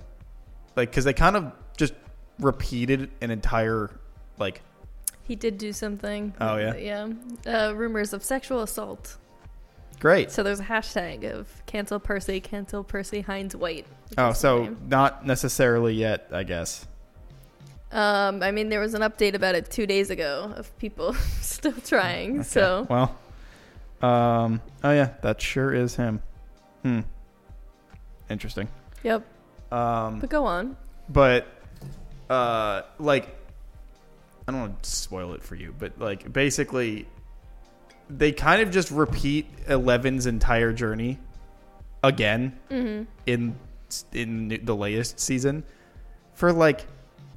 like 0.76 0.90
because 0.90 1.04
they 1.04 1.12
kind 1.12 1.36
of 1.36 1.52
just 1.76 1.94
repeated 2.38 3.10
an 3.20 3.30
entire 3.30 3.90
like 4.38 4.62
He 5.26 5.34
did 5.36 5.58
do 5.58 5.72
something. 5.72 6.34
Oh, 6.40 6.56
yeah? 6.56 6.74
Yeah. 6.76 7.08
Uh, 7.68 7.72
rumors 7.74 8.12
of 8.12 8.22
sexual 8.22 8.62
assault. 8.62 9.16
great. 10.00 10.30
So 10.30 10.42
there's 10.42 10.60
a 10.60 10.64
hashtag 10.64 11.24
of 11.32 11.48
cancel 11.66 11.98
Percy, 11.98 12.40
cancel 12.40 12.84
Percy 12.84 13.22
Hynes 13.22 13.54
White. 13.54 13.86
Oh, 14.16 14.32
so 14.32 14.76
not 14.86 15.26
necessarily 15.26 15.94
yet, 15.94 16.28
I 16.32 16.44
guess. 16.44 16.86
Um, 17.92 18.42
I 18.42 18.50
mean, 18.50 18.68
there 18.68 18.80
was 18.80 18.94
an 18.94 19.02
update 19.02 19.34
about 19.34 19.54
it 19.54 19.70
two 19.70 19.86
days 19.86 20.10
ago 20.10 20.52
of 20.56 20.76
people 20.78 21.14
still 21.40 21.72
trying. 21.72 22.40
Okay. 22.40 22.42
So 22.48 22.86
well, 22.90 23.16
um, 24.02 24.60
oh 24.84 24.90
yeah, 24.92 25.14
that 25.22 25.40
sure 25.40 25.72
is 25.72 25.96
him. 25.96 26.20
Hmm. 26.82 27.00
Interesting. 28.28 28.68
yep. 29.02 29.24
Um, 29.72 30.20
But 30.20 30.30
go 30.30 30.44
on. 30.46 30.76
but 31.08 31.46
uh 32.28 32.82
like 32.98 33.35
I 34.48 34.52
don't 34.52 34.60
want 34.60 34.82
to 34.82 34.90
spoil 34.90 35.32
it 35.34 35.42
for 35.42 35.54
you, 35.56 35.74
but 35.78 35.98
like 35.98 36.32
basically 36.32 37.06
they 38.08 38.30
kind 38.32 38.62
of 38.62 38.70
just 38.70 38.90
repeat 38.90 39.46
Eleven's 39.68 40.26
entire 40.26 40.72
journey 40.72 41.18
again 42.04 42.56
Mm-hmm. 42.70 43.04
in 43.26 43.56
in 44.12 44.60
the 44.64 44.74
latest 44.76 45.18
season 45.18 45.64
for 46.34 46.52
like 46.52 46.86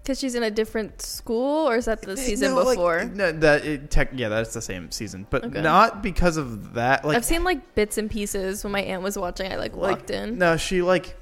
Because 0.03 0.19
she's 0.19 0.35
in 0.35 0.43
a 0.43 0.51
different 0.51 1.01
school, 1.01 1.67
or 1.69 1.75
is 1.77 1.85
that 1.85 2.01
the 2.03 2.15
season 2.17 2.51
No, 2.51 2.57
like, 2.63 2.77
before? 2.77 3.05
no, 3.05 3.31
that 3.31 3.65
it, 3.65 3.89
tech, 3.91 4.09
yeah, 4.13 4.29
that's 4.29 4.53
the 4.53 4.61
same 4.61 4.91
season, 4.91 5.25
but 5.29 5.45
Okay. 5.45 5.61
not 5.61 6.03
because 6.03 6.37
of 6.37 6.73
that. 6.75 7.03
Like 7.05 7.17
I've 7.17 7.25
seen 7.25 7.43
like 7.43 7.73
bits 7.75 7.97
and 7.97 8.09
pieces 8.09 8.63
when 8.63 8.71
my 8.73 8.81
aunt 8.81 9.01
was 9.01 9.17
watching. 9.17 9.51
I 9.51 9.55
like 9.55 9.75
walked 9.75 10.09
in. 10.11 10.37
No, 10.37 10.57
she 10.57 10.81
like 10.83 11.15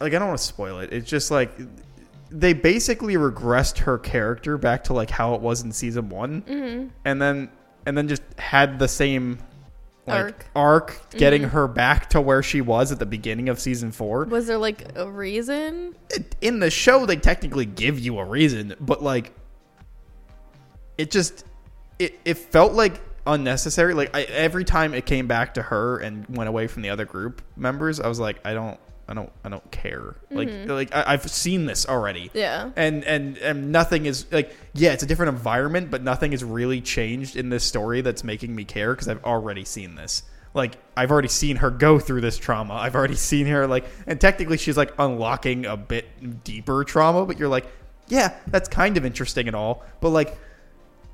like 0.00 0.12
I 0.14 0.18
don't 0.18 0.28
want 0.28 0.40
to 0.40 0.44
spoil 0.46 0.80
it. 0.80 0.92
It's 0.92 1.08
just 1.08 1.30
like 1.30 1.52
they 2.30 2.52
basically 2.52 3.14
regressed 3.14 3.78
her 3.78 3.98
character 3.98 4.56
back 4.56 4.84
to 4.84 4.92
like 4.92 5.10
how 5.10 5.34
it 5.34 5.40
was 5.40 5.62
in 5.62 5.72
season 5.72 6.08
1 6.08 6.42
Mm-hmm. 6.42 6.88
and 7.04 7.20
then 7.22 7.50
and 7.86 7.96
then 7.98 8.06
just 8.08 8.22
had 8.38 8.78
the 8.78 8.88
same 8.88 9.38
like 10.06 10.24
Arc. 10.24 10.46
arc 10.56 11.10
getting 11.10 11.42
Mhm. 11.42 11.50
her 11.50 11.68
back 11.68 12.10
to 12.10 12.20
where 12.20 12.42
she 12.42 12.60
was 12.60 12.90
at 12.92 12.98
the 12.98 13.06
beginning 13.06 13.48
of 13.48 13.60
season 13.60 13.90
4. 13.92 14.24
Was 14.24 14.46
there 14.46 14.58
like 14.58 14.86
a 14.96 15.08
reason? 15.10 15.94
It- 16.10 16.34
in 16.40 16.58
the 16.60 16.70
show 16.70 17.04
they 17.06 17.16
technically 17.16 17.66
give 17.66 17.98
you 17.98 18.18
a 18.18 18.24
reason, 18.24 18.74
but 18.80 19.02
like 19.02 19.32
it 20.98 21.10
just 21.10 21.44
it 21.98 22.18
it 22.24 22.38
felt 22.38 22.72
like 22.72 23.00
unnecessary. 23.26 23.94
Like 23.94 24.14
I, 24.16 24.22
every 24.22 24.64
time 24.64 24.94
it 24.94 25.04
came 25.06 25.26
back 25.26 25.54
to 25.54 25.62
her 25.62 25.98
and 25.98 26.26
went 26.28 26.48
away 26.48 26.66
from 26.66 26.82
the 26.82 26.90
other 26.90 27.04
group 27.04 27.42
members, 27.56 28.00
I 28.00 28.08
was 28.08 28.18
like, 28.18 28.38
I 28.44 28.54
don't, 28.54 28.78
I 29.10 29.14
don't, 29.14 29.30
I 29.44 29.48
don't 29.48 29.68
care. 29.72 30.14
Like 30.30 30.48
Mhm. 30.48 30.68
like 30.68 30.94
I, 30.94 31.04
I've 31.14 31.28
seen 31.28 31.66
this 31.66 31.84
already. 31.86 32.30
Yeah. 32.32 32.70
And, 32.76 33.04
and 33.04 33.36
and 33.38 33.72
nothing 33.72 34.06
is 34.06 34.24
like 34.30 34.56
yeah 34.72 34.92
it's 34.92 35.02
a 35.02 35.06
different 35.06 35.30
environment 35.36 35.90
but 35.90 36.02
nothing 36.02 36.30
has 36.30 36.44
really 36.44 36.80
changed 36.80 37.34
in 37.36 37.48
this 37.48 37.64
story 37.64 38.00
that's 38.02 38.22
making 38.22 38.54
me 38.54 38.64
care 38.64 38.94
because 38.94 39.08
I've 39.08 39.24
already 39.24 39.64
seen 39.64 39.96
this 39.96 40.22
like 40.54 40.76
I've 40.96 41.10
already 41.10 41.28
seen 41.28 41.56
her 41.56 41.70
go 41.70 41.98
through 41.98 42.20
this 42.20 42.38
trauma 42.38 42.74
I've 42.74 42.94
already 42.94 43.16
seen 43.16 43.46
her 43.48 43.66
like 43.66 43.84
and 44.06 44.20
technically 44.20 44.58
she's 44.58 44.76
like 44.76 44.92
unlocking 44.98 45.66
a 45.66 45.76
bit 45.76 46.42
deeper 46.44 46.84
trauma 46.84 47.26
but 47.26 47.36
you're 47.38 47.48
like 47.48 47.66
yeah 48.08 48.34
that's 48.46 48.68
kind 48.68 48.96
of 48.96 49.04
interesting 49.04 49.48
and 49.48 49.56
all 49.56 49.82
but 50.00 50.10
like 50.10 50.38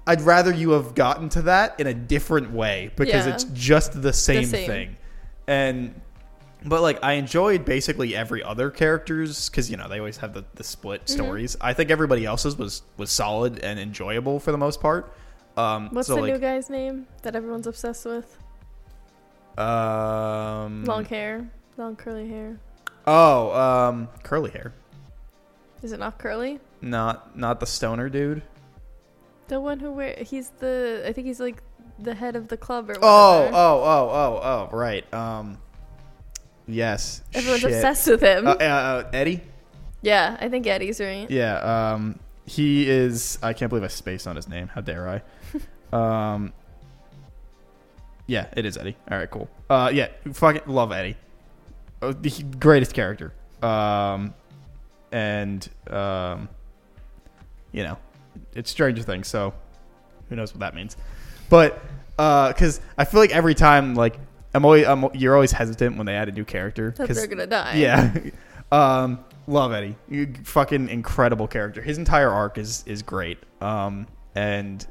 I'd 0.06 0.20
rather 0.20 0.52
you 0.52 0.70
have 0.72 0.94
gotten 0.94 1.28
to 1.30 1.42
that 1.42 1.80
in 1.80 1.86
a 1.86 1.94
different 1.94 2.50
way 2.52 2.90
because 2.96 3.26
Yeah. 3.26 3.34
it's 3.34 3.44
just 3.54 4.00
the 4.02 4.12
same, 4.12 4.44
same. 4.44 4.66
thing 4.66 4.96
and 5.46 6.00
but 6.64 6.82
like 6.82 6.98
I 7.02 7.12
enjoyed 7.14 7.64
basically 7.64 8.16
every 8.16 8.42
other 8.42 8.70
characters 8.70 9.48
because 9.48 9.70
you 9.70 9.76
know 9.76 9.88
they 9.88 9.98
always 9.98 10.16
have 10.18 10.32
the, 10.34 10.44
the 10.54 10.64
split 10.64 11.04
Mm-hmm. 11.06 11.14
stories. 11.22 11.56
I 11.60 11.72
think 11.72 11.90
everybody 11.90 12.24
else's 12.24 12.56
was 12.56 12.82
was 12.96 13.10
solid 13.10 13.58
and 13.60 13.78
enjoyable 13.78 14.40
for 14.40 14.52
the 14.52 14.58
most 14.58 14.80
part. 14.80 15.12
Um, 15.56 15.88
What's 15.92 16.08
so 16.08 16.16
the 16.16 16.20
like, 16.22 16.32
new 16.34 16.38
guy's 16.38 16.68
name 16.68 17.06
that 17.22 17.34
everyone's 17.34 17.66
obsessed 17.66 18.04
with? 18.04 18.36
Um, 19.56 20.84
Long 20.84 21.04
hair, 21.06 21.48
long 21.78 21.96
curly 21.96 22.28
hair. 22.28 22.58
Oh, 23.06 23.52
um, 23.58 24.08
curly 24.22 24.50
hair. 24.50 24.74
Is 25.82 25.92
it 25.92 25.98
not 26.00 26.18
curly? 26.18 26.60
Not 26.82 27.36
not 27.38 27.60
the 27.60 27.66
stoner 27.66 28.08
dude. 28.08 28.42
The 29.48 29.60
one 29.60 29.78
who 29.80 29.92
wear 29.92 30.14
he's 30.18 30.50
the 30.58 31.04
I 31.06 31.12
think 31.12 31.26
he's 31.26 31.40
like 31.40 31.62
the 31.98 32.14
head 32.14 32.36
of 32.36 32.48
the 32.48 32.56
club 32.58 32.90
or 32.90 32.94
whatever. 32.94 33.06
Oh, 33.06 33.50
oh, 33.52 33.82
oh, 33.82 34.10
oh, 34.12 34.68
oh, 34.72 34.76
right. 34.76 35.14
Um, 35.14 35.56
yes. 36.66 37.22
Everyone's 37.34 37.60
Shit. 37.62 37.72
obsessed 37.72 38.08
with 38.08 38.20
him. 38.22 38.46
Uh, 38.46 38.52
uh, 38.54 39.10
Eddie. 39.12 39.40
yeah, 40.02 40.36
I 40.40 40.48
think 40.48 40.66
Eddie's 40.66 41.00
right. 41.00 41.30
Yeah, 41.30 41.92
um, 41.92 42.18
he 42.46 42.88
is. 42.88 43.38
I 43.42 43.52
can't 43.52 43.68
believe 43.68 43.84
I 43.84 43.88
spaced 43.88 44.26
on 44.26 44.36
his 44.36 44.48
name. 44.48 44.68
How 44.68 44.80
dare 44.80 45.22
I? 45.92 45.92
um, 46.34 46.52
yeah, 48.26 48.46
it 48.56 48.64
is 48.64 48.76
Eddie. 48.76 48.96
All 49.10 49.18
right, 49.18 49.30
cool. 49.30 49.48
Uh, 49.70 49.90
yeah, 49.92 50.08
fucking 50.32 50.62
love 50.66 50.92
Eddie. 50.92 51.16
Uh, 52.02 52.12
the 52.20 52.30
greatest 52.58 52.92
character. 52.92 53.32
Um, 53.62 54.34
and 55.12 55.68
um, 55.88 56.48
you 57.72 57.82
know, 57.84 57.98
it's 58.54 58.70
Stranger 58.70 59.02
Things, 59.02 59.28
so 59.28 59.54
who 60.28 60.36
knows 60.36 60.52
what 60.52 60.60
that 60.60 60.74
means. 60.74 60.96
but 61.48 61.82
because 62.16 62.80
I 62.96 63.04
feel 63.04 63.20
like 63.20 63.30
every 63.30 63.54
time, 63.54 63.94
like 63.94 64.18
I'm 64.56 64.64
always, 64.64 64.86
I'm, 64.86 65.08
you're 65.14 65.34
always 65.34 65.52
hesitant 65.52 65.96
when 65.96 66.06
they 66.06 66.14
add 66.14 66.28
a 66.28 66.32
new 66.32 66.44
character 66.44 66.94
That 66.96 67.10
they're 67.10 67.26
gonna 67.26 67.46
die. 67.46 67.74
yeah. 67.76 68.18
um, 68.72 69.24
love 69.46 69.72
Eddie. 69.72 69.96
You, 70.08 70.32
fucking 70.44 70.88
incredible 70.88 71.46
character. 71.46 71.82
His 71.82 71.98
entire 71.98 72.30
arc 72.30 72.56
is 72.58 72.82
is 72.86 73.02
great. 73.02 73.38
Um, 73.60 74.06
and 74.34 74.86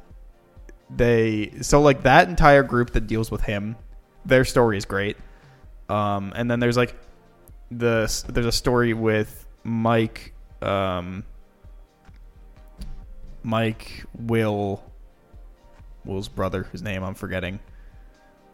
they 0.89 1.51
so 1.61 1.81
like 1.81 2.03
that 2.03 2.29
entire 2.29 2.61
group 2.63 2.91
that 2.91 3.07
deals 3.07 3.31
with 3.31 3.41
him, 3.41 3.75
their 4.23 4.45
story 4.45 4.77
is 4.77 4.85
great. 4.85 5.17
Um, 5.89 6.31
and 6.35 6.49
then 6.49 6.59
there's 6.59 6.77
like 6.77 6.95
the 7.71 8.23
there's 8.29 8.45
a 8.45 8.51
story 8.51 8.93
with 8.93 9.47
Mike, 9.63 10.33
um, 10.61 11.23
Mike 13.41 14.05
Will, 14.13 14.83
Will's 16.05 16.27
brother, 16.27 16.63
whose 16.63 16.81
name 16.83 17.03
I'm 17.03 17.15
forgetting. 17.15 17.59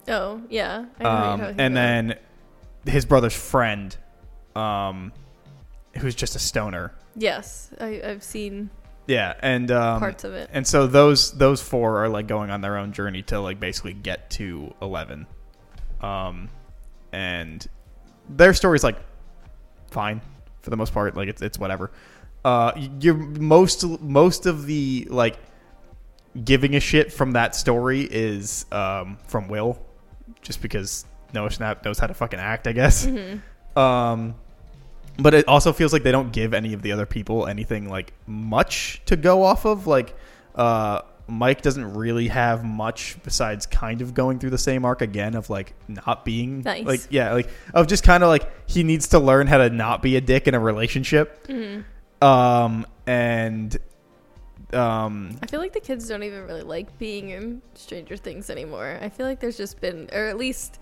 Oh 0.08 0.42
yeah. 0.50 0.86
I 0.98 1.02
know 1.04 1.10
what 1.10 1.38
you're 1.38 1.48
Um, 1.48 1.54
and 1.58 1.60
about. 1.60 1.74
then 1.74 2.18
his 2.86 3.04
brother's 3.04 3.34
friend, 3.36 3.96
um, 4.56 5.12
who's 5.98 6.14
just 6.14 6.34
a 6.36 6.38
stoner. 6.38 6.92
yes, 7.14 7.70
I, 7.80 8.00
I've 8.04 8.22
seen 8.22 8.70
Yeah, 9.06 9.34
and 9.40 9.70
um, 9.70 10.00
parts 10.00 10.24
of 10.24 10.32
it. 10.34 10.50
and 10.52 10.66
so 10.66 10.86
those 10.86 11.32
those 11.32 11.60
four 11.62 12.02
are 12.04 12.08
like 12.08 12.26
going 12.26 12.50
on 12.50 12.60
their 12.60 12.76
own 12.76 12.92
journey 12.92 13.22
to 13.24 13.38
like 13.40 13.60
basically 13.60 13.92
get 13.94 14.30
to 14.30 14.74
eleven, 14.82 15.26
um, 16.00 16.48
and 17.12 17.66
their 18.28 18.54
story's 18.54 18.82
like 18.84 18.96
fine 19.90 20.20
for 20.62 20.70
the 20.70 20.76
most 20.76 20.92
part. 20.94 21.16
Like 21.16 21.28
it's 21.28 21.42
it's 21.42 21.58
whatever. 21.58 21.90
Uh, 22.44 22.72
you're 23.00 23.14
most 23.14 23.84
most 24.00 24.46
of 24.46 24.66
the 24.66 25.06
like 25.10 25.36
giving 26.44 26.74
a 26.74 26.80
shit 26.80 27.12
from 27.12 27.32
that 27.32 27.54
story 27.54 28.00
is 28.10 28.66
um 28.72 29.18
from 29.28 29.46
Will, 29.48 29.78
just 30.40 30.62
because 30.62 31.04
Noah 31.34 31.48
Schnapp 31.48 31.84
knows 31.84 31.98
how 31.98 32.06
to 32.06 32.14
fucking 32.14 32.40
act, 32.40 32.66
I 32.66 32.72
guess. 32.72 33.06
Mm-hmm. 33.06 33.78
Um, 33.78 34.34
but 35.18 35.34
it 35.34 35.46
also 35.48 35.72
feels 35.72 35.92
like 35.92 36.02
they 36.02 36.12
don't 36.12 36.32
give 36.32 36.54
any 36.54 36.72
of 36.72 36.82
the 36.82 36.92
other 36.92 37.06
people 37.06 37.46
anything 37.46 37.88
like 37.88 38.12
much 38.26 39.02
to 39.06 39.16
go 39.16 39.42
off 39.42 39.64
of. 39.66 39.86
Like, 39.86 40.16
uh, 40.54 41.02
Mike 41.28 41.62
doesn't 41.62 41.94
really 41.94 42.28
have 42.28 42.64
much 42.64 43.16
besides 43.22 43.64
kind 43.66 44.02
of 44.02 44.12
going 44.14 44.38
through 44.38 44.50
the 44.50 44.58
same 44.58 44.84
arc 44.84 45.00
again 45.02 45.34
of 45.34 45.48
like 45.48 45.74
not 45.88 46.24
being 46.24 46.62
Nice. 46.62 46.84
like 46.84 47.00
yeah 47.10 47.32
like 47.32 47.48
of 47.72 47.86
just 47.86 48.02
kind 48.04 48.22
of 48.22 48.28
like 48.28 48.50
he 48.68 48.82
needs 48.82 49.08
to 49.08 49.18
learn 49.18 49.46
how 49.46 49.58
to 49.58 49.70
not 49.70 50.02
be 50.02 50.16
a 50.16 50.20
dick 50.20 50.48
in 50.48 50.54
a 50.54 50.60
relationship. 50.60 51.46
Mhm. 51.46 51.84
Um, 52.20 52.86
and 53.06 53.76
um, 54.74 55.36
I 55.42 55.46
feel 55.46 55.60
like 55.60 55.72
the 55.72 55.80
kids 55.80 56.08
don't 56.08 56.22
even 56.22 56.46
really 56.46 56.62
like 56.62 56.98
being 56.98 57.30
in 57.30 57.62
Stranger 57.74 58.16
Things 58.16 58.50
anymore. 58.50 58.98
I 59.00 59.08
feel 59.08 59.26
like 59.26 59.40
there's 59.40 59.56
just 59.56 59.80
been, 59.80 60.08
or 60.12 60.26
at 60.26 60.36
least, 60.38 60.78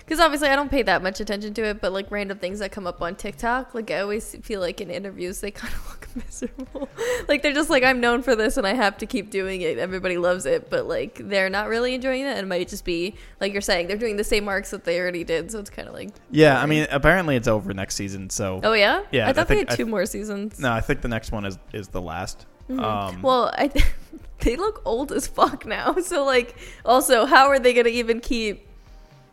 because 0.00 0.20
obviously 0.20 0.48
I 0.48 0.56
don't 0.56 0.70
pay 0.70 0.82
that 0.82 1.02
much 1.02 1.20
attention 1.20 1.52
to 1.54 1.64
it, 1.64 1.80
but 1.80 1.92
like 1.92 2.10
random 2.10 2.38
things 2.38 2.58
that 2.60 2.72
come 2.72 2.86
up 2.86 3.02
on 3.02 3.14
TikTok, 3.14 3.74
like 3.74 3.90
I 3.90 4.00
always 4.00 4.36
feel 4.42 4.60
like 4.60 4.80
in 4.80 4.90
interviews 4.90 5.40
they 5.40 5.50
kind 5.52 5.72
of 5.74 5.88
look 5.88 6.08
miserable. 6.16 6.88
like 7.28 7.42
they're 7.42 7.52
just 7.52 7.68
like, 7.70 7.84
I'm 7.84 8.00
known 8.00 8.22
for 8.22 8.34
this 8.34 8.56
and 8.56 8.66
I 8.66 8.72
have 8.74 8.96
to 8.98 9.06
keep 9.06 9.30
doing 9.30 9.60
it. 9.60 9.78
Everybody 9.78 10.16
loves 10.16 10.46
it, 10.46 10.70
but 10.70 10.88
like 10.88 11.20
they're 11.28 11.50
not 11.50 11.68
really 11.68 11.94
enjoying 11.94 12.22
it. 12.22 12.30
And 12.30 12.38
it 12.40 12.46
might 12.46 12.68
just 12.68 12.84
be, 12.84 13.16
like 13.40 13.52
you're 13.52 13.60
saying, 13.60 13.86
they're 13.86 13.98
doing 13.98 14.16
the 14.16 14.24
same 14.24 14.48
arcs 14.48 14.70
that 14.70 14.84
they 14.84 14.98
already 14.98 15.24
did. 15.24 15.52
So 15.52 15.58
it's 15.58 15.70
kind 15.70 15.86
of 15.86 15.94
like, 15.94 16.10
yeah, 16.30 16.60
I 16.60 16.66
mean 16.66 16.86
apparently 16.90 17.36
it's 17.36 17.46
over 17.48 17.72
next 17.74 17.94
season. 17.94 18.30
So 18.30 18.60
oh 18.64 18.72
yeah? 18.72 19.04
Yeah, 19.12 19.26
I 19.26 19.30
I 19.30 19.32
thought 19.34 19.48
they 19.48 19.58
had 19.58 19.68
two 19.70 19.76
th- 19.76 19.88
more 19.88 20.06
seasons. 20.06 20.58
no, 20.58 20.72
I 20.72 20.80
think 20.80 21.02
the 21.02 21.08
next 21.08 21.30
one 21.32 21.44
is 21.44 21.58
is 21.72 21.88
the 21.88 22.00
last. 22.00 22.46
Mhm. 22.68 22.80
Um, 22.82 23.22
well, 23.22 23.52
I 23.56 23.68
th- 23.68 23.84
they 24.40 24.56
look 24.56 24.82
old 24.84 25.12
as 25.12 25.26
fuck 25.26 25.64
now. 25.66 25.94
So 26.02 26.24
like, 26.24 26.54
also, 26.84 27.24
how 27.26 27.48
are 27.48 27.58
they 27.58 27.74
gonna 27.74 27.88
even 27.88 28.20
keep 28.20 28.66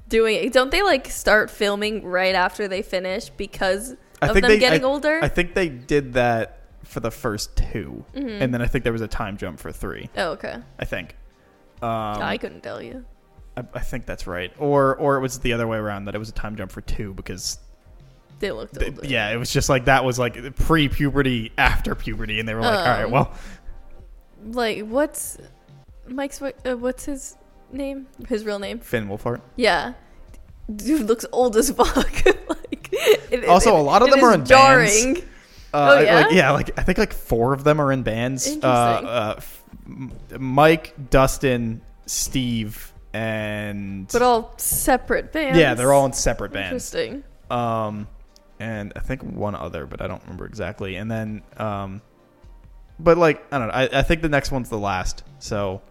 doing 0.10 0.36
it? 0.36 0.54
Don't 0.54 0.72
they 0.72 0.82
like 0.84 1.08
start 1.10 1.50
filming 1.52 2.04
right 2.06 2.36
after 2.36 2.68
they 2.68 2.82
finish 2.82 3.30
because 3.30 3.96
I 4.22 4.28
of 4.30 4.36
them 4.36 4.44
they- 4.44 4.60
getting 4.60 4.84
I- 4.84 4.88
older? 4.88 5.20
I 5.22 5.28
think 5.28 5.54
they 5.54 5.70
did 5.70 6.14
that 6.14 6.60
for 6.84 7.00
the 7.00 7.12
first 7.12 7.58
2 7.74 8.06
Mhm. 8.16 8.42
and 8.42 8.54
then 8.54 8.62
I 8.62 8.68
think 8.68 8.84
there 8.84 8.94
was 8.94 9.02
a 9.02 9.08
time 9.08 9.38
jump 9.38 9.60
for 9.60 9.72
three. 9.72 10.10
oh, 10.18 10.32
okay. 10.32 10.58
I 10.80 10.86
think. 10.86 11.16
Um, 11.82 11.90
I 12.22 12.38
couldn't 12.38 12.62
tell 12.62 12.82
you. 12.82 13.04
I, 13.58 13.64
I 13.74 13.80
think 13.80 14.06
that's 14.06 14.28
right, 14.28 14.54
or 14.60 14.96
or 14.96 15.18
it 15.18 15.22
was 15.22 15.40
the 15.40 15.54
other 15.54 15.68
way 15.68 15.78
around 15.78 16.06
that 16.06 16.16
it 16.16 16.20
was 16.20 16.30
a 16.30 16.34
time 16.34 16.56
jump 16.56 16.72
for 16.72 16.82
two 16.82 17.14
because 17.14 17.58
They 18.40 18.52
looked 18.52 18.78
older. 18.82 19.02
yeah, 19.06 19.32
it 19.32 19.38
was 19.38 19.52
just 19.52 19.70
like 19.70 19.86
that 19.86 20.04
was 20.04 20.20
like 20.20 20.56
pre-puberty, 20.58 21.52
after 21.58 21.96
puberty, 21.96 22.40
and 22.40 22.48
they 22.48 22.54
were 22.54 22.62
like, 22.62 22.78
all 22.80 22.86
right, 22.86 23.04
Um, 23.06 23.12
well, 23.12 23.32
Like, 24.46 24.86
what's 24.88 25.38
Mike's? 26.08 26.42
Uh, 26.42 26.76
what's 26.78 27.06
his 27.06 27.38
name? 27.72 28.08
His 28.28 28.46
real 28.46 28.60
name? 28.60 28.80
Finn 28.80 29.08
Wolfhard. 29.08 29.42
Yeah. 29.56 29.94
Dude 30.76 31.08
looks 31.08 31.26
old 31.32 31.56
as 31.58 31.72
fuck. 31.72 31.96
like, 32.26 32.90
it- 32.92 33.46
Also, 33.48 33.76
a 33.76 33.82
lot 33.82 34.02
of 34.02 34.10
them 34.12 34.24
are 34.24 34.30
is 34.32 34.36
in 34.36 34.40
bands. 34.42 34.50
jarring. 34.50 35.18
Uh, 35.74 35.96
Oh, 35.98 36.00
yeah? 36.02 36.16
like, 36.16 36.32
yeah, 36.32 36.52
like 36.52 36.80
I 36.80 36.84
think 36.84 36.98
like 36.98 37.14
four 37.14 37.54
of 37.54 37.64
them 37.64 37.80
are 37.82 37.92
in 37.92 38.04
bands. 38.04 38.48
Uh, 38.48 38.52
Interesting. 38.54 39.08
uh, 39.10 39.34
f- 39.38 39.64
M- 39.88 40.12
Mike, 40.40 40.94
Dustin, 41.10 41.82
Steve, 42.06 42.94
and 43.14 44.08
But 44.12 44.22
all 44.22 44.54
separate 44.58 45.32
bands. 45.34 45.58
yeah, 45.60 45.74
they're 45.74 45.92
all 45.94 46.06
in 46.06 46.14
separate 46.14 46.52
bands. 46.54 46.94
Interesting. 46.94 47.24
um, 47.52 48.08
and 48.60 48.94
I 48.96 49.00
think 49.00 49.22
one 49.24 49.56
other, 49.56 49.86
but 49.86 50.02
I 50.02 50.08
don't 50.08 50.22
remember 50.24 50.46
exactly. 50.46 50.96
And 50.96 51.10
then, 51.12 51.42
um, 51.58 52.02
but 53.00 53.18
like 53.18 53.46
I 53.52 53.60
don't 53.60 53.68
know. 53.68 53.74
I, 53.74 54.00
I 54.00 54.02
think 54.04 54.22
the 54.22 54.30
next 54.30 54.52
one's 54.52 54.70
the 54.70 54.80
last. 54.80 55.24
So, 55.40 55.82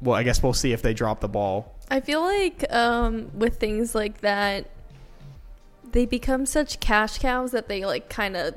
well, 0.00 0.14
I 0.16 0.22
guess 0.22 0.42
we'll 0.42 0.52
see 0.52 0.72
if 0.72 0.82
they 0.82 0.94
drop 0.94 1.20
the 1.20 1.28
ball. 1.28 1.74
I 1.90 2.00
feel 2.00 2.20
like 2.20 2.64
um, 2.72 3.30
with 3.34 3.58
things 3.58 3.94
like 3.94 4.20
that, 4.22 4.68
they 5.92 6.04
become 6.06 6.44
such 6.46 6.80
cash 6.80 7.18
cows 7.18 7.52
that 7.52 7.68
they 7.68 7.84
like 7.86 8.08
kind 8.08 8.36
of 8.36 8.56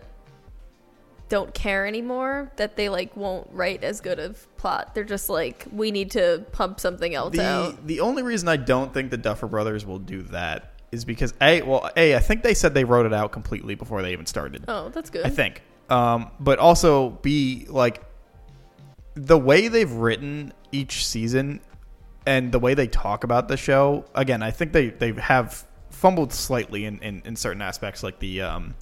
don't 1.30 1.54
care 1.54 1.86
anymore. 1.86 2.52
That 2.56 2.76
they 2.76 2.89
like 2.89 3.16
won't 3.16 3.47
write 3.52 3.84
as 3.84 4.02
good 4.02 4.18
of 4.18 4.47
plot. 4.58 4.95
They're 4.95 5.04
just 5.04 5.30
like, 5.30 5.66
we 5.72 5.91
need 5.91 6.10
to 6.12 6.43
pump 6.52 6.80
something 6.80 7.14
else 7.14 7.36
The 7.36 7.43
out. 7.43 7.86
the 7.86 8.00
only 8.00 8.24
reason 8.24 8.47
I 8.50 8.58
don't 8.58 8.91
think 8.91 9.12
the 9.12 9.18
Duffer 9.18 9.45
Brothers 9.45 9.86
will 9.86 10.00
do 10.00 10.24
that 10.24 10.69
is 10.92 11.06
because 11.06 11.34
a 11.42 11.62
well 11.62 11.90
a 11.96 12.16
I 12.16 12.20
think 12.20 12.44
they 12.44 12.54
said 12.54 12.74
they 12.74 12.84
wrote 12.84 13.06
it 13.06 13.14
out 13.14 13.32
completely 13.32 13.76
before 13.76 14.02
they 14.02 14.12
even 14.14 14.26
started. 14.26 14.66
Oh, 14.68 14.90
that's 14.90 15.10
good. 15.10 15.26
I 15.26 15.30
think. 15.30 15.62
Um, 15.90 16.32
but 16.40 16.60
also 16.60 17.10
be 17.10 17.66
like 17.70 18.04
the 19.16 19.38
way 19.38 19.68
they've 19.68 19.92
written 19.92 20.54
each 20.72 21.06
season 21.06 21.62
and 22.26 22.52
the 22.52 22.60
way 22.60 22.74
they 22.76 22.88
talk 22.88 23.24
about 23.24 23.48
the 23.48 23.58
show. 23.58 24.06
Again, 24.14 24.44
I 24.44 24.52
think 24.52 24.72
they 24.72 24.90
they 24.90 25.14
have 25.14 25.66
fumbled 25.90 26.32
slightly 26.32 26.86
in, 26.86 27.00
in, 27.00 27.22
in 27.26 27.36
certain 27.36 27.62
aspects, 27.62 28.04
like 28.04 28.20
the 28.20 28.42
um, 28.42 28.76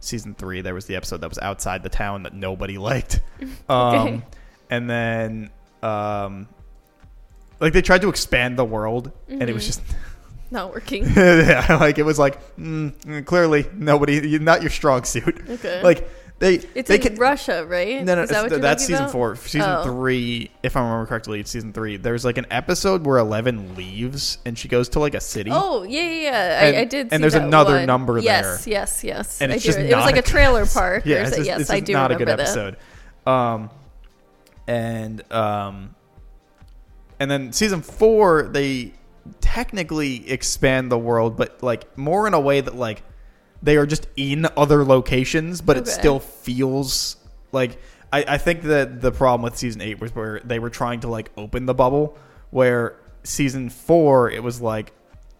season 0.00 0.34
three. 0.34 0.60
There 0.62 0.74
was 0.74 0.86
the 0.86 0.96
episode 0.96 1.20
that 1.20 1.28
was 1.28 1.38
outside 1.38 1.82
the 1.82 1.88
town 1.88 2.24
that 2.24 2.34
nobody 2.34 2.76
liked, 2.90 3.20
um, 3.68 4.22
and 4.68 4.90
then 4.90 5.50
um, 5.82 6.48
like 7.60 7.72
they 7.72 7.82
tried 7.82 8.00
to 8.02 8.08
expand 8.08 8.58
the 8.58 8.64
world, 8.64 9.12
and 9.28 9.48
it 9.48 9.52
was 9.52 9.62
Mhm. 9.62 9.66
just 9.66 9.82
Not 10.52 10.74
working. 10.74 11.04
yeah, 11.16 11.78
like 11.80 11.96
it 11.98 12.02
was 12.04 12.18
like 12.18 12.38
mm, 12.56 13.24
clearly 13.24 13.64
nobody, 13.74 14.38
not 14.38 14.60
your 14.60 14.70
strong 14.70 15.02
suit. 15.04 15.40
Okay. 15.48 15.82
Like 15.82 16.06
they, 16.40 16.56
it's 16.74 16.88
they 16.88 16.96
in 16.96 17.00
can. 17.00 17.14
Russia, 17.14 17.64
right? 17.66 18.04
No, 18.04 18.14
no, 18.14 18.26
that 18.26 18.30
it's- 18.30 18.42
what 18.42 18.50
you're 18.50 18.60
that's 18.60 18.82
season 18.84 19.04
about? 19.04 19.12
four. 19.12 19.36
Season 19.36 19.62
Oh. 19.62 19.84
three, 19.84 20.50
if 20.62 20.76
I 20.76 20.80
remember 20.82 21.06
correctly, 21.06 21.40
it's 21.40 21.50
season 21.52 21.72
three. 21.72 21.96
There's 21.96 22.24
like 22.24 22.36
an 22.36 22.46
episode 22.50 23.06
where 23.06 23.16
Eleven 23.18 23.76
leaves 23.76 24.38
and 24.44 24.58
she 24.58 24.68
goes 24.68 24.90
to 24.90 25.00
like 25.00 25.14
a 25.14 25.20
city. 25.20 25.50
Oh 25.52 25.84
yeah, 25.84 26.02
yeah, 26.02 26.10
yeah. 26.20 26.66
And- 26.66 26.76
I, 26.76 26.80
I 26.80 26.84
did. 26.84 27.08
and 27.12 27.22
there's 27.22 27.34
another 27.34 27.76
one. 27.76 27.86
number 27.86 28.18
yes, 28.18 28.64
there. 28.64 28.72
Yes, 28.74 29.04
yes, 29.04 29.04
yes. 29.04 29.40
And 29.40 29.52
it's 29.52 29.62
do. 29.62 29.68
just 29.68 29.78
it 29.78 29.94
was 29.94 30.04
like 30.04 30.16
a 30.18 30.22
trailer 30.22 30.66
park. 30.74 31.06
yeah, 31.06 31.22
it's 31.26 31.36
just, 31.36 31.46
yes, 31.46 31.60
it's 31.62 31.70
I 31.70 31.80
do 31.80 31.94
not 31.94 32.12
a 32.12 32.16
good 32.16 32.28
that. 32.28 32.40
episode. 32.40 32.76
Um, 33.26 33.70
and 34.66 35.22
um, 35.32 35.94
and 37.18 37.30
then 37.30 37.52
season 37.52 37.82
four, 37.82 38.44
they 38.52 38.92
technically 39.40 40.28
expand 40.30 40.90
the 40.90 40.98
world, 40.98 41.36
but 41.36 41.62
like 41.62 41.96
more 41.96 42.26
in 42.26 42.34
a 42.34 42.40
way 42.40 42.60
that 42.60 42.74
like 42.74 43.02
they 43.62 43.76
are 43.76 43.86
just 43.86 44.06
in 44.16 44.46
other 44.56 44.84
locations, 44.84 45.60
but 45.60 45.76
it 45.76 45.86
still 45.86 46.18
feels 46.18 47.16
like 47.52 47.78
I, 48.12 48.24
I 48.28 48.38
think 48.38 48.62
that 48.62 49.00
the 49.00 49.12
problem 49.12 49.42
with 49.42 49.56
season 49.56 49.80
eight 49.80 50.00
was 50.00 50.14
where 50.14 50.40
they 50.44 50.58
were 50.58 50.70
trying 50.70 51.00
to 51.00 51.08
like 51.08 51.30
open 51.36 51.66
the 51.66 51.74
bubble, 51.74 52.16
where 52.50 52.96
season 53.24 53.70
four 53.70 54.30
it 54.30 54.42
was 54.42 54.60
like 54.60 54.92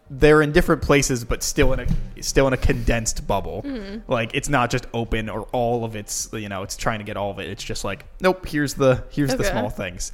they're 0.08 0.42
in 0.42 0.52
different 0.52 0.82
places 0.82 1.24
but 1.24 1.42
still 1.42 1.72
in 1.72 1.80
a 1.80 2.22
still 2.22 2.46
in 2.46 2.52
a 2.52 2.58
condensed 2.58 3.26
bubble. 3.26 3.62
Mm-hmm. 3.62 4.10
Like 4.10 4.30
it's 4.34 4.48
not 4.48 4.70
just 4.70 4.86
open 4.94 5.28
or 5.28 5.42
all 5.52 5.84
of 5.84 5.96
its 5.96 6.28
you 6.32 6.48
know 6.48 6.62
it's 6.62 6.76
trying 6.76 7.00
to 7.00 7.04
get 7.04 7.16
all 7.16 7.30
of 7.30 7.38
it. 7.38 7.48
It's 7.48 7.64
just 7.64 7.84
like 7.84 8.04
nope. 8.20 8.46
Here's 8.46 8.74
the 8.74 9.04
here's 9.10 9.34
the 9.34 9.44
small 9.44 9.70
things. 9.70 10.12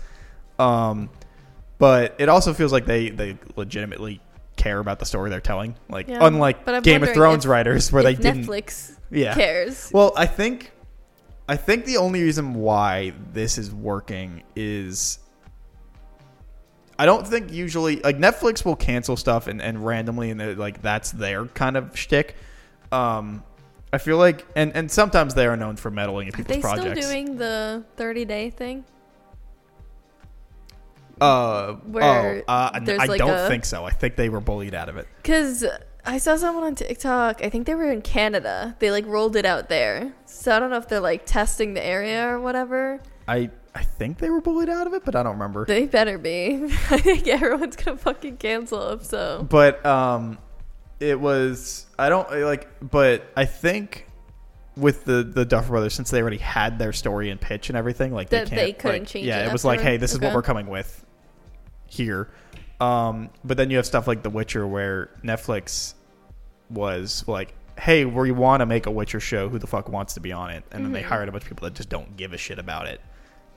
Um, 0.58 1.10
but 1.78 2.14
it 2.18 2.28
also 2.28 2.52
feels 2.54 2.72
like 2.72 2.84
they 2.86 3.10
they 3.10 3.38
legitimately 3.56 4.20
care 4.56 4.78
about 4.80 4.98
the 4.98 5.06
story 5.06 5.30
they're 5.30 5.40
telling. 5.40 5.76
Like 5.88 6.08
Yeah, 6.08 6.18
unlike 6.26 6.64
Game 6.82 7.02
of 7.02 7.10
Thrones 7.12 7.44
if- 7.44 7.50
writers 7.50 7.90
where 7.92 8.02
they 8.02 8.14
didn't. 8.14 8.44
Netflix 8.46 8.96
Yeah. 9.10 9.34
cares. 9.34 9.90
Well, 9.92 10.12
I 10.16 10.26
think 10.26 10.72
I 11.48 11.56
think 11.56 11.84
the 11.86 11.96
only 11.98 12.22
reason 12.22 12.54
why 12.54 13.12
this 13.32 13.56
is 13.56 13.72
working 13.72 14.42
is 14.56 15.18
I 16.98 17.06
don't 17.06 17.26
think 17.26 17.52
usually 17.52 18.00
like 18.00 18.18
Netflix 18.18 18.64
will 18.64 18.74
cancel 18.76 19.16
stuff 19.16 19.46
and, 19.46 19.62
and 19.62 19.86
randomly 19.86 20.30
and 20.30 20.58
like 20.58 20.82
that's 20.82 21.12
their 21.12 21.46
kind 21.46 21.76
of 21.76 21.96
shtick. 21.96 22.34
Um, 22.90 23.44
I 23.92 23.98
feel 23.98 24.18
like 24.18 24.44
and 24.56 24.72
and 24.74 24.90
sometimes 24.90 25.34
they 25.34 25.46
are 25.46 25.56
known 25.56 25.76
for 25.76 25.90
meddling 25.92 26.26
in 26.28 26.34
Are 26.34 26.38
people's 26.38 26.56
they 26.56 26.60
projects. 26.60 26.98
still 27.06 27.10
doing 27.12 27.36
the 27.38 27.84
30 27.96 28.24
day 28.24 28.50
thing? 28.50 28.84
Uh, 31.20 31.74
Where 31.74 32.44
oh, 32.46 32.52
uh, 32.52 32.80
there's 32.80 33.00
I 33.00 33.06
like 33.06 33.18
don't 33.18 33.30
a- 33.30 33.48
think 33.48 33.64
so. 33.64 33.84
I 33.84 33.90
think 33.90 34.16
they 34.16 34.28
were 34.28 34.40
bullied 34.40 34.74
out 34.74 34.88
of 34.88 34.96
it. 34.96 35.06
Because 35.16 35.64
I 36.04 36.18
saw 36.18 36.36
someone 36.36 36.64
on 36.64 36.74
TikTok. 36.74 37.42
I 37.44 37.48
think 37.50 37.66
they 37.66 37.74
were 37.74 37.90
in 37.90 38.02
Canada. 38.02 38.76
They 38.78 38.90
like 38.90 39.06
rolled 39.06 39.36
it 39.36 39.44
out 39.44 39.68
there. 39.68 40.12
So 40.26 40.54
I 40.54 40.58
don't 40.58 40.70
know 40.70 40.78
if 40.78 40.88
they're 40.88 41.00
like 41.00 41.26
testing 41.26 41.74
the 41.74 41.84
area 41.84 42.28
or 42.28 42.40
whatever. 42.40 43.00
I 43.26 43.50
I 43.74 43.82
think 43.84 44.18
they 44.18 44.30
were 44.30 44.40
bullied 44.40 44.68
out 44.68 44.86
of 44.86 44.94
it, 44.94 45.04
but 45.04 45.14
I 45.14 45.22
don't 45.22 45.34
remember. 45.34 45.64
They 45.66 45.86
better 45.86 46.18
be. 46.18 46.64
I 46.90 46.98
think 46.98 47.28
everyone's 47.28 47.76
gonna 47.76 47.96
fucking 47.96 48.38
cancel 48.38 48.88
them. 48.88 49.02
So 49.02 49.46
but 49.48 49.84
um 49.84 50.38
it 51.00 51.18
was 51.18 51.86
i 51.98 52.08
don't 52.08 52.30
like 52.42 52.68
but 52.80 53.30
i 53.36 53.44
think 53.44 54.06
with 54.76 55.04
the 55.04 55.22
the 55.22 55.44
duffer 55.44 55.70
brothers 55.70 55.94
since 55.94 56.10
they 56.10 56.20
already 56.20 56.38
had 56.38 56.78
their 56.78 56.92
story 56.92 57.30
and 57.30 57.40
pitch 57.40 57.68
and 57.68 57.76
everything 57.76 58.12
like 58.12 58.28
they 58.28 58.38
can't 58.38 58.50
they 58.50 58.72
couldn't 58.72 59.02
like, 59.02 59.08
change 59.08 59.26
yeah 59.26 59.44
it 59.44 59.48
it 59.48 59.52
was 59.52 59.64
like 59.64 59.80
hey 59.80 59.96
this 59.96 60.12
is 60.12 60.20
what 60.20 60.34
we're 60.34 60.42
coming 60.42 60.66
with 60.66 61.04
here 61.88 62.28
um 62.80 63.28
but 63.44 63.56
then 63.56 63.70
you 63.70 63.76
have 63.76 63.86
stuff 63.86 64.06
like 64.06 64.22
the 64.22 64.30
witcher 64.30 64.66
where 64.66 65.10
netflix 65.24 65.94
was 66.70 67.24
like 67.26 67.54
hey 67.78 68.04
we 68.04 68.30
want 68.30 68.60
to 68.60 68.66
make 68.66 68.86
a 68.86 68.90
witcher 68.90 69.20
show 69.20 69.48
who 69.48 69.58
the 69.58 69.66
fuck 69.66 69.88
wants 69.88 70.14
to 70.14 70.20
be 70.20 70.32
on 70.32 70.50
it 70.50 70.64
and 70.72 70.84
then 70.84 70.92
they 70.92 71.02
Mhm. 71.02 71.06
hired 71.06 71.28
a 71.28 71.32
bunch 71.32 71.44
of 71.44 71.48
people 71.48 71.64
that 71.66 71.74
just 71.74 71.88
don't 71.88 72.16
give 72.16 72.32
a 72.32 72.36
shit 72.38 72.58
about 72.58 72.86
it 72.86 73.00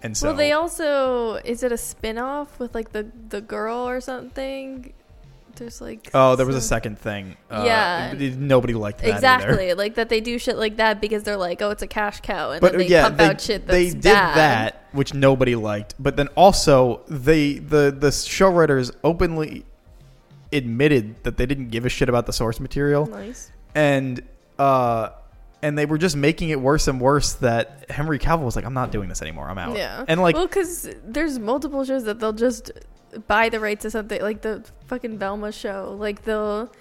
and 0.04 0.16
so 0.18 0.30
well, 0.30 0.36
they 0.38 0.52
also 0.52 1.36
is 1.44 1.62
it 1.64 1.72
a 1.72 1.78
spin 1.78 2.18
off 2.18 2.58
with 2.60 2.74
like 2.74 2.92
the 2.92 3.06
the 3.30 3.40
girl 3.42 3.88
or 3.88 4.02
something? 4.02 4.94
There's 5.58 5.80
like 5.82 6.10
oh 6.16 6.36
there 6.36 6.46
was 6.48 6.56
a 6.56 6.62
second 6.62 6.98
thing 6.98 7.36
uh, 7.52 7.64
Yeah. 7.68 8.12
it- 8.14 8.38
nobody 8.38 8.74
liked 8.74 9.00
that 9.00 9.08
either. 9.08 9.16
Exactly, 9.18 9.74
like 9.76 9.94
that 9.96 10.10
they 10.10 10.20
do 10.22 10.40
shit 10.40 10.58
like 10.58 10.78
that 10.78 11.02
because 11.02 11.22
they're 11.24 11.38
like, 11.38 11.62
oh, 11.62 11.70
it's 11.70 11.84
a 11.84 11.88
cash 11.88 12.22
cow, 12.22 12.50
and 12.52 12.62
but 12.62 12.72
then 12.72 12.80
they 12.80 12.88
yeah, 12.88 13.04
pump 13.04 13.18
they, 13.18 13.26
out 13.26 13.42
shit 13.42 13.68
that's 13.68 13.78
they 13.78 13.90
did 13.92 14.02
bad. 14.04 14.38
that, 14.38 14.81
which 14.92 15.14
nobody 15.14 15.56
liked. 15.56 15.96
But 16.00 16.16
then 16.18 16.28
also, 16.36 17.02
they 17.08 17.54
the 17.54 17.96
the 17.98 18.12
show 18.12 18.50
writers 18.50 18.92
openly 19.04 19.66
admitted 20.54 21.24
that 21.24 21.38
they 21.38 21.46
didn't 21.46 21.70
give 21.70 21.86
a 21.86 21.90
shit 21.90 22.10
about 22.10 22.26
the 22.26 22.34
source 22.34 22.60
material, 22.60 23.06
Nice. 23.08 23.52
and 23.74 24.22
uh, 24.60 25.10
and 25.62 25.78
they 25.78 25.86
were 25.86 25.98
just 25.98 26.16
making 26.16 26.50
it 26.50 26.60
worse 26.60 26.88
and 26.88 27.00
worse. 27.00 27.34
That 27.34 27.86
Henry 27.90 28.20
Cavill 28.20 28.44
was 28.44 28.56
like, 28.56 28.66
"I'm 28.66 28.74
not 28.74 28.92
doing 28.92 29.10
this 29.10 29.22
anymore. 29.22 29.50
I'm 29.50 29.58
out." 29.58 29.76
Yeah, 29.78 30.04
and 30.08 30.22
like, 30.22 30.36
well, 30.36 30.48
because 30.48 30.90
there's 31.06 31.40
multiple 31.40 31.84
shows 31.86 32.04
that 32.06 32.20
they'll 32.20 32.34
just 32.34 32.72
buy 33.28 33.50
the 33.50 33.60
rights 33.60 33.84
to 33.84 33.92
something, 33.92 34.22
like 34.22 34.42
the 34.42 34.64
fucking 34.88 35.18
Velma 35.18 35.52
show. 35.52 35.96
Like 36.00 36.24
they'll 36.24 36.72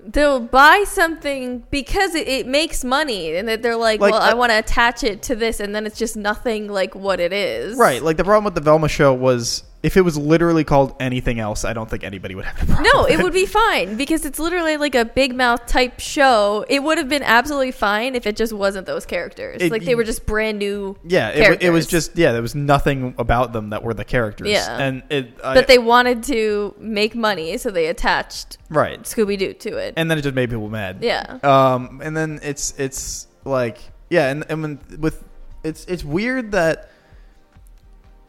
they'll 0.00 0.40
buy 0.40 0.84
something 0.86 1.64
because 1.70 2.14
it, 2.14 2.28
it 2.28 2.46
makes 2.46 2.84
money, 2.84 3.36
and 3.36 3.48
that 3.48 3.62
they're 3.62 3.76
like, 3.76 4.00
Like, 4.00 4.12
well, 4.12 4.22
I 4.22 4.32
uh, 4.32 4.36
want 4.36 4.50
to 4.50 4.58
attach 4.58 5.04
it 5.04 5.22
to 5.22 5.36
this, 5.36 5.60
and 5.60 5.74
then 5.74 5.86
it's 5.86 5.98
just 5.98 6.16
nothing 6.16 6.68
like 6.68 6.94
what 6.94 7.20
it 7.20 7.32
is. 7.32 7.76
right, 7.76 8.02
like 8.02 8.16
the 8.16 8.24
problem 8.24 8.44
with 8.44 8.54
the 8.54 8.60
Velma 8.60 8.88
show 8.88 9.12
was 9.12 9.64
if 9.80 9.96
it 9.96 10.00
was 10.00 10.18
literally 10.18 10.64
called 10.64 10.94
anything 10.98 11.38
else, 11.38 11.64
I 11.64 11.72
don't 11.72 11.88
think 11.88 12.02
anybody 12.02 12.34
would 12.34 12.44
have 12.44 12.60
a 12.62 12.66
problem. 12.66 12.88
No, 12.92 13.04
it 13.04 13.22
would 13.22 13.32
be 13.32 13.46
fine 13.46 13.96
because 13.96 14.24
it's 14.24 14.38
literally 14.40 14.76
like 14.76 14.96
a 14.96 15.04
big 15.04 15.36
mouth 15.36 15.64
type 15.66 16.00
show. 16.00 16.64
It 16.68 16.82
would 16.82 16.98
have 16.98 17.08
been 17.08 17.22
absolutely 17.22 17.70
fine 17.70 18.16
if 18.16 18.26
it 18.26 18.34
just 18.36 18.52
wasn't 18.52 18.86
those 18.86 19.06
characters. 19.06 19.62
It- 19.62 19.70
like 19.70 19.84
they 19.84 19.94
were 19.94 20.02
just 20.04 20.26
brand 20.26 20.58
new. 20.58 20.96
Yeah, 21.06 21.28
it, 21.28 21.62
it 21.62 21.70
was 21.70 21.86
just 21.86 22.18
yeah. 22.18 22.32
There 22.32 22.42
was 22.42 22.56
nothing 22.56 23.14
about 23.18 23.52
them 23.52 23.70
that 23.70 23.82
were 23.84 23.94
the 23.94 24.04
characters. 24.04 24.48
Yeah. 24.48 24.78
and 24.78 25.02
it. 25.10 25.32
I- 25.44 25.54
But 25.54 25.68
they 25.68 25.78
wanted 25.78 26.24
to 26.24 26.74
make 26.78 27.14
money, 27.14 27.56
so 27.58 27.70
they 27.70 27.86
attached 27.86 28.58
right, 28.70 29.00
Scooby 29.04 29.38
Doo 29.38 29.52
to 29.54 29.76
it. 29.76 29.94
and 29.96 30.10
then 30.10 30.18
it 30.18 30.22
just 30.22 30.34
made 30.34 30.50
people 30.50 30.68
mad. 30.68 30.98
yeah. 31.02 31.38
Um, 31.44 32.00
and 32.02 32.16
then 32.16 32.40
it's 32.42 32.74
it's 32.78 33.28
like 33.44 33.78
yeah, 34.10 34.28
and, 34.30 34.44
and 34.48 34.62
when, 34.62 34.80
with 34.98 35.22
it's 35.62 35.84
it's 35.86 36.04
weird 36.04 36.50
that 36.52 36.90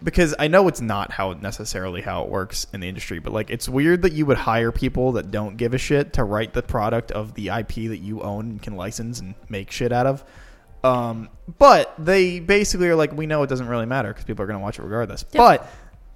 because 0.03 0.33
I 0.39 0.47
know 0.47 0.67
it's 0.67 0.81
not 0.81 1.11
how 1.11 1.33
necessarily 1.33 2.01
how 2.01 2.23
it 2.23 2.29
works 2.29 2.67
in 2.73 2.79
the 2.79 2.87
industry, 2.87 3.19
but 3.19 3.33
like 3.33 3.49
it's 3.49 3.67
weird 3.67 4.03
that 4.03 4.13
you 4.13 4.25
would 4.25 4.37
hire 4.37 4.71
people 4.71 5.13
that 5.13 5.31
don't 5.31 5.57
give 5.57 5.73
a 5.73 5.77
shit 5.77 6.13
to 6.13 6.23
write 6.23 6.53
the 6.53 6.61
product 6.61 7.11
of 7.11 7.33
the 7.33 7.49
IP 7.49 7.89
that 7.89 7.99
you 7.99 8.21
own 8.21 8.49
and 8.51 8.61
can 8.61 8.75
license 8.75 9.19
and 9.19 9.35
make 9.49 9.71
shit 9.71 9.91
out 9.91 10.05
of. 10.05 10.23
Um, 10.83 11.29
but 11.57 11.93
they 11.97 12.39
basically 12.39 12.87
are 12.87 12.95
like, 12.95 13.11
we 13.11 13.25
know 13.25 13.43
it 13.43 13.47
doesn't 13.47 13.67
really 13.67 13.85
matter 13.85 14.09
because 14.09 14.23
people 14.23 14.43
are 14.43 14.47
going 14.47 14.59
to 14.59 14.63
watch 14.63 14.79
it 14.79 14.83
regardless. 14.83 15.23
But 15.23 15.69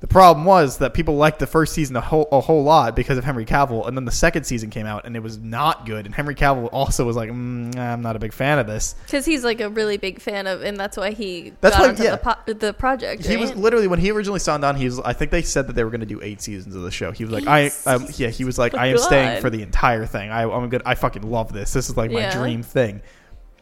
the 0.03 0.07
problem 0.07 0.45
was 0.45 0.79
that 0.79 0.93
people 0.93 1.15
liked 1.15 1.39
the 1.39 1.47
first 1.47 1.71
season 1.73 1.95
a 1.95 2.01
whole, 2.01 2.27
a 2.29 2.41
whole 2.41 2.61
lot 2.61 2.93
because 2.93 3.17
of 3.17 3.23
Henry 3.23 3.45
Cavill, 3.45 3.87
and 3.87 3.95
then 3.95 4.03
the 4.03 4.11
second 4.11 4.43
season 4.43 4.69
came 4.69 4.85
out 4.85 5.05
and 5.05 5.15
it 5.15 5.21
was 5.21 5.37
not 5.37 5.85
good. 5.85 6.05
And 6.05 6.13
Henry 6.13 6.35
Cavill 6.35 6.67
also 6.73 7.05
was 7.05 7.15
like, 7.15 7.29
mm, 7.29 7.73
I'm 7.77 8.01
not 8.01 8.17
a 8.17 8.19
big 8.19 8.33
fan 8.33 8.59
of 8.59 8.67
this. 8.67 8.95
Because 9.05 9.23
he's 9.25 9.45
like 9.45 9.61
a 9.61 9.69
really 9.69 9.95
big 9.95 10.19
fan 10.19 10.45
of, 10.45 10.61
and 10.61 10.75
that's 10.77 10.97
why 10.97 11.11
he 11.11 11.53
That's 11.61 11.77
got 11.77 11.97
why- 11.97 12.03
yeah. 12.03 12.11
the, 12.17 12.17
po- 12.17 12.53
the 12.53 12.73
project. 12.73 13.25
He 13.25 13.35
right? 13.35 13.39
was 13.39 13.55
literally 13.55 13.87
when 13.87 13.99
he 13.99 14.11
originally 14.11 14.41
signed 14.41 14.65
on. 14.65 14.75
He 14.75 14.83
was, 14.83 14.99
I 14.99 15.13
think 15.13 15.31
they 15.31 15.41
said 15.41 15.67
that 15.67 15.73
they 15.73 15.85
were 15.85 15.89
going 15.89 16.01
to 16.01 16.05
do 16.05 16.19
eight 16.21 16.41
seasons 16.41 16.75
of 16.75 16.81
the 16.81 16.91
show. 16.91 17.11
He 17.13 17.23
was 17.23 17.31
like, 17.31 17.47
I, 17.47 17.71
yeah, 18.17 18.27
he 18.27 18.43
was 18.43 18.59
like, 18.59 18.73
Oh, 18.73 18.79
I 18.79 18.87
am 18.87 18.97
staying 18.97 19.39
for 19.41 19.49
the 19.49 19.61
entire 19.63 20.05
thing. 20.05 20.31
I, 20.31 20.43
I'm 20.43 20.67
good. 20.67 20.81
I 20.85 20.95
fucking 20.95 21.23
love 21.23 21.53
this. 21.53 21.71
This 21.71 21.89
is 21.89 21.95
like 21.95 22.11
my 22.11 22.19
Yeah. 22.19 22.37
dream 22.37 22.61
thing. 22.61 23.01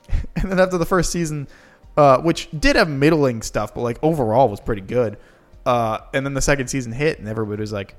And 0.36 0.52
then 0.52 0.60
after 0.60 0.78
the 0.80 0.86
first 0.88 1.12
season, 1.12 1.48
uh, 1.96 2.18
which 2.22 2.50
did 2.58 2.76
have 2.76 2.90
middling 2.90 3.44
stuff, 3.44 3.74
but 3.76 3.82
like 3.82 4.00
overall 4.02 4.50
was 4.50 4.60
pretty 4.60 4.82
good. 4.82 5.18
Uh, 5.66 6.00
and 6.14 6.26
then 6.26 6.34
the 6.34 6.42
second 6.42 6.68
season 6.68 6.92
hit, 6.92 7.20
and 7.20 7.28
everybody 7.28 7.62
was 7.62 7.72
like, 7.72 7.96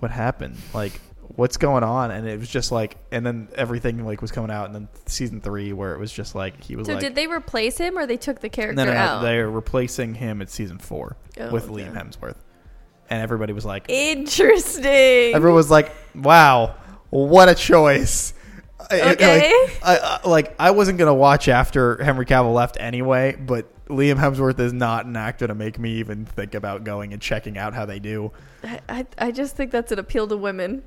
"What 0.00 0.10
happened? 0.10 0.56
Like, 0.74 1.00
what's 1.36 1.56
going 1.56 1.82
on?" 1.82 2.10
And 2.10 2.28
it 2.28 2.38
was 2.38 2.48
just 2.48 2.70
like, 2.72 2.96
and 3.10 3.24
then 3.24 3.48
everything 3.54 4.04
like 4.04 4.20
was 4.20 4.30
coming 4.32 4.50
out, 4.50 4.66
and 4.66 4.74
then 4.74 4.88
season 5.06 5.40
three 5.40 5.72
where 5.72 5.94
it 5.94 5.98
was 5.98 6.12
just 6.12 6.34
like 6.34 6.62
he 6.62 6.76
was 6.76 6.86
so 6.86 6.94
like, 6.94 7.00
did 7.00 7.14
they 7.14 7.26
replace 7.26 7.78
him, 7.78 7.96
or 7.96 8.06
they 8.06 8.16
took 8.18 8.40
the 8.40 8.48
character 8.50 8.76
no, 8.76 8.84
no, 8.84 8.92
no, 8.92 8.98
out? 8.98 9.22
they're 9.22 9.50
replacing 9.50 10.14
him 10.14 10.42
at 10.42 10.50
season 10.50 10.78
four 10.78 11.16
Oh, 11.38 11.50
with 11.50 11.70
okay. 11.70 11.84
Liam 11.84 11.94
Hemsworth, 11.94 12.36
and 13.08 13.22
everybody 13.22 13.52
was 13.52 13.64
like, 13.64 13.86
Interesting. 13.88 15.34
everyone 15.34 15.56
was 15.56 15.70
like, 15.70 15.90
"Wow, 16.14 16.74
what 17.10 17.48
a 17.48 17.54
choice." 17.54 18.34
Okay. 18.92 19.52
Like, 19.82 19.82
I, 19.82 20.20
I, 20.22 20.28
like 20.28 20.54
I 20.58 20.70
wasn't 20.72 20.98
gonna 20.98 21.14
watch 21.14 21.48
after 21.48 22.02
Henry 22.04 22.26
Cavill 22.26 22.54
left 22.54 22.76
anyway, 22.78 23.34
but 23.34 23.72
Liam 23.88 24.16
Hemsworth 24.16 24.58
is 24.58 24.72
not 24.72 25.06
an 25.06 25.16
actor 25.16 25.46
to 25.46 25.54
make 25.54 25.78
me 25.78 25.92
even 25.94 26.24
think 26.26 26.54
about 26.54 26.84
going 26.84 27.12
and 27.12 27.22
checking 27.22 27.56
out 27.56 27.72
how 27.74 27.86
they 27.86 27.98
do. 28.00 28.32
I, 28.64 28.80
I, 28.88 29.06
I 29.18 29.30
just 29.30 29.56
think 29.56 29.70
that's 29.70 29.92
an 29.92 29.98
appeal 29.98 30.26
to 30.28 30.36
women. 30.36 30.82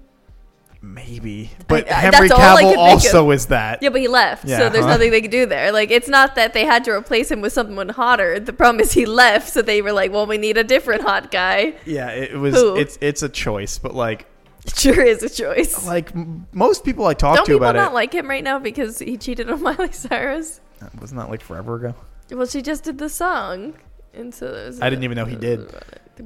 Maybe, 0.82 1.52
but 1.68 1.91
I- 1.91 1.93
Henry 1.93 2.32
I 2.32 2.34
Cavill 2.34 2.58
could 2.60 2.68
think 2.68 2.78
also 2.78 3.32
is 3.32 3.47
that. 3.47 3.84
Yeah, 3.84 3.89
but 3.89 4.00
he 4.00 4.08
left, 4.08 4.45
Yeah, 4.45 4.60
so 4.60 4.70
there's 4.70 4.86
huh? 4.86 4.91
nothing 4.91 5.12
they 5.12 5.20
could 5.20 5.30
do 5.32 5.45
there. 5.45 5.74
Like, 5.74 5.91
it's 5.91 6.08
not 6.08 6.36
that 6.36 6.54
they 6.54 6.64
had 6.64 6.86
to 6.86 6.91
replace 6.91 7.30
him 7.30 7.41
with 7.41 7.52
someone 7.52 7.89
hotter. 7.89 8.39
The 8.39 8.54
problem 8.54 8.80
is 8.80 8.93
he 8.93 9.06
left, 9.06 9.50
so 9.50 9.62
they 9.62 9.82
were 9.82 9.91
like, 9.91 10.14
"Well, 10.14 10.26
we 10.26 10.38
need 10.38 10.58
a 10.58 10.64
different 10.64 11.02
hot 11.02 11.32
guy." 11.32 11.74
Yeah, 11.86 12.12
it, 12.12 12.34
was. 12.38 12.56
Who? 12.56 12.78
It's 12.78 12.97
it's 13.02 13.24
a 13.24 13.28
choice, 13.30 13.78
but 13.78 13.93
like 13.93 14.26
It 14.66 14.78
sure 14.78 15.02
is 15.04 15.22
a 15.22 15.30
choice. 15.30 15.86
like 15.86 16.12
m- 16.16 16.47
most 16.54 16.86
people 16.86 17.06
I 17.08 17.14
talk 17.14 17.36
Don't 17.36 17.45
to 17.47 17.52
people 17.56 17.68
about 17.68 17.76
not 17.76 17.91
it, 17.91 17.95
like 17.95 18.14
him 18.14 18.30
right 18.30 18.43
now 18.43 18.58
because 18.58 19.00
he 19.00 19.18
cheated 19.18 19.50
on 19.50 19.62
Miley 19.64 19.91
Cyrus? 19.91 20.62
wasn't 21.02 21.20
that 21.20 21.30
like 21.30 21.41
forever 21.41 21.76
ago? 21.76 21.93
Well, 22.32 22.45
she 22.47 22.61
just 22.61 22.84
did 22.84 22.97
the 22.97 23.09
song, 23.09 23.75
and 24.13 24.34
so 24.34 24.51
there's 24.51 24.82
I 24.82 24.89
didn't 24.89 25.03
even 25.03 25.15
know 25.15 25.25
he 25.25 25.36
did. 25.36 25.71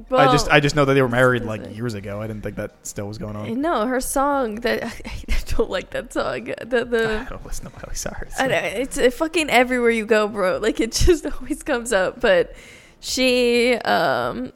Well, 0.08 0.28
I 0.28 0.32
just 0.32 0.48
I 0.50 0.60
just 0.60 0.74
know 0.74 0.84
that 0.84 0.94
they 0.94 1.02
were 1.02 1.08
married 1.08 1.44
like 1.44 1.74
years 1.74 1.94
ago. 1.94 2.20
I 2.20 2.26
didn't 2.26 2.42
think 2.42 2.56
that 2.56 2.72
still 2.82 3.06
was 3.06 3.18
going 3.18 3.36
on. 3.36 3.60
no, 3.60 3.86
her 3.86 4.00
song 4.00 4.56
that 4.56 4.84
I 5.04 5.36
don't 5.46 5.70
like 5.70 5.90
that 5.90 6.12
song. 6.12 6.46
The 6.46 7.24
I 7.26 7.30
don't 7.30 7.46
listen 7.46 7.70
to 7.70 7.72
Miley 7.76 7.94
Cyrus. 7.94 8.34
I 8.38 8.48
know, 8.48 8.56
it's 8.56 8.98
uh, 8.98 9.10
fucking 9.10 9.50
everywhere 9.50 9.90
you 9.90 10.04
go, 10.04 10.26
bro. 10.26 10.58
Like 10.58 10.80
it 10.80 10.92
just 11.06 11.24
always 11.26 11.62
comes 11.62 11.92
up. 11.92 12.20
But 12.20 12.54
she, 13.00 13.74
um, 13.74 14.52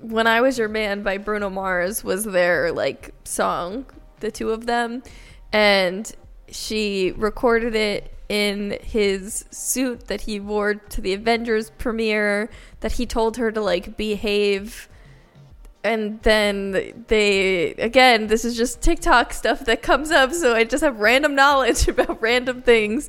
when 0.00 0.26
I 0.26 0.40
was 0.40 0.58
your 0.58 0.68
man 0.68 1.02
by 1.02 1.18
Bruno 1.18 1.50
Mars 1.50 2.02
was 2.02 2.24
their 2.24 2.72
like 2.72 3.12
song, 3.24 3.86
the 4.20 4.30
two 4.30 4.50
of 4.50 4.66
them, 4.66 5.02
and 5.52 6.10
she 6.48 7.12
recorded 7.12 7.74
it 7.74 8.15
in 8.28 8.78
his 8.82 9.44
suit 9.50 10.08
that 10.08 10.22
he 10.22 10.40
wore 10.40 10.74
to 10.74 11.00
the 11.00 11.12
Avengers 11.12 11.70
premiere. 11.78 12.50
That 12.80 12.92
he 12.92 13.06
told 13.06 13.36
her 13.36 13.50
to 13.52 13.60
like 13.60 13.96
behave. 13.96 14.88
And 15.84 16.20
then 16.22 17.04
they 17.06 17.74
again, 17.74 18.26
this 18.26 18.44
is 18.44 18.56
just 18.56 18.80
TikTok 18.82 19.32
stuff 19.32 19.60
that 19.66 19.82
comes 19.82 20.10
up, 20.10 20.32
so 20.32 20.54
I 20.54 20.64
just 20.64 20.82
have 20.82 20.98
random 20.98 21.34
knowledge 21.36 21.86
about 21.88 22.20
random 22.20 22.62
things. 22.62 23.08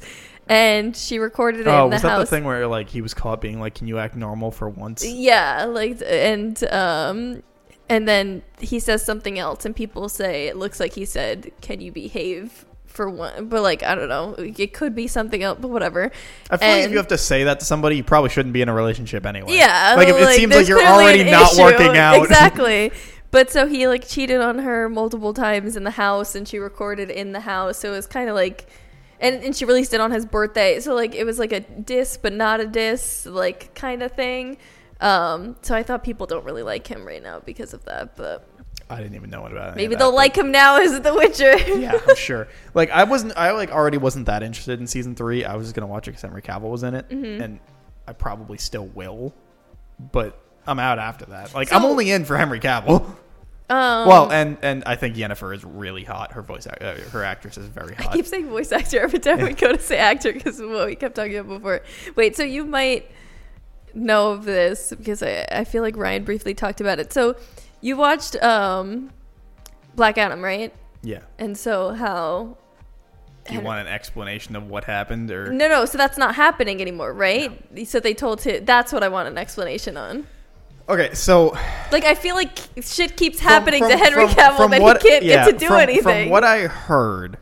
And 0.49 0.95
she 0.95 1.18
recorded 1.20 1.61
it 1.61 1.68
Oh, 1.68 1.86
in 1.86 1.89
the 1.89 1.95
was 1.95 2.01
that 2.03 2.09
house. 2.09 2.30
the 2.30 2.36
thing 2.38 2.43
where 2.45 2.68
like 2.68 2.88
he 2.89 3.01
was 3.01 3.13
caught 3.13 3.41
being 3.41 3.59
like, 3.59 3.74
"Can 3.76 3.88
you 3.88 3.97
act 3.97 4.15
normal 4.15 4.51
for 4.51 4.70
once?" 4.70 5.03
Yeah, 5.05 5.65
like 5.65 6.01
and 6.05 6.63
um 6.65 7.43
and 7.89 8.07
then 8.07 8.43
he 8.59 8.80
says 8.80 9.03
something 9.03 9.39
else 9.39 9.65
and 9.65 9.76
people 9.76 10.07
say 10.07 10.47
it 10.47 10.55
looks 10.55 10.80
like 10.80 10.93
he 10.93 11.03
said, 11.03 11.51
"Can 11.61 11.82
you 11.82 11.91
behave 11.91 12.65
for 12.98 13.10
one, 13.10 13.48
but 13.48 13.62
like 13.62 13.84
I 13.84 13.95
don't 13.95 14.10
know, 14.10 14.34
it 14.34 14.74
could 14.74 14.95
be 14.95 15.08
something 15.08 15.41
else, 15.41 15.60
but 15.62 15.70
whatever. 15.70 16.12
I 16.50 16.58
feel 16.58 16.68
like 16.68 16.86
if 16.86 16.91
you 16.91 16.98
have 16.98 17.08
to 17.10 17.18
say 17.18 17.45
that 17.45 17.60
to 17.62 17.66
somebody, 17.66 17.95
you 17.95 18.04
probably 18.04 18.32
shouldn't 18.32 18.54
be 18.54 18.62
in 18.62 18.68
a 18.68 18.74
relationship 18.74 19.26
anyway. 19.26 19.56
Yeah, 19.56 19.93
like, 19.95 20.10
if 20.10 20.18
it 20.18 20.36
seems 20.36 20.54
like 20.54 20.68
you're 20.68 20.84
already 20.84 21.24
not 21.24 21.54
issue. 21.54 21.62
working 21.62 21.95
out. 21.95 22.18
Exactly. 22.28 22.91
But 23.30 23.52
so 23.52 23.68
he 23.68 23.88
like 23.88 24.08
cheated 24.08 24.41
on 24.41 24.60
her 24.60 24.89
multiple 24.89 25.34
times 25.34 25.76
in 25.76 25.84
the 25.84 25.91
house, 25.91 26.34
and 26.34 26.48
she 26.48 26.58
recorded 26.58 27.12
in 27.12 27.32
the 27.32 27.41
house. 27.41 27.78
So 27.78 27.89
it 27.89 27.95
was 27.95 28.08
kind 28.08 28.30
of 28.30 28.36
like, 28.36 28.68
and 29.20 29.43
and 29.43 29.56
she 29.56 29.66
released 29.66 29.93
it 29.93 30.02
on 30.02 30.12
his 30.12 30.26
birthday. 30.26 30.80
So 30.80 30.95
like 30.95 31.14
it 31.14 31.24
was 31.24 31.38
like 31.38 31.52
a 31.52 31.60
diss, 31.60 32.18
but 32.18 32.34
not 32.34 32.60
a 32.60 32.66
diss, 32.66 33.28
like 33.28 33.76
kind 33.76 34.02
of 34.02 34.14
thing. 34.14 34.58
Um, 35.00 35.56
so 35.62 35.76
I 35.76 35.84
thought 35.84 36.04
people 36.04 36.26
don't 36.26 36.43
really 36.43 36.64
like 36.64 36.88
him 36.88 37.06
right 37.06 37.22
now 37.22 37.39
because 37.39 37.74
of 37.74 37.86
that, 37.86 38.16
but 38.16 38.57
I 38.90 39.02
didn't 39.02 39.16
even 39.16 39.30
know 39.30 39.42
what 39.42 39.52
about 39.52 39.72
it. 39.72 39.76
maybe 39.76 39.96
they'll 39.96 40.16
like 40.16 40.38
him 40.38 40.52
now 40.52 40.78
as 40.82 41.00
The 41.02 41.14
Witcher. 41.14 41.58
yeah, 41.80 42.00
I'm 42.08 42.16
sure. 42.16 42.48
Like 42.74 42.90
I 42.92 43.04
wasn't, 43.04 43.36
I 43.36 43.52
like 43.52 43.72
already 43.72 43.98
wasn't 43.98 44.28
that 44.28 44.44
interested 44.44 44.80
in 44.80 44.88
season 44.88 45.16
three. 45.16 45.44
I 45.44 45.56
was 45.56 45.66
just 45.68 45.76
gonna 45.76 45.88
watch 45.88 46.08
it 46.08 46.12
because 46.12 46.22
Henry 46.22 46.42
Cavill 46.42 46.70
was 46.72 46.84
in 46.84 46.94
it, 46.94 47.10
Mm-hmm. 47.10 47.42
and 47.42 47.60
I 48.08 48.14
probably 48.14 48.58
still 48.58 48.86
will, 48.88 49.34
but 50.14 50.40
I'm 50.66 50.80
out 50.80 51.00
after 51.00 51.26
that. 51.28 51.54
Like 51.54 51.74
I'm 51.74 51.84
only 51.86 52.12
in 52.12 52.24
for 52.26 52.38
Henry 52.38 52.60
Cavill. 52.60 53.06
Um, 53.70 54.08
well, 54.08 54.32
and 54.32 54.58
and 54.62 54.82
I 54.86 54.96
think 54.96 55.18
Yennefer 55.18 55.54
is 55.54 55.66
really 55.66 56.06
hot. 56.06 56.32
Her 56.32 56.42
voice, 56.42 56.66
act- 56.68 56.82
uh, 56.82 56.94
her 57.12 57.22
actress 57.26 57.58
is 57.58 57.68
very 57.68 57.96
hot. 57.96 58.14
I 58.14 58.14
keep 58.16 58.26
saying 58.26 58.48
voice 58.48 58.72
actor 58.72 59.02
every 59.02 59.20
time 59.20 59.42
we 59.42 59.52
go 59.52 59.74
to 59.74 59.78
say 59.82 59.98
actor 59.98 60.32
because 60.32 60.62
what 60.62 60.86
we 60.88 60.96
kept 60.96 61.16
talking 61.16 61.36
about 61.36 61.58
before. 61.58 61.82
Wait, 62.16 62.38
so 62.38 62.44
you 62.44 62.64
might 62.64 63.12
know 63.94 64.32
of 64.32 64.46
this 64.46 64.94
because 64.98 65.22
I, 65.22 65.46
I 65.52 65.64
feel 65.66 65.84
like 65.84 65.98
Ryan 65.98 66.24
briefly 66.24 66.54
talked 66.54 66.80
about 66.80 67.00
it. 67.00 67.12
So 67.12 67.36
you 67.82 67.96
watched 67.98 68.36
um, 68.44 69.12
Black 69.96 70.18
Adam, 70.18 70.44
right? 70.44 70.74
yeah. 71.04 71.20
And 71.38 71.58
so 71.58 71.94
how? 71.94 72.58
Do 73.48 73.54
you 73.54 73.62
want 73.62 73.80
an 73.80 73.88
explanation 73.94 74.58
of 74.58 74.68
what 74.70 74.84
happened, 74.84 75.32
or 75.32 75.54
No, 75.54 75.70
no. 75.70 75.86
So 75.86 75.98
that's 75.98 76.18
not 76.18 76.36
happening 76.36 76.82
anymore, 76.82 77.14
right? 77.14 77.52
So 77.88 78.00
they 78.02 78.14
told 78.14 78.42
him. 78.42 78.66
That's 78.66 78.92
what 78.92 79.04
I 79.04 79.08
want 79.08 79.30
an 79.30 79.38
explanation 79.38 79.96
on. 79.96 80.28
okay? 80.90 81.14
So 81.14 81.58
Like 81.92 82.04
I 82.04 82.14
feel 82.14 82.36
like 82.36 82.58
shit 82.82 83.16
keeps 83.16 83.40
from- 83.40 83.48
happening 83.50 83.84
from- 83.84 83.92
to 83.92 83.98
Henry 83.98 84.28
from- 84.28 84.36
Cavill 84.36 84.70
that 84.72 84.82
what- 84.82 85.02
he 85.02 85.08
can't 85.10 85.24
yeah, 85.24 85.46
get 85.46 85.60
to 85.60 85.66
do 85.68 85.74
anything. 85.76 86.26
From 86.26 86.30
what 86.30 86.44
I 86.44 86.68
heard, 86.68 87.38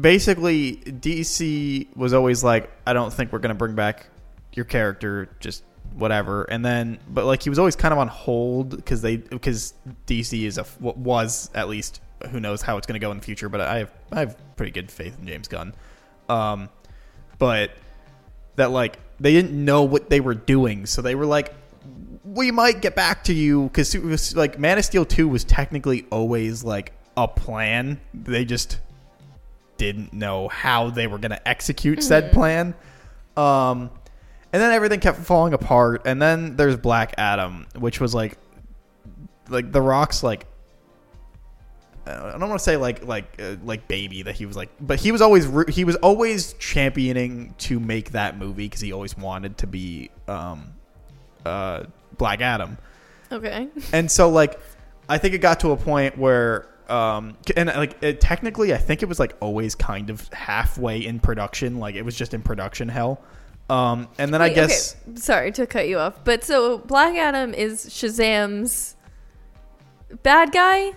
basically 0.00 0.76
DC 0.76 1.88
was 1.96 2.12
always 2.12 2.44
like, 2.44 2.70
I 2.86 2.92
don't 2.92 3.12
think 3.12 3.32
we're 3.32 3.38
gonna 3.40 3.54
bring 3.54 3.74
back 3.74 4.06
your 4.52 4.64
character, 4.64 5.28
just 5.40 5.64
whatever. 5.94 6.44
And 6.44 6.64
then, 6.64 6.98
but 7.08 7.24
like 7.24 7.42
he 7.42 7.50
was 7.50 7.58
always 7.58 7.76
kind 7.76 7.92
of 7.92 7.98
on 7.98 8.08
hold 8.08 8.76
because 8.76 9.02
they 9.02 9.16
because 9.16 9.74
DC 10.06 10.44
is 10.44 10.58
a 10.58 10.64
what 10.78 10.96
was 10.96 11.50
at 11.54 11.68
least 11.68 12.00
who 12.30 12.40
knows 12.40 12.62
how 12.62 12.76
it's 12.76 12.86
gonna 12.86 12.98
go 12.98 13.10
in 13.10 13.18
the 13.18 13.24
future. 13.24 13.48
But 13.48 13.60
I 13.62 13.78
have 13.78 13.92
I 14.12 14.20
have 14.20 14.36
pretty 14.56 14.72
good 14.72 14.90
faith 14.90 15.18
in 15.18 15.26
James 15.26 15.48
Gunn. 15.48 15.74
Um, 16.28 16.68
but 17.38 17.72
that 18.56 18.70
like 18.70 18.98
they 19.18 19.32
didn't 19.32 19.64
know 19.64 19.82
what 19.82 20.10
they 20.10 20.20
were 20.20 20.34
doing, 20.34 20.86
so 20.86 21.02
they 21.02 21.14
were 21.14 21.26
like, 21.26 21.54
we 22.24 22.50
might 22.50 22.80
get 22.80 22.94
back 22.94 23.24
to 23.24 23.34
you 23.34 23.64
because 23.64 23.94
it 23.94 24.02
was 24.02 24.36
like 24.36 24.58
Man 24.58 24.78
of 24.78 24.84
Steel 24.84 25.04
two 25.04 25.28
was 25.28 25.44
technically 25.44 26.06
always 26.10 26.62
like 26.64 26.92
a 27.16 27.26
plan. 27.26 28.00
They 28.14 28.44
just 28.44 28.78
didn't 29.76 30.12
know 30.12 30.48
how 30.48 30.90
they 30.90 31.06
were 31.06 31.18
going 31.18 31.30
to 31.30 31.48
execute 31.48 32.02
said 32.02 32.32
plan. 32.32 32.74
Um, 33.36 33.90
and 34.52 34.60
then 34.60 34.72
everything 34.72 35.00
kept 35.00 35.18
falling 35.18 35.52
apart. 35.52 36.02
And 36.04 36.20
then 36.20 36.56
there's 36.56 36.76
Black 36.76 37.14
Adam, 37.18 37.66
which 37.78 38.00
was 38.00 38.14
like, 38.14 38.38
like 39.48 39.72
the 39.72 39.82
Rock's 39.82 40.22
like. 40.22 40.46
I 42.06 42.32
don't 42.32 42.48
want 42.48 42.58
to 42.58 42.64
say 42.64 42.76
like 42.76 43.04
like 43.04 43.40
uh, 43.40 43.56
like 43.62 43.86
baby 43.86 44.22
that 44.22 44.34
he 44.34 44.46
was 44.46 44.56
like, 44.56 44.70
but 44.80 44.98
he 44.98 45.12
was 45.12 45.20
always 45.20 45.46
he 45.68 45.84
was 45.84 45.94
always 45.96 46.54
championing 46.54 47.54
to 47.58 47.78
make 47.78 48.12
that 48.12 48.36
movie 48.36 48.66
because 48.66 48.80
he 48.80 48.92
always 48.92 49.16
wanted 49.16 49.58
to 49.58 49.66
be 49.68 50.10
um, 50.26 50.72
uh, 51.44 51.84
Black 52.16 52.40
Adam. 52.40 52.78
okay. 53.30 53.68
And 53.92 54.10
so 54.10 54.28
like 54.28 54.58
I 55.08 55.18
think 55.18 55.34
it 55.34 55.38
got 55.38 55.60
to 55.60 55.70
a 55.70 55.76
point 55.76 56.18
where 56.18 56.66
um 56.88 57.36
and 57.56 57.68
like 57.68 58.02
it, 58.02 58.20
technically 58.20 58.74
I 58.74 58.78
think 58.78 59.02
it 59.02 59.06
was 59.08 59.20
like 59.20 59.36
always 59.40 59.74
kind 59.76 60.10
of 60.10 60.26
halfway 60.32 61.04
in 61.04 61.20
production, 61.20 61.78
like 61.78 61.94
it 61.94 62.02
was 62.02 62.16
just 62.16 62.34
in 62.34 62.42
production 62.42 62.88
hell. 62.88 63.22
Um 63.70 64.08
and 64.18 64.34
then 64.34 64.42
I 64.42 64.48
guess 64.50 64.96
okay. 65.08 65.16
Sorry 65.16 65.52
to 65.52 65.66
cut 65.66 65.88
you 65.88 65.98
off, 65.98 66.24
but 66.24 66.44
so 66.44 66.78
Black 66.78 67.14
Adam 67.16 67.54
is 67.54 67.86
Shazam's 67.86 68.96
bad 70.22 70.52
guy, 70.52 70.92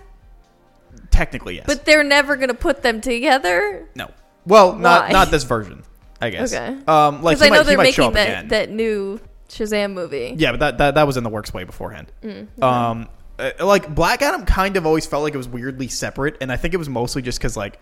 technically 1.10 1.56
yes. 1.56 1.64
but 1.66 1.84
they're 1.84 2.04
never 2.04 2.36
gonna 2.36 2.54
put 2.54 2.82
them 2.82 3.00
together. 3.00 3.88
no. 3.94 4.10
Well, 4.46 4.76
not 4.76 5.04
Why? 5.06 5.12
not 5.12 5.30
this 5.30 5.44
version, 5.44 5.84
I 6.20 6.30
guess. 6.30 6.52
Okay. 6.52 6.76
Um 6.86 7.22
like 7.22 7.40
I 7.40 7.48
know 7.48 7.58
might, 7.58 7.62
they're 7.66 7.78
making 7.78 8.12
that 8.12 8.28
again. 8.28 8.48
that 8.48 8.70
new 8.70 9.20
Shazam 9.48 9.92
movie. 9.92 10.34
Yeah, 10.36 10.50
but 10.50 10.60
that, 10.60 10.78
that 10.78 10.94
that 10.96 11.06
was 11.06 11.16
in 11.16 11.22
the 11.24 11.30
works 11.30 11.54
way 11.54 11.64
beforehand. 11.64 12.10
Mm, 12.22 12.62
Um, 12.62 13.08
uh, 13.38 13.50
like 13.60 13.94
Black 13.94 14.20
Adam 14.22 14.44
kind 14.44 14.76
of 14.76 14.84
always 14.86 15.06
felt 15.06 15.22
like 15.22 15.34
it 15.34 15.38
was 15.38 15.48
weirdly 15.48 15.88
separate, 15.88 16.36
and 16.40 16.50
I 16.50 16.56
think 16.56 16.74
it 16.74 16.76
was 16.78 16.88
mostly 16.88 17.22
just 17.22 17.38
because 17.38 17.56
like 17.56 17.78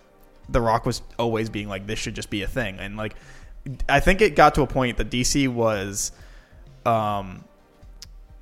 The 0.49 0.61
Rock 0.61 0.85
was 0.87 1.03
always 1.19 1.49
being 1.49 1.69
like 1.69 1.87
this 1.87 1.99
should 1.99 2.15
just 2.15 2.31
be 2.31 2.43
a 2.43 2.47
thing, 2.47 2.79
and 2.79 2.97
like 2.97 3.15
I 3.89 4.01
think 4.01 4.21
it 4.21 4.35
got 4.35 4.55
to 4.57 4.63
a 4.63 4.67
point 4.67 4.97
that 4.97 5.11
DC 5.11 5.49
was, 5.49 6.13
um, 6.87 7.45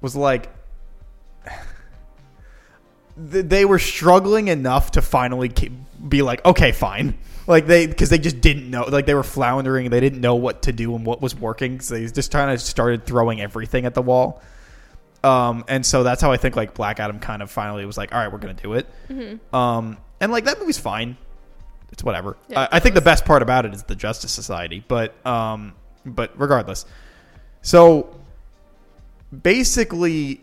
was 0.00 0.16
like. 0.16 0.50
They 3.22 3.66
were 3.66 3.80
struggling 3.80 4.48
enough 4.48 4.92
to 4.92 5.02
finally 5.02 5.52
be 6.08 6.22
like, 6.22 6.42
okay, 6.46 6.72
fine. 6.72 7.18
Like 7.46 7.66
they, 7.66 7.86
because 7.86 8.08
they 8.08 8.16
just 8.16 8.40
didn't 8.40 8.70
know, 8.70 8.84
like 8.84 9.04
they 9.04 9.12
were 9.12 9.22
floundering. 9.24 9.90
They 9.90 10.00
didn't 10.00 10.22
know 10.22 10.36
what 10.36 10.62
to 10.62 10.72
do 10.72 10.94
and 10.94 11.04
what 11.04 11.20
was 11.20 11.34
working. 11.34 11.80
So 11.80 11.94
they 11.94 12.06
just 12.06 12.30
kind 12.32 12.50
of 12.50 12.60
started 12.62 13.04
throwing 13.04 13.42
everything 13.42 13.84
at 13.84 13.92
the 13.92 14.00
wall. 14.00 14.40
Um, 15.22 15.64
and 15.68 15.84
so 15.84 16.02
that's 16.02 16.22
how 16.22 16.32
I 16.32 16.38
think 16.38 16.56
like 16.56 16.72
Black 16.72 16.98
Adam 16.98 17.18
kind 17.18 17.42
of 17.42 17.50
finally 17.50 17.84
was 17.84 17.98
like, 17.98 18.14
all 18.14 18.20
right, 18.20 18.32
we're 18.32 18.38
gonna 18.38 18.54
do 18.54 18.72
it. 18.74 18.86
Um, 19.52 19.98
and 20.20 20.32
like 20.32 20.44
that 20.44 20.58
movie's 20.60 20.78
fine. 20.78 21.18
It's 21.92 22.04
whatever. 22.04 22.36
Yeah, 22.48 22.60
I, 22.60 22.76
I 22.76 22.80
think 22.80 22.94
the 22.94 23.00
best 23.00 23.24
part 23.24 23.42
about 23.42 23.66
it 23.66 23.74
is 23.74 23.82
the 23.82 23.96
Justice 23.96 24.32
Society, 24.32 24.84
but 24.86 25.14
um, 25.26 25.74
but 26.04 26.32
regardless, 26.38 26.86
so 27.62 28.20
basically, 29.30 30.40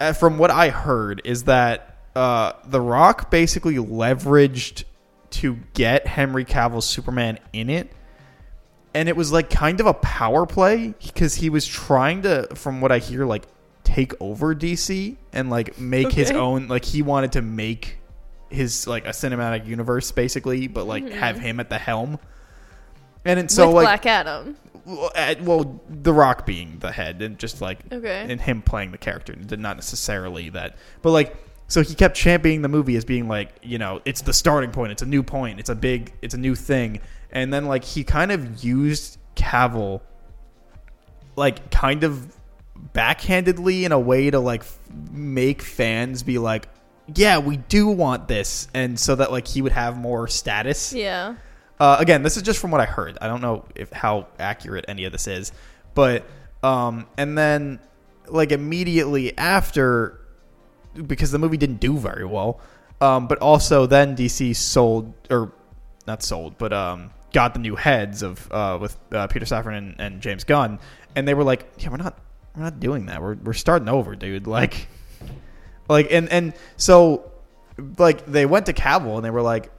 uh, 0.00 0.12
from 0.12 0.38
what 0.38 0.50
I 0.50 0.70
heard, 0.70 1.22
is 1.24 1.44
that 1.44 1.96
uh, 2.14 2.52
The 2.64 2.80
Rock 2.80 3.30
basically 3.30 3.76
leveraged 3.76 4.84
to 5.30 5.58
get 5.74 6.06
Henry 6.06 6.44
Cavill's 6.44 6.86
Superman 6.86 7.38
in 7.52 7.70
it. 7.70 7.92
And 8.92 9.08
it 9.08 9.16
was 9.16 9.30
like 9.30 9.50
kind 9.50 9.78
of 9.78 9.86
a 9.86 9.94
power 9.94 10.46
play 10.46 10.94
because 11.04 11.36
he 11.36 11.48
was 11.48 11.64
trying 11.64 12.22
to, 12.22 12.48
from 12.56 12.80
what 12.80 12.90
I 12.90 12.98
hear, 12.98 13.24
like 13.24 13.44
take 13.84 14.12
over 14.20 14.54
DC 14.54 15.16
and 15.32 15.48
like 15.48 15.78
make 15.78 16.10
his 16.10 16.32
own. 16.32 16.66
Like 16.66 16.84
he 16.84 17.02
wanted 17.02 17.32
to 17.32 17.42
make 17.42 17.98
his 18.50 18.86
like 18.86 19.06
a 19.06 19.10
cinematic 19.10 19.66
universe 19.66 20.12
basically, 20.12 20.66
but 20.66 20.86
like 20.86 21.04
mm-hmm. 21.04 21.18
have 21.18 21.38
him 21.38 21.60
at 21.60 21.70
the 21.70 21.78
helm. 21.78 22.18
And 23.24 23.38
it, 23.38 23.50
so 23.50 23.66
With 23.68 23.76
like 23.76 23.84
Black 23.84 24.06
Adam. 24.06 24.56
well, 24.84 25.10
well, 25.42 25.80
The 25.88 26.12
Rock 26.12 26.46
being 26.46 26.78
the 26.78 26.90
head 26.92 27.22
and 27.22 27.38
just 27.38 27.60
like 27.60 27.78
Okay. 27.92 28.26
and 28.28 28.40
him 28.40 28.62
playing 28.62 28.92
the 28.92 28.98
character, 28.98 29.34
not 29.36 29.76
necessarily 29.76 30.50
that, 30.50 30.76
but 31.02 31.10
like 31.10 31.36
so 31.68 31.82
he 31.82 31.94
kept 31.94 32.16
championing 32.16 32.62
the 32.62 32.68
movie 32.68 32.96
as 32.96 33.04
being 33.04 33.28
like 33.28 33.52
you 33.62 33.78
know 33.78 34.00
it's 34.04 34.22
the 34.22 34.32
starting 34.32 34.72
point, 34.72 34.92
it's 34.92 35.02
a 35.02 35.06
new 35.06 35.22
point, 35.22 35.60
it's 35.60 35.70
a 35.70 35.74
big, 35.74 36.12
it's 36.22 36.34
a 36.34 36.38
new 36.38 36.54
thing, 36.54 37.00
and 37.30 37.52
then 37.52 37.66
like 37.66 37.84
he 37.84 38.04
kind 38.04 38.32
of 38.32 38.64
used 38.64 39.18
Cavill 39.36 40.00
like 41.36 41.70
kind 41.70 42.04
of 42.04 42.36
backhandedly 42.94 43.82
in 43.82 43.92
a 43.92 43.98
way 43.98 44.30
to 44.30 44.40
like 44.40 44.62
f- 44.62 44.78
make 45.10 45.62
fans 45.62 46.22
be 46.22 46.38
like 46.38 46.68
yeah 47.14 47.38
we 47.38 47.56
do 47.56 47.88
want 47.88 48.28
this 48.28 48.68
and 48.74 48.98
so 48.98 49.14
that 49.16 49.30
like 49.32 49.46
he 49.48 49.62
would 49.62 49.72
have 49.72 49.96
more 49.96 50.28
status 50.28 50.92
Yeah. 50.92 51.34
uh, 51.78 51.96
again, 51.98 52.22
this 52.22 52.36
is 52.36 52.42
just 52.42 52.58
from 52.60 52.70
what 52.70 52.80
I 52.80 52.84
heard. 52.86 53.16
I 53.20 53.26
don't 53.26 53.40
know 53.40 53.64
if 53.74 53.90
how 53.92 54.26
accurate 54.38 54.84
any 54.88 55.04
of 55.04 55.12
this 55.12 55.26
is, 55.26 55.52
but 55.94 56.24
um, 56.62 57.06
and 57.16 57.36
then 57.38 57.78
like 58.28 58.52
immediately 58.52 59.36
after, 59.38 60.20
because 61.06 61.30
the 61.30 61.38
movie 61.38 61.56
didn't 61.56 61.80
do 61.80 61.96
very 61.96 62.24
well, 62.26 62.60
um, 63.00 63.28
but 63.28 63.38
also 63.38 63.86
then 63.86 64.14
DC 64.16 64.54
sold 64.56 65.14
or 65.30 65.52
not 66.06 66.22
sold, 66.22 66.58
but 66.58 66.72
um, 66.72 67.10
got 67.32 67.54
the 67.54 67.60
new 67.60 67.76
heads 67.76 68.22
of 68.22 68.46
uh, 68.52 68.76
with 68.80 68.96
uh, 69.12 69.26
Peter 69.28 69.46
Safran 69.46 69.78
and, 69.78 69.94
and 69.98 70.20
James 70.20 70.44
Gunn, 70.44 70.78
and 71.16 71.26
they 71.26 71.32
were 71.34 71.44
like, 71.44 71.66
yeah, 71.78 71.88
we're 71.88 71.96
not 71.96 72.18
we're 72.54 72.62
not 72.64 72.78
doing 72.78 73.06
that. 73.06 73.22
We're 73.22 73.36
we're 73.36 73.52
starting 73.54 73.88
over, 73.88 74.14
dude. 74.14 74.46
Like, 74.46 74.86
like 75.90 76.12
and 76.12 76.28
and 76.30 76.54
so 76.76 77.30
like 77.98 78.24
they 78.24 78.46
went 78.46 78.66
to 78.66 78.72
Cavill 78.72 79.16
and 79.16 79.24
they 79.24 79.30
were 79.30 79.42
like 79.42 79.70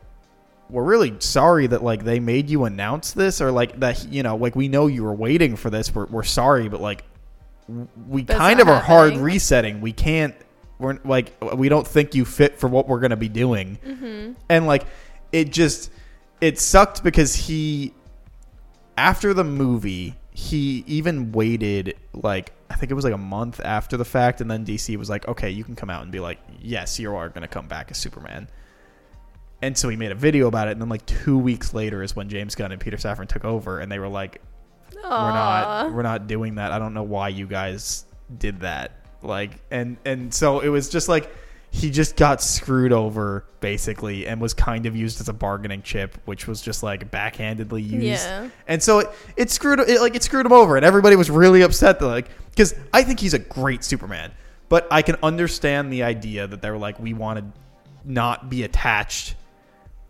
we're 0.69 0.83
really 0.83 1.15
sorry 1.19 1.67
that 1.67 1.83
like 1.83 2.03
they 2.03 2.19
made 2.19 2.49
you 2.49 2.65
announce 2.65 3.13
this 3.13 3.41
or 3.41 3.51
like 3.51 3.79
that 3.79 4.05
you 4.11 4.21
know 4.21 4.35
like 4.35 4.55
we 4.55 4.67
know 4.67 4.88
you 4.88 5.03
were 5.03 5.13
waiting 5.13 5.55
for 5.55 5.69
this. 5.69 5.93
We're, 5.95 6.05
we're 6.07 6.23
sorry 6.23 6.67
but 6.67 6.81
like 6.81 7.03
we 8.07 8.23
That's 8.23 8.38
kind 8.38 8.59
of 8.59 8.67
are 8.67 8.81
hard 8.81 9.15
resetting. 9.15 9.79
We 9.79 9.93
can't 9.93 10.35
we're 10.79 10.99
like 11.05 11.33
we 11.55 11.69
don't 11.69 11.88
think 11.88 12.13
you 12.13 12.25
fit 12.25 12.59
for 12.59 12.67
what 12.67 12.89
we're 12.89 12.99
gonna 12.99 13.15
be 13.15 13.29
doing. 13.29 13.79
Mm-hmm. 13.85 14.33
And 14.49 14.67
like 14.67 14.85
it 15.31 15.49
just 15.49 15.91
it 16.41 16.59
sucked 16.59 17.03
because 17.03 17.35
he 17.35 17.93
after 18.97 19.33
the 19.33 19.45
movie 19.45 20.15
he 20.33 20.83
even 20.88 21.31
waited 21.31 21.95
like 22.13 22.51
I 22.72 22.76
think 22.76 22.91
it 22.91 22.95
was 22.95 23.03
like 23.03 23.14
a 23.14 23.18
month 23.18 23.60
after 23.60 23.98
the 23.98 24.06
fact, 24.06 24.39
and 24.41 24.49
then 24.49 24.65
DC 24.65 24.95
was 24.95 25.10
like, 25.10 25.27
okay, 25.27 25.49
you 25.49 25.64
can 25.64 25.76
come 25.76 25.89
out 25.89 26.03
and 26.03 26.11
be 26.11 26.19
like, 26.19 26.39
yes, 26.61 26.99
you 26.99 27.14
are 27.14 27.30
going 27.30 27.41
to 27.41 27.48
come 27.48 27.68
back 27.68 27.91
as 27.91 27.98
Superman. 27.98 28.48
And 29.61 29.77
so 29.77 29.89
he 29.89 29.95
made 29.95 30.11
a 30.11 30.15
video 30.15 30.48
about 30.48 30.68
it, 30.68 30.72
and 30.72 30.81
then 30.81 30.89
like 30.89 31.06
two 31.06 31.38
weeks 31.38 31.73
later 31.73 32.02
is 32.02 32.15
when 32.15 32.30
James 32.30 32.56
Gunn 32.56 32.72
and 32.72 32.80
Peter 32.80 32.98
Safran 32.98 33.27
took 33.27 33.45
over, 33.45 33.80
and 33.80 33.91
they 33.91 33.99
were 33.99 34.07
like, 34.07 34.41
we're 34.95 35.10
not 35.10 35.93
we're 35.93 36.02
not 36.03 36.27
doing 36.27 36.56
that. 36.56 36.72
I 36.72 36.80
don't 36.80 36.93
know 36.93 37.03
why 37.03 37.30
you 37.30 37.48
guys 37.48 38.06
did 38.38 38.61
that. 38.61 38.91
Like 39.22 39.61
and 39.69 39.98
and 40.06 40.34
so 40.34 40.61
it 40.61 40.69
was 40.69 40.89
just 40.89 41.10
like 41.10 41.34
he 41.73 41.89
just 41.89 42.18
got 42.18 42.41
screwed 42.41 42.91
over 42.91 43.45
basically 43.61 44.27
and 44.27 44.41
was 44.41 44.53
kind 44.53 44.85
of 44.85 44.95
used 44.95 45.22
as 45.22 45.30
a 45.30 45.34
bargaining 45.34 45.81
chip, 45.81 46.18
which 46.26 46.45
was 46.45 46.61
just 46.61 46.84
like 46.84 47.10
backhandedly 47.10 47.81
used. 47.81 48.26
Yeah. 48.26 48.49
And 48.68 48.84
so 48.84 48.99
it, 48.99 49.10
it 49.38 49.49
screwed 49.49 49.80
it 49.80 50.02
like 50.02 50.14
it 50.14 50.22
screwed 50.22 50.45
him 50.45 50.52
over 50.52 50.76
and 50.76 50.85
everybody 50.85 51.15
was 51.15 51.31
really 51.31 51.61
upset 51.61 51.99
that 51.99 52.07
like 52.07 52.30
cuz 52.57 52.76
I 52.93 53.03
think 53.03 53.22
he's 53.22 53.34
a 53.34 53.39
great 53.39 53.85
Superman. 53.85 54.31
But 54.68 54.85
I 54.91 55.02
can 55.02 55.15
understand 55.23 55.91
the 55.91 56.03
idea 56.03 56.45
that 56.45 56.61
they 56.61 56.69
were 56.69 56.77
like 56.77 56.99
we 56.99 57.14
want 57.14 57.39
to 57.39 57.45
not 58.03 58.49
be 58.49 58.64
attached 58.64 59.35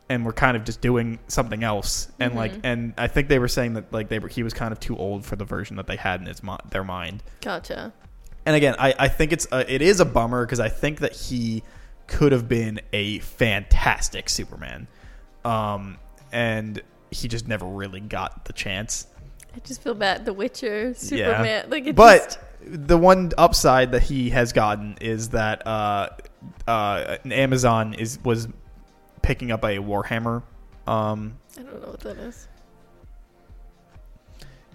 and 0.09 0.25
we're 0.25 0.33
kind 0.33 0.57
of 0.57 0.63
just 0.63 0.81
doing 0.81 1.19
something 1.27 1.63
else 1.63 2.09
and 2.19 2.35
like 2.35 2.53
mm-hmm. 2.53 2.65
and 2.65 2.93
I 2.97 3.07
think 3.07 3.27
they 3.27 3.39
were 3.39 3.47
saying 3.47 3.75
that 3.75 3.93
like 3.93 4.09
they 4.09 4.17
were 4.17 4.29
he 4.29 4.41
was 4.41 4.53
kind 4.53 4.71
of 4.71 4.79
too 4.79 4.97
old 4.97 5.25
for 5.25 5.35
the 5.35 5.45
version 5.45 5.75
that 5.75 5.85
they 5.85 5.95
had 5.95 6.21
in 6.21 6.25
his 6.25 6.41
mi- 6.41 6.57
their 6.71 6.83
mind. 6.83 7.21
Gotcha. 7.39 7.93
And 8.45 8.55
again, 8.55 8.75
I, 8.79 8.93
I 8.97 9.07
think 9.07 9.31
it's 9.31 9.47
a, 9.51 9.71
it 9.71 9.81
is 9.81 9.99
a 9.99 10.05
bummer 10.05 10.45
because 10.45 10.59
I 10.59 10.69
think 10.69 10.99
that 10.99 11.13
he 11.13 11.63
could 12.07 12.31
have 12.31 12.47
been 12.47 12.81
a 12.91 13.19
fantastic 13.19 14.29
Superman, 14.29 14.87
um, 15.45 15.97
and 16.31 16.81
he 17.11 17.27
just 17.27 17.47
never 17.47 17.65
really 17.65 17.99
got 17.99 18.45
the 18.45 18.53
chance. 18.53 19.07
I 19.55 19.59
just 19.59 19.81
feel 19.81 19.93
bad. 19.93 20.25
The 20.25 20.33
Witcher, 20.33 20.93
Superman, 20.93 21.69
like 21.69 21.87
it 21.87 21.95
but 21.95 22.23
just, 22.25 22.39
the 22.87 22.97
one 22.97 23.31
upside 23.37 23.91
that 23.91 24.03
he 24.03 24.29
has 24.31 24.53
gotten 24.53 24.97
is 25.01 25.29
that 25.29 25.65
uh, 25.67 26.09
uh, 26.67 27.17
Amazon 27.25 27.93
is 27.93 28.19
was 28.23 28.47
picking 29.21 29.51
up 29.51 29.63
a 29.63 29.77
Warhammer. 29.77 30.43
Um, 30.87 31.37
I 31.57 31.63
don't 31.63 31.81
know 31.81 31.89
what 31.89 31.99
that 32.01 32.17
is. 32.17 32.47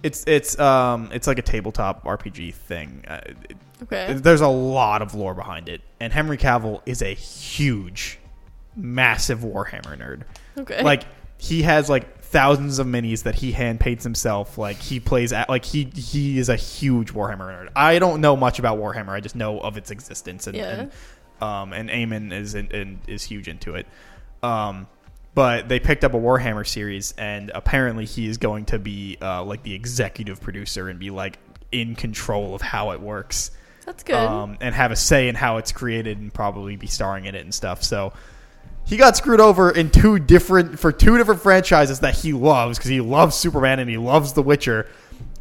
It's 0.02 0.24
it's 0.26 0.58
um 0.58 1.10
it's 1.12 1.26
like 1.26 1.38
a 1.38 1.42
tabletop 1.42 2.04
RPG 2.04 2.54
thing. 2.54 3.04
Uh, 3.08 3.20
it- 3.24 3.56
Okay. 3.82 4.14
There's 4.14 4.40
a 4.40 4.48
lot 4.48 5.02
of 5.02 5.14
lore 5.14 5.34
behind 5.34 5.68
it, 5.68 5.82
and 6.00 6.10
Henry 6.10 6.38
Cavill 6.38 6.80
is 6.86 7.02
a 7.02 7.12
huge, 7.12 8.18
massive 8.74 9.40
Warhammer 9.40 9.98
nerd. 9.98 10.22
Okay. 10.56 10.82
Like 10.82 11.02
he 11.36 11.60
has 11.60 11.90
like 11.90 12.20
thousands 12.22 12.78
of 12.78 12.86
minis 12.86 13.24
that 13.24 13.34
he 13.34 13.52
hand 13.52 13.78
paints 13.78 14.02
himself. 14.02 14.56
Like 14.56 14.76
he 14.78 14.98
plays 14.98 15.30
at 15.30 15.50
like 15.50 15.66
he 15.66 15.90
he 15.94 16.38
is 16.38 16.48
a 16.48 16.56
huge 16.56 17.12
Warhammer 17.12 17.40
nerd. 17.54 17.68
I 17.76 17.98
don't 17.98 18.22
know 18.22 18.34
much 18.34 18.58
about 18.58 18.78
Warhammer. 18.78 19.10
I 19.10 19.20
just 19.20 19.36
know 19.36 19.60
of 19.60 19.76
its 19.76 19.90
existence, 19.90 20.46
and, 20.46 20.56
Yeah. 20.56 20.68
and 20.80 20.92
um 21.42 21.74
and 21.74 21.90
Eamon 21.90 22.32
is 22.32 22.54
in, 22.54 22.68
in, 22.68 22.98
is 23.06 23.24
huge 23.24 23.46
into 23.48 23.74
it. 23.74 23.86
Um, 24.42 24.86
but 25.36 25.68
they 25.68 25.78
picked 25.78 26.02
up 26.02 26.14
a 26.14 26.18
Warhammer 26.18 26.66
series, 26.66 27.12
and 27.18 27.52
apparently 27.54 28.06
he 28.06 28.26
is 28.26 28.38
going 28.38 28.64
to 28.64 28.78
be 28.78 29.18
uh, 29.20 29.44
like 29.44 29.62
the 29.62 29.74
executive 29.74 30.40
producer 30.40 30.88
and 30.88 30.98
be 30.98 31.10
like 31.10 31.38
in 31.70 31.94
control 31.94 32.54
of 32.54 32.62
how 32.62 32.92
it 32.92 33.02
works 33.02 33.50
That's 33.84 34.02
good. 34.02 34.14
um, 34.16 34.56
and 34.62 34.74
have 34.74 34.92
a 34.92 34.96
say 34.96 35.28
in 35.28 35.34
how 35.34 35.58
it's 35.58 35.72
created 35.72 36.18
and 36.18 36.32
probably 36.32 36.76
be 36.76 36.86
starring 36.86 37.26
in 37.26 37.34
it 37.34 37.44
and 37.44 37.52
stuff. 37.52 37.82
So 37.82 38.14
he 38.86 38.96
got 38.96 39.14
screwed 39.18 39.40
over 39.40 39.70
in 39.70 39.90
two 39.90 40.18
different 40.18 40.78
for 40.78 40.90
two 40.90 41.18
different 41.18 41.42
franchises 41.42 42.00
that 42.00 42.14
he 42.14 42.32
loves 42.32 42.78
because 42.78 42.88
he 42.88 43.02
loves 43.02 43.36
Superman 43.36 43.78
and 43.78 43.90
he 43.90 43.98
loves 43.98 44.32
The 44.32 44.42
Witcher. 44.42 44.86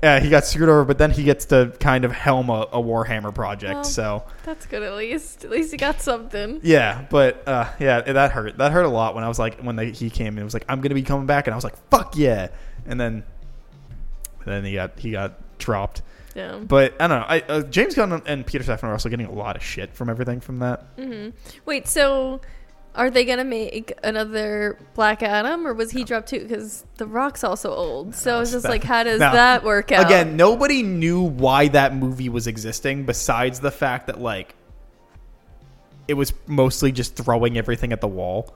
Uh, 0.06 0.20
he 0.22 0.30
got 0.30 0.46
screwed 0.46 0.70
over, 0.70 0.86
but 0.86 0.98
then 0.98 1.10
he 1.10 1.24
gets 1.24 1.46
to 1.46 1.74
kind 1.80 2.06
of 2.06 2.12
helm 2.12 2.50
a, 2.50 2.68
a 2.72 2.82
Warhammer 2.82 3.34
project. 3.34 3.74
Well, 3.74 3.84
so 3.84 4.24
That's 4.44 4.66
good. 4.66 4.84
At 4.84 4.94
least, 4.94 5.44
at 5.44 5.50
least 5.50 5.72
he 5.72 5.78
got 5.78 6.02
something. 6.02 6.60
yeah, 6.64 7.06
but 7.10 7.48
uh, 7.48 7.72
yeah, 7.80 8.02
that 8.02 8.32
hurt. 8.32 8.58
That 8.58 8.72
hurt 8.72 8.86
a 8.86 8.90
lot 8.90 9.16
when 9.16 9.24
I 9.24 9.28
was 9.28 9.40
like 9.40 9.60
when 9.62 9.76
they, 9.76 9.92
he 9.92 10.10
came 10.10 10.30
and 10.30 10.40
it 10.40 10.44
was 10.44 10.54
like 10.54 10.66
I'm 10.70 10.82
gonna 10.82 10.96
be 10.96 11.04
coming 11.04 11.26
back, 11.26 11.48
and 11.48 11.54
I 11.54 11.58
was 11.58 11.64
like 11.64 11.78
fuck 11.90 12.16
yeah, 12.16 12.50
and 12.86 13.00
then 13.00 13.24
then 14.46 14.64
he 14.64 14.74
got 14.74 15.00
he 15.00 15.12
got 15.12 15.58
dropped. 15.58 16.02
Yeah. 16.36 16.58
But 16.58 17.02
I 17.02 17.08
don't 17.08 17.22
know. 17.22 17.26
I, 17.28 17.40
uh, 17.48 17.62
James 17.64 17.96
Gunn 17.96 18.22
and 18.26 18.46
Peter 18.46 18.64
Safran 18.64 18.84
are 18.84 18.92
also 18.92 19.08
getting 19.10 19.26
a 19.26 19.32
lot 19.32 19.56
of 19.56 19.64
shit 19.64 19.94
from 19.94 20.10
everything 20.10 20.42
from 20.42 20.60
that. 20.60 20.98
Mm-hmm. 20.98 21.30
Wait. 21.66 21.88
So, 21.88 22.42
are 22.96 23.10
they 23.10 23.26
gonna 23.26 23.44
make 23.44 23.94
another 24.04 24.80
Black 24.94 25.22
Adam, 25.22 25.68
or 25.68 25.74
was 25.74 25.92
he 25.92 26.04
dropped 26.04 26.30
too? 26.30 26.40
Because 26.40 26.86
The 26.98 27.06
Rock's 27.06 27.44
also 27.44 27.74
old. 27.74 28.16
So 28.16 28.42
it's 28.42 28.52
just 28.52 28.64
that- 28.64 28.70
like, 28.72 28.84
how 28.84 29.04
does 29.04 29.20
no. 29.20 29.32
that 29.32 29.64
work 29.64 29.92
out? 29.92 30.06
Again, 30.06 30.38
nobody 30.38 30.82
knew 30.84 31.22
why 31.22 31.68
that 31.70 31.96
movie 31.96 32.30
was 32.30 32.48
existing 32.48 33.06
besides 33.06 33.60
the 33.60 33.72
fact 33.72 34.08
that 34.08 34.20
like 34.20 34.56
it 36.08 36.14
was 36.14 36.34
mostly 36.48 36.92
just 36.92 37.16
throwing 37.16 37.58
everything 37.58 37.92
at 37.92 38.02
the 38.02 38.08
wall. 38.08 38.56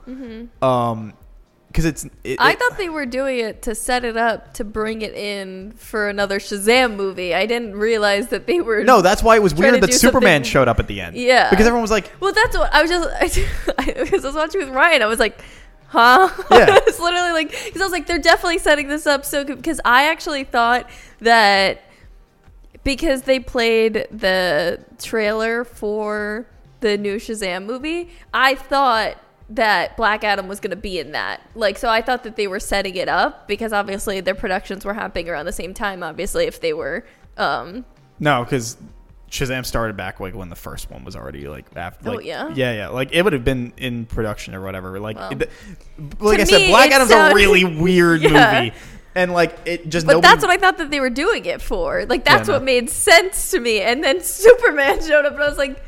Um, 0.62 1.14
because 1.70 1.84
it's 1.84 2.04
it. 2.24 2.40
I 2.40 2.52
it- 2.52 2.58
thought 2.58 2.76
they 2.78 2.88
were 2.88 3.06
doing 3.06 3.38
it 3.38 3.62
to 3.62 3.74
set 3.74 4.04
it 4.04 4.16
up 4.16 4.54
to 4.54 4.64
bring 4.64 5.02
it 5.02 5.14
in 5.14 5.72
for 5.72 6.08
another 6.08 6.38
Shazam 6.38 6.96
movie. 6.96 7.34
I 7.34 7.46
didn't 7.46 7.76
realize 7.76 8.28
that 8.28 8.46
they 8.46 8.60
were. 8.60 8.82
no, 8.84 9.02
that's 9.02 9.22
why 9.22 9.36
it 9.36 9.42
was 9.42 9.54
weird 9.54 9.80
that 9.80 9.94
Superman 9.94 10.38
something- 10.44 10.50
showed 10.50 10.68
up 10.68 10.78
at 10.80 10.86
the 10.88 11.00
end. 11.00 11.16
Yeah. 11.16 11.48
because 11.50 11.66
everyone 11.66 11.82
was 11.82 11.90
like, 11.90 12.10
Well, 12.20 12.32
that's 12.32 12.56
what 12.56 12.72
I 12.74 12.82
was 12.82 12.90
just 12.90 13.36
because 13.86 14.24
I 14.24 14.28
was 14.28 14.34
watching 14.36 14.60
with 14.62 14.70
Ryan. 14.70 15.02
I 15.02 15.06
was 15.06 15.18
like, 15.20 15.40
huh? 15.88 16.28
Yeah. 16.50 16.78
it's 16.86 16.98
literally 17.00 17.32
like 17.32 17.50
because 17.50 17.80
I 17.80 17.84
was 17.84 17.92
like, 17.92 18.06
they're 18.06 18.18
definitely 18.18 18.58
setting 18.58 18.88
this 18.88 19.06
up 19.06 19.24
so 19.24 19.44
because 19.44 19.80
I 19.84 20.08
actually 20.10 20.44
thought 20.44 20.90
that 21.20 21.82
because 22.82 23.22
they 23.22 23.38
played 23.38 24.06
the 24.10 24.80
trailer 24.98 25.64
for 25.64 26.46
the 26.80 26.96
new 26.96 27.16
Shazam 27.16 27.66
movie, 27.66 28.10
I 28.32 28.54
thought 28.54 29.18
that 29.50 29.96
Black 29.96 30.24
Adam 30.24 30.48
was 30.48 30.60
going 30.60 30.70
to 30.70 30.76
be 30.76 30.98
in 30.98 31.12
that. 31.12 31.40
Like, 31.54 31.76
so 31.78 31.88
I 31.88 32.02
thought 32.02 32.22
that 32.24 32.36
they 32.36 32.46
were 32.46 32.60
setting 32.60 32.94
it 32.96 33.08
up 33.08 33.48
because 33.48 33.72
obviously 33.72 34.20
their 34.20 34.34
productions 34.34 34.84
were 34.84 34.94
happening 34.94 35.28
around 35.28 35.46
the 35.46 35.52
same 35.52 35.74
time. 35.74 36.02
Obviously, 36.02 36.46
if 36.46 36.60
they 36.60 36.72
were, 36.72 37.04
um, 37.36 37.84
No, 38.20 38.44
because 38.44 38.76
Shazam 39.30 39.64
started 39.66 39.96
back 39.96 40.20
like 40.20 40.34
when 40.34 40.48
the 40.48 40.56
first 40.56 40.90
one 40.90 41.04
was 41.04 41.16
already 41.16 41.48
like 41.48 41.66
after. 41.76 42.10
Oh, 42.10 42.18
yeah? 42.20 42.48
yeah, 42.54 42.72
yeah. 42.72 42.88
Like 42.88 43.12
it 43.12 43.22
would 43.22 43.32
have 43.32 43.44
been 43.44 43.72
in 43.76 44.06
production 44.06 44.54
or 44.54 44.60
whatever. 44.62 44.98
Like, 45.00 45.16
Well. 45.16 45.32
it- 45.32 45.50
like 46.20 46.40
I 46.40 46.44
said, 46.44 46.58
me, 46.58 46.68
Black 46.68 46.90
Adam's 46.92 47.10
a 47.10 47.34
really 47.34 47.64
weird 47.80 48.22
Yeah. 48.22 48.62
movie, 48.62 48.76
and 49.14 49.32
like 49.32 49.56
it 49.66 49.88
just. 49.88 50.06
But 50.06 50.14
nobody, 50.14 50.28
that's 50.32 50.42
what 50.44 50.50
I 50.52 50.58
thought 50.58 50.78
that 50.78 50.90
they 50.90 51.00
were 51.00 51.10
doing 51.10 51.44
it 51.44 51.60
for. 51.60 52.04
Like 52.06 52.24
that's 52.24 52.48
Yeah, 52.48 52.52
no. 52.54 52.58
what 52.58 52.64
made 52.64 52.88
sense 52.88 53.50
to 53.50 53.58
me. 53.60 53.80
And 53.80 54.02
then 54.04 54.20
Superman 54.22 55.02
showed 55.02 55.24
up, 55.26 55.34
and 55.34 55.42
I 55.42 55.48
was 55.48 55.58
like, 55.58 55.82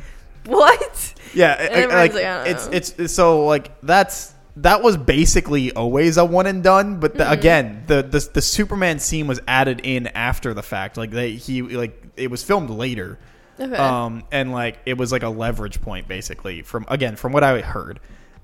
"What?" 0.47 1.14
Yeah, 1.35 1.52
And 1.52 1.90
I- 1.93 1.94
like 1.94 2.14
like, 2.14 2.24
it's 2.48 2.66
it's 2.73 2.90
it's 2.98 3.14
so 3.14 3.47
like 3.47 3.81
that's 3.82 4.35
that 4.56 4.82
was 4.82 4.98
basically 4.98 5.73
always 5.73 6.19
a 6.19 6.24
one 6.24 6.47
and 6.47 6.62
done. 6.62 7.01
But 7.01 7.14
Mm-hmm. 7.14 7.32
again, 7.32 7.85
the, 7.86 8.02
the 8.02 8.28
the 8.35 8.43
Superman 8.43 8.98
scene 8.98 9.27
was 9.27 9.40
added 9.48 9.81
in 9.85 10.09
after 10.09 10.52
the 10.52 10.62
fact. 10.62 10.97
Like 10.98 11.10
they 11.10 11.32
he 11.32 11.62
like 11.62 12.02
it 12.16 12.31
was 12.31 12.43
filmed 12.43 12.69
later. 12.70 13.19
Okay. 13.60 13.74
Um, 13.77 14.24
and 14.32 14.52
like 14.52 14.78
it 14.86 14.98
was 14.98 15.12
like 15.12 15.23
a 15.23 15.28
leverage 15.28 15.81
point 15.81 16.09
basically 16.09 16.62
from 16.62 16.85
again 16.89 17.16
from 17.16 17.32
what 17.32 17.44
I 17.44 17.60
heard. 17.62 18.01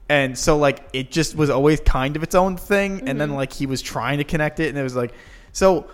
And 0.08 0.38
so 0.38 0.56
like 0.56 0.88
it 0.94 1.10
just 1.10 1.34
was 1.36 1.50
always 1.50 1.80
kind 1.80 2.16
of 2.16 2.22
its 2.22 2.34
own 2.34 2.56
thing 2.56 3.00
and 3.00 3.08
Mm-hmm. 3.08 3.18
then 3.18 3.34
like 3.34 3.52
he 3.52 3.66
was 3.66 3.82
trying 3.82 4.16
to 4.18 4.24
connect 4.24 4.60
it 4.60 4.68
and 4.68 4.78
it 4.78 4.82
was 4.82 4.96
like 4.96 5.12
so 5.52 5.88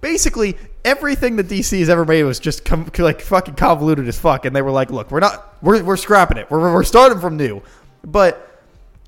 basically 0.00 0.56
everything 0.88 1.36
that 1.36 1.46
DC 1.46 1.78
has 1.78 1.88
ever 1.88 2.04
made 2.04 2.24
was 2.24 2.38
just 2.38 2.64
com- 2.64 2.90
like 2.98 3.20
fucking 3.20 3.54
convoluted 3.54 4.08
as 4.08 4.18
fuck 4.18 4.44
and 4.46 4.56
they 4.56 4.62
were 4.62 4.70
like 4.70 4.90
look 4.90 5.10
we're 5.10 5.20
not 5.20 5.48
we're, 5.62 5.82
we're 5.82 5.96
scrapping 5.96 6.38
it. 6.38 6.50
We're, 6.50 6.72
we're 6.72 6.84
starting 6.84 7.20
from 7.20 7.36
new. 7.36 7.62
But 8.04 8.62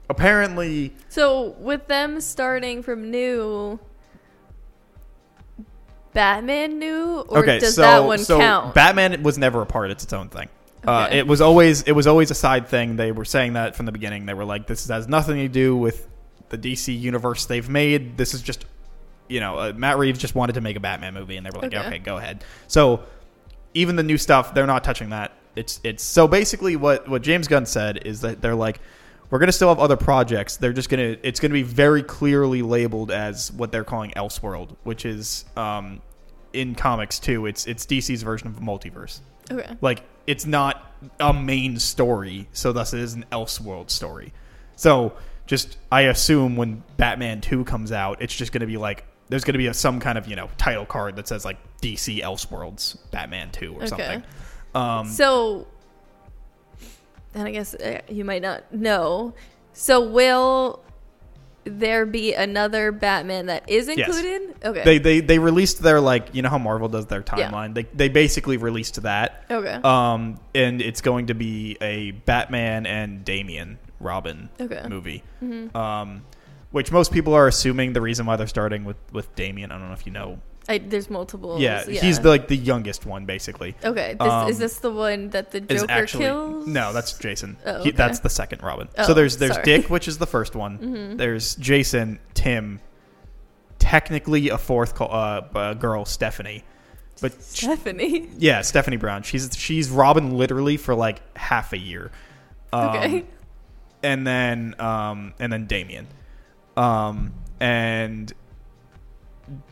apparently 0.08 0.92
so 1.08 1.50
with 1.58 1.86
them 1.86 2.20
starting 2.20 2.82
from 2.82 3.10
new, 3.10 3.78
Batman 6.12 6.78
new, 6.78 7.20
or 7.28 7.38
okay 7.38 7.60
does 7.60 7.76
so 7.76 7.82
that 7.82 8.04
one 8.04 8.18
so 8.18 8.38
count? 8.38 8.74
Batman 8.74 9.22
was 9.22 9.38
never 9.38 9.62
a 9.62 9.66
part 9.66 9.90
it's 9.90 10.04
its 10.04 10.12
own 10.12 10.28
thing. 10.28 10.48
Uh, 10.84 11.08
it 11.12 11.26
was 11.26 11.40
always 11.40 11.82
it 11.82 11.92
was 11.92 12.06
always 12.06 12.30
a 12.30 12.34
side 12.34 12.66
thing. 12.68 12.96
They 12.96 13.12
were 13.12 13.24
saying 13.24 13.52
that 13.52 13.76
from 13.76 13.86
the 13.86 13.92
beginning. 13.92 14.26
They 14.26 14.34
were 14.34 14.44
like 14.44 14.66
this 14.66 14.88
has 14.88 15.06
nothing 15.08 15.36
to 15.36 15.48
do 15.48 15.76
with 15.76 16.08
the 16.48 16.58
DC 16.58 16.98
universe 16.98 17.46
they've 17.46 17.68
made. 17.68 18.16
This 18.16 18.34
is 18.34 18.42
just 18.42 18.64
you 19.30 19.40
know 19.40 19.56
uh, 19.58 19.72
Matt 19.74 19.98
Reeves 19.98 20.18
just 20.18 20.34
wanted 20.34 20.54
to 20.54 20.60
make 20.60 20.76
a 20.76 20.80
Batman 20.80 21.14
movie 21.14 21.36
and 21.36 21.46
they 21.46 21.50
were 21.50 21.60
like 21.62 21.74
Okay. 21.74 21.86
okay 21.86 21.98
go 21.98 22.18
ahead. 22.18 22.44
So 22.66 23.04
even 23.74 23.96
the 23.96 24.02
new 24.02 24.18
stuff 24.18 24.52
they're 24.54 24.66
not 24.66 24.84
touching 24.84 25.10
that. 25.10 25.32
It's 25.56 25.80
it's 25.84 26.02
so 26.04 26.28
basically 26.28 26.76
what 26.76 27.08
what 27.08 27.22
James 27.22 27.48
Gunn 27.48 27.66
said 27.66 28.06
is 28.06 28.20
that 28.22 28.40
they're 28.40 28.54
like 28.54 28.80
we're 29.30 29.38
going 29.38 29.46
to 29.46 29.52
still 29.52 29.68
have 29.68 29.78
other 29.78 29.96
projects. 29.96 30.56
They're 30.56 30.72
just 30.72 30.90
to 30.90 31.18
it's 31.26 31.38
going 31.40 31.50
to 31.50 31.54
be 31.54 31.62
very 31.62 32.02
clearly 32.02 32.62
labeled 32.62 33.10
as 33.12 33.52
what 33.52 33.70
they're 33.72 33.84
calling 33.84 34.10
Elseworld 34.16 34.76
which 34.82 35.04
is 35.06 35.44
um 35.56 36.00
in 36.52 36.74
comics 36.74 37.18
too 37.20 37.46
it's 37.46 37.66
it's 37.66 37.86
DC's 37.86 38.22
version 38.22 38.48
of 38.48 38.54
multiverse. 38.56 39.20
Okay. 39.50 39.76
like 39.80 40.02
it's 40.26 40.46
not 40.46 40.92
a 41.18 41.32
main 41.32 41.78
story 41.78 42.48
so 42.52 42.72
thus 42.72 42.92
it 42.92 43.00
is 43.00 43.14
an 43.14 43.24
Elseworld 43.32 43.90
story. 43.90 44.32
So 44.76 45.12
just 45.46 45.78
I 45.90 46.02
assume 46.02 46.54
when 46.56 46.82
Batman 46.96 47.40
Two 47.40 47.64
comes 47.64 47.90
out, 47.90 48.22
it's 48.22 48.34
just 48.34 48.52
going 48.52 48.60
to 48.60 48.66
be 48.66 48.76
like 48.76 49.04
there's 49.30 49.44
going 49.44 49.54
to 49.54 49.58
be 49.58 49.68
a, 49.68 49.74
some 49.74 49.98
kind 50.00 50.18
of 50.18 50.28
you 50.28 50.36
know 50.36 50.50
title 50.58 50.84
card 50.84 51.16
that 51.16 51.26
says 51.28 51.44
like 51.44 51.56
DC 51.80 52.20
Elseworlds 52.20 52.98
Batman 53.10 53.50
Two 53.50 53.72
or 53.74 53.78
Okay. 53.78 53.86
something. 53.86 54.22
Um, 54.74 55.06
So, 55.08 55.66
and 57.34 57.46
I 57.48 57.50
guess 57.52 57.74
uh, 57.74 58.00
you 58.08 58.24
might 58.24 58.42
not 58.42 58.72
know. 58.74 59.34
So, 59.72 60.00
will 60.06 60.82
there 61.64 62.06
be 62.06 62.34
another 62.34 62.90
Batman 62.90 63.46
that 63.46 63.68
is 63.68 63.86
Yes. 63.88 64.08
included? 64.08 64.54
Okay. 64.64 64.82
they, 64.84 64.98
they 64.98 65.20
they 65.20 65.38
released 65.38 65.82
their 65.82 66.00
like 66.00 66.34
you 66.34 66.42
know 66.42 66.48
how 66.48 66.58
Marvel 66.58 66.88
does 66.88 67.06
their 67.06 67.22
timeline. 67.22 67.68
Yeah. 67.68 67.72
They 67.74 67.82
they 67.94 68.08
basically 68.08 68.56
released 68.56 69.00
that. 69.02 69.44
okay. 69.50 69.74
Um, 69.84 70.40
and 70.54 70.80
it's 70.82 71.00
going 71.00 71.26
to 71.28 71.34
be 71.34 71.76
a 71.80 72.10
Batman 72.12 72.86
and 72.86 73.24
Damian 73.24 73.78
Robin 74.00 74.48
Okay. 74.60 74.74
Mm-hmm. 74.76 74.88
movie. 74.88 75.22
Um, 75.74 76.24
which 76.70 76.92
most 76.92 77.12
people 77.12 77.34
are 77.34 77.46
assuming 77.48 77.92
the 77.92 78.00
reason 78.00 78.26
why 78.26 78.36
they're 78.36 78.46
starting 78.46 78.84
with 78.84 78.96
with 79.12 79.34
Damian. 79.34 79.72
I 79.72 79.78
don't 79.78 79.88
know 79.88 79.94
if 79.94 80.06
you 80.06 80.12
know. 80.12 80.40
I, 80.68 80.78
there's 80.78 81.10
multiple. 81.10 81.58
Yeah, 81.60 81.84
he's 81.84 82.20
the, 82.20 82.28
like 82.28 82.46
the 82.46 82.56
youngest 82.56 83.04
one 83.04 83.24
basically. 83.24 83.74
Okay. 83.82 84.14
This, 84.20 84.28
um, 84.28 84.48
is 84.48 84.58
this 84.58 84.78
the 84.78 84.92
one 84.92 85.30
that 85.30 85.50
the 85.50 85.60
Joker 85.60 85.86
actually 85.90 86.24
kills? 86.26 86.66
no, 86.66 86.92
that's 86.92 87.12
Jason. 87.18 87.56
Oh, 87.66 87.74
He- 87.82 87.88
okay. 87.88 87.90
that's 87.92 88.20
the 88.20 88.28
second 88.30 88.62
Robin. 88.62 88.88
Oh, 88.96 89.06
so 89.06 89.14
there's 89.14 89.38
there's 89.38 89.54
sorry. 89.54 89.64
Mm-hmm. 89.66 89.80
Dick, 89.82 89.90
which 89.90 90.06
is 90.06 90.18
the 90.18 90.26
first 90.26 90.54
one. 90.54 91.16
There's 91.16 91.56
Jason, 91.56 92.20
Tim, 92.34 92.78
technically 93.78 94.50
a 94.50 94.58
fourth 94.58 94.94
call, 94.94 95.08
uh, 95.12 95.40
uh, 95.54 95.74
girl, 95.74 96.04
Stephanie. 96.04 96.62
But 97.20 97.42
Stephanie. 97.42 98.30
yeah, 98.38 98.62
Stephanie 98.62 98.96
Brown. 98.96 99.22
She's 99.22 99.50
she's 99.56 99.90
Robin 99.90 100.36
literally 100.36 100.76
for 100.76 100.94
like 100.94 101.20
half 101.36 101.72
a 101.72 101.78
year. 101.78 102.10
Um, 102.72 102.88
Okay. 102.90 103.24
and 104.02 104.26
then 104.26 104.74
um, 104.78 105.34
and 105.38 105.52
then 105.52 105.66
Damian, 105.66 106.06
um, 106.76 107.32
and 107.60 108.32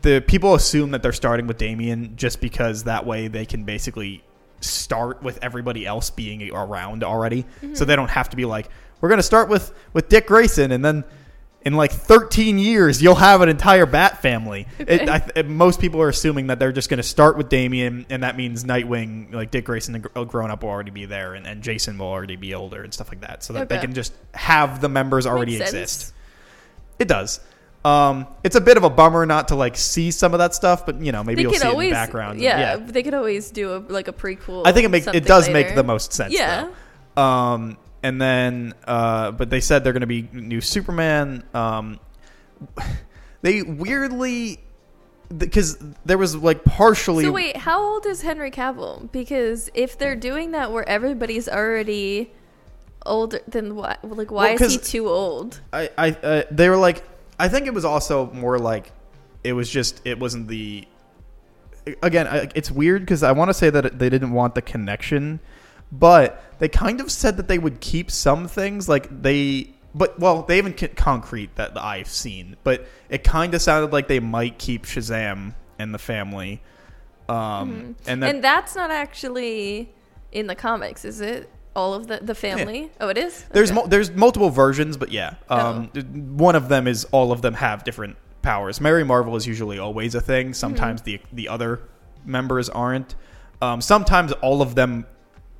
the 0.01 0.23
people 0.27 0.55
assume 0.55 0.91
that 0.91 1.01
they're 1.03 1.13
starting 1.13 1.47
with 1.47 1.57
Damian 1.57 2.15
just 2.17 2.41
because 2.41 2.83
that 2.83 3.05
way 3.05 3.27
they 3.27 3.45
can 3.45 3.63
basically 3.63 4.23
start 4.61 5.23
with 5.23 5.39
everybody 5.41 5.85
else 5.85 6.09
being 6.09 6.51
around 6.53 7.03
already, 7.03 7.43
Mm-hmm. 7.61 7.75
so 7.75 7.85
they 7.85 7.95
don't 7.95 8.09
have 8.09 8.29
to 8.29 8.35
be 8.35 8.45
like 8.45 8.69
we're 9.01 9.09
gonna 9.09 9.23
start 9.23 9.47
with 9.49 9.73
with 9.93 10.09
Dick 10.09 10.27
Grayson 10.27 10.71
and 10.71 10.83
then. 10.83 11.03
In 11.65 11.73
like 11.73 11.91
13 11.91 12.57
years, 12.57 13.01
you'll 13.03 13.15
have 13.15 13.41
an 13.41 13.49
entire 13.49 13.85
Bat 13.85 14.21
family. 14.21 14.65
It, 14.79 15.09
I, 15.09 15.19
th- 15.19 15.45
most 15.45 15.81
people 15.81 16.01
are 16.01 16.07
assuming 16.07 16.47
that 16.47 16.57
they're 16.57 16.71
just 16.71 16.89
going 16.89 16.99
to 16.99 17.03
start 17.03 17.35
with 17.35 17.49
Damian, 17.49 18.05
and 18.09 18.23
that 18.23 18.37
means 18.37 18.63
Nightwing, 18.63 19.33
like 19.33 19.51
Dick 19.51 19.65
Grayson, 19.65 19.91
the 19.91 19.99
grown 20.23 20.51
up, 20.51 20.63
will 20.63 20.69
already 20.69 20.91
be 20.91 21.03
there, 21.03 21.33
and, 21.33 21.45
and 21.45 21.61
Jason 21.61 21.97
will 21.97 22.07
already 22.07 22.37
be 22.37 22.53
older 22.55 22.81
and 22.81 22.93
stuff 22.93 23.09
like 23.09 23.19
that, 23.21 23.43
so 23.43 23.51
that 23.53 23.67
they 23.67 23.77
can 23.77 23.93
just 23.93 24.13
have 24.33 24.79
the 24.79 24.87
members 24.87 25.27
already 25.27 25.57
exist. 25.61 26.13
It 26.99 27.07
does. 27.07 27.39
Um, 27.85 28.27
it's 28.43 28.57
a 28.57 28.61
bit 28.61 28.75
of 28.75 28.83
a 28.83 28.89
bummer 28.89 29.25
not 29.25 29.47
to 29.49 29.55
like 29.55 29.77
see 29.77 30.11
some 30.11 30.33
of 30.33 30.39
that 30.39 30.53
stuff, 30.53 30.85
but 30.85 31.01
you 31.01 31.11
know 31.11 31.23
maybe 31.23 31.43
you'll 31.43 31.53
see 31.53 31.67
it 31.67 31.73
in 31.73 31.79
the 31.79 31.91
background. 31.91 32.39
yeah, 32.41 32.75
They 32.75 33.03
could 33.03 33.13
always 33.13 33.51
do 33.51 33.75
a 33.75 33.77
like 33.77 34.07
a 34.07 34.13
prequel. 34.13 34.63
I 34.65 34.73
think 34.73 34.85
it 34.85 34.89
makes 34.89 35.07
it 35.07 35.25
does 35.25 35.49
make 35.49 35.75
the 35.75 35.83
most 35.83 36.13
sense. 36.13 36.33
Yeah. 36.33 36.69
Though. 37.15 37.21
Um, 37.21 37.77
and 38.03 38.21
then, 38.21 38.73
uh, 38.85 39.31
but 39.31 39.49
they 39.49 39.59
said 39.59 39.83
they're 39.83 39.93
going 39.93 40.01
to 40.01 40.07
be 40.07 40.27
new 40.31 40.61
Superman. 40.61 41.43
Um, 41.53 41.99
they 43.41 43.61
weirdly, 43.61 44.59
because 45.35 45.77
there 46.05 46.17
was 46.17 46.35
like 46.35 46.63
partially. 46.63 47.23
So 47.23 47.31
wait, 47.31 47.57
how 47.57 47.81
old 47.81 48.05
is 48.05 48.21
Henry 48.21 48.51
Cavill? 48.51 49.11
Because 49.11 49.69
if 49.73 49.97
they're 49.97 50.15
doing 50.15 50.51
that 50.51 50.71
where 50.71 50.87
everybody's 50.87 51.47
already 51.47 52.31
older, 53.05 53.39
than 53.47 53.75
what? 53.75 54.03
Like, 54.03 54.31
why 54.31 54.53
Well, 54.53 54.63
is 54.63 54.73
he 54.73 54.77
too 54.77 55.07
old? 55.07 55.61
I, 55.71 55.89
I, 55.97 56.09
uh, 56.11 56.43
they 56.51 56.69
were 56.69 56.77
like, 56.77 57.03
I 57.39 57.47
think 57.47 57.67
it 57.67 57.73
was 57.73 57.85
also 57.85 58.31
more 58.31 58.59
like, 58.59 58.91
it 59.43 59.53
was 59.53 59.69
just, 59.69 60.01
it 60.05 60.19
wasn't 60.19 60.47
the. 60.47 60.87
Again, 62.03 62.27
I, 62.27 62.49
it's 62.55 62.69
weird 62.69 63.01
because 63.01 63.23
I 63.23 63.31
want 63.31 63.49
to 63.49 63.53
say 63.53 63.69
that 63.69 63.97
they 63.97 64.09
didn't 64.09 64.31
want 64.31 64.53
the 64.53 64.61
connection, 64.61 65.39
but 65.91 66.43
they 66.59 66.67
kind 66.67 67.01
of 67.01 67.11
said 67.11 67.37
that 67.37 67.47
they 67.47 67.57
would 67.57 67.79
keep 67.79 68.11
some 68.11 68.47
things. 68.47 68.87
Like 68.87 69.21
they, 69.21 69.71
but 69.95 70.19
well, 70.19 70.43
they 70.43 70.57
haven't 70.57 70.95
concrete 70.95 71.55
that 71.55 71.77
I've 71.77 72.09
seen, 72.09 72.57
but 72.63 72.87
it 73.09 73.23
kind 73.23 73.53
of 73.53 73.61
sounded 73.61 73.91
like 73.91 74.07
they 74.07 74.19
might 74.19 74.59
keep 74.59 74.85
Shazam 74.85 75.55
and 75.79 75.93
the 75.93 75.99
family. 75.99 76.61
Um, 77.27 77.95
and 78.05 78.21
that, 78.21 78.35
and 78.35 78.43
that's 78.43 78.75
not 78.75 78.91
actually 78.91 79.93
in 80.31 80.47
the 80.47 80.55
comics, 80.55 81.05
is 81.05 81.21
it? 81.21 81.49
All 81.75 81.93
of 81.93 82.07
the 82.07 82.19
the 82.21 82.35
family. 82.35 82.91
Oh, 82.99 83.09
it 83.09 83.17
is. 83.17 83.45
There's 83.51 83.69
Okay. 83.71 83.75
mul 83.79 83.87
there's 83.87 84.11
multiple 84.11 84.49
versions, 84.49 84.97
but 84.97 85.11
yeah, 85.11 85.35
Oh. 85.49 85.57
um, 85.57 85.85
one 86.37 86.55
of 86.55 86.67
them 86.69 86.87
is 86.87 87.05
all 87.11 87.31
of 87.31 87.41
them 87.41 87.53
have 87.55 87.83
different 87.83 88.17
powers. 88.41 88.81
Mary 88.81 89.03
Marvel 89.03 89.35
is 89.35 89.45
usually 89.45 89.77
always 89.79 90.15
a 90.15 90.21
thing. 90.21 90.53
Sometimes 90.53 91.03
the 91.03 91.19
the 91.31 91.47
other 91.47 91.81
members 92.25 92.69
aren't. 92.69 93.15
Um, 93.61 93.81
sometimes 93.81 94.31
all 94.33 94.61
of 94.61 94.75
them 94.75 95.05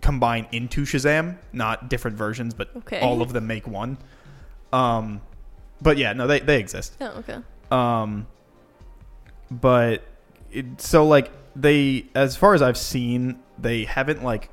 combine 0.02 0.48
into 0.52 0.82
Shazam, 0.84 1.38
not 1.54 1.90
different 1.90 2.18
versions, 2.18 2.54
but 2.54 2.70
Okay. 2.78 3.02
all 3.02 3.22
of 3.22 3.34
them 3.34 3.46
make 3.48 3.68
one. 3.68 3.98
Um, 4.74 5.22
but 5.82 5.98
yeah, 5.98 6.14
no, 6.14 6.26
they 6.26 6.40
they 6.40 6.60
exist. 6.60 6.96
Oh, 7.02 7.20
okay. 7.20 7.38
Um, 7.72 8.26
but 9.52 10.04
it, 10.52 10.82
so 10.82 11.06
like 11.06 11.32
they, 11.56 12.06
as 12.16 12.36
far 12.36 12.54
as 12.54 12.62
I've 12.62 12.78
seen, 12.78 13.40
they 13.58 13.84
haven't 13.86 14.24
like 14.24 14.50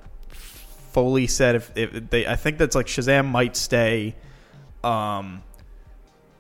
fully 0.97 1.27
said 1.27 1.57
if, 1.57 1.77
if 1.77 2.09
they. 2.09 2.27
I 2.27 2.37
think 2.37 2.57
that's 2.57 2.75
like 2.75 2.87
Shazam 2.87 3.27
might 3.31 3.55
stay. 3.55 4.15
Um, 4.83 5.43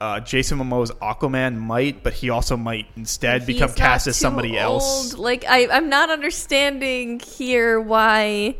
uh, 0.00 0.20
Jason 0.20 0.58
Momoa's 0.58 0.90
Aquaman 0.92 1.58
might, 1.58 2.02
but 2.02 2.14
he 2.14 2.30
also 2.30 2.56
might 2.56 2.86
instead 2.96 3.42
He's 3.42 3.58
become 3.58 3.74
cast 3.74 4.06
as 4.06 4.16
somebody 4.16 4.56
else. 4.56 5.12
Like 5.12 5.44
I, 5.46 5.68
I'm 5.68 5.90
not 5.90 6.08
understanding 6.08 7.20
here 7.20 7.78
why 7.78 8.56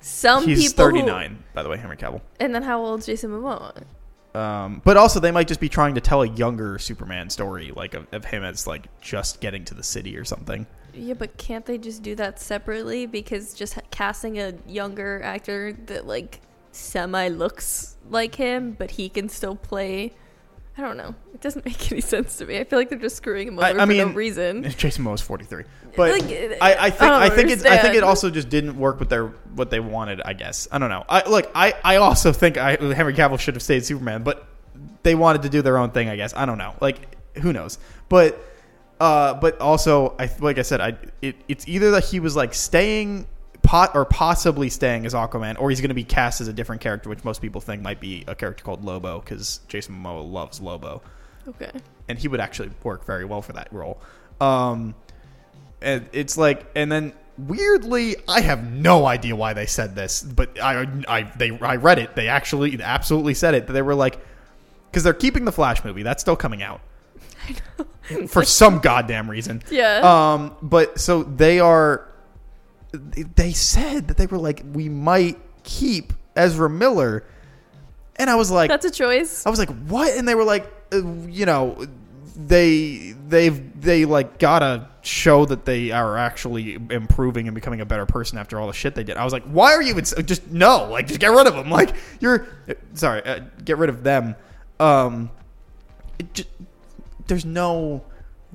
some 0.00 0.44
He's 0.44 0.70
people. 0.72 0.90
who- 0.90 0.98
39, 1.00 1.42
by 1.54 1.64
the 1.64 1.68
way, 1.68 1.76
Henry 1.76 1.96
Cavill. 1.96 2.20
and 2.38 2.54
then 2.54 2.62
how 2.62 2.80
old 2.84 3.00
is 3.00 3.06
Jason 3.06 3.30
Momoa? 3.30 3.82
Um, 4.36 4.80
but 4.84 4.96
also 4.96 5.18
they 5.18 5.32
might 5.32 5.48
just 5.48 5.60
be 5.60 5.68
trying 5.68 5.96
to 5.96 6.00
tell 6.00 6.22
a 6.22 6.28
younger 6.28 6.78
Superman 6.78 7.30
story, 7.30 7.72
like 7.74 7.94
of, 7.94 8.06
of 8.12 8.24
him 8.24 8.44
as 8.44 8.68
like 8.68 8.86
just 9.00 9.40
getting 9.40 9.64
to 9.64 9.74
the 9.74 9.82
city 9.82 10.16
or 10.16 10.24
something. 10.24 10.68
Yeah, 10.94 11.14
but 11.14 11.36
can't 11.36 11.64
they 11.66 11.78
just 11.78 12.02
do 12.02 12.14
that 12.16 12.38
separately? 12.40 13.06
Because 13.06 13.54
just 13.54 13.78
casting 13.90 14.38
a 14.38 14.54
younger 14.66 15.22
actor 15.22 15.72
that 15.86 16.06
like 16.06 16.40
semi 16.72 17.28
looks 17.28 17.96
like 18.10 18.34
him, 18.34 18.72
but 18.72 18.92
he 18.92 19.08
can 19.08 19.28
still 19.28 19.56
play. 19.56 20.12
I 20.76 20.80
don't 20.80 20.96
know. 20.96 21.14
It 21.34 21.40
doesn't 21.40 21.64
make 21.66 21.90
any 21.92 22.00
sense 22.00 22.36
to 22.36 22.46
me. 22.46 22.58
I 22.58 22.64
feel 22.64 22.78
like 22.78 22.88
they're 22.88 22.98
just 22.98 23.16
screwing 23.16 23.48
him 23.48 23.58
over 23.58 23.66
I- 23.66 23.70
I 23.70 23.72
for 23.72 23.78
no 23.78 24.06
mean, 24.06 24.14
reason. 24.14 24.62
Jason 24.76 25.04
Momoa's 25.04 25.20
43. 25.20 25.64
But 25.94 26.10
uh, 26.10 26.14
Like, 26.14 26.58
I, 26.62 26.86
I 26.86 26.90
think 26.90 27.02
I, 27.12 27.24
I 27.26 27.30
think 27.30 27.50
it's 27.50 27.64
I 27.66 27.76
think 27.78 27.94
it 27.94 28.02
also 28.02 28.30
just 28.30 28.48
didn't 28.48 28.78
work 28.78 28.98
with 28.98 29.10
their 29.10 29.26
what 29.54 29.68
they 29.70 29.80
wanted. 29.80 30.22
I 30.22 30.32
guess 30.32 30.66
I 30.72 30.78
don't 30.78 30.88
know. 30.88 31.04
I 31.08 31.28
look. 31.28 31.50
I, 31.54 31.74
I 31.84 31.96
also 31.96 32.32
think 32.32 32.56
I, 32.56 32.76
Henry 32.76 33.12
Cavill 33.12 33.38
should 33.38 33.54
have 33.54 33.62
stayed 33.62 33.84
Superman, 33.84 34.22
but 34.22 34.46
they 35.02 35.14
wanted 35.14 35.42
to 35.42 35.50
do 35.50 35.60
their 35.60 35.76
own 35.76 35.90
thing. 35.90 36.08
I 36.08 36.16
guess 36.16 36.32
I 36.34 36.46
don't 36.46 36.56
know. 36.56 36.74
Like 36.80 37.16
who 37.38 37.52
knows? 37.52 37.78
But 38.08 38.42
uh, 39.02 39.34
but 39.34 39.60
also 39.60 40.14
I 40.16 40.30
like 40.38 40.58
I 40.58 40.62
said, 40.62 40.80
I 40.80 40.96
it, 41.20 41.34
it's 41.48 41.66
either 41.66 41.90
that 41.90 42.04
he 42.04 42.20
was 42.20 42.36
like 42.36 42.54
staying 42.54 43.26
pot 43.62 43.96
or 43.96 44.04
possibly 44.04 44.68
staying 44.68 45.06
as 45.06 45.12
Aquaman, 45.12 45.58
or 45.60 45.70
he's 45.70 45.80
going 45.80 45.88
to 45.88 45.94
be 45.94 46.04
cast 46.04 46.40
as 46.40 46.46
a 46.46 46.52
different 46.52 46.80
character, 46.80 47.08
which 47.08 47.24
most 47.24 47.42
people 47.42 47.60
think 47.60 47.82
might 47.82 47.98
be 48.00 48.22
a 48.28 48.34
character 48.36 48.62
called 48.62 48.84
Lobo 48.84 49.18
because 49.18 49.58
Jason 49.66 49.96
Momoa 49.96 50.30
loves 50.30 50.60
Lobo 50.60 51.02
Okay. 51.48 51.70
and 52.08 52.16
he 52.16 52.28
would 52.28 52.38
actually 52.38 52.70
work 52.84 53.04
very 53.04 53.24
well 53.24 53.42
for 53.42 53.52
that 53.54 53.72
role. 53.72 54.00
Um, 54.40 54.94
and 55.80 56.08
it's 56.12 56.36
like, 56.36 56.64
and 56.76 56.90
then 56.90 57.12
weirdly, 57.38 58.16
I 58.28 58.40
have 58.40 58.70
no 58.70 59.04
idea 59.06 59.34
why 59.34 59.52
they 59.52 59.66
said 59.66 59.96
this, 59.96 60.22
but 60.22 60.60
I, 60.60 60.86
I, 61.08 61.22
they, 61.36 61.50
I 61.58 61.74
read 61.74 61.98
it. 61.98 62.14
They 62.14 62.28
actually, 62.28 62.80
absolutely 62.80 63.34
said 63.34 63.54
it. 63.54 63.66
They 63.66 63.82
were 63.82 63.96
like, 63.96 64.18
because 64.90 65.02
they're 65.02 65.12
keeping 65.12 65.44
the 65.44 65.52
Flash 65.52 65.84
movie. 65.84 66.04
That's 66.04 66.20
still 66.20 66.36
coming 66.36 66.62
out 66.62 66.80
for 68.28 68.44
some 68.44 68.80
goddamn 68.80 69.30
reason. 69.30 69.62
Yeah. 69.70 70.32
Um, 70.34 70.56
but 70.62 70.98
so 70.98 71.22
they 71.22 71.60
are. 71.60 72.08
They 72.92 73.52
said 73.52 74.08
that 74.08 74.18
they 74.18 74.26
were 74.26 74.36
like, 74.36 74.62
we 74.70 74.90
might 74.90 75.38
keep 75.62 76.12
Ezra 76.36 76.68
Miller, 76.68 77.24
and 78.16 78.28
I 78.28 78.34
was 78.34 78.50
like, 78.50 78.68
That's 78.68 78.84
a 78.84 78.90
choice. 78.90 79.46
I 79.46 79.50
was 79.50 79.58
like, 79.58 79.70
"What?" 79.86 80.16
And 80.16 80.28
they 80.28 80.34
were 80.34 80.44
like, 80.44 80.70
uh, 80.92 81.02
"You 81.26 81.46
know, 81.46 81.86
they 82.36 83.14
they've 83.28 83.80
they 83.80 84.04
like 84.04 84.38
gotta 84.38 84.88
show 85.02 85.44
that 85.46 85.64
they 85.64 85.90
are 85.90 86.16
actually 86.16 86.74
improving 86.90 87.48
and 87.48 87.54
becoming 87.54 87.80
a 87.80 87.86
better 87.86 88.06
person 88.06 88.38
after 88.38 88.60
all 88.60 88.66
the 88.66 88.72
shit 88.72 88.94
they 88.94 89.04
did." 89.04 89.16
I 89.16 89.24
was 89.24 89.32
like, 89.32 89.44
"Why 89.44 89.72
are 89.72 89.82
you 89.82 90.00
just 90.00 90.50
no? 90.50 90.88
Like, 90.90 91.06
just 91.06 91.20
get 91.20 91.30
rid 91.30 91.46
of 91.46 91.54
them. 91.54 91.70
Like, 91.70 91.94
you're 92.20 92.46
sorry, 92.94 93.22
uh, 93.24 93.40
get 93.64 93.78
rid 93.78 93.88
of 93.88 94.04
them." 94.04 94.36
Um, 94.78 95.30
it 96.18 96.32
just, 96.34 96.48
there's 97.32 97.46
no 97.46 98.04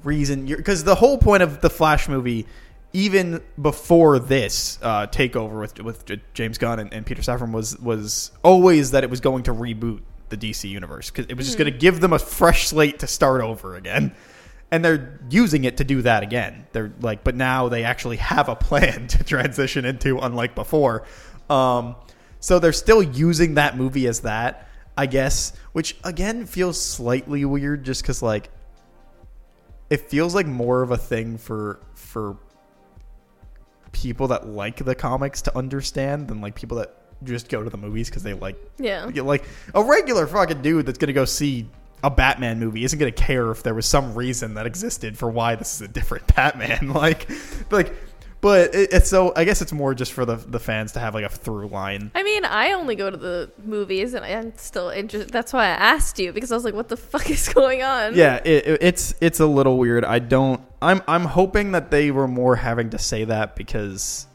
reason 0.03 0.45
because 0.45 0.83
the 0.83 0.93
whole 0.93 1.17
point 1.17 1.41
of 1.41 1.61
the 1.61 1.69
Flash 1.69 2.07
movie. 2.07 2.45
Even 2.93 3.43
before 3.61 4.17
this 4.17 4.79
uh, 4.81 5.07
takeover 5.07 5.59
with 5.59 5.79
with 5.81 6.05
James 6.33 6.57
Gunn 6.57 6.79
and, 6.79 6.93
and 6.93 7.05
Peter 7.05 7.21
Safran 7.21 7.51
was 7.51 7.77
was 7.79 8.31
always 8.43 8.91
that 8.91 9.03
it 9.03 9.09
was 9.09 9.19
going 9.19 9.43
to 9.43 9.53
reboot 9.53 10.01
the 10.29 10.37
DC 10.37 10.69
universe 10.69 11.11
because 11.11 11.25
it 11.27 11.35
was 11.35 11.45
just 11.45 11.57
going 11.57 11.71
to 11.71 11.77
give 11.77 11.99
them 11.99 12.13
a 12.13 12.19
fresh 12.19 12.67
slate 12.69 12.99
to 12.99 13.07
start 13.07 13.41
over 13.41 13.75
again. 13.75 14.15
And 14.71 14.83
they're 14.83 15.19
using 15.29 15.65
it 15.65 15.77
to 15.77 15.83
do 15.83 16.01
that 16.03 16.23
again. 16.23 16.65
They're 16.71 16.93
like, 17.01 17.23
but 17.23 17.35
now 17.35 17.69
they 17.69 17.83
actually 17.83 18.17
have 18.17 18.47
a 18.49 18.55
plan 18.55 19.07
to 19.09 19.23
transition 19.23 19.85
into, 19.85 20.17
unlike 20.19 20.55
before. 20.55 21.03
Um, 21.49 21.95
so 22.39 22.57
they're 22.57 22.73
still 22.73 23.03
using 23.03 23.55
that 23.55 23.77
movie 23.77 24.07
as 24.07 24.21
that, 24.21 24.69
I 24.95 25.07
guess, 25.07 25.53
which 25.73 25.97
again 26.03 26.45
feels 26.45 26.81
slightly 26.81 27.43
weird, 27.43 27.83
just 27.83 28.01
because 28.01 28.21
like 28.23 28.49
it 29.89 30.01
feels 30.09 30.35
like 30.35 30.45
more 30.47 30.81
of 30.81 30.91
a 30.91 30.97
thing 30.97 31.37
for 31.37 31.79
for 31.95 32.37
people 33.91 34.27
that 34.27 34.47
like 34.47 34.77
the 34.83 34.93
comics 34.95 35.41
to 35.43 35.57
understand 35.57 36.27
than 36.27 36.41
like 36.41 36.55
people 36.55 36.77
that 36.77 36.93
just 37.23 37.49
go 37.49 37.63
to 37.63 37.69
the 37.69 37.77
movies 37.77 38.09
because 38.09 38.21
they 38.23 38.33
like 38.33 38.55
Yeah. 38.77 39.09
like 39.23 39.43
a 39.73 39.83
regular 39.83 40.27
fucking 40.27 40.61
dude 40.61 40.85
that's 40.85 40.97
gonna 40.99 41.13
go 41.13 41.25
see 41.25 41.67
a 42.03 42.11
Batman 42.11 42.59
movie 42.59 42.83
isn't 42.83 42.99
gonna 42.99 43.11
care 43.11 43.49
if 43.49 43.63
there 43.63 43.73
was 43.73 43.87
some 43.87 44.13
reason 44.13 44.53
that 44.53 44.67
existed 44.67 45.17
for 45.17 45.29
why 45.31 45.55
this 45.55 45.73
is 45.75 45.81
a 45.81 45.87
different 45.87 46.27
Batman. 46.35 46.89
Like, 46.93 47.27
like, 47.71 47.93
but 48.47 48.73
it, 48.73 48.93
it's 48.93 49.09
so 49.09 49.33
I 49.35 49.43
guess 49.43 49.61
it's 49.61 49.73
more 49.73 49.93
just 49.93 50.13
for 50.13 50.23
the 50.25 50.35
the 50.37 50.59
fans 50.59 50.93
to 50.93 50.99
have 50.99 51.13
like 51.13 51.25
a 51.25 51.29
through 51.29 51.67
line. 51.67 52.11
I 52.15 52.23
mean, 52.23 52.45
I 52.45 52.71
only 52.71 52.95
go 52.95 53.09
to 53.09 53.17
the 53.17 53.51
movies, 53.65 54.13
and 54.13 54.23
I'm 54.23 54.55
still 54.57 54.87
interested. 54.89 55.31
That's 55.31 55.51
why 55.51 55.65
I 55.65 55.69
asked 55.93 56.17
you 56.17 56.31
because 56.31 56.51
I 56.51 56.55
was 56.55 56.63
like, 56.63 56.73
"What 56.73 56.87
the 56.87 56.95
fuck 57.11 57.29
is 57.29 57.49
going 57.49 57.83
on?" 57.83 58.15
Yeah, 58.15 58.35
it, 58.45 58.65
it- 58.67 58.77
it's 58.81 59.13
it's 59.19 59.39
a 59.41 59.45
little 59.45 59.77
weird. 59.77 60.05
I 60.05 60.19
don't. 60.19 60.61
I'm 60.81 61.01
I'm 61.07 61.25
hoping 61.25 61.73
that 61.73 61.91
they 61.91 62.09
were 62.11 62.27
more 62.27 62.55
having 62.55 62.91
to 62.91 62.97
say 62.99 63.25
that 63.25 63.55
because 63.57 64.27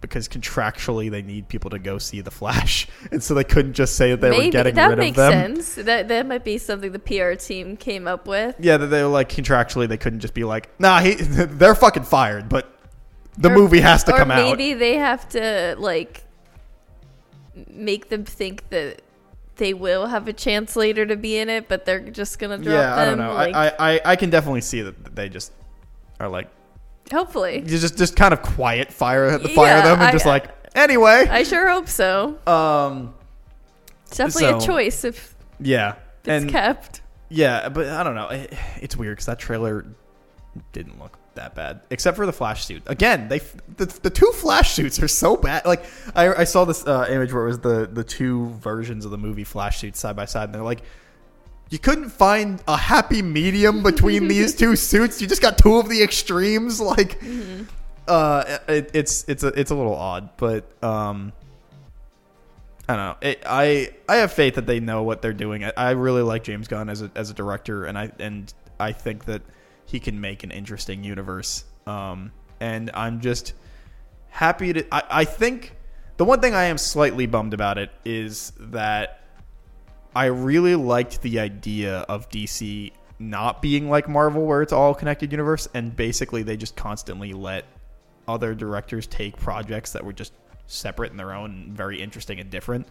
because 0.00 0.28
contractually 0.28 1.10
they 1.10 1.20
need 1.20 1.46
people 1.48 1.68
to 1.70 1.78
go 1.78 1.98
see 1.98 2.20
the 2.22 2.30
Flash, 2.30 2.86
and 3.12 3.22
so 3.22 3.34
they 3.34 3.44
couldn't 3.44 3.74
just 3.74 3.96
say 3.96 4.10
that 4.12 4.20
they 4.20 4.30
were 4.30 4.50
getting 4.50 4.74
that 4.76 4.88
rid 4.88 4.98
makes 4.98 5.18
of 5.18 5.30
them. 5.32 5.56
sense. 5.56 5.74
That 5.74 6.08
that 6.08 6.26
might 6.26 6.44
be 6.44 6.56
something 6.58 6.92
the 6.92 6.98
PR 6.98 7.32
team 7.34 7.76
came 7.76 8.06
up 8.08 8.26
with. 8.26 8.54
Yeah, 8.60 8.76
that 8.78 8.86
they 8.86 9.02
were 9.02 9.08
like 9.10 9.28
contractually 9.28 9.88
they 9.88 9.98
couldn't 9.98 10.20
just 10.20 10.32
be 10.34 10.44
like, 10.44 10.70
nah, 10.80 11.00
he, 11.00 11.14
they're 11.18 11.74
fucking 11.74 12.04
fired, 12.04 12.48
but 12.48 12.69
the 13.40 13.50
Or- 13.50 13.54
movie 13.56 13.80
has 13.80 14.04
to 14.04 14.12
come 14.12 14.30
out. 14.30 14.36
maybe 14.36 14.74
they 14.74 14.94
have 14.96 15.28
to 15.30 15.74
like 15.78 16.22
make 17.68 18.08
them 18.08 18.24
think 18.24 18.68
that 18.70 19.02
they 19.56 19.74
will 19.74 20.06
have 20.06 20.28
a 20.28 20.32
chance 20.32 20.76
later 20.76 21.04
to 21.04 21.16
be 21.16 21.36
in 21.36 21.48
it, 21.50 21.68
but 21.68 21.84
they're 21.84 22.00
just 22.00 22.38
gonna 22.38 22.56
drop 22.56 22.72
Yeah, 22.74 22.96
I 22.96 23.04
don't 23.04 23.18
know. 23.18 23.34
Like, 23.34 23.54
I, 23.54 23.72
I, 23.96 24.00
I 24.04 24.16
can 24.16 24.30
definitely 24.30 24.62
see 24.62 24.82
that 24.82 25.14
they 25.14 25.28
just 25.28 25.52
are 26.18 26.28
like 26.28 26.48
hopefully, 27.12 27.56
you 27.58 27.78
just 27.78 27.98
just 27.98 28.16
kind 28.16 28.32
of 28.32 28.40
quiet 28.42 28.92
fire 28.92 29.36
the 29.38 29.48
fire 29.48 29.78
Yeah, 29.78 29.82
them 29.84 29.92
and 29.94 30.02
I- 30.04 30.12
just 30.12 30.26
like 30.26 30.46
anyway. 30.74 31.26
I 31.28 31.42
sure 31.42 31.68
hope 31.68 31.88
so. 31.88 32.38
um, 32.46 33.14
It's 34.06 34.16
definitely 34.16 34.56
a 34.56 34.60
choice 34.60 35.04
if 35.04 35.34
yeah, 35.58 35.96
it's 36.24 36.28
and 36.44 36.50
kept. 36.50 37.02
yeah, 37.28 37.68
but 37.68 37.88
I 37.88 38.02
don't 38.02 38.14
know. 38.14 38.28
It, 38.28 38.54
it's 38.80 38.96
weird 38.96 39.16
because 39.16 39.26
that 39.26 39.38
trailer 39.38 39.84
didn't 40.72 40.98
look 41.00 41.18
that 41.40 41.54
bad, 41.54 41.80
except 41.90 42.16
for 42.16 42.26
the 42.26 42.32
flash 42.32 42.64
suit. 42.64 42.82
Again, 42.86 43.28
they 43.28 43.38
the, 43.76 43.86
the 43.86 44.10
two 44.10 44.30
flash 44.32 44.72
suits 44.72 45.02
are 45.02 45.08
so 45.08 45.36
bad. 45.36 45.64
Like 45.64 45.84
I, 46.14 46.32
I 46.34 46.44
saw 46.44 46.64
this 46.64 46.86
uh, 46.86 47.06
image 47.10 47.32
where 47.32 47.44
it 47.44 47.48
was 47.48 47.58
the 47.60 47.88
the 47.90 48.04
two 48.04 48.50
versions 48.60 49.04
of 49.04 49.10
the 49.10 49.18
movie 49.18 49.44
flash 49.44 49.78
suits 49.78 49.98
side 49.98 50.16
by 50.16 50.26
side, 50.26 50.44
and 50.44 50.54
they're 50.54 50.62
like. 50.62 50.82
You 51.72 51.78
couldn't 51.78 52.08
find 52.08 52.60
a 52.66 52.76
happy 52.76 53.22
medium 53.22 53.84
between 53.84 54.26
these 54.34 54.56
two 54.56 54.74
suits. 54.74 55.22
You 55.22 55.28
just 55.28 55.40
got 55.40 55.56
two 55.56 55.76
of 55.76 55.88
the 55.88 56.02
extremes. 56.02 56.80
Like, 56.90 57.22
uh, 58.08 58.58
it, 58.66 58.90
it's 58.92 59.24
it's 59.28 59.44
a 59.44 59.48
it's 59.48 59.70
a 59.70 59.76
little 59.76 59.94
odd, 59.94 60.30
but 60.36 60.64
um, 60.82 61.32
I 62.88 62.96
don't 62.96 63.06
know. 63.06 63.16
It, 63.28 63.42
I 63.46 63.90
I 64.08 64.16
have 64.16 64.32
faith 64.32 64.56
that 64.56 64.66
they 64.66 64.80
know 64.80 65.04
what 65.04 65.22
they're 65.22 65.32
doing. 65.32 65.62
I, 65.62 65.72
I 65.76 65.90
really 65.90 66.22
like 66.22 66.42
James 66.42 66.66
Gunn 66.66 66.88
as 66.88 67.02
a 67.02 67.10
as 67.14 67.30
a 67.30 67.34
director, 67.34 67.84
and 67.84 67.96
I 67.96 68.10
and 68.18 68.52
I 68.80 68.90
think 68.90 69.26
that 69.26 69.42
he 69.90 69.98
can 69.98 70.20
make 70.20 70.44
an 70.44 70.50
interesting 70.50 71.02
universe. 71.02 71.64
Um, 71.86 72.30
and 72.60 72.90
I'm 72.94 73.20
just 73.20 73.54
happy 74.28 74.72
to. 74.72 74.94
I, 74.94 75.02
I 75.10 75.24
think 75.24 75.76
the 76.16 76.24
one 76.24 76.40
thing 76.40 76.54
I 76.54 76.64
am 76.64 76.78
slightly 76.78 77.26
bummed 77.26 77.54
about 77.54 77.76
it 77.78 77.90
is 78.04 78.52
that 78.58 79.24
I 80.14 80.26
really 80.26 80.76
liked 80.76 81.22
the 81.22 81.40
idea 81.40 82.00
of 82.08 82.28
DC 82.28 82.92
not 83.18 83.60
being 83.60 83.90
like 83.90 84.08
Marvel, 84.08 84.46
where 84.46 84.62
it's 84.62 84.72
all 84.72 84.94
connected 84.94 85.32
universe, 85.32 85.68
and 85.74 85.94
basically 85.94 86.42
they 86.42 86.56
just 86.56 86.76
constantly 86.76 87.32
let 87.32 87.64
other 88.28 88.54
directors 88.54 89.06
take 89.06 89.36
projects 89.36 89.92
that 89.92 90.04
were 90.04 90.12
just 90.12 90.32
separate 90.66 91.10
in 91.10 91.16
their 91.16 91.32
own, 91.32 91.70
very 91.72 92.00
interesting 92.00 92.38
and 92.38 92.48
different. 92.48 92.86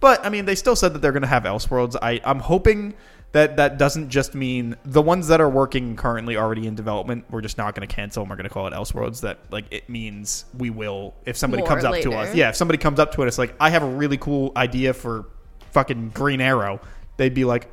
But 0.00 0.24
I 0.24 0.28
mean, 0.28 0.44
they 0.44 0.54
still 0.56 0.74
said 0.76 0.92
that 0.94 1.02
they're 1.02 1.12
going 1.12 1.22
to 1.22 1.28
have 1.28 1.44
Elseworlds. 1.44 1.96
I 2.02 2.20
I'm 2.24 2.40
hoping 2.40 2.94
that 3.32 3.56
that 3.58 3.78
doesn't 3.78 4.08
just 4.08 4.34
mean 4.34 4.76
the 4.84 5.00
ones 5.00 5.28
that 5.28 5.40
are 5.40 5.48
working 5.48 5.94
currently 5.96 6.36
already 6.36 6.66
in 6.66 6.74
development. 6.74 7.24
We're 7.30 7.42
just 7.42 7.58
not 7.58 7.74
going 7.74 7.86
to 7.86 7.94
cancel 7.94 8.22
them. 8.22 8.30
We're 8.30 8.36
going 8.36 8.48
to 8.48 8.52
call 8.52 8.66
it 8.66 8.72
Elseworlds. 8.72 9.20
That 9.20 9.38
like 9.50 9.66
it 9.70 9.88
means 9.88 10.46
we 10.58 10.70
will 10.70 11.14
if 11.26 11.36
somebody 11.36 11.62
More 11.62 11.68
comes 11.68 11.84
up 11.84 11.94
to 12.00 12.12
us. 12.14 12.34
Yeah, 12.34 12.48
if 12.48 12.56
somebody 12.56 12.78
comes 12.78 12.98
up 12.98 13.12
to 13.14 13.22
us 13.22 13.38
like 13.38 13.54
I 13.60 13.70
have 13.70 13.82
a 13.82 13.88
really 13.88 14.16
cool 14.16 14.52
idea 14.56 14.92
for 14.92 15.26
fucking 15.70 16.10
Green 16.10 16.40
Arrow, 16.40 16.80
they'd 17.18 17.34
be 17.34 17.44
like, 17.44 17.68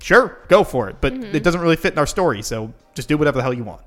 sure, 0.00 0.38
go 0.48 0.62
for 0.62 0.88
it. 0.88 0.96
But 1.00 1.14
Mm-hmm. 1.14 1.34
it 1.34 1.42
doesn't 1.42 1.60
really 1.60 1.76
fit 1.76 1.92
in 1.94 1.98
our 1.98 2.06
story, 2.06 2.42
so 2.42 2.72
just 2.94 3.08
do 3.08 3.16
whatever 3.18 3.38
the 3.38 3.42
hell 3.42 3.54
you 3.54 3.64
want. 3.64 3.82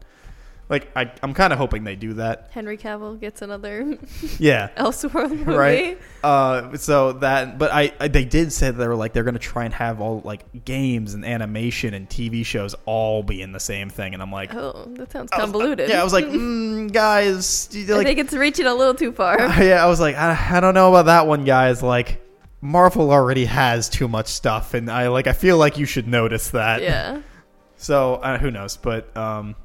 Like 0.69 0.91
I, 0.95 1.11
I'm 1.23 1.33
kind 1.33 1.51
of 1.51 1.57
hoping 1.57 1.83
they 1.83 1.95
do 1.95 2.13
that. 2.13 2.49
Henry 2.51 2.77
Cavill 2.77 3.19
gets 3.19 3.41
another 3.41 3.97
Yeah. 4.37 4.69
Elseworld 4.77 5.31
movie. 5.31 5.43
right 5.51 5.97
uh 6.23 6.75
so 6.77 7.13
that 7.13 7.57
but 7.57 7.71
I, 7.71 7.91
I 7.99 8.07
they 8.07 8.23
did 8.25 8.53
say 8.53 8.69
they 8.69 8.87
were 8.87 8.95
like 8.95 9.13
they're 9.13 9.23
gonna 9.23 9.39
try 9.39 9.65
and 9.65 9.73
have 9.73 9.99
all 10.01 10.21
like 10.23 10.65
games 10.65 11.13
and 11.13 11.23
animation 11.25 11.93
and 11.93 12.09
tv 12.09 12.45
shows 12.45 12.75
all 12.85 13.23
be 13.23 13.41
in 13.41 13.51
the 13.53 13.59
same 13.59 13.89
thing 13.89 14.13
and 14.13 14.21
i'm 14.21 14.31
like 14.31 14.53
Oh, 14.53 14.85
that 14.97 15.11
sounds 15.13 15.31
I 15.31 15.37
was- 15.37 15.43
convoluted. 15.45 15.89
yeah 15.89 16.01
i 16.01 16.03
was 16.03 16.11
like 16.13 16.25
mm, 16.27 16.91
guys 16.91 17.69
you- 17.71 17.95
I 17.97 18.03
think 18.03 18.19
it's 18.19 18.33
reaching 18.33 18.65
a 18.65 18.73
little 18.75 18.93
too 18.95 19.11
far. 19.13 19.37
yeah 19.63 19.83
i 19.83 19.87
was 19.87 19.99
like 20.01 20.15
I, 20.17 20.57
I 20.57 20.59
don't 20.59 20.73
know 20.73 20.89
about 20.89 21.05
that 21.05 21.25
one 21.25 21.45
guys 21.45 21.81
like 21.81 22.21
marvel 22.61 23.11
already 23.11 23.45
has 23.45 23.87
too 23.87 24.09
much 24.09 24.27
stuff 24.27 24.73
and 24.73 24.91
i 24.91 25.07
like 25.07 25.25
i 25.27 25.33
feel 25.33 25.57
like 25.57 25.77
you 25.77 25.85
should 25.85 26.07
notice 26.07 26.49
that 26.49 26.81
yeah. 26.81 27.21
so 27.77 28.15
uh, 28.15 28.37
who 28.37 28.51
knows 28.51 28.75
but 28.75 29.15
um 29.15 29.55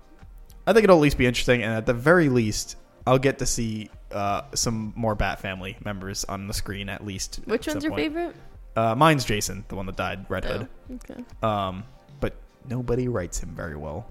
i 0.67 0.73
think 0.73 0.85
it'll 0.85 0.97
at 0.97 1.03
least 1.03 1.19
be 1.19 1.27
interesting 1.27 1.63
and 1.63 1.73
at 1.73 1.87
the 1.87 1.95
very 1.95 2.29
least 2.29 2.77
i'll 3.07 3.19
get 3.19 3.39
to 3.39 3.47
see 3.47 3.91
uh, 4.13 4.43
some 4.55 4.93
more 4.95 5.17
Bat 5.17 5.41
Family 5.41 5.77
members 5.85 6.25
on 6.27 6.47
the 6.47 6.55
screen 6.55 6.89
at 6.89 7.05
least. 7.05 7.41
Which 7.47 7.67
at 7.67 7.75
one's 7.75 7.85
your 7.85 7.91
point. 7.91 8.03
favorite? 8.15 8.37
Uh, 8.77 8.95
mine's 8.95 9.25
Jason, 9.25 9.65
the 9.67 9.75
one 9.75 9.87
that 9.87 9.97
died, 9.97 10.27
Red 10.29 10.45
Hood. 10.45 10.69
Oh, 10.89 10.95
okay. 10.95 11.25
Um, 11.43 11.83
but 12.21 12.35
nobody 12.69 13.09
writes 13.09 13.43
him 13.43 13.49
very 13.57 13.75
well. 13.77 14.07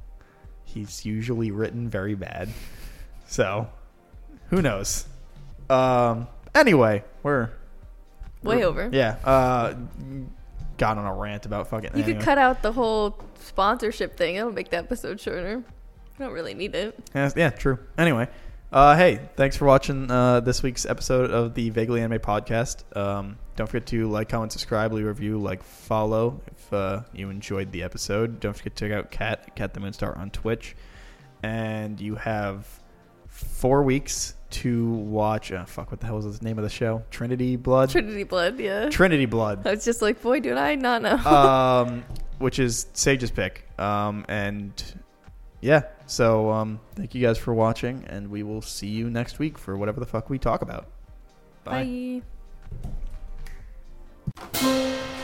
He's 0.66 1.06
usually 1.06 1.52
written 1.52 1.90
very 1.90 2.16
bad. 2.16 2.50
So, 3.28 3.70
who 4.50 4.62
knows? 4.62 5.06
Um, 5.70 6.28
anyway, 6.54 7.06
we're 7.24 7.46
Way 8.44 8.58
we're- 8.58 8.64
over. 8.66 8.90
Yeah. 8.92 9.16
Uh, 9.24 9.76
got 10.78 10.98
on 10.98 11.06
a 11.06 11.14
rant 11.14 11.46
about 11.46 11.70
fucking. 11.70 11.92
You 11.96 12.04
anyway. 12.04 12.14
could 12.18 12.24
cut 12.26 12.38
out 12.38 12.62
the 12.62 12.74
whole 12.74 13.18
sponsorship 13.40 14.18
thing. 14.18 14.36
It'll 14.36 14.52
make 14.52 14.70
the 14.70 14.78
episode 14.78 15.22
shorter. 15.22 15.64
I 16.20 16.24
don't 16.24 16.34
really 16.34 16.54
need 16.54 16.76
it. 16.76 16.98
Yeah, 17.16 17.32
yeah, 17.36 17.50
true. 17.50 17.80
Anyway, 17.98 18.28
uh, 18.72 18.96
hey, 18.96 19.20
thanks 19.36 19.58
for 19.58 19.66
watching 19.66 20.10
uh, 20.12 20.40
this 20.42 20.62
week's 20.62 20.86
episode 20.86 21.32
of 21.32 21.54
the 21.56 21.70
Vaguely 21.72 22.02
Anime 22.02 22.20
podcast. 22.20 22.84
Um, 22.96 23.38
don't 23.56 23.68
forget 23.68 23.88
to 23.88 24.08
like, 24.10 24.30
comment, 24.30 24.52
subscribe, 24.52 24.94
leave 24.94 25.06
a 25.06 25.10
review, 25.10 25.40
like, 25.40 25.64
follow 25.64 26.42
if 26.48 26.74
uh, 26.74 27.02
you 27.14 27.30
enjoyed 27.30 27.72
the 27.72 27.84
episode. 27.84 28.40
Don't 28.40 28.56
forget 28.56 28.76
to 28.76 28.86
check 28.88 28.96
out 28.96 29.12
Cat, 29.12 29.56
Cat 29.56 29.74
the 29.74 29.80
Moonstar 29.80 30.18
on 30.18 30.30
Twitch. 30.30 30.76
And 31.42 32.00
you 32.00 32.16
have 32.16 32.68
four 33.28 33.82
weeks 33.84 34.36
to 34.52 34.92
watch. 34.92 35.52
Uh, 35.52 35.66
fuck, 35.66 35.90
what 35.90 36.00
the 36.00 36.06
hell 36.06 36.18
was 36.18 36.40
the 36.40 36.46
name 36.46 36.60
of 36.60 36.64
the 36.64 36.70
show? 36.70 37.04
Trinity 37.10 37.56
Blood? 37.56 37.90
Trinity 37.90 38.24
Blood, 38.24 38.60
yeah. 38.60 38.90
Trinity 38.90 39.26
Blood. 39.26 39.66
I 39.66 39.72
was 39.72 39.84
just 39.84 40.02
like, 40.02 40.22
boy, 40.22 40.40
did 40.40 40.58
I 40.58 40.76
not 40.76 41.02
know. 41.02 41.18
um, 41.18 42.04
which 42.38 42.60
is 42.60 42.86
Sage's 42.94 43.32
pick. 43.32 43.68
Um, 43.80 44.26
and 44.30 44.72
yeah, 45.64 45.84
so 46.08 46.52
um, 46.52 46.82
thank 46.94 47.16
you 47.16 47.22
guys 47.22 47.38
for 47.38 47.54
watching, 47.54 48.04
and 48.08 48.30
we 48.30 48.44
will 48.44 48.62
see 48.62 48.88
you 48.88 49.10
next 49.10 49.40
week 49.40 49.58
for 49.58 49.78
whatever 49.78 50.02
the 50.02 50.06
fuck 50.06 50.30
we 50.30 50.38
talk 50.38 50.62
about. 50.62 50.88
Bye. 51.64 52.22
Bye. 54.52 55.24